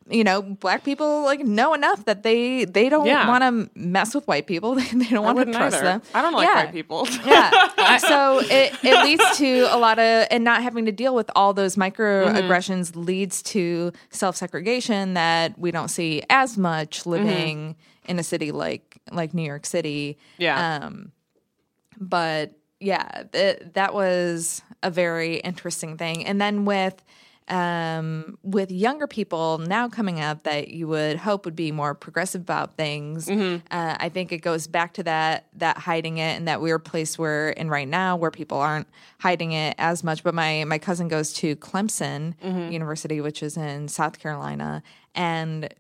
you 0.09 0.25
know, 0.25 0.43
black 0.43 0.85
people 0.85 1.23
like 1.23 1.41
know 1.41 1.75
enough 1.75 2.05
that 2.07 2.23
they 2.23 2.65
they 2.65 2.89
don't 2.89 3.07
Yeah. 3.07 3.29
want 3.29 3.43
to 3.43 3.71
mess 3.79 4.15
with 4.15 4.27
white 4.29 4.47
people. 4.47 4.75
they 4.93 5.07
don't 5.09 5.25
want 5.25 5.39
to 5.39 5.47
trust 5.53 5.77
either. 5.77 5.85
them. 5.85 6.03
I 6.15 6.23
don't 6.23 6.33
like 6.35 6.49
Yeah. 6.49 6.65
white 6.65 6.73
people. 6.73 7.09
Yeah. 7.27 7.97
so 7.99 8.41
it, 8.43 8.73
it 8.83 9.05
leads 9.05 9.37
to 9.39 9.69
a 9.75 9.79
lot 9.79 9.99
of, 9.99 10.27
and 10.31 10.45
not 10.45 10.63
having 10.63 10.85
to 10.87 10.93
deal 10.93 11.15
with 11.15 11.31
all 11.37 11.53
those 11.55 11.77
microaggressions 11.77 12.91
Mm-hmm. 12.93 13.03
leads 13.03 13.43
to 13.43 13.93
self 14.11 14.37
segregation 14.37 15.15
that 15.15 15.59
we 15.59 15.71
don't 15.71 15.89
see 15.89 16.23
as 16.31 16.57
much 16.57 17.07
living 17.07 17.77
in 18.07 18.19
a 18.19 18.23
city 18.23 18.53
like 18.53 18.99
like 19.13 19.35
New 19.35 19.43
York 19.43 19.67
City. 19.67 20.17
Mm-hmm. 20.35 20.43
Yeah. 20.43 20.77
Um, 20.85 21.13
but 21.99 22.53
yeah, 22.81 23.25
th- 23.33 23.63
that 23.75 23.95
was 23.95 24.63
a 24.83 24.91
very 24.91 25.37
interesting 25.39 25.97
thing. 25.97 26.27
And 26.27 26.41
then 26.41 26.65
with 26.67 27.03
um, 27.49 28.39
with 28.43 28.71
younger 28.73 29.07
people 29.07 29.59
now 29.59 29.89
coming 29.89 30.21
up 30.21 30.43
that 30.43 30.69
you 30.69 30.89
would 30.89 31.17
hope 31.19 31.45
would 31.45 31.55
be 31.57 31.71
more 31.73 31.95
progressive 31.95 32.41
about 32.41 32.77
things, 32.77 33.27
Mm-hmm. 33.29 33.67
uh, 33.71 33.97
I 33.99 34.09
think 34.09 34.33
it 34.33 34.39
goes 34.39 34.67
back 34.67 34.95
to 34.95 35.03
that 35.05 35.47
that 35.55 35.79
hiding 35.79 36.19
it 36.19 36.37
and 36.37 36.49
that 36.49 36.61
weird 36.61 36.85
place 36.85 37.19
we're 37.19 37.51
in 37.51 37.69
right 37.71 37.89
now 37.89 38.17
where 38.17 38.31
people 38.31 38.59
aren't 38.59 38.89
hiding 39.21 39.53
it 39.53 39.75
as 39.79 40.03
much. 40.03 40.23
But 40.25 40.35
my 40.35 40.65
my 40.65 40.79
cousin 40.79 41.09
goes 41.09 41.33
to 41.35 41.55
Clemson 41.57 42.35
Mm-hmm. 42.43 42.73
University, 42.73 43.21
which 43.21 43.43
is 43.43 43.57
in 43.57 43.89
South 43.89 44.19
Carolina, 44.19 44.83
and 45.15 45.73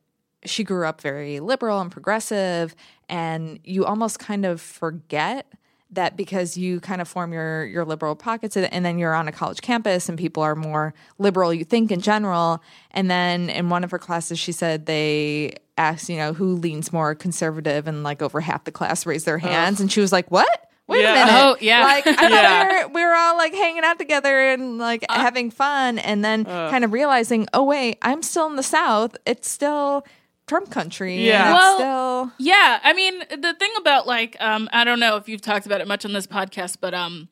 she 0.45 0.63
grew 0.63 0.87
up 0.87 1.01
very 1.01 1.41
liberal 1.41 1.81
and 1.81 1.91
progressive 1.91 2.77
and 3.09 3.59
you 3.65 3.85
almost 3.85 4.19
kind 4.21 4.45
of 4.47 4.61
forget 4.61 5.47
that 5.91 6.17
because 6.17 6.57
you 6.57 6.81
kind 6.81 7.01
of 7.01 7.07
form 7.09 7.33
your 7.33 7.65
your 7.67 7.85
liberal 7.85 8.17
pockets 8.17 8.57
and 8.57 8.85
then 8.85 8.99
you're 8.99 9.15
on 9.15 9.29
a 9.29 9.33
college 9.33 9.61
campus 9.61 10.09
and 10.09 10.19
people 10.19 10.43
are 10.43 10.57
more 10.57 10.93
liberal 11.19 11.55
you 11.55 11.65
think 11.65 11.93
in 11.93 12.01
general 12.01 12.61
and 12.91 13.09
then 13.11 13.49
in 13.49 13.69
one 13.69 13.85
of 13.85 13.91
her 13.93 13.99
classes 13.99 14.37
she 14.39 14.51
said 14.51 14.87
they 14.87 15.55
asked 15.79 16.09
you 16.09 16.17
know 16.17 16.33
who 16.33 16.55
leans 16.57 16.93
more 16.93 17.15
conservative 17.15 17.87
and 17.87 18.03
like 18.03 18.21
over 18.21 18.41
half 18.41 18.65
the 18.65 18.73
class 18.73 19.07
raised 19.07 19.27
their 19.27 19.39
hands 19.39 19.81
and 19.81 19.93
she 19.93 20.01
was 20.01 20.11
like 20.13 20.29
what 20.31 20.63
Wait 20.89 21.03
Yeah. 21.03 21.15
a 21.15 21.27
minute. 21.27 21.41
Oh, 21.41 21.57
yeah. 21.61 21.81
Like 21.83 22.07
I 22.07 22.13
thought 22.15 22.31
Yeah. 22.31 22.69
we, 22.69 22.85
were, 22.85 22.89
we 22.95 23.05
were 23.05 23.13
all 23.15 23.37
like 23.37 23.53
hanging 23.53 23.83
out 23.83 23.99
together 23.99 24.51
and 24.51 24.79
like 24.79 25.05
uh, 25.09 25.15
having 25.15 25.51
fun 25.51 25.99
and 25.99 26.25
then 26.25 26.45
kind 26.45 26.85
of 26.85 26.93
realizing, 26.93 27.49
oh 27.53 27.65
wait, 27.65 27.99
I'm 28.03 28.23
still 28.23 28.47
in 28.47 28.55
the 28.55 28.63
South. 28.63 29.17
It's 29.27 29.51
still 29.51 30.07
Trump 30.47 30.71
country. 30.71 31.27
Yeah. 31.27 31.53
Well, 31.53 31.77
still 31.77 32.33
Yeah, 32.39 32.81
I 32.83 32.93
mean, 32.93 33.19
the 33.19 33.55
thing 33.59 33.73
about 33.79 34.07
like, 34.07 34.37
um, 34.41 34.69
I 34.73 34.85
don't 34.85 35.01
know 35.01 35.17
if 35.17 35.29
you've 35.29 35.41
talked 35.41 35.67
about 35.67 35.81
it 35.81 35.89
much 35.89 36.05
on 36.05 36.13
this 36.13 36.27
podcast, 36.27 36.79
but 36.81 36.95
um, 36.95 37.29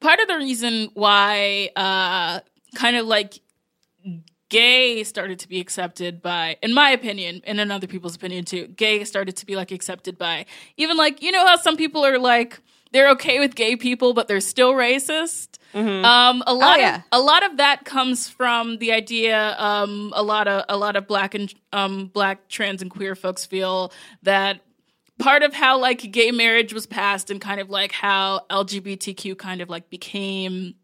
part 0.00 0.20
of 0.20 0.28
the 0.28 0.36
reason 0.36 0.90
why, 0.94 1.70
uh, 1.76 2.40
kind 2.74 2.96
of 2.96 3.06
like 3.06 3.40
gay 4.48 5.02
started 5.02 5.38
to 5.38 5.48
be 5.48 5.60
accepted 5.60 6.20
by, 6.20 6.56
in 6.62 6.74
my 6.74 6.90
opinion, 6.90 7.40
and 7.44 7.58
in 7.58 7.70
other 7.70 7.86
people's 7.86 8.14
opinion 8.14 8.44
too, 8.44 8.66
gay 8.66 9.02
started 9.04 9.36
to 9.38 9.46
be 9.46 9.56
like 9.56 9.72
accepted 9.72 10.18
by 10.18 10.44
even 10.76 10.96
like 10.96 11.22
you 11.22 11.32
know 11.32 11.46
how 11.46 11.56
some 11.56 11.76
people 11.76 12.04
are 12.04 12.18
like 12.18 12.60
they're 12.92 13.10
okay 13.12 13.38
with 13.38 13.54
gay 13.54 13.76
people, 13.76 14.12
but 14.12 14.28
they're 14.28 14.40
still 14.40 14.74
racist. 14.74 15.51
Um, 15.74 16.42
a 16.46 16.54
lot 16.54 16.80
yeah. 16.80 16.96
of 16.96 17.02
a 17.12 17.20
lot 17.20 17.44
of 17.44 17.56
that 17.56 17.84
comes 17.84 18.28
from 18.28 18.78
the 18.78 18.92
idea. 18.92 19.56
Um, 19.58 20.12
a 20.14 20.22
lot 20.22 20.48
of 20.48 20.64
a 20.68 20.76
lot 20.76 20.96
of 20.96 21.06
black 21.06 21.34
and 21.34 21.52
um, 21.72 22.06
black 22.06 22.48
trans 22.48 22.82
and 22.82 22.90
queer 22.90 23.14
folks 23.14 23.46
feel 23.46 23.92
that 24.22 24.60
part 25.18 25.42
of 25.42 25.54
how 25.54 25.78
like 25.78 26.10
gay 26.10 26.30
marriage 26.30 26.72
was 26.72 26.86
passed 26.86 27.30
and 27.30 27.40
kind 27.40 27.60
of 27.60 27.70
like 27.70 27.92
how 27.92 28.40
LGBTQ 28.50 29.38
kind 29.38 29.60
of 29.60 29.70
like 29.70 29.88
became 29.88 30.74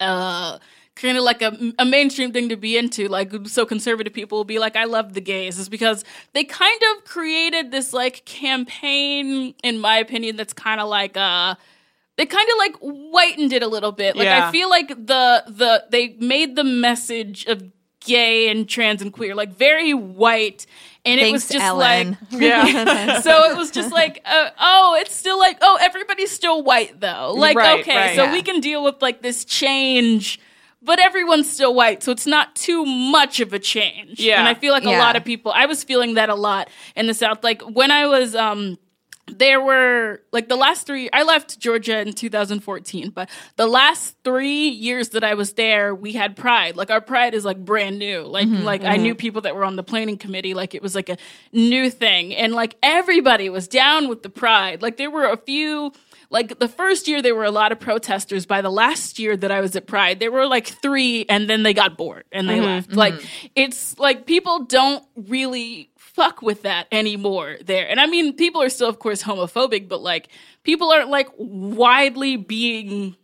uh 0.00 0.58
kind 0.96 1.18
of 1.18 1.24
like 1.24 1.42
a, 1.42 1.56
a 1.78 1.84
mainstream 1.84 2.32
thing 2.32 2.48
to 2.48 2.56
be 2.56 2.76
into 2.76 3.08
like 3.08 3.32
so 3.46 3.66
conservative 3.66 4.12
people 4.12 4.38
will 4.38 4.44
be 4.44 4.58
like 4.58 4.76
i 4.76 4.84
love 4.84 5.12
the 5.14 5.20
gays 5.20 5.58
is 5.58 5.68
because 5.68 6.04
they 6.32 6.44
kind 6.44 6.80
of 6.92 7.04
created 7.04 7.70
this 7.70 7.92
like 7.92 8.24
campaign 8.24 9.54
in 9.62 9.78
my 9.78 9.96
opinion 9.96 10.36
that's 10.36 10.52
kind 10.52 10.80
of 10.80 10.88
like 10.88 11.16
uh 11.16 11.54
they 12.16 12.26
kind 12.26 12.48
of 12.48 12.58
like 12.58 12.76
whitened 12.80 13.52
it 13.52 13.62
a 13.62 13.68
little 13.68 13.92
bit 13.92 14.16
like 14.16 14.28
i 14.28 14.50
feel 14.52 14.70
like 14.70 14.88
the 14.88 15.44
the 15.48 15.84
they 15.90 16.16
made 16.20 16.56
the 16.56 16.64
message 16.64 17.44
of 17.46 17.62
gay 18.00 18.48
and 18.50 18.68
trans 18.68 19.00
and 19.02 19.12
queer 19.12 19.34
like 19.34 19.52
very 19.54 19.94
white 19.94 20.66
and 21.06 21.20
it 21.20 21.32
was 21.32 21.48
just 21.48 21.62
Ellen. 21.62 22.10
like 22.30 22.40
Yeah. 22.40 23.20
so 23.20 23.50
it 23.50 23.56
was 23.56 23.70
just 23.70 23.92
like, 23.92 24.22
uh, 24.24 24.50
oh, 24.58 24.96
it's 24.98 25.14
still 25.14 25.38
like, 25.38 25.58
oh, 25.60 25.78
everybody's 25.80 26.30
still 26.30 26.62
white 26.62 26.98
though. 27.00 27.32
Like, 27.36 27.56
Right, 27.58 27.80
okay, 27.80 27.96
right. 27.96 28.16
so 28.16 28.24
Yeah. 28.24 28.32
we 28.32 28.40
can 28.42 28.60
deal 28.60 28.82
with 28.82 29.02
like 29.02 29.20
this 29.20 29.44
change, 29.44 30.40
but 30.80 30.98
everyone's 30.98 31.50
still 31.50 31.74
white, 31.74 32.02
so 32.02 32.10
it's 32.12 32.26
not 32.26 32.54
too 32.54 32.86
much 32.86 33.40
of 33.40 33.52
a 33.52 33.58
change. 33.58 34.18
Yeah. 34.20 34.38
and 34.38 34.48
I 34.48 34.54
feel 34.54 34.72
like 34.72 34.84
a 34.84 34.90
lot 34.98 35.14
of 35.16 35.24
people. 35.24 35.52
I 35.54 35.66
was 35.66 35.84
feeling 35.84 36.14
that 36.14 36.30
a 36.30 36.34
lot 36.34 36.70
in 36.96 37.06
the 37.06 37.14
South. 37.14 37.44
Like 37.44 37.60
when 37.62 37.90
I 37.90 38.06
was, 38.06 38.34
um, 38.34 38.78
there 39.26 39.60
were 39.60 40.20
like 40.32 40.48
the 40.48 40.56
last 40.56 40.86
three 40.86 41.08
i 41.12 41.22
left 41.22 41.58
georgia 41.58 41.98
in 42.00 42.12
2014 42.12 43.10
but 43.10 43.28
the 43.56 43.66
last 43.66 44.16
three 44.22 44.68
years 44.68 45.10
that 45.10 45.24
i 45.24 45.34
was 45.34 45.54
there 45.54 45.94
we 45.94 46.12
had 46.12 46.36
pride. 46.36 46.76
Like 46.76 46.90
our 46.90 47.00
pride 47.00 47.34
is 47.34 47.44
like 47.44 47.64
brand 47.64 47.98
new. 47.98 48.22
Like 48.22 48.46
mm-hmm, 48.46 48.62
like 48.62 48.82
i 48.82 48.94
mm-hmm. 48.94 49.02
knew 49.02 49.14
people 49.14 49.40
that 49.42 49.56
were 49.56 49.64
on 49.64 49.76
the 49.76 49.82
planning 49.82 50.18
committee. 50.18 50.54
Like 50.54 50.74
it 50.74 50.82
was 50.82 50.94
like 50.94 51.08
a 51.08 51.16
new 51.52 51.90
thing. 51.90 52.34
And 52.34 52.52
like 52.52 52.76
everybody 52.82 53.48
was 53.48 53.68
down 53.68 54.08
with 54.08 54.22
the 54.22 54.28
pride. 54.28 54.82
Like 54.82 54.96
there 54.96 55.10
were 55.10 55.30
a 55.30 55.36
few 55.36 55.92
like 56.30 56.58
the 56.58 56.68
first 56.68 57.06
year 57.06 57.22
there 57.22 57.34
were 57.34 57.44
a 57.44 57.50
lot 57.50 57.72
of 57.72 57.80
protesters. 57.80 58.46
By 58.46 58.60
the 58.60 58.70
last 58.70 59.18
year 59.18 59.36
that 59.36 59.50
i 59.50 59.60
was 59.60 59.76
at 59.76 59.86
pride 59.86 60.20
there 60.20 60.30
were 60.30 60.46
like 60.46 60.66
three 60.66 61.24
and 61.28 61.48
then 61.48 61.62
they 61.62 61.74
got 61.74 61.96
bored 61.96 62.24
and 62.30 62.48
they 62.48 62.58
mm-hmm, 62.58 62.66
left. 62.66 62.92
Like 62.92 63.14
it's 63.54 63.98
like 63.98 64.26
people 64.26 64.64
don't 64.64 65.04
really 65.16 65.90
fuck 66.14 66.40
with 66.42 66.62
that 66.62 66.86
anymore 66.92 67.56
there. 67.64 67.88
And 67.88 68.00
I 68.00 68.06
mean, 68.06 68.34
people 68.34 68.62
are 68.62 68.68
still, 68.70 68.88
of 68.88 68.98
course, 68.98 69.22
homophobic, 69.22 69.88
but 69.88 70.00
like, 70.02 70.28
people 70.62 70.90
aren't 70.90 71.10
like 71.10 71.28
widely 71.36 72.36
being 72.36 73.16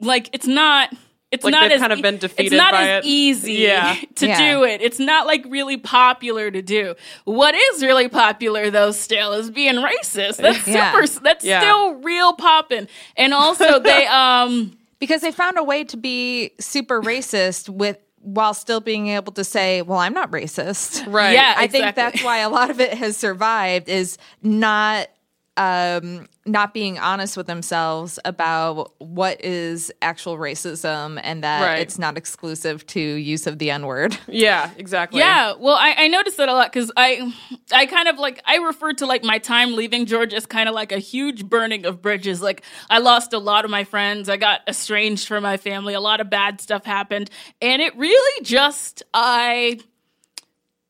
like, 0.00 0.28
it's 0.32 0.46
not. 0.46 0.90
It's 1.30 1.44
Like, 1.44 1.52
not 1.52 1.62
they've 1.62 1.72
as 1.76 1.80
kind 1.80 1.92
of 1.94 2.02
been 2.02 2.18
defeated 2.18 2.52
It's 2.52 2.54
not 2.60 2.72
by 2.72 2.88
as 2.88 3.04
it. 3.06 3.08
easy 3.08 3.52
Yeah. 3.54 3.96
to 4.16 4.26
Yeah. 4.26 4.52
do 4.52 4.64
it. 4.64 4.82
It's 4.82 4.98
not 4.98 5.26
like 5.26 5.46
really 5.48 5.78
popular 5.78 6.50
to 6.50 6.60
do. 6.60 6.94
What 7.24 7.54
is 7.54 7.82
really 7.82 8.10
popular 8.10 8.68
though, 8.70 8.90
still, 8.90 9.32
is 9.32 9.50
being 9.50 9.76
racist. 9.76 10.36
That's 10.36 10.68
Yeah. 10.68 10.92
super. 10.92 11.20
That's 11.24 11.42
Yeah. 11.42 11.60
still 11.60 11.94
real 12.02 12.34
popping. 12.34 12.86
And 13.16 13.32
also, 13.32 13.78
they 13.78 14.04
um. 14.10 14.76
because 14.98 15.22
they 15.22 15.32
found 15.32 15.56
a 15.56 15.64
way 15.64 15.84
to 15.84 15.96
be 15.96 16.50
super 16.60 17.00
racist 17.00 17.70
with 17.70 17.96
while 18.22 18.54
still 18.54 18.80
being 18.80 19.08
able 19.08 19.32
to 19.32 19.44
say, 19.44 19.82
"Well, 19.82 19.98
I'm 19.98 20.14
not 20.14 20.30
racist." 20.30 21.06
Right. 21.12 21.34
Yeah, 21.34 21.54
I 21.56 21.66
think 21.66 21.94
that's 21.94 22.22
why 22.22 22.38
a 22.38 22.48
lot 22.48 22.70
of 22.70 22.80
it 22.80 22.94
has 22.94 23.16
survived 23.16 23.88
is 23.88 24.16
not 24.42 25.08
um 25.56 26.26
not 26.44 26.74
being 26.74 26.98
honest 26.98 27.36
with 27.36 27.46
themselves 27.46 28.18
about 28.24 28.92
what 28.98 29.44
is 29.44 29.92
actual 30.02 30.36
racism 30.36 31.20
and 31.22 31.44
that 31.44 31.62
Right. 31.62 31.78
it's 31.78 32.00
not 32.00 32.18
exclusive 32.18 32.84
to 32.88 33.00
use 33.00 33.46
of 33.46 33.60
the 33.60 33.70
n-word 33.70 34.18
Yeah, 34.28 34.70
exactly. 34.76 35.20
Yeah, 35.20 35.54
well, 35.56 35.76
I, 35.76 35.94
I 35.96 36.08
noticed 36.08 36.38
that 36.38 36.48
a 36.48 36.52
lot 36.52 36.72
because 36.72 36.90
I, 36.96 37.32
I 37.72 37.86
kind 37.86 38.08
of 38.08 38.18
like 38.18 38.42
I 38.44 38.56
refer 38.56 38.92
to 38.94 39.06
like 39.06 39.22
my 39.22 39.38
time 39.38 39.76
leaving 39.76 40.04
Georgia 40.04 40.34
as 40.36 40.46
kind 40.46 40.68
of 40.68 40.74
like 40.74 40.90
a 40.90 40.98
huge 40.98 41.44
burning 41.48 41.86
of 41.86 42.02
bridges. 42.02 42.42
Like 42.42 42.62
I 42.90 42.98
lost 42.98 43.32
a 43.32 43.38
lot 43.38 43.64
of 43.64 43.70
my 43.70 43.84
friends, 43.84 44.28
I 44.28 44.36
got 44.36 44.62
estranged 44.66 45.28
from 45.28 45.44
my 45.44 45.56
family, 45.58 45.94
a 45.94 46.00
lot 46.00 46.20
of 46.20 46.28
bad 46.28 46.60
stuff 46.60 46.84
happened, 46.84 47.30
and 47.60 47.80
it 47.80 47.96
really 47.96 48.44
just 48.44 49.04
I 49.14 49.78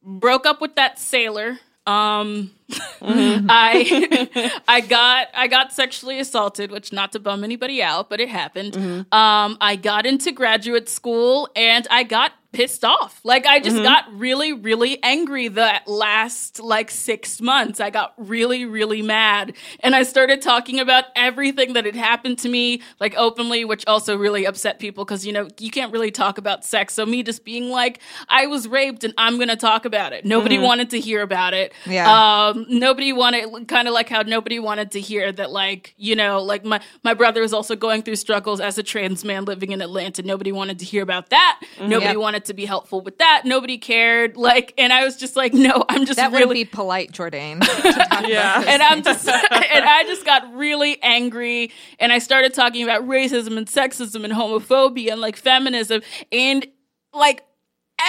broke 0.03 0.47
up 0.47 0.61
with 0.61 0.77
that 0.77 0.99
sailor. 0.99 1.59
Um, 1.87 2.53
I 3.03 4.61
I 4.69 4.81
got 4.81 5.29
I 5.35 5.47
got 5.49 5.73
sexually 5.73 6.19
assaulted, 6.21 6.71
which 6.71 6.93
not 6.93 7.13
to 7.13 7.21
bum 7.21 7.45
anybody 7.45 7.83
out, 7.83 8.09
but 8.09 8.21
it 8.21 8.29
happened. 8.29 8.77
Um, 9.13 9.57
I 9.61 9.77
got 9.81 10.07
into 10.07 10.33
graduate 10.33 10.89
school 10.89 11.49
and 11.57 11.87
I 11.91 12.05
got 12.05 12.33
pissed 12.53 12.85
off. 12.85 13.21
Like 13.25 13.47
I 13.47 13.61
just 13.61 13.77
mm-hmm. 13.77 13.85
got 13.85 14.05
really 14.13 14.53
really 14.53 15.03
angry 15.03 15.49
the 15.49 15.81
last 15.87 16.61
like 16.61 16.91
6 16.91 17.41
months. 17.41 17.81
I 17.81 17.91
got 17.91 18.15
really 18.17 18.65
really 18.65 19.03
mad 19.03 19.55
and 19.81 19.95
I 19.95 20.03
started 20.03 20.43
talking 20.43 20.81
about 20.81 21.05
everything 21.17 21.73
that 21.75 21.85
had 21.85 21.97
happened 21.97 22.39
to 22.41 22.49
me 22.49 22.83
like 23.01 23.15
openly, 23.17 23.65
which 23.65 23.87
also 23.87 24.17
really 24.17 24.45
upset 24.45 24.79
people 24.79 25.05
cuz 25.05 25.27
you 25.27 25.33
know, 25.33 25.49
you 25.59 25.71
can't 25.71 25.93
really 25.93 26.11
talk 26.11 26.39
about 26.39 26.65
sex. 26.65 26.95
So 26.95 27.07
me 27.07 27.23
just 27.23 27.45
being 27.45 27.71
like 27.71 28.01
I 28.29 28.47
was 28.47 28.69
raped 28.69 29.05
and 29.05 29.15
I'm 29.19 29.37
going 29.37 29.49
to 29.49 29.57
talk 29.57 29.85
about 29.85 30.13
it. 30.13 30.25
Nobody 30.25 30.57
mm-hmm. 30.57 30.65
wanted 30.65 30.91
to 30.91 31.01
hear 31.01 31.23
about 31.23 31.55
it. 31.55 31.73
Yeah. 31.87 32.49
Um, 32.49 32.67
nobody 32.69 33.13
wanted, 33.13 33.69
kind 33.69 33.89
of 33.89 33.95
like 33.95 34.09
how 34.09 34.23
nobody 34.23 34.59
wanted 34.59 34.93
to 34.93 35.01
hear 35.01 35.33
that, 35.33 35.51
like, 35.51 35.95
you 35.97 36.17
know, 36.17 36.43
like 36.43 36.65
my, 36.65 36.81
my 37.03 37.15
brother 37.15 37.43
is 37.43 37.53
also 37.53 37.77
going 37.77 38.03
through 38.03 38.17
struggles 38.17 38.61
as 38.61 38.79
a 38.79 38.83
trans 38.83 39.25
man 39.25 39.45
living 39.45 39.73
in 39.73 39.81
Atlanta. 39.81 40.23
Nobody 40.23 40.53
wanted 40.53 40.79
to 40.81 40.85
hear 40.85 41.03
about 41.03 41.31
that. 41.31 41.61
Mm-hmm. 41.77 41.89
Nobody 41.89 42.13
Yep. 42.13 42.17
wanted 42.17 42.42
to 42.47 42.55
be 42.55 42.65
helpful 42.65 43.01
with 43.01 43.19
that. 43.19 43.43
Nobody 43.45 43.79
cared. 43.79 44.37
Like, 44.37 44.75
and 44.79 44.93
I 44.93 45.05
was 45.05 45.17
just 45.17 45.37
like, 45.37 45.53
no, 45.55 45.85
I'm 45.89 46.07
just 46.07 46.17
that 46.17 46.33
really. 46.33 46.47
would 46.47 46.55
be 46.55 46.65
polite 46.65 47.13
Jourdain 47.13 47.63
Yeah. 48.29 48.63
and 48.67 48.83
I'm 48.83 49.03
just, 49.03 49.27
and 49.51 49.85
I 49.85 50.05
just 50.05 50.25
got 50.25 50.53
really 50.55 51.03
angry, 51.03 51.71
and 51.99 52.13
I 52.13 52.19
started 52.19 52.55
talking 52.55 52.83
about 52.83 53.03
racism 53.07 53.57
and 53.57 53.67
sexism 53.67 54.25
and 54.25 54.33
homophobia 54.33 55.13
and 55.13 55.21
like 55.21 55.37
feminism, 55.37 56.03
and 56.31 56.67
like 57.15 57.45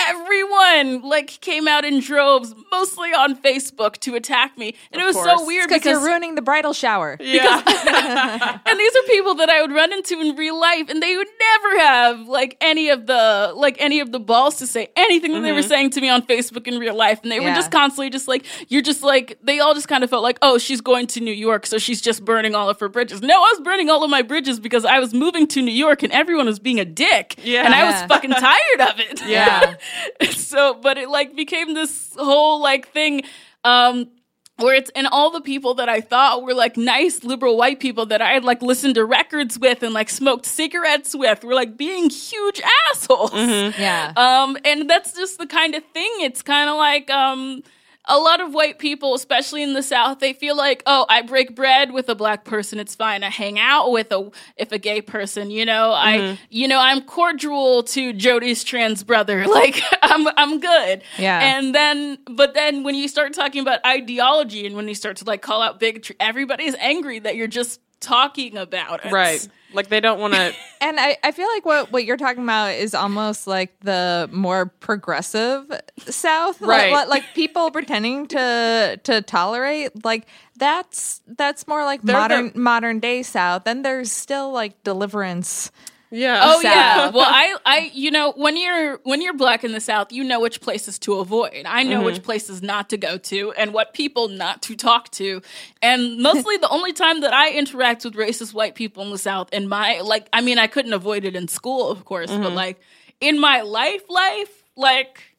everyone 0.10 1.02
like 1.02 1.28
came 1.42 1.68
out 1.68 1.86
in 1.86 2.00
droves, 2.00 2.54
mostly 2.72 3.10
on 3.10 3.36
Facebook, 3.36 3.98
to 4.00 4.16
attack 4.16 4.58
me, 4.58 4.76
and 4.92 5.02
it 5.02 5.06
was 5.06 5.16
so 5.16 5.46
weird 5.46 5.68
because 5.68 5.82
because 5.82 6.02
you're 6.02 6.06
ruining 6.10 6.36
the 6.36 6.42
bridal 6.42 6.74
shower. 6.74 7.18
Yeah. 7.34 7.62
and 8.66 8.80
these 8.80 8.96
are 8.96 9.02
people 9.08 9.36
that 9.36 9.50
I 9.50 9.62
would 9.62 9.72
run 9.72 9.92
into 9.92 10.20
in 10.20 10.36
real 10.36 10.60
life, 10.60 10.90
and 10.90 11.02
they 11.02 11.16
would 11.16 11.28
never 11.40 11.80
have 11.80 12.28
like 12.28 12.58
any 12.62 12.90
of 12.90 13.08
the 13.08 13.54
like 13.56 13.76
any 13.80 14.00
of 14.00 14.12
the 14.12 14.20
balls 14.20 14.56
to 14.58 14.68
say 14.68 14.90
anything 14.96 15.34
that 15.34 15.42
they 15.42 15.52
were 15.52 15.60
Mhm. 15.62 15.68
saying 15.68 15.90
to 15.92 16.02
me 16.02 16.10
on 16.10 16.22
Facebook 16.22 16.68
in 16.68 16.78
real 16.80 16.96
life, 16.96 17.20
and 17.24 17.32
they 17.32 17.40
were 17.40 17.54
just 17.54 17.72
constantly 17.72 18.10
just 18.10 18.28
like 18.28 18.46
you're 18.70 18.82
just 18.82 19.04
like 19.04 19.38
they 19.42 19.60
all 19.60 19.74
just 19.74 19.88
kind 19.88 20.04
of 20.04 20.10
felt 20.10 20.24
like 20.24 20.38
oh 20.42 20.58
she's 20.58 20.82
going 20.82 21.08
to 21.08 21.20
New 21.22 21.32
York, 21.34 21.66
so 21.66 21.78
she's 21.78 22.02
just 22.02 22.24
burning 22.24 22.56
all 22.56 22.70
of 22.70 22.80
her 22.80 22.90
bridges. 22.90 23.22
No, 23.22 23.36
I 23.36 23.52
was 23.56 23.62
burning 23.62 23.90
all 23.90 24.04
of 24.04 24.10
my 24.10 24.22
bridges 24.22 24.60
because 24.60 24.86
I 24.86 25.00
was 25.00 25.14
moving 25.14 25.48
to 25.48 25.62
New 25.62 25.72
York, 25.74 26.04
and 26.04 26.12
everyone 26.14 26.46
was 26.46 26.60
being 26.60 26.80
a 26.80 26.86
dick, 26.86 27.36
Yeah. 27.44 27.66
and 27.66 27.74
I 27.74 27.84
was 27.92 28.02
fucking 28.10 28.32
tired 28.32 28.82
of 28.82 29.00
it. 29.00 29.22
Yeah. 29.28 29.76
so, 30.32 30.76
but 30.76 30.98
it 30.98 31.10
like 31.10 31.36
became 31.36 31.74
this 31.74 32.14
whole 32.18 32.62
like 32.62 32.90
thing. 32.90 33.24
Um, 33.64 34.10
where 34.58 34.76
it's 34.76 34.92
and 34.96 35.08
all 35.08 35.32
the 35.32 35.42
people 35.42 35.74
that 35.76 35.90
I 35.90 36.00
thought 36.00 36.44
were 36.44 36.54
like 36.54 36.78
nice 36.78 37.24
liberal 37.24 37.58
white 37.58 37.80
people 37.80 38.06
that 38.08 38.22
I 38.22 38.34
had 38.34 38.44
like 38.44 38.62
listened 38.62 38.96
to 38.96 39.06
records 39.06 39.58
with 39.58 39.82
and 39.82 39.94
like 39.94 40.10
smoked 40.10 40.46
cigarettes 40.46 41.16
with 41.16 41.44
were 41.44 41.56
like 41.56 41.76
being 41.76 42.10
huge 42.10 42.62
assholes. 42.92 43.34
Yeah. 43.34 44.14
Um, 44.16 44.58
and 44.64 44.90
that's 44.90 45.14
just 45.14 45.40
the 45.40 45.48
kind 45.48 45.74
of 45.74 45.84
thing. 45.86 46.12
It's 46.20 46.42
kind 46.42 46.70
of 46.70 46.78
like 46.78 47.10
um, 47.10 47.64
a 48.06 48.18
lot 48.18 48.42
of 48.42 48.54
white 48.54 48.80
people, 48.80 49.14
especially 49.16 49.64
in 49.64 49.74
the 49.74 49.82
South, 49.84 50.20
they 50.20 50.34
feel 50.34 50.58
like, 50.58 50.84
oh, 50.86 51.06
I 51.10 51.22
break 51.22 51.56
bread 51.56 51.92
with 51.92 52.10
a 52.10 52.16
black 52.16 52.44
person, 52.44 52.78
it's 52.80 52.96
fine. 52.96 53.24
I 53.24 53.30
hang 53.30 53.58
out 53.60 53.92
with 53.92 54.12
a 54.12 54.30
if 54.58 54.72
a 54.74 54.78
gay 54.78 55.02
person, 55.02 55.50
you 55.52 55.66
know, 55.66 55.94
I 55.94 56.18
Mhm. 56.18 56.38
you 56.50 56.68
know, 56.68 56.80
I'm 56.80 57.02
cordial 57.04 57.84
to 57.84 58.12
Jody's 58.14 58.64
trans 58.64 59.04
brother. 59.04 59.46
Like 59.54 59.82
I'm 60.02 60.28
I'm 60.38 60.60
good. 60.60 61.02
Yeah. 61.18 61.40
And 61.58 61.74
then 61.74 62.18
but 62.30 62.54
then 62.54 62.84
when 62.84 62.96
you 62.96 63.08
start 63.08 63.34
talking 63.34 63.62
about 63.62 63.80
ideology 63.86 64.66
and 64.66 64.76
when 64.76 64.88
you 64.88 64.96
start 64.96 65.18
to 65.18 65.26
like 65.26 65.42
call 65.42 65.62
out 65.62 65.80
bigotry, 65.80 66.16
everybody's 66.20 66.76
angry 66.80 67.20
that 67.20 67.36
you're 67.36 67.48
just 67.48 67.80
talking 68.00 68.58
about 68.58 69.06
it. 69.06 69.12
Right. 69.14 69.48
Like 69.74 69.88
they 69.90 70.00
don't 70.00 70.20
want 70.20 70.34
to. 70.34 70.54
And 70.84 71.00
I, 71.00 71.16
I 71.24 71.32
feel 71.32 71.48
like 71.48 71.66
what, 71.66 71.94
what 71.94 72.04
you're 72.04 72.18
talking 72.18 72.44
about 72.44 72.74
is 72.74 72.94
almost 72.94 73.48
like 73.48 73.74
the 73.80 74.30
more 74.34 74.66
progressive 74.66 75.72
South, 76.00 76.60
Right. 76.60 76.92
Like, 76.92 77.08
like 77.08 77.24
people 77.34 77.72
pretending 77.72 78.28
to 78.28 79.00
to 79.04 79.22
tolerate. 79.22 80.04
Like 80.04 80.28
that's 80.58 81.22
that's 81.26 81.68
more 81.70 81.86
like 81.86 82.02
They're 82.02 82.18
modern 82.18 82.52
the- 82.52 82.60
modern 82.60 83.00
day 83.00 83.24
South. 83.24 83.64
Then 83.64 83.82
there's 83.84 84.12
still 84.12 84.52
like 84.52 84.84
deliverance. 84.84 85.72
Yeah. 86.16 86.42
Oh 86.44 86.54
South. 86.62 86.64
yeah. 86.64 87.10
Well, 87.10 87.26
I, 87.28 87.56
I, 87.66 87.92
you 87.92 88.12
know, 88.12 88.34
when 88.34 88.56
you're 88.56 89.00
when 89.04 89.20
you're 89.24 89.34
black 89.34 89.64
in 89.64 89.72
the 89.72 89.82
South, 89.82 90.12
you 90.12 90.24
know 90.24 90.40
which 90.40 90.62
places 90.62 91.00
to 91.00 91.16
avoid. 91.16 91.64
I 91.66 91.82
know 91.82 92.02
Mhm. 92.02 92.06
which 92.06 92.22
places 92.24 92.62
not 92.62 92.90
to 92.92 92.98
go 92.98 93.18
to 93.18 93.52
and 93.54 93.74
what 93.74 93.94
people 93.96 94.28
not 94.28 94.62
to 94.64 94.76
talk 94.76 95.10
to. 95.14 95.42
And 95.82 96.20
mostly 96.20 96.58
the 96.58 96.70
only 96.70 96.94
time 96.94 97.22
that 97.22 97.34
I 97.34 97.50
interact 97.52 98.06
with 98.06 98.14
racist 98.14 98.54
white 98.54 98.76
people 98.76 99.02
in 99.04 99.10
the 99.10 99.18
South, 99.18 99.52
in 99.52 99.68
my 99.68 100.02
like, 100.02 100.28
I 100.32 100.42
mean, 100.42 100.60
I 100.60 100.68
couldn't 100.68 100.94
avoid 100.94 101.26
it 101.26 101.36
in 101.36 101.48
school, 101.48 101.90
of 101.90 102.06
course, 102.06 102.30
but 102.30 102.52
Mhm. 102.52 102.56
like 102.56 102.80
in 103.20 103.40
my 103.40 103.62
life, 103.62 104.04
life, 104.08 104.64
like. 104.76 105.33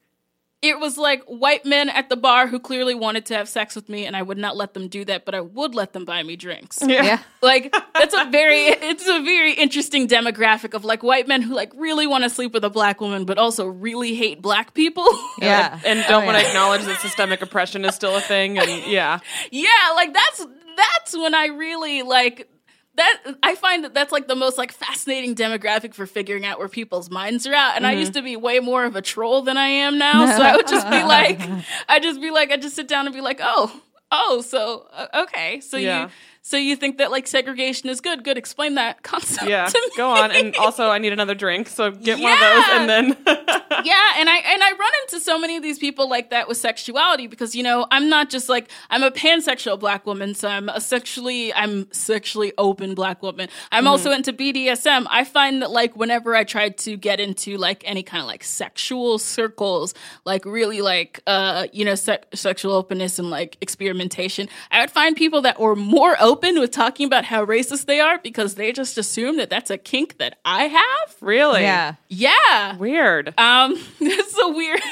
It 0.64 0.80
was 0.80 0.96
like 0.96 1.22
white 1.24 1.64
men 1.66 1.88
at 1.90 2.08
the 2.08 2.16
bar 2.16 2.46
who 2.46 2.58
clearly 2.58 2.94
wanted 2.94 3.26
to 3.26 3.34
have 3.34 3.48
sex 3.48 3.76
with 3.76 3.88
me, 3.88 4.06
and 4.06 4.16
I 4.16 4.22
would 4.22 4.38
not 4.38 4.56
let 4.56 4.72
them 4.72 4.88
do 4.88 5.04
that, 5.04 5.24
but 5.26 5.34
I 5.34 5.40
would 5.42 5.74
let 5.74 5.92
them 5.92 6.04
buy 6.06 6.22
me 6.22 6.36
drinks 6.36 6.78
Yeah. 6.80 7.02
Yeah. 7.04 7.18
like 7.42 7.74
that's 7.94 8.14
a 8.14 8.24
very 8.30 8.64
it's 8.68 9.06
a 9.06 9.20
very 9.22 9.52
interesting 9.52 10.08
demographic 10.08 10.72
of 10.74 10.84
like 10.84 11.02
white 11.02 11.28
men 11.28 11.42
who 11.42 11.54
like 11.54 11.72
really 11.76 12.06
want 12.06 12.24
to 12.24 12.30
sleep 12.30 12.52
with 12.54 12.64
a 12.64 12.70
black 12.70 13.00
woman 13.00 13.24
but 13.26 13.36
also 13.36 13.66
really 13.66 14.14
hate 14.14 14.40
black 14.40 14.72
people 14.74 15.06
Yeah. 15.40 15.78
And 15.84 16.02
don't 16.08 16.22
Oh, 16.22 16.26
want 16.26 16.38
to 16.38 16.42
yeah. 16.42 16.48
acknowledge 16.48 16.84
that 16.84 17.00
systemic 17.00 17.42
oppression 17.42 17.84
is 17.84 17.94
still 17.94 18.16
a 18.16 18.20
thing. 18.22 18.58
And 18.58 18.70
yeah. 18.86 19.18
yeah 19.50 19.68
like 19.94 20.14
that's 20.14 20.46
that's 20.76 21.16
when 21.16 21.34
i 21.34 21.46
really 21.46 22.02
like 22.02 22.48
that 22.96 23.22
i 23.42 23.54
find 23.56 23.84
that 23.84 23.92
that's 23.94 24.12
like 24.12 24.28
the 24.28 24.36
most 24.36 24.56
like 24.58 24.70
fascinating 24.72 25.34
demographic 25.34 25.94
for 25.94 26.06
figuring 26.06 26.44
out 26.46 26.58
where 26.58 26.68
people's 26.68 27.10
minds 27.10 27.46
are 27.46 27.54
at 27.54 27.76
and 27.76 27.86
i 27.86 27.94
Mhm. 27.94 27.98
used 28.00 28.14
to 28.14 28.22
be 28.22 28.36
way 28.36 28.60
more 28.60 28.84
of 28.84 28.94
a 28.96 29.02
troll 29.02 29.42
than 29.42 29.56
i 29.56 29.66
am 29.68 29.98
now 29.98 30.26
so 30.36 30.42
i 30.42 30.54
would 30.54 30.68
just 30.68 30.88
be 30.90 31.02
like 31.02 31.40
i 31.88 31.98
just 31.98 32.20
be 32.20 32.30
like 32.30 32.50
i 32.52 32.56
just 32.56 32.76
sit 32.76 32.86
down 32.88 33.06
and 33.06 33.14
be 33.14 33.20
like 33.20 33.40
oh 33.42 33.80
oh 34.12 34.40
so 34.42 34.86
uh, 34.92 35.22
okay 35.24 35.60
so 35.60 35.76
Yeah. 35.76 36.04
you 36.04 36.10
so 36.46 36.58
you 36.58 36.76
think 36.76 36.98
that 36.98 37.10
like 37.10 37.26
segregation 37.26 37.88
is 37.88 38.00
good 38.02 38.22
good 38.22 38.36
explain 38.38 38.74
that 38.76 39.02
concept 39.12 39.48
Yeah. 39.48 39.68
Go 39.96 40.10
on. 40.10 40.30
And 40.30 40.54
also, 40.56 40.88
I 40.90 40.98
need 40.98 41.12
another 41.14 41.34
drink. 41.34 41.68
So 41.68 41.90
get 41.90 42.20
one 42.20 42.32
of 42.34 42.38
those 42.40 42.64
and 42.72 42.88
then. 42.88 43.16
yeah 43.84 44.12
and 44.18 44.28
i 44.30 44.36
and 44.36 44.62
i 44.62 44.70
run 44.70 44.92
into 45.02 45.18
so 45.20 45.36
many 45.38 45.56
of 45.56 45.62
these 45.62 45.78
people 45.80 46.08
like 46.08 46.30
that 46.30 46.46
with 46.46 46.56
sexuality 46.56 47.26
because 47.26 47.56
you 47.56 47.62
know 47.62 47.86
i'm 47.90 48.08
not 48.08 48.30
just 48.30 48.48
like 48.48 48.70
i'm 48.88 49.02
a 49.02 49.10
pansexual 49.10 49.78
black 49.78 50.06
woman 50.06 50.32
so 50.34 50.46
i'm 50.48 50.68
a 50.68 50.80
sexually 50.80 51.52
i'm 51.54 51.90
sexually 51.92 52.52
open 52.56 52.94
black 52.94 53.20
woman 53.22 53.48
i'm 53.72 53.84
Mhm. 53.84 53.88
also 53.88 54.12
into 54.12 54.32
bdsm 54.32 55.06
i 55.10 55.24
find 55.24 55.60
that 55.62 55.70
like 55.72 55.96
whenever 55.96 56.36
i 56.36 56.44
try 56.44 56.68
to 56.68 56.96
get 56.96 57.18
into 57.18 57.56
like 57.56 57.82
any 57.84 58.02
kind 58.04 58.20
of 58.20 58.28
like 58.28 58.44
sexual 58.44 59.18
circles 59.18 59.92
like 60.24 60.44
really 60.44 60.80
like 60.80 61.20
uh 61.26 61.66
you 61.72 61.84
know 61.84 61.96
se- 61.96 62.22
sexual 62.32 62.72
openness 62.74 63.18
and 63.18 63.28
like 63.28 63.56
experimentation 63.60 64.48
i 64.70 64.80
would 64.80 64.90
find 64.90 65.16
people 65.16 65.42
that 65.42 65.58
were 65.58 65.74
more 65.76 66.16
open 66.20 66.33
with 66.42 66.70
talking 66.70 67.06
about 67.06 67.24
how 67.26 67.44
racist 67.44 67.86
they 67.86 68.00
are 68.00 68.18
because 68.18 68.54
they 68.56 68.72
just 68.72 68.98
assume 68.98 69.36
that 69.36 69.50
that's 69.50 69.70
a 69.70 69.78
kink 69.78 70.18
that 70.18 70.38
i 70.44 70.64
have 70.64 71.16
Really? 71.20 71.62
Yeah. 71.62 71.94
yeah 72.08 72.76
Weird. 72.76 73.38
um, 73.38 73.74
this 73.98 74.32
is 74.32 74.38
a 74.42 74.48
weird. 74.48 74.80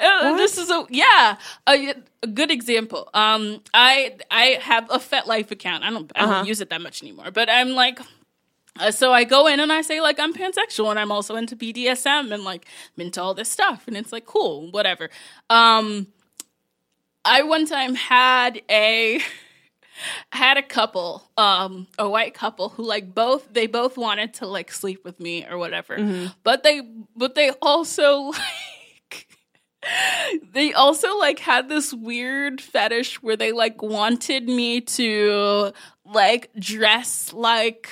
Uh, 0.00 0.36
this 0.36 0.58
is 0.58 0.68
a 0.68 0.84
yeah 0.90 1.36
a, 1.68 1.94
a 2.24 2.26
good 2.26 2.50
example. 2.50 3.08
Um, 3.14 3.60
I 3.72 4.16
I 4.28 4.58
have 4.60 4.90
a 4.90 4.98
FetLife 4.98 5.52
account. 5.52 5.84
I 5.84 5.90
don't 5.90 6.10
I 6.16 6.20
don't 6.22 6.28
Uh-huh. 6.30 6.44
use 6.44 6.60
it 6.60 6.70
that 6.70 6.82
much 6.82 7.02
anymore, 7.02 7.30
but 7.30 7.48
I'm 7.48 7.70
like. 7.70 8.00
Uh, 8.80 8.90
so 8.90 9.12
I 9.12 9.22
go 9.22 9.46
in 9.46 9.60
and 9.60 9.72
I 9.72 9.82
say 9.82 10.00
like 10.00 10.18
I'm 10.18 10.34
pansexual 10.34 10.90
and 10.90 10.98
I'm 10.98 11.12
also 11.12 11.36
into 11.36 11.54
BDSM 11.54 12.34
and 12.34 12.42
like 12.42 12.66
I'm 12.98 13.04
into 13.06 13.22
all 13.22 13.32
this 13.32 13.48
stuff 13.48 13.84
and 13.86 13.96
it's 13.96 14.10
like 14.10 14.26
cool 14.26 14.72
whatever. 14.72 15.08
Um, 15.48 16.08
I 17.24 17.44
one 17.44 17.64
time 17.66 17.94
had 17.94 18.60
a 18.68 19.20
had 20.32 20.56
a 20.56 20.62
couple, 20.62 21.30
um, 21.36 21.86
a 21.98 22.08
white 22.08 22.34
couple 22.34 22.70
who 22.70 22.82
like 22.84 23.14
both 23.14 23.52
they 23.52 23.66
both 23.66 23.96
wanted 23.96 24.34
to 24.34 24.46
like 24.46 24.70
sleep 24.72 25.04
with 25.04 25.20
me 25.20 25.46
or 25.46 25.58
whatever. 25.58 25.96
Mhm. 25.98 26.34
But 26.42 26.62
they 26.62 26.82
but 27.16 27.34
they 27.34 27.50
also 27.62 28.22
like 29.10 29.28
they 30.52 30.72
also 30.72 31.18
like 31.18 31.38
had 31.38 31.68
this 31.68 31.92
weird 31.92 32.60
fetish 32.60 33.22
where 33.22 33.36
they 33.36 33.52
like 33.52 33.82
wanted 33.82 34.48
me 34.48 34.80
to 34.80 35.72
like 36.04 36.50
dress 36.58 37.32
like 37.32 37.88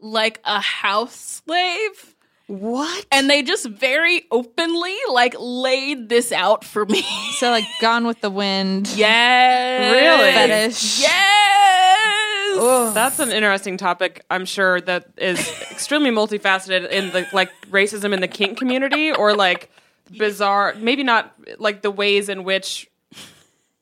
like 0.00 0.40
a 0.44 0.60
house 0.60 1.14
slave. 1.44 2.14
What? 2.48 3.06
And 3.12 3.28
they 3.28 3.42
just 3.42 3.66
very 3.68 4.24
openly 4.30 4.96
like 5.12 5.34
laid 5.38 6.08
this 6.08 6.32
out 6.32 6.64
for 6.64 6.86
me. 6.86 7.02
So 7.36 7.50
like 7.50 7.64
Gone 7.80 8.06
with 8.06 8.20
the 8.20 8.30
Wind. 8.30 8.88
Yes. 8.96 9.92
Really? 9.92 10.32
Fetish. 10.32 11.00
Yes. 11.02 12.94
That's 12.94 13.18
an 13.20 13.30
interesting 13.30 13.76
topic. 13.76 14.24
I'm 14.30 14.44
sure 14.46 14.80
that 14.80 15.08
is 15.18 15.38
extremely 15.70 16.10
multifaceted 16.10 16.90
in 16.90 17.10
the 17.10 17.26
like 17.32 17.50
racism 17.70 18.12
in 18.12 18.20
the 18.20 18.28
kink 18.28 18.58
community, 18.58 19.12
or 19.12 19.34
like 19.34 19.70
bizarre. 20.16 20.74
Maybe 20.78 21.04
not 21.04 21.32
like 21.58 21.82
the 21.82 21.90
ways 21.90 22.28
in 22.28 22.42
which 22.44 22.90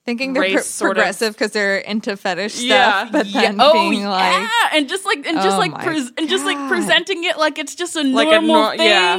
Thinking 0.06 0.32
they're 0.34 0.42
race 0.42 0.78
pro- 0.78 0.88
progressive 0.92 1.34
because 1.34 1.50
they're 1.50 1.78
into 1.78 2.16
fetish 2.16 2.54
stuff, 2.54 2.62
Yeah. 2.68 3.08
but 3.10 3.26
Yeah. 3.26 3.40
then 3.42 3.60
Oh, 3.60 3.72
being 3.72 4.02
yeah. 4.02 4.08
like, 4.08 4.48
and 4.72 4.88
just 4.88 5.04
like 5.04 5.26
and 5.26 5.36
just 5.42 5.56
Oh 5.56 5.58
like 5.58 5.74
pres 5.82 6.12
and 6.16 6.28
just 6.28 6.44
like 6.44 6.56
presenting 6.68 7.24
it 7.24 7.36
like 7.36 7.58
it's 7.58 7.74
just 7.74 7.96
a 7.96 8.02
Like 8.04 8.28
a 8.28 8.40
normal 8.40 8.54
nor- 8.62 8.76
thing 8.76 8.86
yeah. 8.88 9.16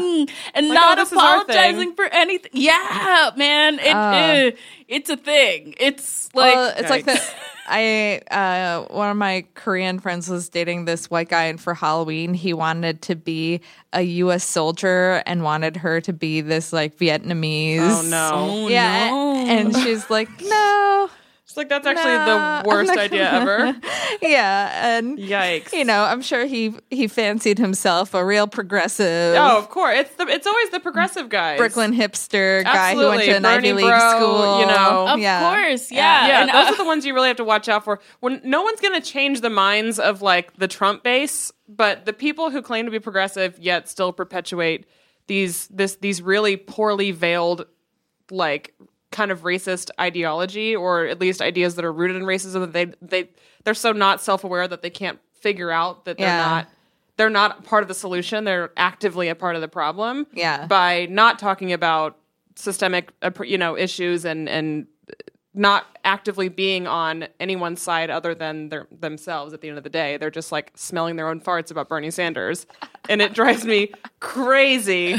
and 0.55 0.69
Like, 0.69 0.75
not 0.79 0.97
oh, 0.97 1.01
this 1.03 1.11
is 1.11 1.17
our 1.17 1.41
apologizing 1.41 1.89
thing. 1.89 1.95
for 1.97 2.05
anything. 2.05 2.51
Yeah, 2.53 3.31
man, 3.35 3.79
it 3.79 3.93
Ah. 3.93 4.13
eh, 4.13 4.51
it's 4.87 5.09
a 5.09 5.17
thing. 5.17 5.75
It's 5.77 6.29
like 6.33 6.55
well, 6.55 6.73
it's 6.77 6.89
like 6.89 7.05
Yikes. 7.05 7.13
the 7.15 7.33
I 7.67 8.21
uh 8.31 8.85
one 8.93 9.09
of 9.09 9.17
my 9.17 9.45
Korean 9.53 9.99
friends 9.99 10.29
was 10.29 10.49
dating 10.49 10.85
this 10.85 11.09
white 11.09 11.29
guy 11.29 11.45
and 11.45 11.59
for 11.59 11.73
Halloween 11.73 12.33
he 12.33 12.53
wanted 12.53 13.01
to 13.03 13.15
be 13.15 13.61
a 13.93 14.01
US 14.01 14.43
soldier 14.43 15.21
and 15.25 15.43
wanted 15.43 15.77
her 15.77 15.99
to 16.01 16.13
be 16.13 16.41
this 16.41 16.71
like 16.71 16.97
Vietnamese. 16.97 17.79
Oh, 17.79 18.01
no. 18.03 18.29
Oh, 18.33 18.67
yeah. 18.67 19.09
no. 19.09 19.35
And 19.47 19.75
she's 19.75 20.09
like, 20.09 20.29
No. 20.41 21.09
It's 21.57 21.71
like 21.71 21.83
that's 21.83 21.87
actually 21.87 22.13
no, 22.13 22.37
I'm 22.37 22.63
the 22.63 22.69
worst 22.69 22.91
idea 22.91 23.31
gonna-" 23.31 23.51
ever. 23.51 23.79
yeah. 24.21 24.97
And 24.97 25.17
Yikes. 25.17 25.73
you 25.73 25.83
know, 25.83 26.03
I'm 26.03 26.21
sure 26.21 26.45
he 26.45 26.75
he 26.89 27.07
fancied 27.07 27.57
himself 27.57 28.13
a 28.13 28.23
real 28.23 28.47
progressive 28.47 29.35
Oh, 29.35 29.57
of 29.57 29.69
course. 29.69 29.97
It's 29.97 30.15
the 30.15 30.27
it's 30.27 30.45
always 30.45 30.69
the 30.69 30.79
progressive 30.79 31.29
guy, 31.29 31.57
Brooklyn 31.57 31.93
hipster 31.93 32.63
guy 32.63 32.93
who 32.93 33.07
went 33.07 33.23
to 33.23 33.35
an 33.35 33.43
Bernie 33.43 33.69
Ivy 33.69 33.73
League 33.73 33.85
bro, 33.87 34.09
school. 34.11 34.59
you 34.59 34.67
know. 34.67 35.07
of 35.07 35.19
yeah. 35.19 35.49
course, 35.49 35.91
yeah. 35.91 36.27
Yeah, 36.27 36.41
and, 36.41 36.49
those 36.49 36.67
uh, 36.67 36.73
are 36.73 36.77
the 36.77 36.85
ones 36.85 37.05
you 37.05 37.13
really 37.13 37.27
have 37.27 37.37
to 37.37 37.43
watch 37.43 37.67
out 37.67 37.83
for. 37.83 37.99
When 38.19 38.39
no 38.43 38.61
one's 38.61 38.79
going 38.79 38.99
to 38.99 39.05
change 39.05 39.41
the 39.41 39.49
minds 39.49 39.99
of 39.99 40.21
like 40.21 40.55
the 40.57 40.67
Trump 40.67 41.03
base, 41.03 41.51
but 41.67 42.05
the 42.05 42.13
people 42.13 42.51
who 42.51 42.61
claim 42.61 42.85
to 42.85 42.91
be 42.91 42.99
progressive 42.99 43.57
yet 43.59 43.89
still 43.89 44.13
perpetuate 44.13 44.85
these 45.27 45.67
this 45.67 45.95
these 45.95 46.21
really 46.21 46.55
poorly 46.55 47.11
veiled 47.11 47.65
like 48.31 48.73
kind 49.11 49.31
of 49.31 49.41
racist 49.43 49.89
ideology 49.99 50.75
or 50.75 51.05
at 51.05 51.19
least 51.19 51.41
ideas 51.41 51.75
that 51.75 51.85
are 51.85 51.93
rooted 51.93 52.17
in 52.17 52.23
racism 52.23 52.59
that 52.61 52.73
they 52.73 52.85
they 53.01 53.29
they're 53.63 53.73
so 53.73 53.91
not 53.91 54.21
self-aware 54.21 54.67
that 54.67 54.81
they 54.81 54.89
can't 54.89 55.19
figure 55.33 55.71
out 55.71 56.05
that 56.05 56.17
they're 56.17 56.27
Yeah. 56.27 56.37
not 56.45 56.69
they're 57.15 57.29
not 57.29 57.63
part 57.63 57.83
of 57.83 57.87
the 57.87 57.93
solution 57.93 58.43
they're 58.43 58.71
actively 58.77 59.29
a 59.29 59.35
part 59.35 59.55
of 59.55 59.61
the 59.61 59.67
problem 59.67 60.27
Yeah. 60.33 60.67
by 60.67 61.07
not 61.09 61.39
talking 61.39 61.71
about 61.71 62.17
systemic 62.55 63.11
uh, 63.21 63.31
you 63.45 63.57
know 63.57 63.77
issues 63.77 64.25
and 64.25 64.49
and 64.49 64.87
not 65.57 65.85
actively 66.05 66.47
being 66.49 66.85
on 66.87 67.27
anyone's 67.39 67.81
side 67.81 68.09
other 68.11 68.35
than 68.35 68.69
their, 68.69 68.87
themselves 68.91 69.53
at 69.53 69.59
the 69.61 69.67
end 69.67 69.77
of 69.77 69.83
the 69.83 69.89
day. 69.89 70.15
They're 70.15 70.29
just 70.29 70.51
like 70.51 70.71
smelling 70.75 71.15
their 71.15 71.27
own 71.27 71.41
farts 71.41 71.71
about 71.71 71.89
Bernie 71.89 72.11
Sanders. 72.11 72.67
And 73.09 73.21
it 73.21 73.33
drives 73.33 73.65
me 73.65 73.91
crazy 74.19 75.17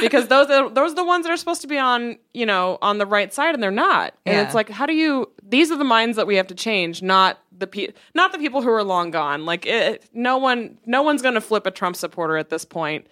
because 0.00 0.28
those 0.28 0.48
are 0.48 0.70
those 0.70 0.92
are 0.92 0.94
the 0.94 1.04
ones 1.04 1.24
that 1.26 1.32
are 1.32 1.36
supposed 1.36 1.60
to 1.62 1.66
be 1.66 1.76
on 1.78 2.16
you 2.32 2.46
know 2.46 2.78
on 2.82 2.98
the 2.98 3.06
right 3.06 3.34
side 3.34 3.52
and 3.54 3.62
they're 3.62 3.70
not. 3.72 4.14
And 4.24 4.36
Yeah. 4.36 4.42
it's 4.44 4.54
like 4.54 4.68
how 4.68 4.86
do 4.86 4.94
you 4.94 5.30
these 5.42 5.70
are 5.72 5.76
the 5.76 5.84
minds 5.84 6.16
that 6.16 6.26
we 6.26 6.36
have 6.36 6.46
to 6.46 6.54
change 6.54 7.02
not 7.02 7.40
the 7.56 7.66
pe- 7.66 7.92
not 8.14 8.32
the 8.32 8.38
people 8.38 8.62
who 8.62 8.70
are 8.70 8.84
long 8.84 9.10
gone. 9.10 9.44
Like 9.44 9.66
it, 9.66 10.04
no 10.12 10.38
one 10.38 10.78
no 10.86 11.02
one's 11.02 11.20
going 11.22 11.34
to 11.34 11.40
flip 11.40 11.66
a 11.66 11.70
Trump 11.70 11.96
supporter 11.96 12.36
at 12.36 12.48
this 12.48 12.64
point. 12.64 13.06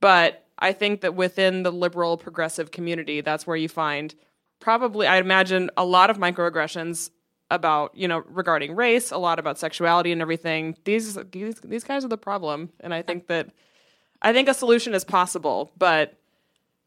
But 0.00 0.46
I 0.58 0.72
think 0.72 1.00
that 1.00 1.14
within 1.14 1.64
the 1.64 1.72
liberal 1.72 2.16
progressive 2.16 2.70
community 2.70 3.20
that's 3.20 3.46
where 3.46 3.56
you 3.56 3.68
find 3.68 4.14
probably 4.64 5.06
I 5.06 5.18
imagine 5.18 5.70
a 5.76 5.84
lot 5.84 6.08
of 6.08 6.16
microaggressions 6.16 7.10
about 7.50 7.94
you 7.94 8.08
know 8.08 8.24
regarding 8.26 8.74
race 8.74 9.10
a 9.10 9.18
lot 9.18 9.38
about 9.38 9.58
sexuality 9.58 10.10
and 10.10 10.22
everything 10.22 10.74
these 10.84 11.18
these 11.30 11.60
these 11.60 11.84
guys 11.84 12.02
are 12.04 12.08
the 12.08 12.16
problem 12.16 12.70
and 12.80 12.94
I 12.94 13.02
think 13.02 13.26
that 13.26 13.50
I 14.22 14.32
think 14.32 14.48
a 14.48 14.54
solution 14.54 14.94
is 14.94 15.04
possible, 15.04 15.70
but 15.76 16.18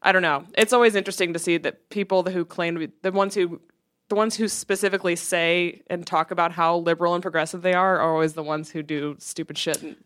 I 0.02 0.10
don't 0.10 0.22
know. 0.22 0.44
It's 0.56 0.72
always 0.72 0.96
interesting 0.96 1.32
to 1.34 1.38
see 1.38 1.56
that 1.58 1.88
people 1.88 2.24
who 2.24 2.44
claim 2.44 2.74
to 2.74 2.88
be 2.88 2.92
the 3.02 3.12
ones 3.12 3.36
who 3.36 3.60
the 4.08 4.16
ones 4.16 4.34
who 4.34 4.48
specifically 4.48 5.14
say 5.14 5.82
and 5.88 6.04
talk 6.04 6.32
about 6.32 6.50
how 6.50 6.78
liberal 6.78 7.14
and 7.14 7.22
progressive 7.22 7.62
they 7.62 7.74
are 7.74 8.00
are 8.00 8.12
always 8.12 8.32
the 8.32 8.42
ones 8.42 8.70
who 8.70 8.82
do 8.82 9.14
stupid 9.20 9.56
shit. 9.56 9.82
And, 9.82 9.96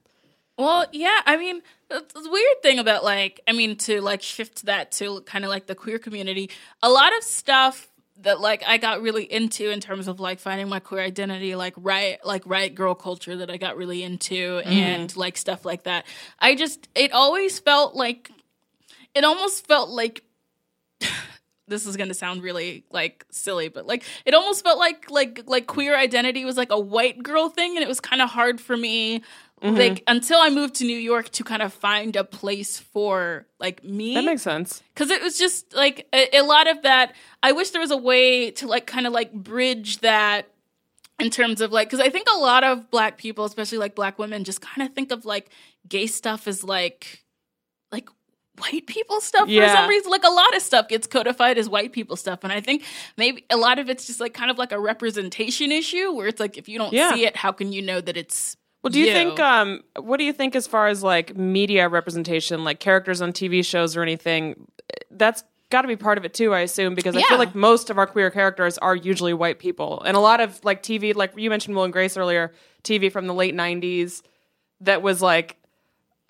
Well, 0.58 0.86
yeah, 0.92 1.20
I 1.24 1.36
mean, 1.36 1.62
the 1.88 2.04
weird 2.14 2.62
thing 2.62 2.78
about 2.78 3.04
like, 3.04 3.40
I 3.48 3.52
mean, 3.52 3.76
to 3.78 4.00
like 4.00 4.22
shift 4.22 4.66
that 4.66 4.92
to 4.92 5.22
kind 5.22 5.44
of 5.44 5.50
like 5.50 5.66
the 5.66 5.74
queer 5.74 5.98
community, 5.98 6.50
a 6.82 6.90
lot 6.90 7.16
of 7.16 7.24
stuff 7.24 7.88
that 8.20 8.40
like 8.40 8.62
I 8.66 8.76
got 8.76 9.02
really 9.02 9.24
into 9.24 9.70
in 9.70 9.80
terms 9.80 10.08
of 10.08 10.20
like 10.20 10.38
finding 10.38 10.68
my 10.68 10.78
queer 10.78 11.02
identity, 11.02 11.54
like 11.54 11.74
right, 11.76 12.24
like 12.24 12.42
riot 12.46 12.74
grrrl 12.74 12.98
culture 12.98 13.36
that 13.36 13.50
I 13.50 13.56
got 13.56 13.76
really 13.76 14.02
into, 14.02 14.60
mm-hmm. 14.60 14.68
and 14.68 15.16
like 15.16 15.36
stuff 15.36 15.64
like 15.64 15.84
that. 15.84 16.06
I 16.38 16.54
just, 16.54 16.88
it 16.94 17.12
always 17.12 17.58
felt 17.58 17.94
like, 17.94 18.30
it 19.14 19.24
almost 19.24 19.66
felt 19.66 19.88
like 19.90 20.22
this 21.68 21.86
is 21.86 21.96
gonna 21.96 22.14
sound 22.14 22.42
really 22.42 22.84
like 22.90 23.24
silly, 23.30 23.68
but 23.68 23.86
like 23.86 24.04
it 24.24 24.34
almost 24.34 24.62
felt 24.62 24.78
like 24.78 25.10
like 25.10 25.42
like 25.46 25.66
queer 25.66 25.96
identity 25.96 26.44
was 26.44 26.56
like 26.56 26.70
a 26.70 26.78
white 26.78 27.22
girl 27.22 27.48
thing, 27.48 27.76
and 27.76 27.82
it 27.82 27.88
was 27.88 28.00
kind 28.00 28.22
of 28.22 28.30
hard 28.30 28.60
for 28.60 28.76
me. 28.76 29.22
Mm-hmm. 29.62 29.76
Like 29.76 30.02
until 30.09 30.39
I 30.40 30.51
moved 30.51 30.74
to 30.76 30.84
New 30.84 30.97
York 30.97 31.28
to 31.30 31.44
kind 31.44 31.62
of 31.62 31.72
find 31.72 32.16
a 32.16 32.24
place 32.24 32.78
for 32.78 33.47
like 33.60 33.84
me. 33.84 34.14
that 34.14 34.24
makes 34.24 34.43
sense. 34.43 34.82
Because 34.93 35.10
it 35.10 35.22
was 35.22 35.39
just 35.39 35.72
like 35.74 36.09
a, 36.12 36.39
a 36.39 36.43
lot 36.43 36.66
of 36.68 36.82
that. 36.82 37.14
I 37.43 37.52
wish 37.52 37.70
there 37.70 37.80
was 37.80 37.93
a 37.93 37.97
way 37.97 38.51
to 38.52 38.66
like 38.66 38.86
kind 38.86 39.06
of 39.06 39.12
like 39.12 39.32
bridge 39.32 39.98
that 39.98 40.48
in 41.20 41.30
terms 41.30 41.60
of 41.60 41.70
like, 41.70 41.89
because 41.89 42.05
I 42.05 42.10
think 42.10 42.26
a 42.34 42.39
lot 42.39 42.64
of 42.64 42.90
black 42.90 43.18
people, 43.18 43.44
especially 43.44 43.78
like 43.78 43.94
black 43.94 44.18
women, 44.18 44.43
just 44.43 44.60
kind 44.60 44.86
of 44.86 44.94
think 44.94 45.12
of 45.12 45.24
like 45.24 45.48
gay 45.89 46.09
stuff 46.09 46.48
as 46.48 46.64
like, 46.64 47.22
like 47.93 48.09
white 48.59 48.86
people 48.86 49.20
stuff 49.20 49.48
for 49.48 49.68
some 49.68 49.89
reason. 49.89 50.10
Like 50.10 50.24
a 50.24 50.28
lot 50.30 50.56
of 50.56 50.62
stuff 50.62 50.89
gets 50.89 51.06
codified 51.06 51.56
as 51.59 51.68
white 51.68 51.93
people 51.93 52.16
stuff. 52.16 52.40
And 52.43 52.52
I 52.52 52.60
think 52.60 52.82
maybe 53.16 53.44
a 53.48 53.56
lot 53.56 53.78
of 53.78 53.89
it's 53.89 54.06
just 54.09 54.18
like 54.18 54.34
kind 54.34 54.51
of 54.51 54.59
like 54.59 54.72
a 54.72 54.80
representation 54.80 55.70
issue 55.70 56.10
where 56.12 56.26
it's 56.26 56.40
like, 56.40 56.59
if 56.59 56.68
you 56.68 56.78
don't 56.78 56.93
Yeah. 56.93 57.14
see 57.14 57.26
it, 57.26 57.36
how 57.36 57.52
can 57.52 57.72
you 57.72 57.82
know 57.82 58.01
that 58.01 58.16
it's. 58.16 58.56
Well, 58.82 58.90
do 58.90 58.98
you, 58.98 59.12
think 59.12 59.38
um 59.38 59.82
what 60.00 60.16
do 60.16 60.24
you 60.24 60.32
think 60.32 60.56
as 60.56 60.66
far 60.66 60.88
as 60.88 61.02
like 61.02 61.36
media 61.36 61.88
representation, 61.88 62.64
like 62.64 62.80
characters 62.80 63.22
on 63.22 63.32
TV 63.32 63.64
shows 63.64 63.96
or 63.96 64.02
anything? 64.02 64.66
That's 65.10 65.44
got 65.70 65.82
to 65.82 65.88
be 65.88 65.96
part 65.96 66.18
of 66.18 66.24
it 66.24 66.34
too, 66.34 66.52
I 66.52 66.60
assume, 66.60 66.94
because 66.94 67.16
I 67.16 67.22
feel 67.22 67.38
like 67.38 67.54
most 67.54 67.90
of 67.90 67.96
our 67.98 68.06
queer 68.06 68.30
characters 68.30 68.76
are 68.78 68.94
usually 68.94 69.32
white 69.34 69.59
people, 69.59 70.02
and 70.04 70.16
a 70.16 70.20
lot 70.20 70.40
of 70.40 70.62
like 70.64 70.82
TV, 70.82 71.14
like 71.14 71.32
you 71.36 71.48
mentioned 71.48 71.76
Will 71.76 71.84
and 71.84 71.92
Grace 71.92 72.16
earlier, 72.16 72.52
TV 72.82 73.10
from 73.10 73.26
the 73.26 73.34
late 73.34 73.54
'90s 73.54 74.22
that 74.80 75.00
was 75.00 75.22
like, 75.22 75.56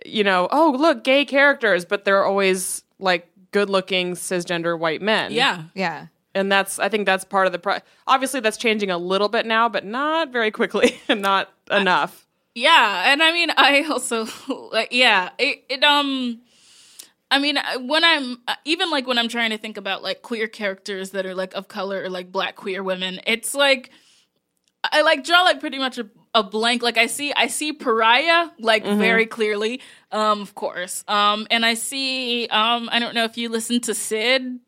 you 0.04 0.22
know, 0.22 0.46
oh 0.52 0.76
look, 0.78 1.04
gay 1.04 1.24
characters, 1.24 1.84
but 1.86 2.04
they're 2.04 2.24
always 2.24 2.84
like 2.98 3.28
good-looking 3.50 4.12
cisgender 4.14 4.78
white 4.78 5.00
men. 5.02 5.32
Yeah. 5.32 5.64
Yeah. 5.74 6.06
and 6.34 6.52
that's 6.52 6.78
I 6.78 6.88
think 6.88 7.06
that's 7.06 7.24
part 7.24 7.46
of 7.46 7.52
the 7.52 7.58
pro- 7.58 7.78
obviously 8.06 8.40
that's 8.40 8.56
changing 8.56 8.90
a 8.90 8.98
little 8.98 9.28
bit 9.28 9.46
now, 9.46 9.68
but 9.68 9.84
not 9.84 10.30
very 10.30 10.50
quickly 10.50 11.00
and 11.08 11.22
not 11.22 11.50
enough. 11.70 12.26
Yeah, 12.54 13.12
and 13.12 13.22
I 13.22 13.32
mean, 13.32 13.50
I 13.56 13.84
also 13.84 14.26
like, 14.72 14.88
yeah, 14.92 15.30
it, 15.38 15.64
it 15.68 15.82
um, 15.82 16.40
I 17.30 17.38
mean, 17.38 17.58
when 17.80 18.04
I'm 18.04 18.38
uh, 18.46 18.54
even 18.64 18.90
like 18.90 19.06
when 19.06 19.18
I'm 19.18 19.28
trying 19.28 19.50
to 19.50 19.58
think 19.58 19.76
about 19.76 20.02
like 20.02 20.22
queer 20.22 20.48
characters 20.48 21.10
that 21.10 21.26
are 21.26 21.34
like 21.34 21.54
of 21.54 21.68
color 21.68 22.02
or 22.02 22.10
like 22.10 22.30
black 22.30 22.56
queer 22.56 22.82
women, 22.82 23.20
it's 23.26 23.54
like 23.54 23.90
I 24.84 25.02
like 25.02 25.24
draw 25.24 25.42
like 25.42 25.60
pretty 25.60 25.78
much 25.78 25.98
a, 25.98 26.08
a 26.34 26.42
blank. 26.42 26.82
Like 26.82 26.98
I 26.98 27.06
see, 27.06 27.32
I 27.34 27.46
see 27.46 27.72
pariah 27.72 28.50
like 28.58 28.84
very 28.84 29.26
clearly, 29.26 29.80
um, 30.10 30.42
of 30.42 30.54
course, 30.54 31.04
um, 31.08 31.46
and 31.50 31.64
I 31.64 31.74
see, 31.74 32.48
um, 32.48 32.88
I 32.92 32.98
don't 32.98 33.14
know 33.14 33.24
if 33.24 33.38
you 33.38 33.48
listen 33.48 33.80
to 33.82 33.94
Syd. 33.94 34.58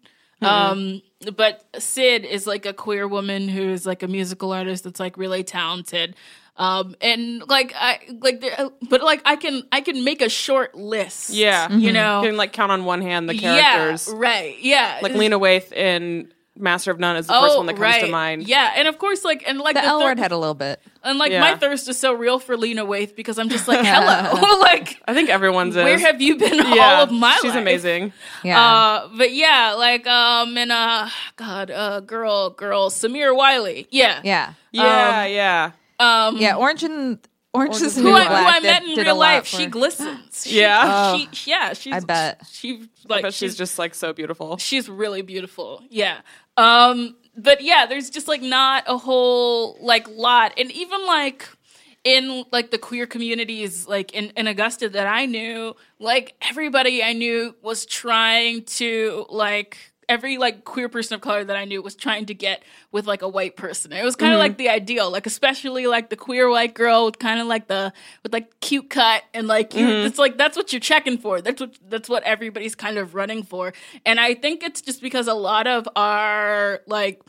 Um, 0.40 1.01
but 1.36 1.65
Syd 1.78 2.24
is 2.27 2.47
like 2.47 2.66
a 2.66 2.74
queer 2.74 3.09
woman 3.09 3.48
who 3.48 3.70
is 3.70 3.86
like 3.86 4.02
a 4.02 4.09
musical 4.09 4.52
artist 4.52 4.85
that's 4.85 5.01
like 5.01 5.16
really 5.16 5.43
talented. 5.43 6.16
Um, 6.56 6.94
and 7.01 7.43
like 7.48 7.74
I 7.76 7.98
like, 8.20 8.40
there- 8.40 8.70
but 8.89 9.02
like 9.02 9.22
I 9.24 9.35
can 9.36 9.64
I 9.72 9.81
can 9.81 10.05
make 10.05 10.22
a 10.22 10.28
short 10.28 10.74
list. 10.76 11.31
Yeah, 11.31 11.68
you 11.72 11.93
know, 11.93 12.22
you 12.22 12.28
can 12.28 12.36
like 12.36 12.52
count 12.52 12.70
on 12.70 12.85
one 12.85 13.02
hand 13.02 13.28
the 13.28 13.35
characters. 13.36 14.09
Yeah, 14.09 14.14
right. 14.16 14.56
Yeah, 14.60 14.98
Like 15.02 15.14
Lena 15.14 15.39
Waithe 15.39 15.72
in 15.72 16.31
Master 16.56 16.93
of 16.93 17.01
None 17.01 17.16
is 17.16 17.26
the 17.26 17.32
first 17.32 17.56
one 17.56 17.66
that 17.66 17.76
comes 17.76 17.97
to 17.97 18.06
Oh, 18.06 18.10
mind. 18.12 18.47
Yeah, 18.47 18.72
and 18.76 18.86
of 18.86 18.98
course, 18.98 19.24
like 19.24 19.43
and 19.48 19.59
like 19.59 19.74
The 19.74 19.81
the 19.81 19.86
L 19.89 19.98
thir- 19.98 20.05
word 20.06 20.18
had 20.20 20.31
a 20.31 20.36
little 20.39 20.55
bit. 20.55 20.81
and 21.02 21.18
like 21.18 21.32
Yeah. 21.32 21.40
my 21.40 21.56
thirst 21.56 21.89
is 21.89 21.98
so 21.98 22.12
real 22.12 22.39
for 22.39 22.56
Lena 22.56 22.86
Waithe 22.86 23.16
because 23.16 23.36
I'm 23.40 23.48
just 23.48 23.66
like, 23.66 23.85
hello, 23.85 24.59
like 24.60 24.97
I 25.09 25.12
think 25.12 25.31
everyone's 25.31 25.74
where 25.74 25.89
is. 25.97 26.02
have 26.02 26.22
you 26.22 26.36
been 26.36 26.55
Yeah, 26.55 26.98
all 26.98 27.02
of 27.02 27.10
my 27.10 27.36
She's 27.43 27.51
life? 27.51 27.60
amazing. 27.60 28.12
Yeah. 28.44 28.62
Uh, 28.64 29.09
but 29.16 29.32
yeah, 29.32 29.74
like 29.76 30.06
um, 30.06 30.56
and 30.56 30.70
uh, 30.70 31.09
God, 31.35 31.72
uh, 31.72 31.98
girl, 31.98 32.51
girl, 32.51 32.90
Samira 32.90 33.36
Wiley, 33.36 33.89
yeah, 33.90 34.20
yeah. 34.22 34.52
Yeah, 34.70 35.24
yeah. 35.26 35.70
Um, 36.01 36.37
Yeah. 36.37 36.57
Orange 36.57 36.83
and 36.83 37.19
Orange 37.53 37.81
is 37.83 37.95
who 37.97 38.03
New 38.05 38.12
I, 38.12 38.25
who 38.25 38.35
I 38.35 38.61
met 38.61 38.83
in 38.85 38.99
real 38.99 39.16
life, 39.16 39.47
for- 39.47 39.57
she 39.59 39.66
glistens. 39.66 40.45
She- 40.47 40.61
Yeah. 40.61 41.16
she, 41.16 41.29
she- 41.33 41.51
yeah, 41.51 41.73
she's. 41.73 41.93
I 41.95 42.01
bet. 42.01 42.43
she 42.51 42.89
like 43.09 43.23
but 43.23 43.33
she's 43.35 43.55
just 43.57 43.79
like 43.79 43.95
so 43.95 44.12
beautiful. 44.12 44.57
she's 44.59 44.89
really 44.89 45.23
beautiful. 45.23 45.83
Yeah. 45.91 46.19
Um 46.57 47.16
but 47.37 47.61
yeah, 47.62 47.87
there's 47.87 48.11
just 48.11 48.29
like 48.29 48.43
not 48.43 48.85
a 48.87 48.97
whole 48.99 49.77
like 49.81 50.09
lot 50.09 50.53
and 50.57 50.71
even 50.73 51.05
like 51.07 51.49
in 52.05 52.45
like 52.53 52.71
the 52.71 52.79
queer 52.79 53.07
communities 53.07 53.87
like 53.89 54.12
in, 54.12 54.31
in 54.37 54.47
Augusta 54.47 54.89
that 54.91 55.07
I 55.07 55.25
knew, 55.27 55.75
like 55.99 56.35
everybody 56.43 57.03
I 57.03 57.12
knew 57.12 57.55
was 57.62 57.87
trying 57.87 58.65
to 58.65 59.27
like 59.31 59.79
every 60.09 60.39
like 60.39 60.64
queer 60.64 60.89
person 60.89 61.14
of 61.14 61.20
color 61.20 61.44
that 61.44 61.56
I 61.56 61.64
knew 61.64 61.82
was 61.82 61.94
trying 61.94 62.26
to 62.26 62.35
get 62.35 62.62
with 62.93 63.06
like 63.06 63.22
a 63.22 63.28
white 63.28 63.56
person. 63.56 63.93
It 63.93 64.05
was 64.05 64.16
kind 64.16 64.32
of 64.32 64.36
mm-hmm. 64.36 64.40
like 64.40 64.59
the 64.59 64.68
ideal, 64.68 65.10
like 65.10 65.26
especially 65.26 65.86
like 65.86 66.10
the 66.10 66.16
queer 66.16 66.48
white 66.48 66.74
girl 66.74 67.06
with 67.06 67.18
kind 67.18 67.40
of 67.40 67.47
like 67.47 67.68
the 67.68 67.93
with 68.22 68.32
like 68.32 68.60
cute 68.60 68.90
cut 68.90 69.22
and 69.32 69.47
like 69.47 69.74
you, 69.74 69.86
mm-hmm. 69.86 70.06
it's 70.06 70.18
like 70.18 70.39
that's 70.39 70.56
what 70.56 70.72
you're 70.72 70.81
checking 70.81 71.18
for. 71.18 71.40
That's 71.40 71.60
what 71.60 71.78
that's 71.89 72.09
what 72.09 72.22
everybody's 72.24 72.74
kind 72.74 72.98
of 72.98 73.14
running 73.14 73.43
for. 73.43 73.72
And 74.05 74.20
I 74.20 74.35
think 74.35 74.62
it's 74.62 74.81
just 74.81 75.02
because 75.02 75.28
a 75.28 75.35
lot 75.35 75.66
of 75.66 75.89
our 75.97 76.81
like 76.86 77.20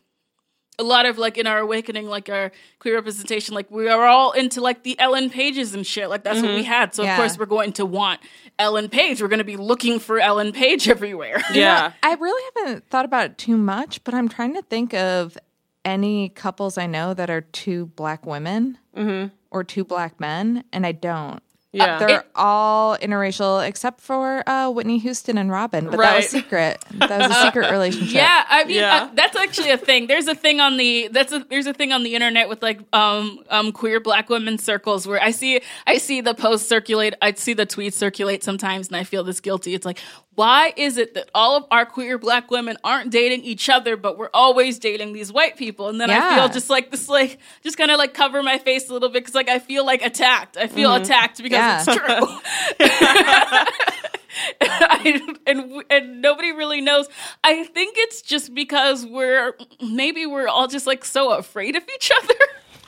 a 0.77 0.83
lot 0.83 1.05
of 1.05 1.17
like 1.17 1.37
in 1.37 1.47
our 1.47 1.59
awakening, 1.59 2.07
like 2.07 2.29
our 2.29 2.51
queer 2.79 2.95
representation, 2.95 3.55
like 3.55 3.69
we 3.71 3.87
are 3.87 4.05
all 4.05 4.31
into 4.31 4.61
like 4.61 4.83
the 4.83 4.99
Ellen 4.99 5.29
Pages 5.29 5.73
and 5.73 5.85
shit. 5.85 6.09
Like 6.09 6.23
that's 6.23 6.41
what 6.41 6.51
we 6.51 6.61
mm-hmm. 6.61 6.71
had. 6.71 6.95
So 6.95 7.03
Yeah. 7.03 7.13
of 7.13 7.17
course 7.17 7.37
we're 7.37 7.45
going 7.45 7.73
to 7.73 7.85
want 7.85 8.19
Ellen 8.59 8.89
Page. 8.89 9.21
We're 9.21 9.27
going 9.27 9.39
to 9.39 9.45
be 9.45 9.57
looking 9.57 9.99
for 9.99 10.19
Ellen 10.19 10.51
Page 10.51 10.89
everywhere. 10.95 11.41
Yeah. 11.53 11.93
I 12.03 12.13
really 12.15 12.51
haven't 12.55 12.89
thought 12.89 13.05
about 13.05 13.25
it 13.25 13.37
too 13.37 13.57
much, 13.57 14.03
but 14.03 14.13
I'm 14.13 14.29
trying 14.29 14.53
to 14.55 14.61
think 14.61 14.93
of 14.93 15.37
any 15.83 16.29
couples 16.29 16.77
I 16.77 16.87
know 16.87 17.13
that 17.13 17.29
are 17.29 17.41
two 17.41 17.87
black 17.87 18.25
women 18.25 18.77
mm-hmm. 18.95 19.33
or 19.51 19.63
two 19.63 19.85
black 19.85 20.19
men, 20.19 20.63
and 20.73 20.85
I 20.85 20.91
don't. 20.91 21.41
Yeah. 21.75 21.99
They're 21.99 22.19
It- 22.21 22.25
all 22.35 22.97
interracial 22.97 23.67
except 23.67 24.01
for 24.01 24.43
uh, 24.47 24.69
Whitney 24.69 24.97
Houston 24.99 25.37
and 25.37 25.51
Robyn, 25.51 25.85
but 25.85 25.91
that 25.91 25.97
Right. 25.99 26.15
was 26.17 26.29
secret. 26.29 26.83
That 26.95 27.09
was 27.29 27.31
a 27.37 27.41
secret 27.41 27.71
relationship. 27.71 28.15
Yeah, 28.15 28.43
I 28.49 28.63
mean 28.63 28.77
Yeah. 28.77 29.03
uh, 29.03 29.09
that's 29.13 29.35
actually 29.37 29.71
a 29.71 29.77
thing. 29.77 30.07
There's 30.07 30.27
a 30.27 30.35
thing 30.35 30.59
on 30.59 30.77
the 30.77 31.09
that's 31.11 31.31
a 31.33 31.39
there's 31.49 31.67
a 31.67 31.73
thing 31.73 31.91
on 31.91 32.03
the 32.03 32.15
internet 32.15 32.49
with 32.49 32.61
like 32.63 32.79
um 32.93 33.39
um 33.49 33.71
queer 33.71 33.99
black 33.99 34.29
women 34.29 34.57
circles 34.57 35.07
where 35.07 35.21
I 35.21 35.31
see 35.31 35.61
I 35.87 35.97
see 35.97 36.21
the 36.21 36.33
posts 36.33 36.67
circulate. 36.67 37.13
I 37.21 37.33
see 37.33 37.53
the 37.53 37.65
tweets 37.65 37.93
circulate 37.93 38.43
sometimes, 38.43 38.87
and 38.87 38.95
I 38.97 39.03
feel 39.03 39.23
this 39.23 39.39
guilty. 39.39 39.73
It's 39.73 39.85
like, 39.85 39.99
why 40.35 40.73
is 40.75 40.97
it 40.97 41.13
that 41.15 41.29
all 41.33 41.55
of 41.57 41.65
our 41.71 41.85
queer 41.85 42.17
black 42.17 42.51
women 42.51 42.77
aren't 42.83 43.09
dating 43.11 43.41
each 43.43 43.69
other, 43.69 43.95
but 43.97 44.17
we're 44.17 44.29
always 44.33 44.79
dating 44.79 45.13
these 45.13 45.31
white 45.31 45.55
people? 45.57 45.87
And 45.89 45.99
then 45.99 46.09
I 46.11 46.35
feel 46.35 46.49
just 46.49 46.69
like 46.69 46.91
this, 46.91 47.07
like 47.09 47.39
just 47.63 47.77
kind 47.77 47.89
of 47.91 47.97
like 47.97 48.13
cover 48.13 48.43
my 48.43 48.57
face 48.57 48.89
a 48.89 48.93
little 48.93 49.09
bit 49.09 49.23
because 49.23 49.33
like 49.35 49.49
I 49.49 49.59
feel 49.59 49.85
like 49.85 50.01
attacked. 50.01 50.57
I 50.57 50.67
feel 50.67 50.91
Mhm. 50.91 51.01
attacked 51.01 51.41
because 51.41 51.57
Yeah. 51.57 51.83
it's 51.87 51.95
true. 51.95 52.85
I, 54.61 55.21
and 55.47 55.83
and 55.89 56.21
nobody 56.21 56.51
really 56.51 56.81
knows. 56.81 57.07
I 57.43 57.63
think 57.63 57.95
it's 57.97 58.21
just 58.21 58.53
because 58.53 59.05
we're 59.05 59.55
maybe 59.81 60.25
we're 60.25 60.47
all 60.47 60.67
just 60.67 60.85
like 60.85 61.05
so 61.05 61.31
afraid 61.31 61.75
of 61.75 61.83
each 61.95 62.11
other. 62.21 62.33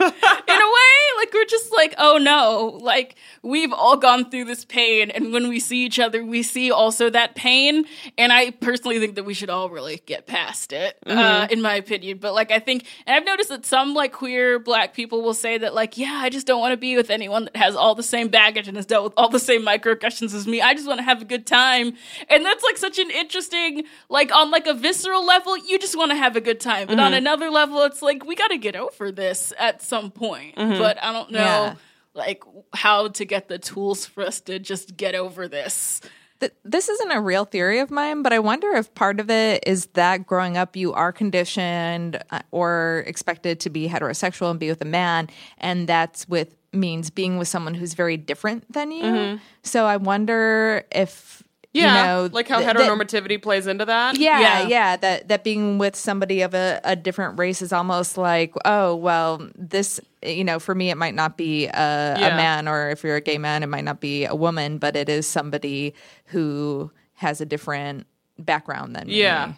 in 0.00 0.06
a 0.08 0.70
way, 0.70 0.94
like 1.16 1.32
we're 1.34 1.44
just 1.46 1.72
like, 1.74 1.94
oh 1.98 2.18
no, 2.18 2.78
like 2.82 3.16
we've 3.42 3.72
all 3.72 3.96
gone 3.96 4.30
through 4.30 4.44
this 4.44 4.64
pain, 4.64 5.10
and 5.10 5.32
when 5.32 5.48
we 5.48 5.58
see 5.60 5.84
each 5.84 5.98
other, 5.98 6.24
we 6.24 6.42
see 6.42 6.70
also 6.70 7.10
that 7.10 7.34
pain. 7.34 7.84
And 8.16 8.32
I 8.32 8.50
personally 8.50 8.98
think 8.98 9.14
that 9.16 9.24
we 9.24 9.34
should 9.34 9.50
all 9.50 9.70
really 9.70 10.02
get 10.06 10.26
past 10.26 10.72
it, 10.72 10.98
uh, 11.06 11.46
Mhm. 11.46 11.50
in 11.52 11.62
my 11.62 11.74
opinion. 11.74 12.18
But 12.18 12.34
like, 12.34 12.50
I 12.50 12.58
think, 12.58 12.84
and 13.06 13.16
I've 13.16 13.24
noticed 13.24 13.48
that 13.50 13.66
some 13.66 13.94
like 13.94 14.12
queer 14.12 14.58
black 14.58 14.94
people 14.94 15.22
will 15.22 15.34
say 15.34 15.58
that, 15.58 15.74
like, 15.74 15.96
yeah, 15.98 16.18
I 16.22 16.28
just 16.30 16.46
don't 16.46 16.60
want 16.60 16.72
to 16.72 16.76
be 16.76 16.96
with 16.96 17.10
anyone 17.10 17.44
that 17.44 17.56
has 17.56 17.74
all 17.76 17.94
the 17.94 18.02
same 18.02 18.28
baggage 18.28 18.68
and 18.68 18.76
has 18.76 18.86
dealt 18.86 19.04
with 19.04 19.12
all 19.16 19.28
the 19.28 19.40
same 19.40 19.62
microaggressions 19.64 20.34
as 20.34 20.46
me. 20.46 20.60
I 20.60 20.74
just 20.74 20.86
want 20.86 20.98
to 20.98 21.04
have 21.04 21.22
a 21.22 21.24
good 21.24 21.46
time, 21.46 21.94
and 22.28 22.44
that's 22.44 22.62
like 22.64 22.76
such 22.76 22.98
an 22.98 23.10
interesting, 23.10 23.84
like 24.08 24.32
on 24.34 24.50
like 24.50 24.66
a 24.66 24.74
visceral 24.74 25.24
level, 25.24 25.56
you 25.56 25.78
just 25.78 25.96
want 25.96 26.10
to 26.10 26.16
have 26.16 26.36
a 26.36 26.40
good 26.40 26.60
time, 26.60 26.86
but 26.88 26.98
on 27.00 27.12
Mhm. 27.12 27.18
another 27.18 27.50
level, 27.50 27.82
it's 27.82 28.02
like 28.02 28.24
we 28.24 28.34
got 28.34 28.48
to 28.48 28.58
get 28.58 28.76
over 28.76 29.10
this 29.10 29.52
at 29.58 29.82
some 29.88 30.10
point. 30.10 30.56
Mhm. 30.56 30.78
But 30.78 31.02
I 31.02 31.12
don't 31.12 31.30
know. 31.32 31.38
Yeah. 31.40 31.74
Like 32.14 32.42
how 32.74 33.08
to 33.08 33.24
get 33.24 33.48
the 33.48 33.58
tools 33.58 34.06
for 34.06 34.24
us 34.24 34.40
to 34.42 34.58
just 34.58 34.96
get 34.96 35.14
over 35.14 35.46
this. 35.48 36.00
Th- 36.40 36.52
this 36.64 36.88
isn't 36.88 37.10
a 37.10 37.20
real 37.20 37.44
theory 37.44 37.80
of 37.80 37.90
mine, 37.90 38.22
but 38.22 38.32
I 38.32 38.38
wonder 38.38 38.70
if 38.74 38.92
part 38.94 39.18
of 39.20 39.28
it 39.30 39.64
is 39.66 39.86
that 39.94 40.24
growing 40.26 40.56
up 40.56 40.76
you 40.76 40.92
are 40.92 41.12
conditioned 41.12 42.22
uh, 42.30 42.40
or 42.52 43.02
expected 43.06 43.58
to 43.60 43.70
be 43.70 43.88
heterosexual 43.88 44.50
and 44.50 44.60
be 44.60 44.68
with 44.68 44.80
a 44.82 44.84
man, 44.86 45.28
and 45.58 45.88
that's 45.88 46.28
with 46.28 46.54
means 46.72 47.10
being 47.10 47.38
with 47.38 47.48
someone 47.48 47.74
who's 47.74 47.94
very 47.94 48.16
different 48.16 48.70
than 48.72 48.92
you. 48.92 49.02
Mhm. 49.02 49.40
So 49.62 49.86
I 49.86 49.96
wonder 49.96 50.84
if 50.92 51.42
Yeah, 51.78 52.00
you 52.00 52.06
know, 52.28 52.34
like 52.34 52.48
how 52.48 52.58
th- 52.60 52.66
that- 52.72 52.76
heteronormativity 52.76 53.40
plays 53.42 53.66
into 53.66 53.84
that. 53.84 54.16
yeah, 54.16 54.66
yeah, 54.66 54.96
That 54.96 55.28
that 55.28 55.44
being 55.44 55.78
with 55.78 55.96
somebody 55.96 56.42
of 56.42 56.54
a, 56.54 56.80
a 56.84 56.96
different 56.96 57.38
race 57.38 57.62
is 57.62 57.72
almost 57.72 58.18
like, 58.18 58.52
oh, 58.64 58.94
well, 58.96 59.48
this, 59.54 60.00
you 60.22 60.44
know, 60.44 60.58
for 60.58 60.74
me, 60.74 60.90
it 60.90 60.96
might 60.96 61.14
not 61.14 61.36
be 61.36 61.66
a, 61.66 62.14
a 62.16 62.30
man, 62.36 62.68
or 62.68 62.90
if 62.90 63.02
you're 63.04 63.16
a 63.16 63.20
gay 63.20 63.38
man, 63.38 63.62
it 63.62 63.68
might 63.68 63.84
not 63.84 64.00
be 64.00 64.24
a 64.24 64.34
woman, 64.34 64.78
but 64.78 64.96
it 64.96 65.08
is 65.08 65.26
somebody 65.26 65.94
who 66.26 66.90
has 67.14 67.40
a 67.40 67.46
different 67.46 68.06
background 68.38 68.94
than 68.94 69.06
me. 69.08 69.20
Yeah. 69.20 69.52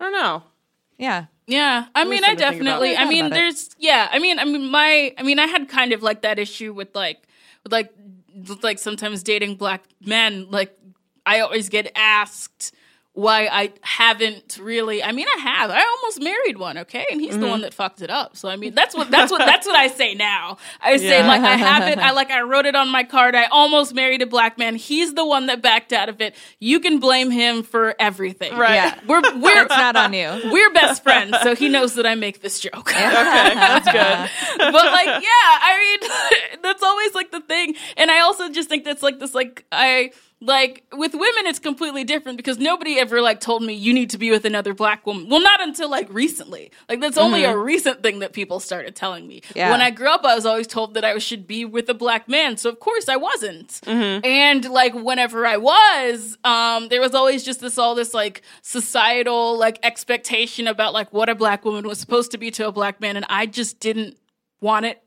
I 0.00 0.04
don't 0.04 0.12
know. 0.12 0.42
Yeah. 0.98 1.26
Yeah, 1.46 1.86
I 1.94 2.04
mean, 2.04 2.22
I 2.24 2.28
something 2.28 2.36
to 2.36 2.50
think 2.50 2.60
about. 2.62 2.80
definitely. 2.80 2.96
I 2.96 3.04
mean, 3.08 3.26
about 3.26 3.36
it. 3.36 3.40
there's. 3.40 3.70
Yeah, 3.78 4.08
I 4.12 4.18
mean, 4.18 4.38
I 4.38 4.44
mean, 4.44 4.70
my. 4.70 5.14
I 5.16 5.22
mean, 5.22 5.38
I 5.38 5.46
had 5.46 5.66
kind 5.68 5.92
of 5.94 6.02
like 6.02 6.20
that 6.20 6.38
issue 6.38 6.74
with 6.74 6.94
like, 6.94 7.26
with 7.64 7.72
like, 7.72 7.90
with 8.34 8.62
like 8.62 8.78
sometimes 8.78 9.22
dating 9.22 9.56
black 9.56 9.84
men. 10.04 10.50
Like, 10.50 10.76
I 11.28 11.40
always 11.40 11.68
get 11.68 11.92
asked 11.94 12.72
why 13.14 13.48
I 13.50 13.72
haven't 13.82 14.58
really. 14.62 15.02
I 15.02 15.10
mean, 15.10 15.26
I 15.36 15.40
have. 15.40 15.70
I 15.70 15.82
almost 15.82 16.22
married 16.22 16.56
one. 16.56 16.78
Okay, 16.78 17.04
and 17.10 17.20
he's 17.20 17.36
the 17.36 17.46
Mhm. 17.46 17.50
one 17.50 17.60
that 17.62 17.74
fucked 17.74 18.00
it 18.00 18.10
up. 18.10 18.36
So 18.36 18.48
I 18.48 18.54
mean, 18.54 18.74
that's 18.76 18.94
what 18.94 19.10
that's 19.10 19.32
what 19.32 19.40
that's 19.40 19.66
what 19.66 19.74
I 19.74 19.88
say 19.88 20.14
now. 20.14 20.56
I 20.80 20.98
say 20.98 21.18
Yeah. 21.18 21.26
like 21.26 21.40
I 21.40 21.56
haven't. 21.56 21.98
I 21.98 22.10
like 22.20 22.30
I 22.30 22.42
wrote 22.42 22.64
it 22.64 22.76
on 22.76 22.88
my 22.90 23.02
card. 23.02 23.34
I 23.34 23.46
almost 23.46 23.92
married 23.92 24.22
a 24.22 24.26
black 24.26 24.56
man. 24.56 24.76
He's 24.76 25.14
the 25.14 25.26
one 25.26 25.46
that 25.46 25.60
backed 25.62 25.92
out 25.92 26.08
of 26.08 26.20
it. 26.20 26.36
You 26.60 26.78
can 26.78 27.00
blame 27.00 27.32
him 27.32 27.64
for 27.64 27.96
everything. 27.98 28.56
Right. 28.56 28.74
Yeah. 28.74 29.00
We're 29.08 29.20
we're 29.40 29.62
It's 29.64 29.70
not 29.70 29.96
on 29.96 30.12
you. 30.12 30.30
we're 30.52 30.70
best 30.72 31.02
friends, 31.02 31.36
so 31.42 31.56
he 31.56 31.68
knows 31.68 31.94
that 31.96 32.06
I 32.06 32.14
make 32.14 32.40
this 32.40 32.60
joke. 32.60 32.76
Okay, 32.92 33.00
that's 33.00 33.86
good. 33.90 34.30
but 34.58 34.84
like, 34.92 35.06
yeah, 35.06 35.48
I 35.68 35.98
mean, 36.00 36.60
that's 36.62 36.84
always 36.84 37.16
like 37.16 37.32
the 37.32 37.40
thing. 37.40 37.74
And 37.96 38.12
I 38.12 38.20
also 38.20 38.48
just 38.48 38.68
think 38.68 38.84
that's 38.84 39.02
like 39.02 39.18
this, 39.18 39.34
like, 39.34 39.64
I. 39.72 40.12
Like 40.40 40.84
with 40.92 41.14
women, 41.14 41.46
it's 41.46 41.58
completely 41.58 42.04
different 42.04 42.36
because 42.36 42.58
nobody 42.58 42.96
ever 43.00 43.20
like 43.20 43.40
told 43.40 43.62
me 43.64 43.72
you 43.74 43.92
need 43.92 44.10
to 44.10 44.18
be 44.18 44.30
with 44.30 44.44
another 44.44 44.72
black 44.72 45.04
woman. 45.04 45.28
Well, 45.28 45.40
not 45.42 45.60
until 45.60 45.90
like 45.90 46.06
recently. 46.12 46.70
Like 46.88 47.00
that's 47.00 47.18
only 47.18 47.42
a 47.42 47.58
recent 47.58 48.04
thing 48.04 48.20
that 48.20 48.32
people 48.32 48.60
started 48.60 48.94
telling 48.94 49.26
me. 49.26 49.42
Yeah. 49.56 49.70
When 49.72 49.80
I 49.80 49.90
grew 49.90 50.08
up, 50.08 50.24
I 50.24 50.36
was 50.36 50.46
always 50.46 50.68
told 50.68 50.94
that 50.94 51.04
I 51.04 51.18
should 51.18 51.48
be 51.48 51.64
with 51.64 51.88
a 51.88 51.94
black 51.94 52.28
man. 52.28 52.56
So 52.56 52.68
of 52.70 52.78
course 52.78 53.08
I 53.08 53.16
wasn't. 53.16 53.80
And 53.84 54.64
like 54.70 54.94
whenever 54.94 55.44
I 55.44 55.56
was, 55.56 56.38
um, 56.44 56.86
there 56.88 57.00
was 57.00 57.16
always 57.16 57.42
just 57.42 57.58
this 57.60 57.76
all 57.76 57.96
this 57.96 58.14
like 58.14 58.42
societal 58.62 59.58
like 59.58 59.80
expectation 59.82 60.68
about 60.68 60.92
like 60.92 61.12
what 61.12 61.28
a 61.28 61.34
black 61.34 61.64
woman 61.64 61.84
was 61.86 61.98
supposed 61.98 62.30
to 62.30 62.38
be 62.38 62.52
to 62.52 62.68
a 62.68 62.72
black 62.72 63.00
man, 63.00 63.16
and 63.16 63.26
I 63.28 63.46
just 63.46 63.80
didn't 63.80 64.16
want 64.60 64.86
it. 64.86 65.02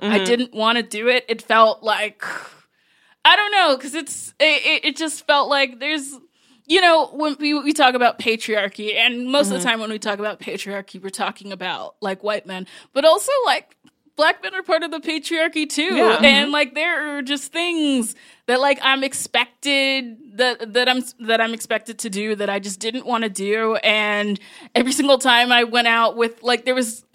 I 0.00 0.20
Mhm. 0.20 0.26
didn't 0.26 0.54
want 0.54 0.76
to 0.76 0.82
do 0.82 1.08
it. 1.08 1.24
It 1.28 1.42
felt 1.42 1.82
like 1.82 2.22
I 3.26 3.36
don't 3.36 3.50
know 3.50 3.76
because 3.76 3.94
it's 3.94 4.34
it, 4.38 4.84
it, 4.84 4.96
just 4.96 5.26
felt 5.26 5.48
like 5.48 5.80
there's 5.80 6.14
you 6.66 6.80
know 6.80 7.08
when 7.08 7.36
we 7.40 7.54
we 7.54 7.72
talk 7.72 7.94
about 7.94 8.18
patriarchy 8.18 8.94
and 8.94 9.26
most 9.30 9.48
of 9.48 9.54
the 9.54 9.58
Mhm. 9.58 9.64
time 9.64 9.80
when 9.80 9.90
we 9.90 9.98
talk 9.98 10.18
about 10.20 10.38
patriarchy 10.40 11.02
we're 11.02 11.10
talking 11.10 11.50
about 11.52 11.96
like 12.00 12.22
white 12.22 12.46
men 12.46 12.66
but 12.92 13.04
also 13.04 13.32
like 13.44 13.76
black 14.16 14.42
men 14.42 14.54
are 14.54 14.62
part 14.62 14.82
of 14.82 14.90
the 14.90 15.00
patriarchy 15.00 15.68
too 15.68 15.82
Yeah. 15.96 16.20
and 16.22 16.52
like 16.52 16.74
there 16.74 17.18
are 17.18 17.22
just 17.22 17.52
things 17.52 18.14
that 18.46 18.60
like 18.60 18.78
I'm 18.82 19.02
expected 19.04 20.16
that 20.38 20.72
that 20.74 20.88
I'm 20.88 21.02
that 21.20 21.40
I'm 21.40 21.52
expected 21.52 21.98
to 22.00 22.10
do 22.10 22.34
that 22.36 22.48
I 22.48 22.58
just 22.60 22.78
didn't 22.80 23.06
want 23.06 23.24
to 23.24 23.30
do 23.30 23.74
and 23.76 24.38
every 24.74 24.92
single 24.92 25.18
time 25.18 25.50
I 25.52 25.64
went 25.64 25.88
out 25.88 26.16
with 26.16 26.42
like 26.42 26.64
there 26.64 26.74
was 26.74 27.04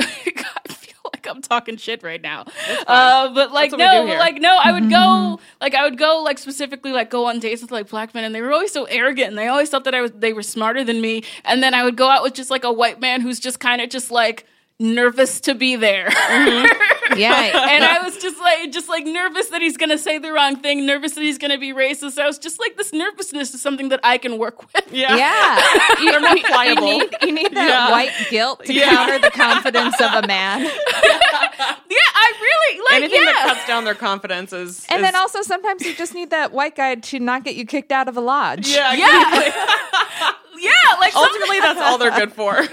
like 1.26 1.35
I'm 1.35 1.41
talking 1.41 1.77
shit 1.77 2.03
right 2.03 2.22
now. 2.22 2.45
Uh 2.88 3.34
but 3.34 3.52
like 3.52 3.72
That's 3.72 3.80
what 3.81 4.03
we 4.03 4.07
no 4.07 4.07
but 4.07 4.19
like 4.19 4.41
no 4.41 4.57
I 4.61 4.72
would 4.72 4.89
go 4.89 5.39
like 5.61 5.76
I 5.76 5.84
would 5.84 5.98
go 5.98 6.22
like 6.23 6.38
specifically 6.38 6.91
like 6.91 7.10
go 7.10 7.26
on 7.26 7.39
dates 7.39 7.61
with 7.61 7.72
like 7.72 7.89
black 7.89 8.14
men 8.14 8.23
and 8.23 8.34
they 8.34 8.41
were 8.41 8.52
always 8.52 8.72
so 8.72 8.85
arrogant 8.85 9.30
and 9.30 9.38
they 9.38 9.48
always 9.48 9.69
thought 9.69 9.84
that 9.85 9.95
I 9.95 10.02
was 10.02 10.11
they 10.11 10.34
were 10.34 10.43
smarter 10.43 10.84
than 10.84 11.02
me. 11.02 11.23
And 11.45 11.61
then 11.61 11.73
I 11.73 11.84
would 11.84 11.95
go 11.98 12.10
out 12.10 12.23
with 12.23 12.34
just 12.34 12.49
like 12.49 12.64
a 12.64 12.72
white 12.72 12.99
man 12.99 13.22
who's 13.22 13.39
just 13.39 13.60
kind 13.60 13.81
of 13.81 13.89
just 13.89 14.11
like 14.11 14.45
nervous 14.81 15.39
to 15.41 15.53
be 15.55 15.75
there 15.75 16.09
mm-hmm. 16.09 17.17
Yeah. 17.17 17.67
and 17.69 17.83
I 17.83 18.01
was 18.03 18.17
just 18.17 18.39
like, 18.39 18.71
just 18.71 18.87
like 18.87 19.05
nervous 19.05 19.49
that 19.49 19.61
he's 19.61 19.75
gonna 19.77 19.97
say 19.97 20.17
the 20.17 20.31
wrong 20.31 20.55
thing, 20.57 20.85
nervous 20.85 21.13
that 21.15 21.21
he's 21.21 21.37
gonna 21.37 21.57
be 21.57 21.73
racist. 21.73 22.17
I 22.17 22.25
was 22.25 22.37
just 22.39 22.57
like, 22.59 22.77
this 22.77 22.93
nervousness 22.93 23.53
is 23.53 23.61
something 23.61 23.89
that 23.89 23.99
I 24.03 24.17
can 24.17 24.37
work 24.37 24.61
with. 24.73 24.91
Yeah. 24.91 25.15
Yeah. 25.17 25.61
You, 26.01 26.11
They're 26.11 26.19
more 26.21 26.35
you 26.37 26.43
pliable. 26.45 26.81
need, 26.83 27.15
you 27.21 27.31
need 27.33 27.53
that 27.53 27.67
Yeah. 27.69 27.91
white 27.91 28.11
guilt 28.29 28.65
to 28.65 28.73
Yeah. 28.73 28.89
counter 28.89 29.19
the 29.19 29.29
confidence 29.31 29.99
of 30.01 30.23
a 30.23 30.27
man. 30.27 30.69
Yeah, 31.91 31.97
I 32.15 32.33
really 32.41 32.79
like. 32.85 32.93
Anything 32.93 33.19
yeah. 33.21 33.33
that 33.33 33.45
cuts 33.55 33.67
down 33.67 33.83
their 33.83 33.93
confidence 33.95 34.53
is. 34.53 34.85
And 34.89 34.99
is- 35.01 35.03
then 35.03 35.15
also 35.15 35.41
sometimes 35.41 35.83
you 35.85 35.93
just 35.93 36.13
need 36.15 36.29
that 36.29 36.53
white 36.53 36.75
guy 36.75 36.95
to 36.95 37.19
not 37.19 37.43
get 37.43 37.55
you 37.55 37.65
kicked 37.65 37.91
out 37.91 38.07
of 38.07 38.15
a 38.17 38.21
lodge. 38.21 38.67
Yeah, 38.69 38.93
yeah, 38.93 39.51
yeah. 40.57 40.71
Like 40.99 41.11
some- 41.11 41.23
Ultimately, 41.23 41.59
that's 41.59 41.79
all 41.81 41.97
they're 41.97 42.11
good 42.17 42.31
for. 42.33 42.65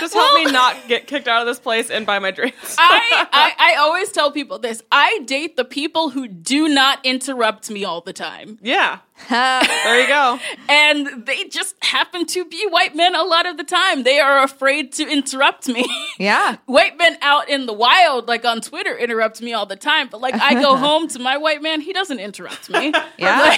Just 0.00 0.14
help 0.14 0.34
me 0.34 0.44
not 0.50 0.76
get 0.88 1.06
kicked 1.06 1.28
out 1.28 1.40
of 1.42 1.46
this 1.46 1.58
place 1.58 1.90
and 1.90 2.04
buy 2.06 2.18
my 2.18 2.30
drinks. 2.30 2.76
I, 2.78 3.26
I 3.32 3.72
I 3.72 3.74
always 3.76 4.10
tell 4.12 4.30
people 4.30 4.58
this. 4.58 4.82
I 4.92 5.20
date 5.26 5.56
the 5.56 5.64
people 5.64 6.10
who 6.10 6.28
do 6.28 6.68
not 6.68 7.04
interrupt 7.04 7.70
me 7.70 7.84
all 7.84 8.00
the 8.00 8.12
time. 8.12 8.58
yeah. 8.62 8.98
There 9.30 10.00
you 10.02 10.08
go. 10.08 10.38
And 10.68 11.24
they 11.24 11.44
just 11.44 11.82
happen 11.82 12.26
to 12.26 12.44
be 12.44 12.66
white 12.68 12.94
men 12.94 13.14
a 13.14 13.22
lot 13.22 13.46
of 13.46 13.56
the 13.56 13.64
time. 13.64 14.02
They 14.02 14.18
are 14.20 14.42
afraid 14.42 14.92
to 14.92 15.08
interrupt 15.08 15.68
me. 15.68 15.86
Yeah. 16.18 16.56
white 16.66 16.98
men 16.98 17.16
out 17.22 17.48
in 17.48 17.64
the 17.64 17.72
wild, 17.72 18.28
like 18.28 18.44
on 18.44 18.60
Twitter, 18.60 18.94
interrupt 18.96 19.40
me 19.40 19.54
all 19.54 19.64
the 19.64 19.74
time. 19.76 20.08
But 20.10 20.20
like 20.20 20.34
I 20.34 20.60
go 20.60 20.76
home 20.86 21.08
to 21.08 21.18
my 21.18 21.38
white 21.38 21.62
man, 21.62 21.80
he 21.80 21.94
doesn't 21.94 22.18
interrupt 22.20 22.68
me. 22.68 22.92
Yeah. 23.18 23.56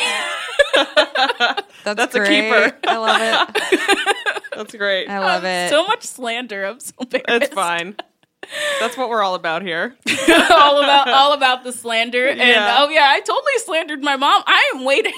That's, 1.84 1.96
That's 1.96 2.14
a 2.14 2.24
keeper. 2.24 2.76
I 2.86 2.96
love 2.96 3.20
it. 3.20 4.46
That's 4.56 4.74
great. 4.74 5.08
I 5.08 5.18
love 5.20 5.44
oh, 5.44 5.48
it. 5.48 5.70
So 5.70 5.86
much 5.86 6.02
slander. 6.02 6.64
I'm 6.64 6.80
so 6.80 6.92
embarrassed. 7.00 7.26
It's 7.28 7.54
fine. 7.54 7.96
That's 8.80 8.96
what 8.96 9.08
we're 9.08 9.22
all 9.22 9.34
about 9.34 9.62
here. 9.62 9.96
all 10.50 10.82
about 10.82 11.08
all 11.08 11.32
about 11.32 11.64
the 11.64 11.72
slander. 11.72 12.28
And 12.28 12.40
oh 12.40 12.88
yeah, 12.88 13.08
I 13.10 13.20
totally 13.20 13.58
slandered 13.58 14.02
my 14.02 14.16
mom. 14.16 14.42
I 14.46 14.72
am 14.74 14.84
waiting. 14.84 15.12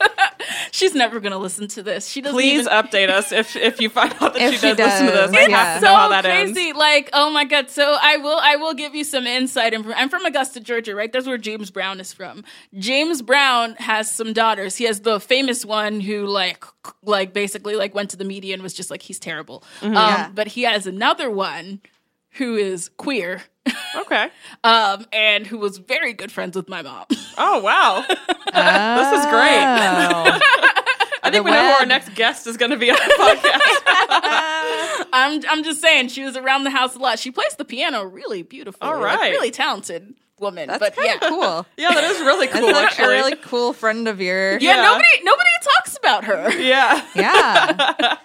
She's 0.72 0.94
never 0.94 1.20
gonna 1.20 1.38
listen 1.38 1.68
to 1.68 1.82
this. 1.82 2.06
She 2.08 2.20
doesn't 2.20 2.36
Please 2.36 2.60
even 2.66 2.72
update 2.72 3.08
us 3.08 3.32
if 3.32 3.56
if 3.56 3.80
you 3.80 3.88
find 3.90 4.12
out 4.20 4.34
that 4.34 4.42
If 4.42 4.54
she 4.54 4.68
she 4.70 4.74
does, 4.74 4.78
listen 4.78 5.06
to 5.06 5.12
does, 5.12 5.30
this. 5.30 5.40
I 5.40 5.46
yeah. 5.48 5.56
have 5.56 5.80
to 5.80 5.86
so 5.86 5.92
know 5.92 5.98
how 5.98 6.08
that 6.08 6.26
ends. 6.26 6.52
crazy. 6.52 6.72
Like, 6.72 7.10
oh 7.12 7.30
my 7.30 7.44
god. 7.44 7.70
So 7.70 7.96
I 8.00 8.16
will 8.16 8.38
I 8.40 8.56
will 8.56 8.74
give 8.74 8.94
you 8.94 9.04
some 9.04 9.26
insight. 9.26 9.74
And 9.74 9.92
I'm 9.94 10.08
from 10.08 10.24
Augusta, 10.24 10.60
Georgia, 10.60 10.94
right? 10.94 11.12
That's 11.12 11.26
where 11.26 11.38
James 11.38 11.70
Brown 11.70 12.00
is 12.00 12.12
from. 12.12 12.44
James 12.78 13.22
Brown 13.22 13.74
has 13.76 14.10
some 14.10 14.32
daughters. 14.32 14.76
He 14.76 14.84
has 14.84 15.00
the 15.00 15.20
famous 15.20 15.64
one 15.64 16.00
who 16.00 16.26
like 16.26 16.64
like 17.02 17.32
basically 17.32 17.76
like 17.76 17.94
went 17.94 18.10
to 18.10 18.16
the 18.16 18.24
media 18.24 18.54
and 18.54 18.62
was 18.62 18.74
just 18.74 18.90
like 18.90 19.02
he's 19.02 19.18
terrible. 19.18 19.62
Um, 19.82 19.92
Yeah. 19.94 20.30
But 20.34 20.48
he 20.48 20.62
has 20.62 20.86
another 20.86 21.30
one 21.30 21.80
who 22.32 22.56
is 22.56 22.88
queer. 22.96 23.42
Okay. 23.96 24.28
Um, 24.62 25.06
and 25.10 25.46
who 25.46 25.56
was 25.56 25.78
very 25.78 26.12
good 26.12 26.30
friends 26.30 26.54
with 26.54 26.68
my 26.68 26.82
mom. 26.82 27.06
Oh 27.38 27.60
wow. 27.60 28.04
this 28.08 28.18
is 28.18 29.26
great. 29.30 29.64
I 31.22 31.30
think 31.30 31.44
we 31.46 31.50
know 31.50 31.62
who 31.62 31.80
our 31.80 31.86
next 31.86 32.14
guest 32.14 32.46
is 32.46 32.58
going 32.58 32.72
to 32.72 32.76
be 32.76 32.90
on 32.90 32.96
the 32.96 33.14
podcast. 33.18 35.06
I'm 35.12 35.40
I'm 35.48 35.64
just 35.64 35.80
saying 35.80 36.08
she 36.08 36.24
was 36.24 36.36
around 36.36 36.64
the 36.64 36.70
house 36.70 36.94
a 36.94 36.98
lot. 36.98 37.18
She 37.18 37.30
plays 37.30 37.54
the 37.56 37.64
piano 37.64 38.02
really 38.04 38.42
beautiful. 38.42 38.86
All 38.86 39.00
Like, 39.00 39.30
really 39.30 39.50
talented 39.50 40.14
woman. 40.38 40.68
That's 40.68 40.78
but 40.80 40.94
yeah, 41.02 41.16
cool. 41.18 41.64
yeah, 41.78 41.90
that 41.94 42.04
is 42.04 42.20
really 42.20 42.48
cool. 42.48 42.66
That's 42.66 42.92
actually. 42.92 43.04
a 43.04 43.08
really 43.08 43.36
cool 43.36 43.72
friend 43.72 44.08
of 44.08 44.20
yours. 44.20 44.62
Yeah, 44.62 44.76
Yeah. 44.76 44.82
nobody 44.82 45.08
nobody 45.22 45.50
talks 45.76 45.96
about 45.96 46.24
her. 46.24 46.50
yeah. 46.60 47.06
Yeah. 47.14 48.16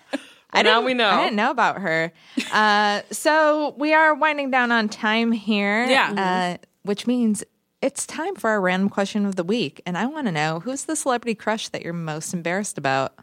I 0.56 0.62
now 0.64 0.76
didn't- 0.76 0.86
we 0.86 0.94
know. 0.96 1.10
I 1.10 1.24
didn't 1.24 1.36
know 1.36 1.52
about 1.52 1.80
her. 1.82 2.12
Uh, 2.52 3.02
so 3.12 3.76
we 3.78 3.94
are 3.94 4.14
winding 4.16 4.52
down 4.52 4.72
on 4.72 4.90
time 4.90 5.32
here. 5.32 5.86
Yeah. 5.86 6.58
Uh, 6.60 6.66
which 6.84 7.06
means 7.08 7.44
it's 7.82 8.06
time 8.08 8.36
for 8.36 8.50
our 8.50 8.62
random 8.62 8.90
question 8.90 9.26
of 9.26 9.36
the 9.36 9.44
week. 9.44 9.82
And 9.86 9.98
I 9.98 10.06
want 10.06 10.28
to 10.28 10.32
know 10.32 10.60
who's 10.62 10.86
the 10.86 10.96
celebrity 10.96 11.36
crush 11.36 11.70
that 11.70 11.82
you're 11.84 11.94
most 11.94 12.34
embarrassed 12.34 12.78
about? 12.78 13.14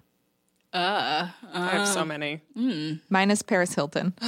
Uh, 0.72 1.28
I 1.52 1.68
have 1.68 1.86
so 1.86 2.02
many. 2.04 2.40
Mine 3.10 3.30
is 3.30 3.42
Paris 3.42 3.74
Hilton. 3.74 4.14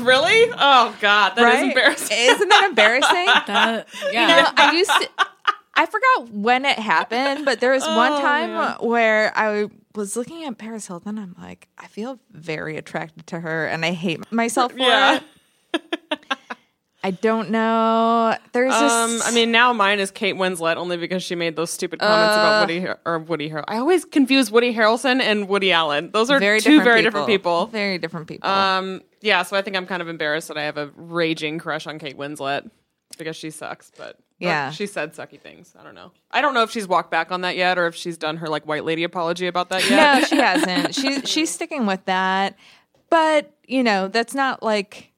Really? 0.00 0.50
Oh 0.58 0.94
God, 1.00 1.30
that 1.36 1.38
is 1.38 1.60
Right? 1.60 1.68
embarrassing. 1.68 2.16
Isn't 2.18 2.48
that 2.50 2.64
embarrassing? 2.68 3.24
that, 3.46 3.88
yeah. 4.12 4.20
You 4.28 4.42
know, 4.42 4.50
I 4.56 4.72
used 4.72 4.90
to. 4.90 5.08
I 5.74 5.86
forgot 5.86 6.30
when 6.32 6.64
it 6.66 6.78
happened, 6.78 7.44
but 7.46 7.60
there 7.60 7.72
was 7.72 7.82
one 7.82 8.12
Oh, 8.12 8.20
time 8.20 8.86
where 8.86 9.32
I 9.36 9.68
was 9.96 10.16
looking 10.16 10.44
at 10.44 10.58
Paris 10.58 10.86
Hilton. 10.86 11.18
I'm 11.18 11.34
like, 11.40 11.68
I 11.78 11.86
feel 11.86 12.18
very 12.30 12.76
attracted 12.76 13.26
to 13.28 13.40
her, 13.40 13.66
and 13.66 13.84
I 13.84 13.92
hate 13.92 14.30
myself 14.32 14.72
for 14.72 14.78
Yeah. 14.78 15.20
it. 15.74 15.82
I 17.04 17.12
don't 17.12 17.50
know. 17.50 18.36
There's. 18.52 18.72
Um, 18.74 19.20
I 19.24 19.30
mean, 19.32 19.52
now 19.52 19.72
mine 19.72 20.00
is 20.00 20.10
Kate 20.10 20.34
Winslet 20.34 20.74
only 20.76 20.96
because 20.96 21.22
she 21.22 21.36
made 21.36 21.54
those 21.54 21.70
stupid 21.70 22.00
comments 22.00 22.36
Uh. 22.36 22.40
about 22.40 22.60
Woody 22.62 22.80
Har- 22.80 22.98
or 23.06 23.18
Woody 23.20 23.48
Harrelson. 23.48 23.64
I 23.68 23.76
always 23.78 24.04
confuse 24.04 24.50
Woody 24.50 24.74
Harrelson 24.74 25.20
and 25.20 25.46
Woody 25.48 25.70
Allen. 25.70 26.10
Those 26.12 26.30
are 26.30 26.40
very 26.40 26.60
two 26.60 26.78
different 26.78 26.84
very 26.84 26.98
people. 27.02 27.10
different 27.10 27.26
people. 27.28 27.66
Very 27.66 27.98
different 27.98 28.26
people. 28.26 28.50
Um, 28.50 29.02
yeah, 29.20 29.44
so 29.44 29.56
I 29.56 29.62
think 29.62 29.76
I'm 29.76 29.86
kind 29.86 30.02
of 30.02 30.08
embarrassed 30.08 30.48
that 30.48 30.58
I 30.58 30.62
have 30.64 30.78
a 30.78 30.90
raging 30.96 31.58
crush 31.60 31.86
on 31.86 32.00
Kate 32.00 32.18
Winslet 32.18 32.68
because 33.18 33.36
she 33.36 33.50
sucks. 33.50 33.92
But 33.96 34.18
or 34.40 34.46
Yeah. 34.48 34.70
she 34.70 34.86
said 34.86 35.14
sucky 35.14 35.40
things. 35.40 35.74
I 35.78 35.82
don't 35.82 35.94
know. 35.94 36.12
I 36.30 36.40
don't 36.40 36.54
know 36.54 36.62
if 36.62 36.70
she's 36.70 36.86
walked 36.86 37.10
back 37.10 37.30
on 37.32 37.40
that 37.42 37.56
yet 37.56 37.78
or 37.78 37.86
if 37.86 37.94
she's 37.94 38.18
done 38.18 38.36
her 38.38 38.48
like 38.48 38.66
white 38.66 38.84
lady 38.84 39.04
apology 39.04 39.46
about 39.46 39.68
that 39.70 39.88
yet. 39.88 40.20
no, 40.20 40.24
she 40.26 40.36
hasn't. 40.36 40.94
She's 40.94 41.28
she's 41.28 41.50
sticking 41.50 41.86
with 41.86 42.04
that. 42.06 42.56
But 43.10 43.54
you 43.66 43.82
know, 43.82 44.08
that's 44.08 44.34
not 44.34 44.62
like 44.62 45.12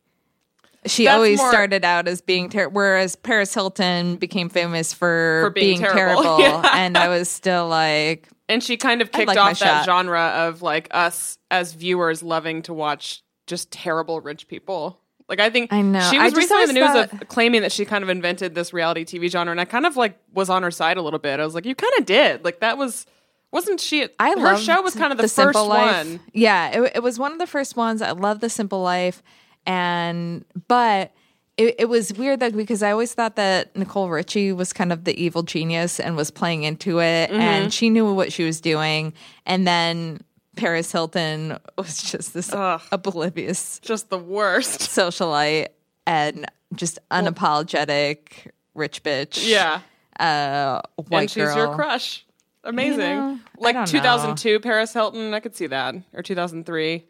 she 0.86 1.05
That's 1.05 1.15
always 1.16 1.39
more- 1.39 1.51
started 1.51 1.85
out 1.85 2.07
as 2.09 2.20
being 2.20 2.49
terrible. 2.49 2.74
Whereas 2.77 3.16
Paris 3.16 3.53
Hilton 3.53 4.16
became 4.16 4.49
famous 4.49 4.93
for, 4.93 5.40
For 5.45 5.51
being 5.51 5.78
being, 5.78 5.81
terrible. 5.81 6.23
terrible, 6.23 6.39
Yeah. 6.40 6.70
and 6.74 6.97
I 6.97 7.09
was 7.09 7.28
still 7.28 7.66
like, 7.69 8.28
And 8.49 8.62
she 8.62 8.77
kind 8.77 9.03
of 9.03 9.11
kicked 9.11 9.27
like 9.28 9.36
off 9.36 9.59
that 9.59 9.78
shot. 9.81 9.85
genre 9.86 10.20
of 10.47 10.62
like 10.62 10.89
us 10.93 11.39
as 11.51 11.73
viewers 11.74 12.23
loving 12.23 12.62
to 12.62 12.73
watch 12.74 13.23
just 13.47 13.70
terrible 13.73 14.20
rich 14.20 14.47
people. 14.49 15.01
Like 15.28 15.40
I 15.40 15.50
think 15.50 15.72
I 15.72 15.82
know. 15.82 16.00
she 16.10 16.18
was 16.18 16.34
recently 16.34 16.62
in 16.62 16.68
the 16.68 16.74
news 16.74 16.94
of 17.12 17.28
claiming 17.28 17.60
that 17.62 17.70
she 17.72 17.84
kind 17.84 18.02
of 18.02 18.09
invented 18.09 18.55
this 18.55 18.72
reality 18.72 19.05
TV 19.05 19.30
genre, 19.30 19.50
and 19.50 19.60
I 19.60 19.64
kind 19.66 19.84
of 19.86 19.96
like 19.96 20.18
was 20.32 20.48
on 20.48 20.62
her 20.62 20.70
side 20.70 20.96
a 20.96 21.02
little 21.02 21.18
bit. 21.18 21.38
I 21.38 21.44
was 21.44 21.55
like, 21.55 21.66
you 21.66 21.74
kind 21.74 21.92
of 21.98 22.06
did. 22.06 22.44
Like 22.44 22.60
that 22.60 22.78
was 22.78 23.05
wasn't 23.50 23.80
she? 23.80 24.06
I 24.18 24.38
her 24.38 24.56
show 24.56 24.80
was 24.82 24.94
kind 24.94 25.10
of 25.12 25.16
the, 25.18 25.22
first 25.24 25.34
Simple 25.36 25.66
Life. 25.66 26.06
one. 26.06 26.20
Yeah, 26.32 26.68
it, 26.82 26.92
it 26.96 27.02
was 27.02 27.18
one 27.18 27.32
of 27.32 27.38
the 27.38 27.46
first 27.46 27.76
ones. 27.76 28.00
I 28.02 28.12
love 28.12 28.40
the 28.40 28.48
Simple 28.50 28.80
Life, 28.82 29.22
and 29.66 30.44
but 30.66 31.12
it, 31.56 31.74
it 31.80 31.84
was 31.88 32.12
weird 32.14 32.40
though 32.40 32.50
because 32.50 32.82
I 32.82 32.90
always 32.92 33.12
thought 33.14 33.36
that 33.36 33.74
Nicole 33.76 34.09
Richie 34.09 34.52
was 34.52 34.72
kind 34.72 34.92
of 34.92 35.05
the 35.05 35.22
evil 35.22 35.42
genius 35.42 35.98
and 36.00 36.16
was 36.16 36.30
playing 36.30 36.62
into 36.62 37.00
it, 37.00 37.30
Mm-hmm. 37.30 37.40
and 37.40 37.72
she 37.74 37.90
knew 37.90 38.12
what 38.14 38.32
she 38.32 38.44
was 38.44 38.60
doing, 38.60 39.12
and 39.44 39.66
then. 39.66 40.20
Paris 40.59 40.93
Hilton 40.93 41.56
was 41.78 42.02
just 42.02 42.35
this 42.35 42.52
Ugh. 42.52 42.80
oblivious 42.93 43.78
Just 43.80 44.10
the 44.10 44.18
worst. 44.18 44.80
socialite 44.80 45.68
and 46.06 46.44
just 46.74 46.98
unapologetic 47.10 48.51
rich 48.74 49.02
bitch. 49.02 49.48
Yeah, 49.48 49.80
uh, 50.20 50.82
white 51.09 51.20
and 51.22 51.30
she's 51.30 51.44
girl. 51.44 51.56
your 51.56 51.74
crush. 51.74 52.24
Amazing. 52.64 52.98
know, 52.98 53.39
like 53.59 53.74
don't 53.74 53.93
know. 53.93 54.01
2002 54.01 54.60
Paris 54.60 54.93
Hilton, 54.93 55.32
I 55.32 55.40
could 55.40 55.55
see 55.56 55.68
that, 55.68 55.94
or 56.12 56.22
2003. 56.22 57.05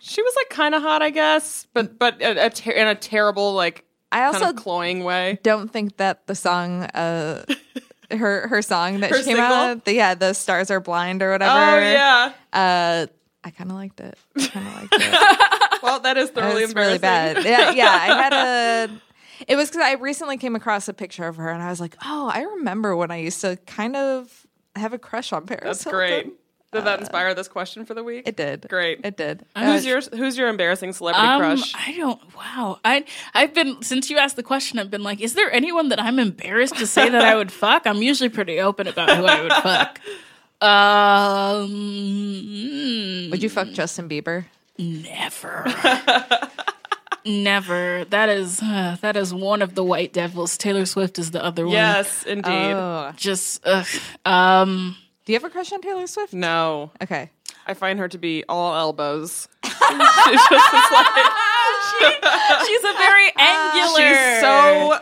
She 0.00 0.22
was 0.22 0.34
like 0.36 0.48
kind 0.50 0.74
of 0.74 0.82
hot, 0.82 1.02
I 1.02 1.10
guess, 1.10 1.66
but 1.74 1.98
but 1.98 2.20
a, 2.22 2.46
a 2.46 2.50
ter- 2.50 2.70
in 2.72 2.86
a 2.86 2.94
terrible 2.94 3.52
like 3.54 3.84
I 4.12 4.24
also 4.24 4.52
cloying 4.52 5.02
way. 5.04 5.38
don't 5.42 5.70
think 5.72 5.96
that 5.96 6.26
the 6.26 6.34
song 6.34 6.84
uh 6.84 7.44
her 8.10 8.48
her 8.48 8.62
song 8.62 9.00
that 9.00 9.10
Her 9.10 9.16
she 9.18 9.24
came 9.24 9.36
single? 9.36 9.44
out 9.54 9.84
the, 9.84 9.94
yeah 9.94 10.14
the 10.14 10.32
stars 10.32 10.70
are 10.70 10.80
blind 10.80 11.22
or 11.22 11.32
whatever 11.32 11.52
Oh 11.58 11.78
yeah. 11.78 12.32
uh 12.52 13.06
i 13.44 13.50
kind 13.50 13.70
of 13.70 13.76
liked 13.76 14.00
it 14.00 14.16
i 14.38 14.46
kind 14.46 14.66
of 14.66 14.74
liked 14.74 14.94
it 14.94 15.80
Well, 15.82 16.00
that 16.00 16.16
is 16.16 16.30
thoroughly 16.30 16.62
was 16.62 16.74
really 16.74 16.98
bad 16.98 17.44
yeah 17.44 17.70
yeah 17.72 17.90
i 17.90 18.06
had 18.22 18.32
a 18.32 19.00
it 19.48 19.56
was 19.56 19.68
because 19.68 19.82
i 19.82 19.92
recently 19.94 20.36
came 20.38 20.56
across 20.56 20.88
a 20.88 20.94
picture 20.94 21.26
of 21.26 21.36
her 21.36 21.50
and 21.50 21.62
i 21.62 21.68
was 21.70 21.80
like 21.80 21.96
oh 22.04 22.30
i 22.32 22.40
remember 22.42 22.96
when 22.96 23.10
i 23.10 23.16
used 23.16 23.40
to 23.42 23.56
kind 23.66 23.96
of 23.96 24.46
have 24.76 24.92
a 24.92 24.98
crush 24.98 25.32
on 25.32 25.44
paris 25.46 25.62
That's 25.64 25.84
Hilton. 25.84 25.98
great. 25.98 26.32
Did 26.74 26.84
that 26.84 27.00
inspire 27.00 27.32
this 27.34 27.48
question 27.48 27.86
for 27.86 27.94
the 27.94 28.02
week? 28.04 28.28
it 28.28 28.36
did 28.36 28.66
Great. 28.68 29.00
it 29.04 29.16
did 29.16 29.46
Who's 29.56 29.86
Uh, 29.86 29.88
your 29.88 30.00
Who's 30.16 30.36
your 30.36 30.48
embarrassing 30.48 30.92
celebrity 30.92 31.26
Um, 31.26 31.40
crush? 31.40 31.72
I 31.74 31.96
don't. 31.96 32.20
Wow. 32.36 32.78
I 32.84 33.04
I've 33.32 33.54
been 33.54 33.80
since 33.82 34.10
you 34.10 34.18
asked 34.18 34.36
the 34.36 34.42
question. 34.42 34.78
I've 34.78 34.90
been 34.90 35.02
like, 35.02 35.20
is 35.20 35.34
there 35.34 35.50
anyone 35.52 35.88
that 35.88 36.00
I'm 36.02 36.18
embarrassed 36.18 36.76
to 36.76 36.86
say 36.86 37.08
that 37.08 37.24
I 37.24 37.34
would 37.36 37.50
fuck? 37.62 37.86
I'm 37.86 38.02
usually 38.02 38.28
pretty 38.28 38.60
open 38.60 38.86
about 38.88 39.10
who 39.16 39.24
I 39.24 39.40
would 39.40 39.52
fuck. 39.52 40.00
Um, 41.74 43.30
would 43.30 43.42
you 43.42 43.48
fuck 43.48 43.68
justin 43.68 44.08
bieber 44.08 44.44
Never. 44.78 45.64
Never. 47.26 48.04
That 48.10 48.28
is 48.28 48.60
uh, 48.60 48.96
that 49.00 49.16
is 49.16 49.32
one 49.32 49.62
of 49.62 49.74
the 49.74 49.82
white 49.84 50.12
devils. 50.12 50.58
Taylor 50.58 50.84
Swift 50.84 51.18
is 51.18 51.30
the 51.30 51.42
other 51.42 51.64
one. 51.64 51.72
Yes, 51.72 52.22
indeed. 52.24 52.50
oh 52.74 53.12
Just 53.16 53.62
ugh. 53.64 53.86
um. 54.26 54.96
Do 55.24 55.32
you 55.32 55.38
have 55.38 55.44
a 55.44 55.50
crush 55.50 55.72
on 55.72 55.80
taylor 55.80 56.06
swift 56.06 56.32
No, 56.32 56.90
okay 57.02 57.30
I 57.66 57.72
find 57.74 57.98
her 57.98 58.08
to 58.08 58.18
be 58.18 58.44
all 58.46 58.74
elbows. 58.76 59.48
she's 59.64 59.72
just 59.78 59.90
this, 60.50 60.92
like, 60.92 61.16
She's 62.66 62.84
a 62.84 62.92
very 62.92 63.32
angular. 63.38 64.08
she's 64.08 64.40
so 64.40 64.98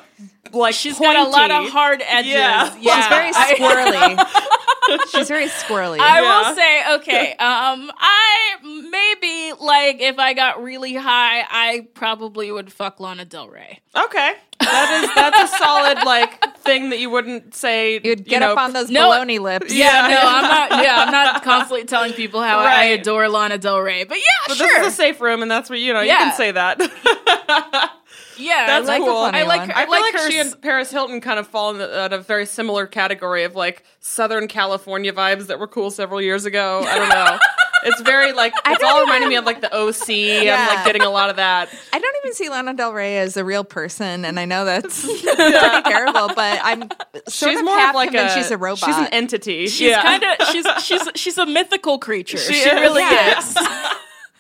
like 0.53 0.75
She's 0.75 0.99
got 0.99 1.17
a 1.17 1.29
lot 1.29 1.51
of 1.51 1.71
hard 1.71 2.03
edges. 2.07 2.31
Yeah. 2.33 2.77
Yeah, 2.81 2.97
she's 3.01 3.09
very 3.09 3.31
I- 3.35 3.55
squirrely 3.55 5.09
she's 5.11 5.29
very 5.29 5.47
squirrely 5.47 5.99
I 6.01 6.21
Yeah. 6.21 6.49
will 6.49 6.55
say, 6.57 6.95
okay, 6.97 7.31
um, 7.33 7.91
I 7.97 8.57
maybe 8.63 9.53
like 9.61 10.01
if 10.01 10.19
I 10.19 10.35
got 10.35 10.63
really 10.63 10.95
high, 10.95 11.45
I 11.49 11.87
probably 11.95 12.51
would 12.53 12.73
fuck 12.73 13.01
Lana 13.01 13.25
Del 13.25 13.49
Rey. 13.49 13.81
Okay, 13.97 14.35
that 14.61 15.05
is 15.05 15.15
that's 15.15 15.53
a 15.53 15.57
solid 15.59 15.99
like 16.05 16.43
thing 16.65 16.91
that 16.91 16.99
you 16.99 17.11
wouldn't 17.11 17.55
say. 17.55 17.95
You'd 17.95 18.05
you 18.05 18.15
get 18.17 18.41
know, 18.41 18.53
up 18.53 18.59
on 18.59 18.73
those 18.73 18.91
No, 18.91 19.11
baloney 19.11 19.39
lips. 19.41 19.73
Yeah. 19.75 20.09
no, 20.09 20.21
I'm 20.23 20.43
not. 20.43 20.85
Yeah, 20.85 20.97
I'm 20.99 21.11
not 21.13 21.43
constantly 21.43 21.85
telling 21.85 22.13
people 22.13 22.43
how 22.43 22.59
I 22.61 22.85
adore 22.85 23.29
Lana 23.29 23.59
Del 23.59 23.81
Rey, 23.81 24.05
but 24.05 24.19
yeah, 24.19 24.23
But 24.49 24.57
sure, 24.57 24.67
this 24.69 24.89
is 24.89 24.93
a 24.95 24.97
safe 24.97 25.21
room, 25.21 25.43
and 25.43 25.51
that's 25.51 25.69
what 25.71 25.79
you 25.79 25.93
know. 25.93 26.01
You 26.01 26.11
can 26.11 26.35
say 26.35 26.53
that. 26.53 26.79
yeah, 28.39 28.67
That's 28.67 28.89
I 28.89 28.99
like, 28.99 29.03
cool. 29.03 29.17
I 29.17 29.43
like 29.45 29.71
her. 29.71 29.77
I 29.77 29.83
I 29.83 29.85
feel 29.85 29.91
like, 29.91 30.15
like, 30.15 30.31
she 30.31 30.39
and 30.39 30.61
Paris 30.63 30.91
Hilton 30.91 31.21
kind 31.21 31.39
of 31.39 31.47
fall 31.47 31.75
in 31.75 31.81
a 32.13 32.19
very 32.19 32.47
similar 32.47 32.87
category 32.87 33.45
of 33.45 33.55
like 33.55 33.85
Southern 34.01 34.49
California 34.49 35.13
vibes 35.13 35.47
that 35.47 35.59
were 35.59 35.69
cool 35.69 35.91
several 35.91 36.21
years 36.21 36.45
ago. 36.45 36.83
I 36.87 36.99
don't 36.99 37.09
know. 37.09 37.39
it's 37.85 38.01
very 38.03 38.33
like 38.33 38.53
it's 38.67 38.83
all 38.83 39.01
reminding 39.01 39.29
me 39.29 39.37
of 39.37 39.45
like 39.45 39.61
the 39.61 39.75
OC. 39.75 40.09
I'm 40.11 40.69
like 40.77 40.85
getting 40.85 41.03
a 41.03 41.11
lot 41.11 41.31
of 41.31 41.37
that. 41.37 41.69
I 41.93 41.99
don't 41.99 42.17
even 42.25 42.35
see 42.35 42.49
Lana 42.49 42.75
Del 42.75 42.93
Rey 42.93 43.19
as 43.19 43.37
a 43.37 43.45
real 43.45 43.65
person, 43.65 44.25
and 44.25 44.39
I 44.41 44.45
know 44.45 44.65
that's 44.65 45.03
pretty 45.23 45.23
terrible. 45.83 46.29
But 46.35 46.61
I'm 46.63 46.83
sort 47.29 47.53
she's 47.53 47.59
of 47.59 47.65
more 47.65 47.79
half 47.79 47.91
of 47.91 47.95
like 47.97 48.11
convinced 48.11 48.37
a 48.37 48.39
she's 48.41 48.51
a 48.51 48.59
robot. 48.59 48.85
She's 48.87 48.97
an 48.97 49.07
entity. 49.13 49.67
She's 49.69 49.91
yeah. 49.91 50.03
kind 50.03 50.23
of 50.23 50.47
she's 50.53 50.67
she's 50.85 51.09
she's 51.17 51.39
a 51.39 51.47
mythical 51.47 51.99
creature. 51.99 52.39
She, 52.39 52.55
She 52.55 52.61
is. 52.69 52.73
really 52.73 53.03
Yeah. 53.03 53.39
is. 53.39 53.55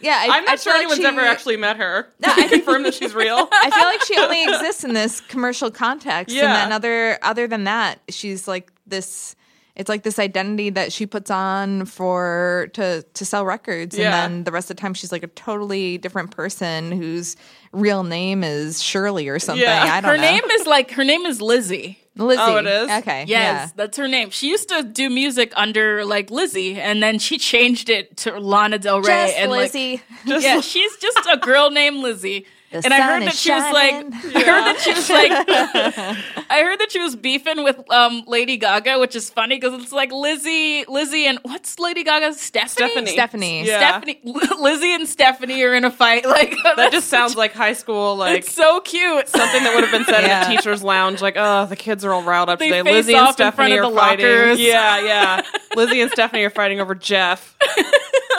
yeah, 0.01 0.19
I, 0.20 0.28
I'm 0.39 0.44
not 0.44 0.55
I 0.55 0.56
sure 0.56 0.73
feel 0.73 0.73
like 0.73 0.77
anyone's 0.82 1.01
she- 1.01 1.06
ever 1.06 1.20
actually 1.20 1.56
met 1.56 1.77
her. 1.77 2.09
No, 2.20 2.28
I 2.32 2.48
confirm 2.48 2.82
that 2.85 2.94
she's 2.94 3.14
real. 3.14 3.48
I 3.52 3.70
feel 3.70 3.85
like 3.85 4.02
she 4.05 4.16
only 4.19 4.43
exists 4.44 4.85
in 4.85 4.94
this 4.94 5.20
commercial 5.20 5.70
context, 5.70 6.35
Yeah. 6.35 6.43
and 6.44 6.52
then 6.55 6.73
other 6.73 7.19
other 7.23 7.47
than 7.47 7.64
that, 7.64 8.01
she's 8.09 8.47
like 8.48 8.73
this. 8.86 9.36
It's 9.74 9.88
like 9.88 10.02
this 10.02 10.18
identity 10.18 10.68
that 10.70 10.92
she 10.92 11.06
puts 11.06 11.30
on 11.30 11.86
for 11.86 12.68
to 12.74 13.02
to 13.14 13.24
sell 13.24 13.46
records, 13.46 13.96
Yeah. 13.96 14.24
and 14.24 14.34
then 14.34 14.44
the 14.44 14.52
rest 14.52 14.70
of 14.70 14.76
the 14.76 14.80
time 14.80 14.92
she's 14.92 15.10
like 15.12 15.22
a 15.22 15.28
totally 15.28 15.96
different 15.96 16.30
person 16.30 16.92
whose 16.92 17.36
real 17.72 18.02
name 18.04 18.44
is 18.44 18.82
Shirley 18.82 19.28
or 19.28 19.38
something. 19.38 19.62
Yeah. 19.62 19.82
I 19.84 20.00
don't 20.02 20.10
Her 20.10 20.16
know. 20.18 20.22
name 20.30 20.44
is 20.50 20.66
like 20.66 20.90
her 20.92 21.04
name 21.04 21.24
is 21.24 21.40
Lizzie. 21.40 21.98
Lizzie. 22.16 22.42
Oh, 22.44 22.56
it 22.58 22.66
is? 22.66 22.90
Okay. 22.90 23.20
Yes, 23.26 23.28
Yeah. 23.28 23.68
that's 23.74 23.96
her 23.96 24.06
name. 24.06 24.28
She 24.28 24.50
used 24.50 24.68
to 24.68 24.82
do 24.82 25.08
music 25.08 25.50
under 25.56 26.04
like 26.04 26.30
Lizzie, 26.30 26.78
and 26.78 27.02
then 27.02 27.18
she 27.18 27.38
changed 27.38 27.88
it 27.88 28.18
to 28.18 28.38
Lana 28.38 28.78
Del 28.78 29.00
Rey. 29.00 29.06
Just 29.06 29.36
and 29.38 29.50
like, 29.50 29.60
Lizzie. 29.72 30.02
yeah, 30.26 30.60
she's 30.60 30.94
just 30.98 31.18
a 31.32 31.38
girl 31.38 31.70
named 31.70 31.96
Lizzie. 32.00 32.44
The 32.72 32.80
and 32.84 32.94
I 32.94 33.00
heard 33.02 33.22
is 33.22 33.26
that 33.28 33.34
she 33.36 33.50
was 33.52 33.62
shining. 33.62 34.10
like, 34.10 34.24
I 34.36 34.40
heard 34.40 34.64
that 34.64 34.80
she 34.80 34.92
was 34.92 35.10
like, 35.10 35.32
I 36.50 36.60
heard 36.62 36.80
that 36.80 36.90
she 36.90 36.98
was 36.98 37.14
beefing 37.16 37.62
with 37.64 37.78
um, 37.90 38.24
Lady 38.26 38.56
Gaga, 38.56 38.98
which 38.98 39.14
is 39.14 39.30
funny 39.30 39.56
because 39.58 39.80
it's 39.82 39.92
like 39.92 40.10
Lizzie, 40.12 40.84
Lizzie, 40.88 41.26
and 41.26 41.38
what's 41.42 41.78
Lady 41.78 42.02
Gaga's 42.04 42.40
Stephanie? 42.40 42.88
Stephanie. 42.88 43.10
Stephanie. 43.12 43.64
Yeah. 43.66 43.78
Stephanie, 44.00 44.20
Lizzie, 44.60 44.94
and 44.94 45.06
Stephanie 45.08 45.62
are 45.62 45.74
in 45.74 45.84
a 45.84 45.90
fight. 45.90 46.24
Like 46.26 46.54
That 46.76 46.92
just 46.92 47.08
sounds 47.08 47.36
like 47.36 47.52
high 47.52 47.74
school, 47.74 48.16
like 48.16 48.38
it's 48.40 48.52
so 48.52 48.80
cute. 48.80 49.28
something 49.28 49.62
that 49.62 49.74
would 49.74 49.84
have 49.84 49.92
been 49.92 50.04
said 50.04 50.22
Yeah. 50.22 50.46
in 50.46 50.52
a 50.52 50.56
teacher's 50.56 50.82
lounge. 50.82 51.20
Like, 51.20 51.34
oh, 51.36 51.66
the 51.66 51.76
kids 51.76 52.04
are 52.04 52.12
all 52.12 52.22
riled 52.22 52.48
up 52.48 52.58
They 52.58 52.68
today. 52.70 52.82
face 52.82 52.92
Lizzie 52.94 53.14
and 53.14 53.22
off 53.26 53.30
in 53.40 53.52
front 53.52 53.54
Stephanie 53.54 53.78
of 53.78 53.84
are 53.84 53.90
the 53.90 53.96
fighting. 53.98 54.26
lockers. 54.26 54.60
Yeah, 54.60 55.00
yeah. 55.04 55.42
Lizzie 55.76 56.00
and 56.00 56.10
Stephanie 56.10 56.44
are 56.44 56.50
fighting 56.50 56.80
over 56.80 56.94
Jeff. 56.94 57.56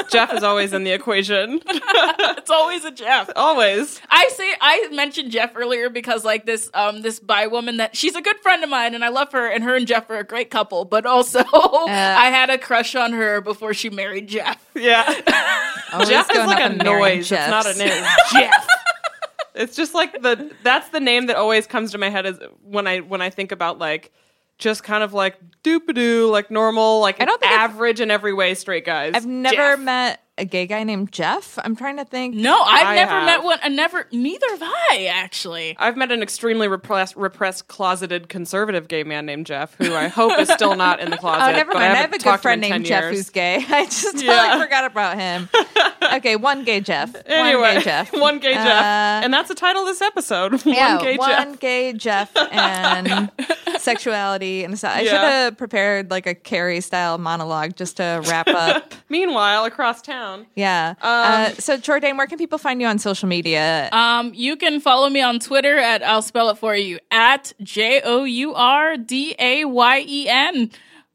Jeff 0.10 0.34
is 0.34 0.44
always 0.44 0.74
in 0.74 0.84
the 0.84 0.92
equation. 0.92 1.62
it's 1.68 2.50
always 2.50 2.86
a 2.86 2.92
Jeff. 2.92 3.30
always. 3.36 4.02
I 4.10 4.28
say 4.30 4.54
I 4.62 4.88
mentioned 4.92 5.32
Jeff 5.32 5.52
earlier 5.56 5.90
because 5.90 6.24
like 6.26 6.46
this 6.46 6.70
um 6.74 7.02
this 7.02 7.20
bi 7.20 7.48
woman 7.48 7.78
that 7.78 7.96
she's 7.96 8.16
a 8.16 8.22
good 8.22 8.38
friend 8.40 8.64
of 8.64 8.70
mine 8.70 8.96
and 8.96 9.04
I 9.04 9.10
love 9.10 9.32
her 9.32 9.48
and 9.48 9.64
her 9.64 9.76
and 9.76 9.88
Jeff 9.88 10.10
are 10.10 10.20
a 10.20 10.24
great 10.24 10.50
couple, 10.50 10.86
but 10.86 11.06
also 11.06 11.40
I 11.54 12.30
had 12.30 12.50
a 12.50 12.58
crush 12.58 12.96
on 12.96 13.14
her 13.14 13.42
before 13.42 13.74
she 13.74 13.90
married 13.90 14.28
Jeff. 14.28 14.64
Yeah. 14.76 15.04
Jeff 16.08 16.30
is 16.32 16.38
like 16.38 16.60
a 16.60 16.64
and 16.64 16.78
marrying 16.84 17.18
noise. 17.20 17.32
It's 17.32 17.50
not 17.50 17.66
a 17.66 17.78
name. 17.78 18.04
Jeff. 18.32 18.68
It's 19.56 19.76
just 19.76 19.94
like 19.94 20.22
the 20.22 20.52
that's 20.64 20.90
the 20.90 21.00
name 21.00 21.28
that 21.28 21.36
always 21.36 21.68
comes 21.68 21.92
to 21.92 21.98
my 21.98 22.10
head 22.10 22.26
is 22.26 22.40
when 22.64 22.88
I 22.88 23.00
when 23.00 23.22
I 23.22 23.30
think 23.30 23.52
about 23.52 23.78
like 23.78 24.12
just 24.58 24.84
kind 24.84 25.04
of 25.04 25.14
like 25.14 25.38
doo 25.64 25.80
like 26.30 26.50
normal, 26.52 27.00
like 27.00 27.22
I 27.22 27.26
don't 27.26 27.40
think 27.40 27.52
I've- 27.52 27.74
average 27.74 28.00
in 28.02 28.12
every 28.12 28.34
way 28.34 28.54
straight 28.56 28.86
guys. 28.86 29.14
I've 29.16 29.26
never 29.26 29.56
Jeff. 29.56 29.80
met 29.80 30.23
a 30.38 30.46
gay 30.46 30.66
guy 30.66 30.84
named 30.84 31.12
Jeff. 31.12 31.60
I'm 31.64 31.76
trying 31.76 31.98
to 31.98 32.06
think. 32.06 32.34
No, 32.36 32.60
I've 32.60 32.88
I 32.88 32.96
never 32.96 33.12
have. 33.12 33.26
met 33.28 33.44
one. 33.44 33.60
I 33.62 33.68
never. 33.70 34.08
Neither 34.12 34.50
have 34.50 34.64
I 34.64 35.06
actually. 35.12 35.76
I've 35.78 35.96
met 35.96 36.12
an 36.12 36.24
extremely 36.24 36.68
repressed, 36.68 37.16
repressed, 37.16 37.68
closeted 37.68 38.30
conservative 38.30 38.88
gay 38.88 39.04
man 39.04 39.26
named 39.28 39.46
Jeff, 39.46 39.76
who 39.76 39.94
I 39.94 40.08
hope 40.08 40.40
is 40.40 40.50
still 40.50 40.76
not 40.76 41.00
in 41.00 41.12
the 41.12 41.18
closet. 41.24 41.44
Oh, 41.50 41.52
never 41.52 41.72
but 41.74 41.80
mind. 41.80 41.94
I, 41.94 41.96
haven't 41.98 42.02
have 42.02 42.10
a 42.10 42.18
good 42.18 42.22
talked 42.24 42.44
to 42.44 42.50
him 42.50 42.60
friend 42.60 42.62
named 42.62 42.86
Jeff 42.86 43.04
years. 43.04 43.16
who's 43.18 43.30
gay. 43.30 43.58
I 43.70 43.86
just 43.86 44.22
Yeah. 44.24 44.36
totally 44.42 44.64
forgot 44.66 44.86
about 44.92 45.18
him. 45.18 45.50
okay, 46.16 46.36
one 46.36 46.64
gay 46.64 46.80
Jeff. 46.80 47.16
Anyway, 47.28 47.62
one 47.62 47.76
gay 47.76 47.82
Jeff. 47.84 48.14
one 48.14 48.40
gay 48.40 48.54
Jeff, 48.54 48.68
Uh, 48.68 49.22
and 49.24 49.32
that's 49.34 49.50
the 49.50 49.56
title 49.56 49.84
of 49.84 49.88
this 49.88 50.02
episode. 50.02 50.54
One 50.66 50.74
yeah, 50.76 51.00
gay 51.00 51.18
one 51.18 51.30
Jeff. 51.30 51.60
gay 51.60 51.94
Jeff 51.94 52.36
and 52.36 53.32
sexuality 53.78 54.64
and 54.64 54.78
so 54.80 54.88
I 54.88 55.02
Yeah. 55.02 55.12
should 55.12 55.20
have 55.20 55.58
prepared 55.58 56.10
like 56.10 56.26
a 56.26 56.34
Carrie 56.34 56.82
style 56.82 57.18
monologue 57.18 57.76
just 57.76 57.98
to 57.98 58.22
wrap 58.28 58.48
up. 58.48 58.94
Meanwhile, 59.10 59.66
across 59.66 60.02
town, 60.02 60.23
yeah. 60.56 60.96
uh, 61.02 61.50
so 61.52 61.78
Jourdain, 61.78 62.18
where 62.18 62.28
can 62.28 62.38
people 62.38 62.58
find 62.58 62.82
you 62.82 62.88
on 62.88 63.00
social 63.00 63.28
media? 63.28 63.90
Um, 63.92 64.32
you 64.34 64.56
can 64.56 64.80
follow 64.80 65.10
me 65.10 65.22
on 65.22 65.40
Twitter 65.40 65.78
at 65.78 66.04
I'll 66.04 66.22
spell 66.22 66.50
it 66.50 66.58
for 66.58 66.76
you 66.76 67.00
at 67.12 67.54
J 67.62 68.02
O 68.04 68.24
U 68.24 68.54
R 68.54 68.98
D 68.98 69.36
A 69.38 69.66
Y 69.66 70.06
E 70.08 70.30
N. 70.30 70.72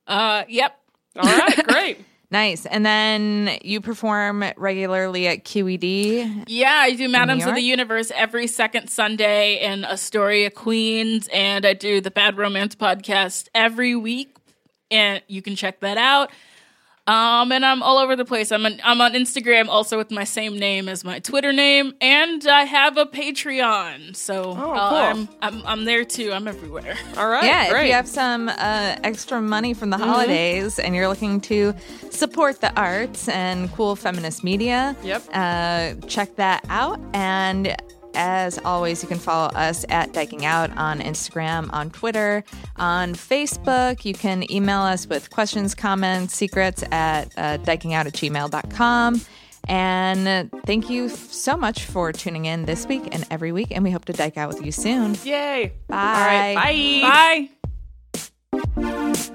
Uh, 0.07 0.45
yep. 0.49 0.79
all 1.17 1.25
right, 1.25 1.67
great. 1.69 2.05
nice. 2.31 2.67
And 2.67 2.85
then 2.85 3.59
you 3.63 3.81
perform 3.81 4.45
regularly 4.57 5.29
at 5.29 5.45
QED. 5.45 6.45
Yeah, 6.47 6.73
I 6.73 6.95
do 6.95 7.09
Madams 7.09 7.45
of 7.45 7.55
the 7.55 7.63
Universe 7.63 8.11
every 8.15 8.47
second 8.47 8.89
Sunday 8.89 9.61
in 9.61 9.85
Astoria, 9.85 10.51
Queens, 10.51 11.29
and 11.33 11.67
I 11.67 11.75
do 11.75 12.01
the 12.01 12.11
Bad 12.11 12.37
Romance 12.39 12.75
podcast 12.75 13.49
every 13.55 13.95
week, 13.95 14.35
and 14.91 15.23
you 15.29 15.43
can 15.43 15.57
check 15.57 15.81
that 15.81 15.99
out. 15.99 16.31
Um, 17.09 17.53
and 17.53 17.65
I'm 17.65 17.83
all 17.83 17.99
over 17.99 18.15
the 18.17 18.25
place. 18.25 18.53
I'm 18.53 18.67
on, 18.67 18.81
I'm 18.85 19.01
on 19.01 19.15
Instagram 19.15 19.69
also 19.69 19.97
with 19.97 20.11
my 20.11 20.25
same 20.25 20.59
name 20.59 20.89
as 20.89 21.05
my 21.05 21.19
Twitter 21.21 21.53
name, 21.53 21.95
and 22.01 22.47
I 22.47 22.65
have 22.65 22.97
a 22.99 23.07
Patreon. 23.07 24.15
So 24.15 24.53
uh, 24.53 24.55
cool. 24.55 24.99
I'm, 24.99 25.29
I'm 25.43 25.67
I'm 25.67 25.85
there 25.85 26.05
too. 26.05 26.33
I'm 26.33 26.47
everywhere. 26.47 26.97
All 27.17 27.29
right, 27.29 27.45
yeah, 27.45 27.71
great. 27.71 27.83
if 27.85 27.87
you 27.89 27.95
have 27.95 28.09
some 28.09 28.49
uh, 28.49 28.97
extra 29.03 29.41
money 29.41 29.75
from 29.75 29.91
the 29.91 29.97
Mm-hmm. 29.97 30.09
holidays 30.11 30.79
and 30.79 30.95
you're 30.95 31.09
looking 31.09 31.41
to 31.41 31.75
support 32.11 32.61
the 32.61 32.73
arts 32.79 33.29
and 33.29 33.73
cool 33.73 33.97
feminist 33.97 34.45
media, 34.45 34.95
Yep. 35.03 35.23
uh, 35.33 35.95
check 36.07 36.37
that 36.37 36.65
out. 36.69 37.01
And 37.15 37.75
as 38.19 38.59
always, 38.59 39.03
you 39.03 39.09
can 39.09 39.19
follow 39.19 39.49
us 39.55 39.87
at 39.89 40.13
Dyking 40.13 40.43
Out 40.43 40.77
on 40.77 41.01
Instagram, 41.01 41.73
on 41.73 41.91
Twitter, 41.91 42.45
on 42.77 43.15
Facebook. 43.15 44.05
You 44.05 44.13
can 44.13 44.51
email 44.51 44.81
us 44.81 45.07
with 45.07 45.31
questions, 45.31 45.75
comments, 45.75 46.35
secrets 46.35 46.83
at 46.91 47.33
uh, 47.39 47.59
dykingout 47.59 48.07
at 48.07 48.13
gmail.com. 48.13 49.21
And 49.69 50.51
thank 50.67 50.91
you 50.91 51.09
so 51.09 51.57
much 51.57 51.85
for 51.85 52.13
tuning 52.13 52.47
in 52.47 52.65
this 52.65 52.87
week 52.87 53.09
and 53.13 53.27
every 53.31 53.53
week. 53.53 53.69
And 53.71 53.85
we 53.85 53.91
hope 53.91 54.07
to 54.07 54.13
dyke 54.13 54.37
out 54.37 54.49
with 54.49 54.65
you 54.65 54.73
soon. 54.73 55.17
Yay! 55.25 55.73
Bye. 55.87 55.97
All 55.97 56.13
right, 56.13 57.01
bye. 57.03 57.49
Bye. 58.77 59.35